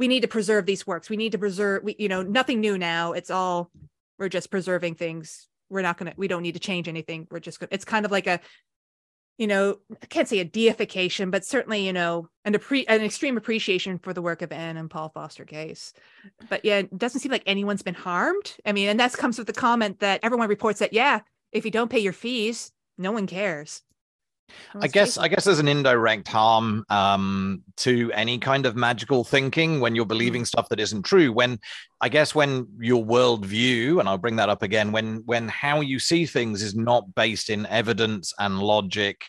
we 0.00 0.08
need 0.08 0.22
to 0.22 0.28
preserve 0.28 0.66
these 0.66 0.84
works. 0.84 1.08
We 1.08 1.16
need 1.16 1.30
to 1.30 1.38
preserve. 1.38 1.84
We, 1.84 1.94
you 1.96 2.08
know, 2.08 2.22
nothing 2.22 2.60
new 2.60 2.76
now. 2.76 3.12
It's 3.12 3.30
all 3.30 3.70
we're 4.18 4.28
just 4.28 4.50
preserving 4.50 4.96
things 4.96 5.46
we're 5.70 5.82
not 5.82 5.96
gonna 5.98 6.12
we 6.16 6.28
don't 6.28 6.42
need 6.42 6.52
to 6.52 6.60
change 6.60 6.86
anything 6.86 7.26
we're 7.30 7.40
just 7.40 7.58
gonna 7.58 7.68
it's 7.72 7.84
kind 7.84 8.04
of 8.04 8.12
like 8.12 8.26
a 8.26 8.38
you 9.42 9.48
know 9.48 9.76
i 10.00 10.06
can't 10.06 10.28
say 10.28 10.38
a 10.38 10.44
deification 10.44 11.28
but 11.28 11.44
certainly 11.44 11.84
you 11.84 11.92
know 11.92 12.28
an 12.44 12.54
appre- 12.54 12.84
an 12.86 13.02
extreme 13.02 13.36
appreciation 13.36 13.98
for 13.98 14.12
the 14.12 14.22
work 14.22 14.40
of 14.40 14.52
Ann 14.52 14.76
and 14.76 14.90
Paul 14.90 15.08
Foster 15.08 15.44
Case. 15.44 15.92
But 16.48 16.64
yeah 16.64 16.78
it 16.78 16.96
doesn't 16.96 17.20
seem 17.20 17.30
like 17.32 17.42
anyone's 17.46 17.82
been 17.82 17.94
harmed. 17.94 18.56
I 18.64 18.72
mean 18.72 18.88
and 18.88 19.00
that 19.00 19.12
comes 19.14 19.36
with 19.38 19.48
the 19.48 19.52
comment 19.52 19.98
that 19.98 20.20
everyone 20.22 20.48
reports 20.48 20.78
that 20.78 20.92
yeah 20.92 21.20
if 21.50 21.64
you 21.64 21.72
don't 21.72 21.90
pay 21.90 21.98
your 21.98 22.12
fees 22.12 22.70
no 22.98 23.10
one 23.10 23.26
cares 23.26 23.82
I 24.80 24.86
guess 24.88 25.18
I 25.18 25.28
guess 25.28 25.44
there's 25.44 25.58
an 25.58 25.68
indirect 25.68 26.28
harm 26.28 26.84
um, 26.88 27.62
to 27.78 28.10
any 28.12 28.38
kind 28.38 28.66
of 28.66 28.76
magical 28.76 29.24
thinking 29.24 29.80
when 29.80 29.94
you're 29.94 30.06
believing 30.06 30.42
mm. 30.42 30.46
stuff 30.46 30.68
that 30.70 30.80
isn't 30.80 31.02
true. 31.02 31.32
When 31.32 31.58
I 32.00 32.08
guess 32.08 32.34
when 32.34 32.66
your 32.78 33.04
worldview, 33.04 34.00
and 34.00 34.08
I'll 34.08 34.18
bring 34.18 34.36
that 34.36 34.48
up 34.48 34.62
again, 34.62 34.92
when 34.92 35.22
when 35.26 35.48
how 35.48 35.80
you 35.80 35.98
see 35.98 36.26
things 36.26 36.62
is 36.62 36.74
not 36.74 37.14
based 37.14 37.50
in 37.50 37.66
evidence 37.66 38.32
and 38.38 38.58
logic 38.58 39.22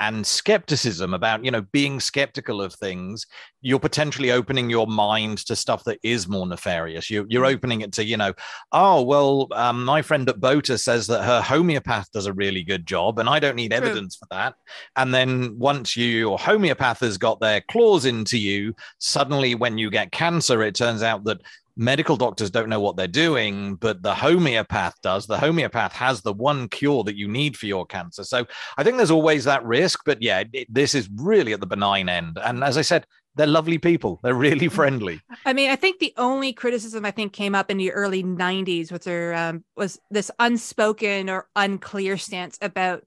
and 0.00 0.26
skepticism 0.26 1.14
about 1.14 1.44
you 1.44 1.50
know 1.50 1.62
being 1.72 2.00
skeptical 2.00 2.60
of 2.62 2.74
things 2.74 3.26
you're 3.60 3.80
potentially 3.80 4.30
opening 4.30 4.70
your 4.70 4.86
mind 4.86 5.38
to 5.38 5.56
stuff 5.56 5.82
that 5.84 5.98
is 6.04 6.28
more 6.28 6.46
nefarious. 6.46 7.10
You, 7.10 7.26
you're 7.28 7.44
mm. 7.44 7.54
opening 7.54 7.80
it 7.80 7.92
to 7.94 8.04
you 8.04 8.16
know 8.16 8.32
oh 8.72 9.02
well 9.02 9.48
um, 9.52 9.84
my 9.84 10.02
friend 10.02 10.28
at 10.28 10.40
bota 10.40 10.78
says 10.78 11.06
that 11.08 11.24
her 11.24 11.40
homeopath 11.40 12.10
does 12.12 12.26
a 12.26 12.32
really 12.32 12.62
good 12.62 12.86
job 12.86 13.18
and 13.18 13.28
i 13.28 13.38
don't 13.38 13.56
need 13.56 13.72
evidence 13.72 14.16
for 14.16 14.26
that. 14.30 14.54
And 14.96 15.12
then 15.14 15.58
once 15.58 15.96
you, 15.96 16.06
your 16.06 16.38
homeopath 16.38 17.00
has 17.00 17.18
got 17.18 17.40
their 17.40 17.60
claws 17.70 18.04
into 18.04 18.38
you 18.38 18.74
suddenly 18.98 19.54
when 19.54 19.78
you 19.78 19.90
get 19.90 20.12
cancer 20.12 20.62
it 20.62 20.74
turns 20.74 21.02
out 21.02 21.24
that 21.24 21.40
medical 21.78 22.16
doctors 22.16 22.50
don't 22.50 22.68
know 22.68 22.80
what 22.80 22.96
they're 22.96 23.06
doing, 23.06 23.76
but 23.76 24.02
the 24.02 24.14
homeopath 24.14 24.94
does. 25.00 25.26
The 25.26 25.38
homeopath 25.38 25.92
has 25.92 26.20
the 26.20 26.32
one 26.32 26.68
cure 26.68 27.04
that 27.04 27.16
you 27.16 27.28
need 27.28 27.56
for 27.56 27.66
your 27.66 27.86
cancer. 27.86 28.24
So 28.24 28.44
I 28.76 28.82
think 28.82 28.96
there's 28.96 29.12
always 29.12 29.44
that 29.44 29.64
risk. 29.64 30.00
But 30.04 30.20
yeah, 30.20 30.42
it, 30.52 30.72
this 30.72 30.94
is 30.94 31.08
really 31.14 31.52
at 31.52 31.60
the 31.60 31.66
benign 31.66 32.08
end. 32.08 32.38
And 32.44 32.64
as 32.64 32.76
I 32.76 32.82
said, 32.82 33.06
they're 33.36 33.46
lovely 33.46 33.78
people. 33.78 34.18
They're 34.24 34.34
really 34.34 34.66
mm-hmm. 34.66 34.74
friendly. 34.74 35.20
I 35.46 35.52
mean, 35.52 35.70
I 35.70 35.76
think 35.76 36.00
the 36.00 36.12
only 36.16 36.52
criticism 36.52 37.04
I 37.04 37.12
think 37.12 37.32
came 37.32 37.54
up 37.54 37.70
in 37.70 37.76
the 37.76 37.92
early 37.92 38.24
'90s 38.24 38.90
was 38.90 39.02
there 39.02 39.34
um, 39.34 39.64
was 39.76 40.00
this 40.10 40.30
unspoken 40.40 41.30
or 41.30 41.46
unclear 41.54 42.18
stance 42.18 42.58
about 42.60 43.04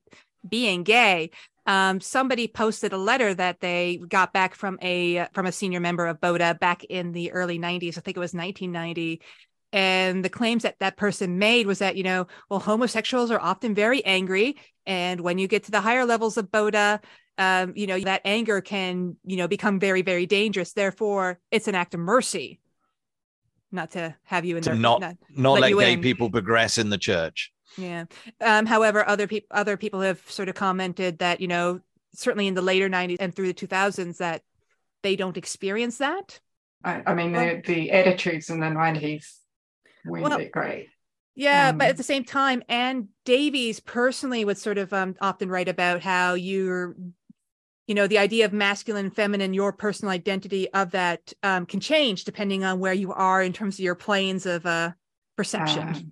being 0.48 0.84
gay. 0.84 1.32
Um, 1.66 2.02
somebody 2.02 2.48
posted 2.48 2.92
a 2.94 2.98
letter 2.98 3.34
that 3.34 3.60
they 3.60 4.02
got 4.08 4.34
back 4.34 4.56
from 4.56 4.80
a 4.82 5.28
from 5.34 5.46
a 5.46 5.52
senior 5.52 5.80
member 5.80 6.08
of 6.08 6.20
Bota 6.20 6.58
back 6.60 6.84
in 6.84 7.12
the 7.12 7.32
early 7.32 7.60
'90s. 7.60 7.98
I 7.98 8.02
think 8.02 8.18
it 8.18 8.20
was 8.20 8.34
1990. 8.34 9.22
And 9.74 10.26
the 10.26 10.30
claims 10.30 10.64
that 10.64 10.80
that 10.80 10.98
person 10.98 11.40
made 11.40 11.66
was 11.66 11.80
that, 11.80 11.96
you 11.96 12.04
know, 12.04 12.28
well, 12.50 12.60
homosexuals 12.60 13.32
are 13.32 13.40
often 13.40 13.74
very 13.74 14.04
angry. 14.04 14.58
And 14.86 15.22
when 15.22 15.38
you 15.38 15.48
get 15.48 15.64
to 15.66 15.72
the 15.72 15.80
higher 15.80 16.04
levels 16.04 16.36
of 16.36 16.52
Bota, 16.52 17.00
um, 17.38 17.72
you 17.78 17.88
know, 17.88 17.98
that 18.02 18.22
anger 18.26 18.60
can, 18.60 19.16
you 19.24 19.38
know, 19.38 19.48
become 19.48 19.80
very, 19.80 20.02
very 20.02 20.26
dangerous. 20.26 20.74
Therefore, 20.74 21.40
it's 21.52 21.70
an 21.70 21.76
act 21.76 21.94
of 21.94 22.02
mercy 22.02 22.60
not 23.72 23.92
to 23.92 24.16
have 24.24 24.46
you 24.46 24.58
in 24.58 24.64
to 24.64 24.70
there, 24.70 24.78
not 24.78 25.02
not, 25.02 25.16
not 25.30 25.54
let, 25.54 25.74
let 25.74 25.86
gay 25.86 25.94
in. 25.94 26.02
people 26.02 26.30
progress 26.30 26.78
in 26.78 26.90
the 26.90 26.98
church. 26.98 27.52
Yeah. 27.78 28.06
Um, 28.40 28.66
however, 28.66 29.08
other 29.08 29.28
people 29.28 29.48
other 29.52 29.78
people 29.78 30.02
have 30.02 30.22
sort 30.30 30.50
of 30.50 30.56
commented 30.56 31.20
that 31.20 31.42
you 31.42 31.48
know 31.48 31.82
certainly 32.14 32.48
in 32.48 32.54
the 32.54 32.62
later 32.62 32.90
'90s 32.90 33.18
and 33.20 33.34
through 33.34 33.48
the 33.48 33.54
2000s 33.54 34.18
that 34.18 34.44
they 35.04 35.16
don't 35.16 35.38
experience 35.38 35.98
that. 35.98 36.40
I, 36.84 37.04
I 37.06 37.14
mean, 37.14 37.32
the, 37.32 37.62
the 37.66 37.92
attitudes 37.92 38.50
in 38.50 38.60
the 38.60 38.68
'90s 38.68 39.38
weren't 40.06 40.24
well, 40.24 40.40
great. 40.52 40.88
Yeah, 41.36 41.70
um, 41.70 41.78
but 41.78 41.88
at 41.88 41.98
the 41.98 42.04
same 42.04 42.26
time, 42.26 42.62
Ann 42.68 43.10
Davies 43.24 43.80
personally 43.80 44.44
would 44.44 44.58
sort 44.58 44.78
of 44.78 44.92
um, 44.92 45.16
often 45.22 45.50
write 45.50 45.70
about 45.70 46.02
how 46.02 46.34
you're 46.34 46.96
you 47.88 47.96
know 47.96 48.08
the 48.08 48.18
idea 48.18 48.46
of 48.46 48.54
masculine 48.54 49.08
and 49.08 49.16
feminine 49.16 49.54
your 49.54 49.74
personal 49.74 50.12
identity 50.14 50.72
of 50.74 50.92
that 50.92 51.34
um, 51.44 51.66
can 51.66 51.80
change 51.80 52.24
depending 52.24 52.64
on 52.64 52.80
where 52.80 52.94
you 52.94 53.12
are 53.12 53.42
in 53.42 53.54
terms 53.54 53.76
of 53.76 53.80
your 53.82 53.96
planes 53.96 54.46
of 54.46 54.66
uh, 54.66 54.92
perception 55.36 55.88
um, 55.88 56.12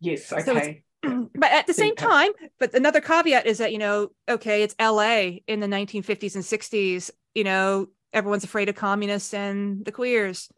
yes 0.00 0.32
okay 0.32 0.42
so 0.42 0.74
but 1.34 1.50
at 1.50 1.66
the 1.66 1.74
same 1.74 1.96
time 1.96 2.30
but 2.58 2.74
another 2.74 3.00
caveat 3.00 3.46
is 3.46 3.58
that 3.58 3.72
you 3.72 3.78
know 3.78 4.10
okay 4.28 4.62
it's 4.62 4.74
la 4.80 5.02
in 5.46 5.60
the 5.60 5.66
1950s 5.66 6.34
and 6.34 6.44
60s 6.44 7.10
you 7.34 7.44
know 7.44 7.88
everyone's 8.12 8.44
afraid 8.44 8.68
of 8.68 8.76
communists 8.76 9.34
and 9.34 9.84
the 9.84 9.92
queers 9.92 10.48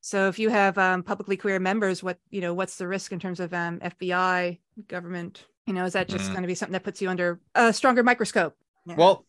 so 0.00 0.28
if 0.28 0.38
you 0.38 0.50
have 0.50 0.76
um, 0.76 1.02
publicly 1.02 1.36
queer 1.36 1.58
members 1.58 2.02
what 2.02 2.18
you 2.30 2.40
know 2.40 2.54
what's 2.54 2.76
the 2.76 2.86
risk 2.86 3.12
in 3.12 3.20
terms 3.20 3.40
of 3.40 3.54
um, 3.54 3.78
fbi 3.80 4.58
government 4.88 5.46
you 5.66 5.72
know 5.72 5.84
is 5.84 5.92
that 5.92 6.08
just 6.08 6.24
mm. 6.24 6.32
going 6.32 6.42
to 6.42 6.48
be 6.48 6.54
something 6.54 6.72
that 6.72 6.84
puts 6.84 7.00
you 7.00 7.08
under 7.08 7.40
a 7.54 7.72
stronger 7.72 8.02
microscope 8.02 8.56
yeah. 8.86 8.94
well 8.96 9.24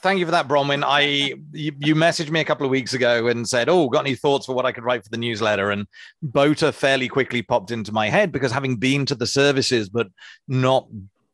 thank 0.00 0.18
you 0.18 0.24
for 0.24 0.32
that, 0.32 0.48
Bronwyn. 0.48 0.82
I 0.86 1.00
you, 1.52 1.72
you, 1.78 1.94
messaged 1.94 2.30
me 2.30 2.40
a 2.40 2.44
couple 2.44 2.64
of 2.64 2.70
weeks 2.70 2.94
ago 2.94 3.26
and 3.26 3.48
said, 3.48 3.68
"Oh, 3.68 3.88
got 3.88 4.06
any 4.06 4.14
thoughts 4.14 4.46
for 4.46 4.54
what 4.54 4.66
I 4.66 4.72
could 4.72 4.84
write 4.84 5.04
for 5.04 5.10
the 5.10 5.16
newsletter?" 5.16 5.70
And 5.70 5.86
BOTA 6.22 6.72
fairly 6.72 7.08
quickly 7.08 7.42
popped 7.42 7.70
into 7.70 7.92
my 7.92 8.08
head 8.08 8.32
because 8.32 8.52
having 8.52 8.76
been 8.76 9.06
to 9.06 9.14
the 9.14 9.26
services 9.26 9.88
but 9.88 10.08
not 10.46 10.86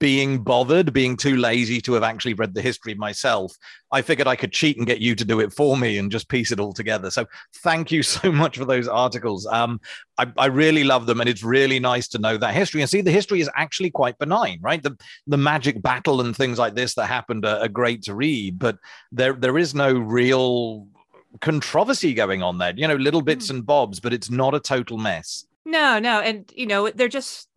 being 0.05 0.37
bothered, 0.37 0.93
being 0.93 1.17
too 1.17 1.39
lazy 1.39 1.81
to 1.81 1.95
have 1.95 2.03
actually 2.03 2.35
read 2.35 2.53
the 2.53 2.61
history 2.61 2.93
myself, 2.93 3.57
I 3.91 4.03
figured 4.03 4.29
I 4.29 4.37
could 4.37 4.53
cheat 4.53 4.77
and 4.77 4.87
get 4.87 5.01
you 5.01 5.15
to 5.15 5.25
do 5.25 5.41
it 5.41 5.51
for 5.51 5.79
me 5.79 5.97
and 5.97 6.13
just 6.13 6.29
piece 6.29 6.53
it 6.53 6.61
all 6.61 6.75
together. 6.75 7.11
So 7.11 7.25
thank 7.63 7.91
you 7.91 8.03
so 8.17 8.31
much 8.31 8.59
for 8.59 8.67
those 8.67 8.87
articles. 8.87 9.47
Um, 9.47 9.81
I, 10.19 10.31
I, 10.37 10.47
really 10.49 10.85
love 10.85 11.07
them, 11.07 11.21
and 11.21 11.29
it's 11.31 11.43
really 11.43 11.81
nice 11.81 12.07
to 12.09 12.19
know 12.19 12.37
that 12.37 12.53
history 12.53 12.83
and 12.83 12.91
see 12.91 13.01
the 13.01 13.11
history 13.11 13.41
is 13.41 13.49
actually 13.57 13.91
quite 13.93 14.19
benign, 14.19 14.59
right? 14.61 14.83
The 14.83 14.95
the 15.27 15.39
magic 15.39 15.81
battle 15.81 16.21
and 16.21 16.37
things 16.37 16.59
like 16.59 16.75
this 16.75 16.95
that 16.97 17.07
happened 17.07 17.47
are, 17.47 17.61
are 17.61 17.69
great 17.69 18.03
to 18.03 18.15
read, 18.15 18.59
but 18.59 18.77
there 19.11 19.33
there 19.33 19.57
is 19.57 19.75
no 19.75 19.91
real 19.91 20.87
controversy 21.41 22.13
going 22.13 22.43
on 22.43 22.59
there. 22.59 22.75
You 22.77 22.89
know, 22.89 22.97
little 22.97 23.23
bits 23.23 23.49
hmm. 23.49 23.57
and 23.57 23.67
bobs, 23.67 24.01
but 24.01 24.13
it's 24.13 24.29
not 24.29 24.55
a 24.55 24.61
total 24.61 24.99
mess. 24.99 25.47
No, 25.65 25.99
no, 25.99 26.21
and 26.21 26.53
you 26.55 26.67
know 26.67 26.91
they're 26.91 27.09
just 27.09 27.49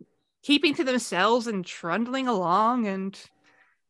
keeping 0.47 0.73
to 0.73 0.85
themselves 0.85 1.45
and 1.45 1.65
trundling 1.65 2.25
along 2.25 2.87
and 2.87 3.19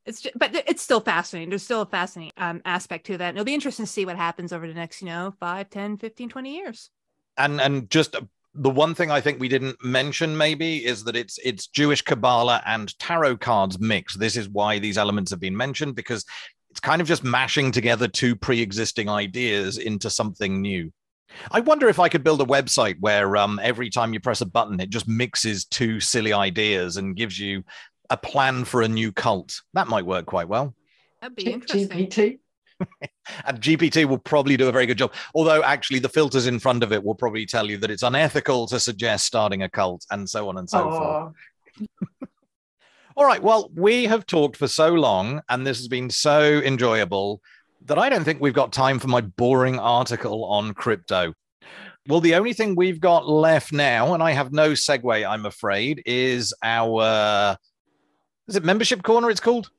it's 0.07 0.21
just, 0.21 0.39
but 0.39 0.55
it's 0.67 0.81
still 0.81 0.99
fascinating 0.99 1.49
there's 1.49 1.61
still 1.61 1.81
a 1.81 1.85
fascinating 1.85 2.34
um, 2.38 2.59
aspect 2.65 3.05
to 3.05 3.15
that 3.15 3.29
and 3.29 3.38
it'll 3.38 3.45
be 3.45 3.53
interesting 3.53 3.85
to 3.85 3.91
see 3.91 4.07
what 4.07 4.15
happens 4.15 4.51
over 4.51 4.67
the 4.67 4.73
next 4.73 4.99
you 4.99 5.05
know 5.05 5.35
5 5.39 5.69
10 5.69 5.97
15 5.97 6.29
20 6.29 6.55
years 6.55 6.89
and 7.38 7.61
and 7.61 7.91
just 7.91 8.15
the 8.55 8.71
one 8.71 8.95
thing 8.95 9.11
I 9.11 9.21
think 9.21 9.39
we 9.39 9.49
didn't 9.49 9.77
mention 9.85 10.35
maybe 10.35 10.84
is 10.84 11.03
that 11.03 11.15
it's 11.15 11.38
it's 11.43 11.67
Jewish 11.67 12.01
Kabbalah 12.01 12.63
and 12.65 12.97
tarot 12.97 13.38
cards 13.38 13.79
mixed. 13.79 14.19
This 14.19 14.35
is 14.35 14.49
why 14.49 14.79
these 14.79 14.97
elements 14.97 15.29
have 15.29 15.39
been 15.39 15.55
mentioned 15.55 15.93
because 15.93 16.25
it's 16.71 16.79
kind 16.79 16.99
of 16.99 17.07
just 17.07 17.23
mashing 17.23 17.71
together 17.71 18.07
two 18.07 18.35
pre-existing 18.35 19.09
ideas 19.09 19.77
into 19.77 20.09
something 20.09 20.59
new. 20.59 20.91
I 21.52 21.60
wonder 21.60 21.88
if 21.88 21.99
I 21.99 22.10
could 22.10 22.24
build 22.24 22.41
a 22.41 22.45
website 22.45 22.98
where 22.99 23.38
um, 23.38 23.60
every 23.62 23.90
time 23.90 24.14
you 24.14 24.20
press 24.20 24.41
a 24.41 24.45
button, 24.45 24.80
it 24.80 24.90
just 24.90 25.08
mixes 25.08 25.66
two 25.66 25.99
silly 25.99 26.34
ideas 26.34 26.98
and 26.98 27.16
gives 27.16 27.40
you 27.40 27.64
a 28.10 28.18
plan 28.18 28.66
for 28.66 28.82
a 28.82 28.88
new 28.88 29.12
cult. 29.12 29.62
That 29.74 29.88
might 29.88 30.06
work 30.06 30.26
quite 30.26 30.48
well. 30.48 30.74
That'd 31.22 31.36
be 31.36 31.52
interesting. 31.52 31.90
GPT. 31.90 32.40
and 33.45 33.60
GPT 33.60 34.06
will 34.06 34.20
probably 34.20 34.56
do 34.56 34.70
a 34.70 34.72
very 34.72 34.86
good 34.86 34.98
job. 34.98 35.14
Although, 35.34 35.64
actually, 35.64 35.99
the 35.99 36.10
filters 36.10 36.48
in 36.48 36.60
front 36.60 36.84
of 36.84 36.94
it 36.94 37.04
will 37.04 37.16
probably 37.16 37.45
tell 37.45 37.70
you 37.70 37.78
that 37.78 37.91
it's 37.91 38.04
unethical 38.04 38.68
to 38.68 38.80
suggest 38.80 39.26
starting 39.26 39.64
a 39.64 39.70
cult 39.70 40.06
and 40.12 40.30
so 40.30 40.48
on 40.49 40.58
and 40.58 40.70
so 40.70 40.90
oh. 40.90 41.34
forth. 41.80 41.90
All 43.18 43.26
right. 43.26 43.41
Well, 43.41 43.72
we 43.74 44.06
have 44.06 44.28
talked 44.28 44.58
for 44.58 44.68
so 44.68 44.94
long, 44.94 45.41
and 45.49 45.66
this 45.66 45.78
has 45.80 45.88
been 45.88 46.10
so 46.10 46.60
enjoyable 46.60 47.41
that 47.86 47.98
I 47.98 48.10
don't 48.10 48.24
think 48.24 48.41
we've 48.41 48.54
got 48.54 48.74
time 48.74 48.99
for 48.99 49.08
my 49.08 49.22
boring 49.22 49.80
article 49.80 50.45
on 50.45 50.74
crypto. 50.74 51.34
Well, 52.08 52.22
the 52.22 52.36
only 52.36 52.54
thing 52.54 52.76
we've 52.76 52.99
got 52.99 53.28
left 53.28 53.74
now, 53.74 54.14
and 54.14 54.24
I 54.24 54.32
have 54.32 54.54
no 54.54 54.72
segue, 54.72 55.28
I'm 55.28 55.45
afraid, 55.45 56.04
is 56.06 56.54
our 56.64 57.58
is 58.48 58.56
it 58.56 58.64
membership 58.64 59.04
corner? 59.04 59.30
It's 59.30 59.41
called. 59.41 59.70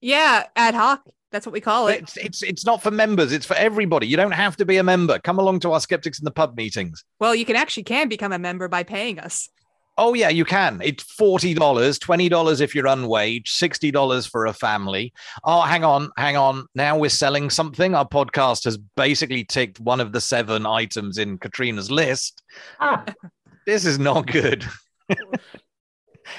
Yeah, 0.00 0.44
ad 0.56 0.74
hoc. 0.74 1.02
That's 1.30 1.44
what 1.44 1.52
we 1.52 1.60
call 1.60 1.88
it. 1.88 2.00
It's, 2.02 2.16
it's 2.16 2.42
it's 2.42 2.64
not 2.64 2.82
for 2.82 2.90
members. 2.90 3.32
It's 3.32 3.44
for 3.44 3.54
everybody. 3.54 4.06
You 4.06 4.16
don't 4.16 4.32
have 4.32 4.56
to 4.56 4.64
be 4.64 4.78
a 4.78 4.82
member. 4.82 5.18
Come 5.18 5.38
along 5.38 5.60
to 5.60 5.72
our 5.72 5.80
skeptics 5.80 6.18
in 6.18 6.24
the 6.24 6.30
pub 6.30 6.56
meetings. 6.56 7.04
Well, 7.20 7.34
you 7.34 7.44
can 7.44 7.56
actually 7.56 7.82
can 7.82 8.08
become 8.08 8.32
a 8.32 8.38
member 8.38 8.68
by 8.68 8.82
paying 8.82 9.18
us. 9.18 9.48
Oh 9.98 10.14
yeah, 10.14 10.28
you 10.28 10.44
can. 10.44 10.80
It's 10.82 11.02
forty 11.02 11.54
dollars, 11.54 11.98
twenty 11.98 12.28
dollars 12.28 12.60
if 12.60 12.72
you're 12.72 12.86
unwaged, 12.86 13.48
sixty 13.48 13.90
dollars 13.90 14.26
for 14.26 14.46
a 14.46 14.52
family. 14.52 15.12
Oh, 15.42 15.62
hang 15.62 15.84
on, 15.84 16.10
hang 16.16 16.36
on. 16.36 16.66
Now 16.76 16.96
we're 16.96 17.10
selling 17.10 17.50
something. 17.50 17.96
Our 17.96 18.08
podcast 18.08 18.64
has 18.64 18.76
basically 18.76 19.44
ticked 19.44 19.80
one 19.80 20.00
of 20.00 20.12
the 20.12 20.20
seven 20.20 20.64
items 20.66 21.18
in 21.18 21.36
Katrina's 21.36 21.90
list. 21.90 22.42
Ah. 22.78 23.04
This 23.66 23.84
is 23.84 23.98
not 23.98 24.26
good. 24.26 24.64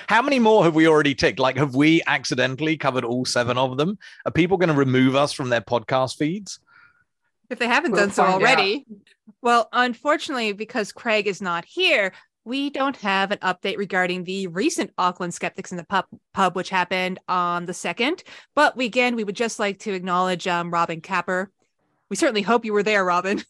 How 0.07 0.21
many 0.21 0.39
more 0.39 0.63
have 0.63 0.75
we 0.75 0.87
already 0.87 1.13
ticked? 1.13 1.39
Like, 1.39 1.57
have 1.57 1.75
we 1.75 2.01
accidentally 2.07 2.77
covered 2.77 3.03
all 3.03 3.25
seven 3.25 3.57
of 3.57 3.77
them? 3.77 3.97
Are 4.25 4.31
people 4.31 4.57
going 4.57 4.69
to 4.69 4.75
remove 4.75 5.15
us 5.15 5.33
from 5.33 5.49
their 5.49 5.61
podcast 5.61 6.17
feeds? 6.17 6.59
If 7.49 7.59
they 7.59 7.67
haven't 7.67 7.91
we'll 7.91 8.01
done 8.01 8.11
so 8.11 8.23
already. 8.23 8.85
Out. 8.89 8.97
Well, 9.41 9.69
unfortunately, 9.73 10.53
because 10.53 10.91
Craig 10.91 11.27
is 11.27 11.41
not 11.41 11.65
here, 11.65 12.13
we 12.49 12.71
don't 12.71 12.97
have 12.97 13.31
an 13.31 13.37
update 13.37 13.77
regarding 13.77 14.23
the 14.23 14.47
recent 14.47 14.91
Auckland 14.97 15.35
Skeptics 15.35 15.71
in 15.71 15.77
the 15.77 15.83
Pub, 15.83 16.05
pub 16.33 16.55
which 16.55 16.69
happened 16.69 17.19
on 17.29 17.67
the 17.67 17.73
2nd. 17.73 18.23
But 18.55 18.75
we, 18.75 18.85
again, 18.85 19.15
we 19.15 19.23
would 19.23 19.35
just 19.35 19.59
like 19.59 19.77
to 19.79 19.93
acknowledge 19.93 20.47
um, 20.47 20.71
Robin 20.71 20.99
Capper. 20.99 21.51
We 22.09 22.15
certainly 22.15 22.41
hope 22.41 22.65
you 22.65 22.73
were 22.73 22.81
there, 22.81 23.05
Robin. 23.05 23.43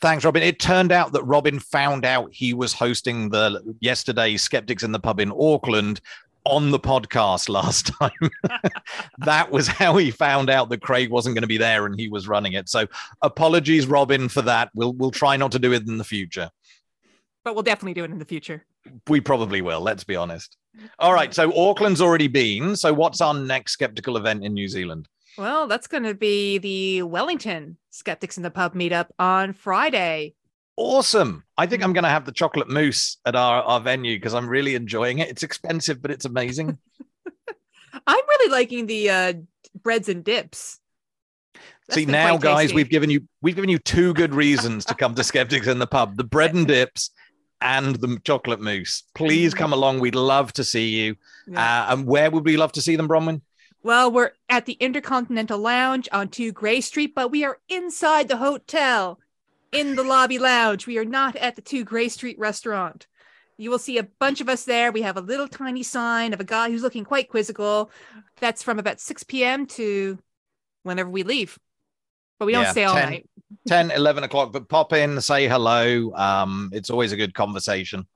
Thanks, 0.00 0.24
Robin. 0.24 0.44
It 0.44 0.60
turned 0.60 0.92
out 0.92 1.12
that 1.12 1.24
Robin 1.24 1.58
found 1.58 2.04
out 2.04 2.32
he 2.32 2.54
was 2.54 2.72
hosting 2.72 3.30
the 3.30 3.76
yesterday 3.80 4.36
Skeptics 4.36 4.84
in 4.84 4.92
the 4.92 5.00
Pub 5.00 5.18
in 5.18 5.32
Auckland 5.32 6.00
on 6.44 6.70
the 6.70 6.78
podcast 6.78 7.48
last 7.48 7.86
time. 8.00 8.30
that 9.18 9.50
was 9.50 9.66
how 9.66 9.96
he 9.96 10.12
found 10.12 10.50
out 10.50 10.68
that 10.68 10.82
Craig 10.82 11.10
wasn't 11.10 11.34
going 11.34 11.42
to 11.42 11.48
be 11.48 11.58
there 11.58 11.84
and 11.84 11.98
he 11.98 12.08
was 12.08 12.28
running 12.28 12.52
it. 12.52 12.68
So 12.68 12.86
apologies, 13.22 13.88
Robin, 13.88 14.28
for 14.28 14.42
that. 14.42 14.70
We'll 14.72 14.92
we'll 14.92 15.10
try 15.10 15.36
not 15.36 15.50
to 15.52 15.58
do 15.58 15.72
it 15.72 15.88
in 15.88 15.98
the 15.98 16.04
future 16.04 16.50
but 17.46 17.54
we'll 17.54 17.62
definitely 17.62 17.94
do 17.94 18.02
it 18.02 18.10
in 18.10 18.18
the 18.18 18.24
future. 18.24 18.64
We 19.06 19.20
probably 19.20 19.62
will. 19.62 19.80
Let's 19.80 20.02
be 20.02 20.16
honest. 20.16 20.56
All 20.98 21.14
right. 21.14 21.32
So 21.32 21.52
Auckland's 21.52 22.00
already 22.00 22.26
been. 22.26 22.74
So 22.74 22.92
what's 22.92 23.20
our 23.20 23.34
next 23.34 23.70
skeptical 23.70 24.16
event 24.16 24.44
in 24.44 24.52
New 24.52 24.66
Zealand? 24.66 25.06
Well, 25.38 25.68
that's 25.68 25.86
going 25.86 26.02
to 26.02 26.14
be 26.14 26.58
the 26.58 27.02
Wellington 27.04 27.76
Skeptics 27.90 28.36
in 28.36 28.42
the 28.42 28.50
Pub 28.50 28.74
meetup 28.74 29.10
on 29.20 29.52
Friday. 29.52 30.34
Awesome. 30.76 31.44
I 31.56 31.66
think 31.66 31.84
I'm 31.84 31.92
going 31.92 32.02
to 32.02 32.10
have 32.10 32.24
the 32.24 32.32
chocolate 32.32 32.68
mousse 32.68 33.18
at 33.24 33.36
our, 33.36 33.62
our 33.62 33.78
venue 33.78 34.16
because 34.16 34.34
I'm 34.34 34.48
really 34.48 34.74
enjoying 34.74 35.20
it. 35.20 35.28
It's 35.28 35.44
expensive, 35.44 36.02
but 36.02 36.10
it's 36.10 36.24
amazing. 36.24 36.76
I'm 38.08 38.24
really 38.28 38.50
liking 38.50 38.86
the 38.86 39.08
uh, 39.08 39.32
breads 39.84 40.08
and 40.08 40.24
dips. 40.24 40.80
That's 41.86 41.94
See 41.94 42.06
now, 42.06 42.38
guys, 42.38 42.62
tasty. 42.62 42.74
we've 42.74 42.90
given 42.90 43.08
you 43.08 43.28
we've 43.40 43.54
given 43.54 43.70
you 43.70 43.78
two 43.78 44.14
good 44.14 44.34
reasons 44.34 44.84
to 44.86 44.94
come 44.96 45.14
to 45.14 45.22
Skeptics 45.24 45.68
in 45.68 45.78
the 45.78 45.86
Pub: 45.86 46.16
the 46.16 46.24
bread 46.24 46.52
and 46.52 46.66
dips 46.66 47.12
and 47.60 47.96
the 47.96 48.20
chocolate 48.24 48.60
mousse. 48.60 49.02
Please 49.14 49.54
come 49.54 49.72
along. 49.72 50.00
We'd 50.00 50.14
love 50.14 50.52
to 50.54 50.64
see 50.64 50.88
you. 50.88 51.16
Yeah. 51.46 51.84
Uh, 51.84 51.92
and 51.92 52.06
where 52.06 52.30
would 52.30 52.44
we 52.44 52.56
love 52.56 52.72
to 52.72 52.82
see 52.82 52.96
them, 52.96 53.08
Bronwyn? 53.08 53.40
Well, 53.82 54.10
we're 54.10 54.32
at 54.48 54.66
the 54.66 54.74
Intercontinental 54.74 55.58
Lounge 55.58 56.08
on 56.12 56.28
2 56.28 56.52
Grey 56.52 56.80
Street, 56.80 57.14
but 57.14 57.30
we 57.30 57.44
are 57.44 57.60
inside 57.68 58.28
the 58.28 58.38
hotel 58.38 59.20
in 59.72 59.94
the 59.94 60.02
lobby 60.02 60.38
lounge. 60.38 60.86
We 60.86 60.98
are 60.98 61.04
not 61.04 61.36
at 61.36 61.54
the 61.56 61.62
2 61.62 61.84
Grey 61.84 62.08
Street 62.08 62.38
restaurant. 62.38 63.06
You 63.58 63.70
will 63.70 63.78
see 63.78 63.96
a 63.96 64.02
bunch 64.02 64.40
of 64.40 64.48
us 64.48 64.64
there. 64.64 64.92
We 64.92 65.02
have 65.02 65.16
a 65.16 65.22
little 65.22 65.48
tiny 65.48 65.82
sign 65.82 66.32
of 66.32 66.40
a 66.40 66.44
guy 66.44 66.68
who's 66.68 66.82
looking 66.82 67.04
quite 67.04 67.30
quizzical. 67.30 67.90
That's 68.40 68.62
from 68.62 68.78
about 68.78 69.00
6 69.00 69.22
p.m. 69.24 69.66
to 69.66 70.18
whenever 70.82 71.08
we 71.08 71.22
leave. 71.22 71.58
But 72.38 72.46
we 72.46 72.52
don't 72.52 72.64
Yeah, 72.64 72.70
stay 72.72 72.84
all 72.84 72.94
10. 72.94 73.10
night. 73.10 73.30
10, 73.68 73.90
11 73.90 74.24
o'clock, 74.24 74.52
but 74.52 74.68
pop 74.68 74.92
in, 74.92 75.20
say 75.20 75.48
hello. 75.48 76.12
Um, 76.14 76.70
it's 76.72 76.90
always 76.90 77.12
a 77.12 77.16
good 77.16 77.34
conversation. 77.34 78.06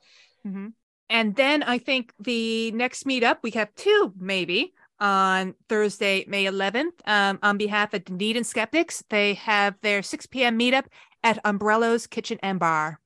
Mhm. 0.47 0.73
And 1.09 1.35
then 1.35 1.63
I 1.63 1.79
think 1.79 2.13
the 2.21 2.71
next 2.73 3.05
meetup, 3.05 3.39
we 3.43 3.51
have 3.53 3.75
two 3.75 4.13
maybe 4.19 4.75
on 5.01 5.55
Thursday, 5.69 6.25
May 6.29 6.45
11th. 6.47 7.01
Um, 7.07 7.39
on 7.43 7.57
behalf 7.59 7.95
of 7.95 8.05
Dunedin 8.05 8.45
Skeptics, 8.45 9.03
they 9.09 9.35
have 9.35 9.75
their 9.83 10.03
6 10.03 10.27
p.m. 10.27 10.59
meetup 10.59 10.85
at 11.25 11.43
Ombrello's 11.45 12.07
Kitchen 12.07 12.39
and 12.43 12.61
Bar. 12.61 13.00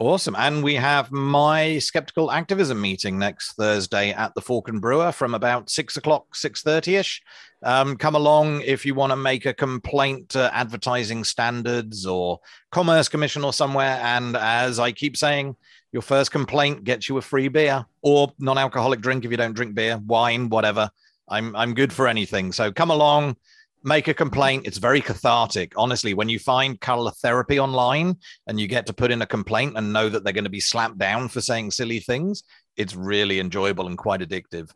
Awesome. 0.00 0.34
And 0.36 0.64
we 0.64 0.74
have 0.74 1.12
my 1.12 1.78
skeptical 1.78 2.32
activism 2.32 2.80
meeting 2.80 3.16
next 3.16 3.52
Thursday 3.52 4.10
at 4.10 4.34
the 4.34 4.40
Fork 4.40 4.68
and 4.68 4.80
Brewer 4.80 5.12
from 5.12 5.34
about 5.34 5.70
six 5.70 5.96
o'clock, 5.96 6.34
six 6.34 6.62
thirty 6.62 6.96
ish. 6.96 7.22
Um, 7.62 7.96
come 7.96 8.16
along 8.16 8.62
if 8.62 8.84
you 8.84 8.94
want 8.94 9.12
to 9.12 9.16
make 9.16 9.46
a 9.46 9.54
complaint 9.54 10.30
to 10.30 10.54
advertising 10.54 11.22
standards 11.22 12.06
or 12.06 12.40
Commerce 12.72 13.08
Commission 13.08 13.44
or 13.44 13.52
somewhere. 13.52 14.00
And 14.02 14.36
as 14.36 14.80
I 14.80 14.90
keep 14.90 15.16
saying, 15.16 15.54
your 15.92 16.02
first 16.02 16.32
complaint 16.32 16.82
gets 16.82 17.08
you 17.08 17.16
a 17.18 17.22
free 17.22 17.46
beer 17.46 17.86
or 18.02 18.32
non-alcoholic 18.40 19.00
drink 19.00 19.24
if 19.24 19.30
you 19.30 19.36
don't 19.36 19.54
drink 19.54 19.76
beer, 19.76 19.98
wine, 20.04 20.48
whatever. 20.48 20.90
I'm 21.28 21.54
I'm 21.54 21.72
good 21.72 21.92
for 21.92 22.08
anything. 22.08 22.50
So 22.50 22.72
come 22.72 22.90
along, 22.90 23.36
make 23.84 24.08
a 24.08 24.14
complaint. 24.14 24.66
It's 24.66 24.78
very 24.78 25.00
cathartic. 25.00 25.74
Honestly, 25.76 26.14
when 26.14 26.28
you 26.28 26.38
find 26.38 26.80
color 26.80 27.12
therapy 27.12 27.60
online 27.60 28.16
and 28.46 28.58
you 28.58 28.66
get 28.66 28.86
to 28.86 28.92
put 28.92 29.10
in 29.10 29.22
a 29.22 29.26
complaint 29.26 29.74
and 29.76 29.92
know 29.92 30.08
that 30.08 30.24
they're 30.24 30.32
going 30.32 30.44
to 30.44 30.50
be 30.50 30.60
slapped 30.60 30.98
down 30.98 31.28
for 31.28 31.40
saying 31.40 31.70
silly 31.70 32.00
things, 32.00 32.42
it's 32.76 32.96
really 32.96 33.38
enjoyable 33.38 33.86
and 33.86 33.98
quite 33.98 34.20
addictive. 34.20 34.70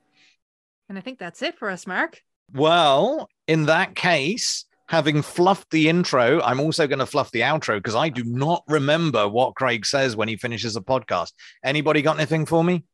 And 0.89 0.97
I 0.97 1.01
think 1.01 1.19
that's 1.19 1.43
it 1.43 1.59
for 1.59 1.71
us, 1.71 1.87
Mark. 1.87 2.23
Well, 2.53 3.29
in 3.47 3.67
that 3.67 3.95
case, 3.95 4.65
having 4.89 5.23
fluffed 5.23 5.71
the 5.71 5.89
intro, 5.89 6.41
I'm 6.41 6.61
also 6.61 6.87
going 6.87 6.99
to 6.99 7.07
fluff 7.07 7.31
the 7.31 7.41
outro 7.41 7.77
because 7.77 7.95
I 7.95 8.09
do 8.09 8.25
not 8.25 8.63
remember 8.69 9.29
what 9.29 9.55
Craig 9.55 9.85
says 9.85 10.17
when 10.17 10.29
he 10.29 10.37
finishes 10.37 10.77
a 10.77 10.81
podcast. 10.81 11.33
Anybody 11.63 12.03
got 12.03 12.17
anything 12.17 12.47
for 12.47 12.65
me? 12.65 12.85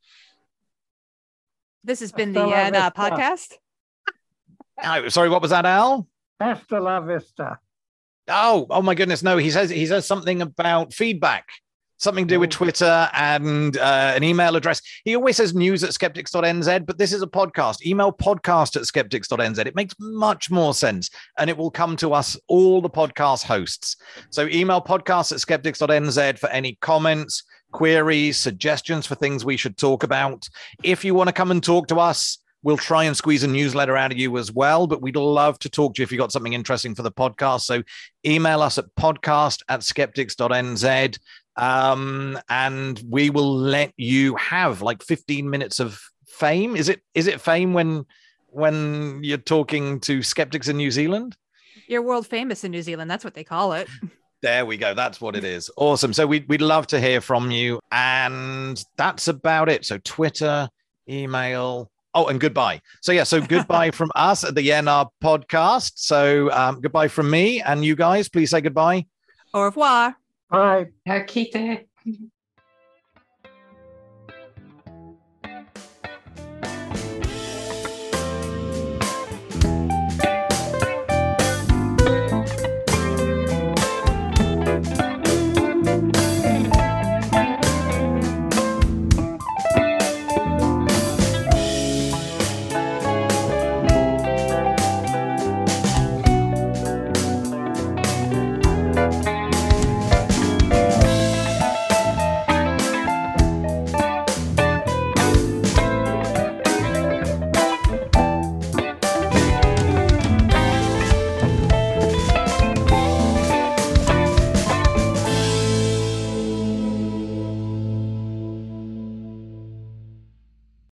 This 1.85 2.01
has 2.01 2.13
been 2.13 2.33
the 2.33 2.49
Hasta 2.49 2.79
uh, 2.79 2.91
podcast. 2.91 3.55
Oh, 4.83 5.09
sorry, 5.09 5.29
what 5.29 5.43
was 5.43 5.51
that, 5.51 5.67
Al? 5.67 6.07
Hasta 6.41 6.81
la 6.81 7.01
vista. 7.01 7.59
Oh, 8.29 8.67
oh 8.71 8.83
my 8.83 8.95
goodness, 8.95 9.23
no. 9.23 9.37
He 9.37 9.51
says 9.51 9.71
he 9.71 9.87
says 9.87 10.07
something 10.07 10.41
about 10.43 10.93
feedback, 10.95 11.47
something 11.99 12.27
to 12.27 12.35
do 12.35 12.41
with 12.41 12.49
Oh. 12.55 12.57
Twitter 12.57 13.09
and 13.13 13.77
uh, 13.77 14.13
an 14.17 14.25
email 14.25 14.57
address. 14.57 14.81
He 15.05 15.15
always 15.15 15.37
says 15.37 15.55
news 15.55 15.85
at 15.85 15.93
skeptics.nz, 15.93 16.87
but 16.87 16.99
this 16.99 17.13
is 17.13 17.23
a 17.23 17.27
podcast. 17.27 17.85
Email 17.87 18.13
podcast 18.13 18.77
at 18.77 18.87
skeptics.nz. 18.87 19.59
It 19.67 19.77
makes 19.77 19.95
much 20.01 20.51
more 20.51 20.73
sense, 20.75 21.11
and 21.39 21.49
it 21.51 21.57
will 21.57 21.71
come 21.71 21.97
to 21.99 22.15
us 22.15 22.37
all 22.49 22.81
the 22.81 22.91
podcast 22.91 23.45
hosts. 23.45 23.97
So 24.31 24.47
email 24.49 24.81
podcast 24.81 25.31
at 25.33 25.41
skeptics.nz 25.41 26.39
for 26.39 26.49
any 26.49 26.77
comments, 26.81 27.45
queries, 27.73 28.39
suggestions 28.39 29.07
for 29.07 29.15
things 29.17 29.45
we 29.45 29.57
should 29.59 29.77
talk 29.77 30.03
about. 30.03 30.49
If 30.83 31.05
you 31.05 31.15
want 31.15 31.29
to 31.29 31.33
come 31.35 31.51
and 31.51 31.63
talk 31.63 31.87
to 31.89 31.97
us. 32.01 32.39
We'll 32.65 32.77
try 32.77 33.05
and 33.05 33.17
squeeze 33.17 33.45
a 33.45 33.47
newsletter 33.47 33.97
out 33.97 34.11
of 34.11 34.19
you 34.19 34.37
as 34.39 34.51
well, 34.51 34.87
but 34.87 35.03
we'd 35.03 35.17
love 35.17 35.59
to 35.61 35.69
talk 35.69 35.95
to 35.95 36.01
you 36.01 36.05
if 36.05 36.11
you've 36.11 36.19
got 36.19 36.33
something 36.33 36.55
interesting 36.55 36.95
for 36.95 37.03
the 37.03 37.13
podcast. 37.13 37.61
So 37.61 37.83
email 38.27 38.63
us 38.63 38.79
at 38.79 38.87
podcast 38.97 39.63
at 39.69 39.85
skeptics.nz 39.85 41.19
um, 41.57 42.39
and 42.49 43.03
we 43.09 43.31
will 43.31 43.55
let 43.55 43.93
you 43.97 44.35
have 44.37 44.83
like 44.83 45.03
15 45.03 45.49
minutes 45.49 45.79
of 45.79 46.01
fame. 46.27 46.75
Is 46.75 46.89
it 46.89 47.03
is 47.15 47.27
it 47.27 47.41
fame 47.41 47.73
when 47.73 48.07
when 48.49 49.21
you're 49.23 49.39
talking 49.39 50.01
to 50.01 50.23
skeptics 50.23 50.69
in 50.69 50.77
New 50.77 50.91
Zealand? 50.91 51.37
You're 51.87 52.03
world 52.03 52.27
famous 52.27 52.65
in 52.65 52.71
New 52.71 52.83
Zealand. 52.83 53.11
That's 53.11 53.25
what 53.25 53.35
they 53.35 53.45
call 53.45 53.75
it. 53.75 53.89
There 54.43 54.67
we 54.67 54.77
go. 54.77 54.95
That's 54.95 55.21
what 55.21 55.37
it 55.37 55.45
is. 55.45 55.71
Awesome. 55.77 56.13
So 56.13 56.27
we'd, 56.27 56.47
we'd 56.49 56.61
love 56.61 56.87
to 56.89 57.01
hear 57.01 57.23
from 57.23 57.51
you. 57.51 57.81
And 57.91 58.83
that's 58.97 59.29
about 59.29 59.71
it. 59.71 59.87
So 59.87 59.99
Twitter, 60.05 60.69
email. 61.09 61.91
Oh, 62.15 62.27
and 62.27 62.41
goodbye. 62.41 62.81
So 63.03 63.13
yeah, 63.13 63.25
so 63.25 63.41
goodbye 63.41 63.91
from 63.99 64.11
us 64.15 64.45
at 64.45 64.55
the 64.55 64.69
NR 64.69 65.09
podcast. 65.23 65.93
So 65.97 66.51
um, 66.53 66.81
goodbye 66.81 67.09
from 67.09 67.31
me 67.31 67.61
and 67.61 67.85
you 67.85 67.97
guys. 67.97 68.29
Please 68.29 68.51
say 68.51 68.61
goodbye. 68.61 69.07
Au 69.53 69.63
revoir. 69.63 70.17
Bye. 70.51 70.87
How 71.07 71.23
kite. 71.25 71.89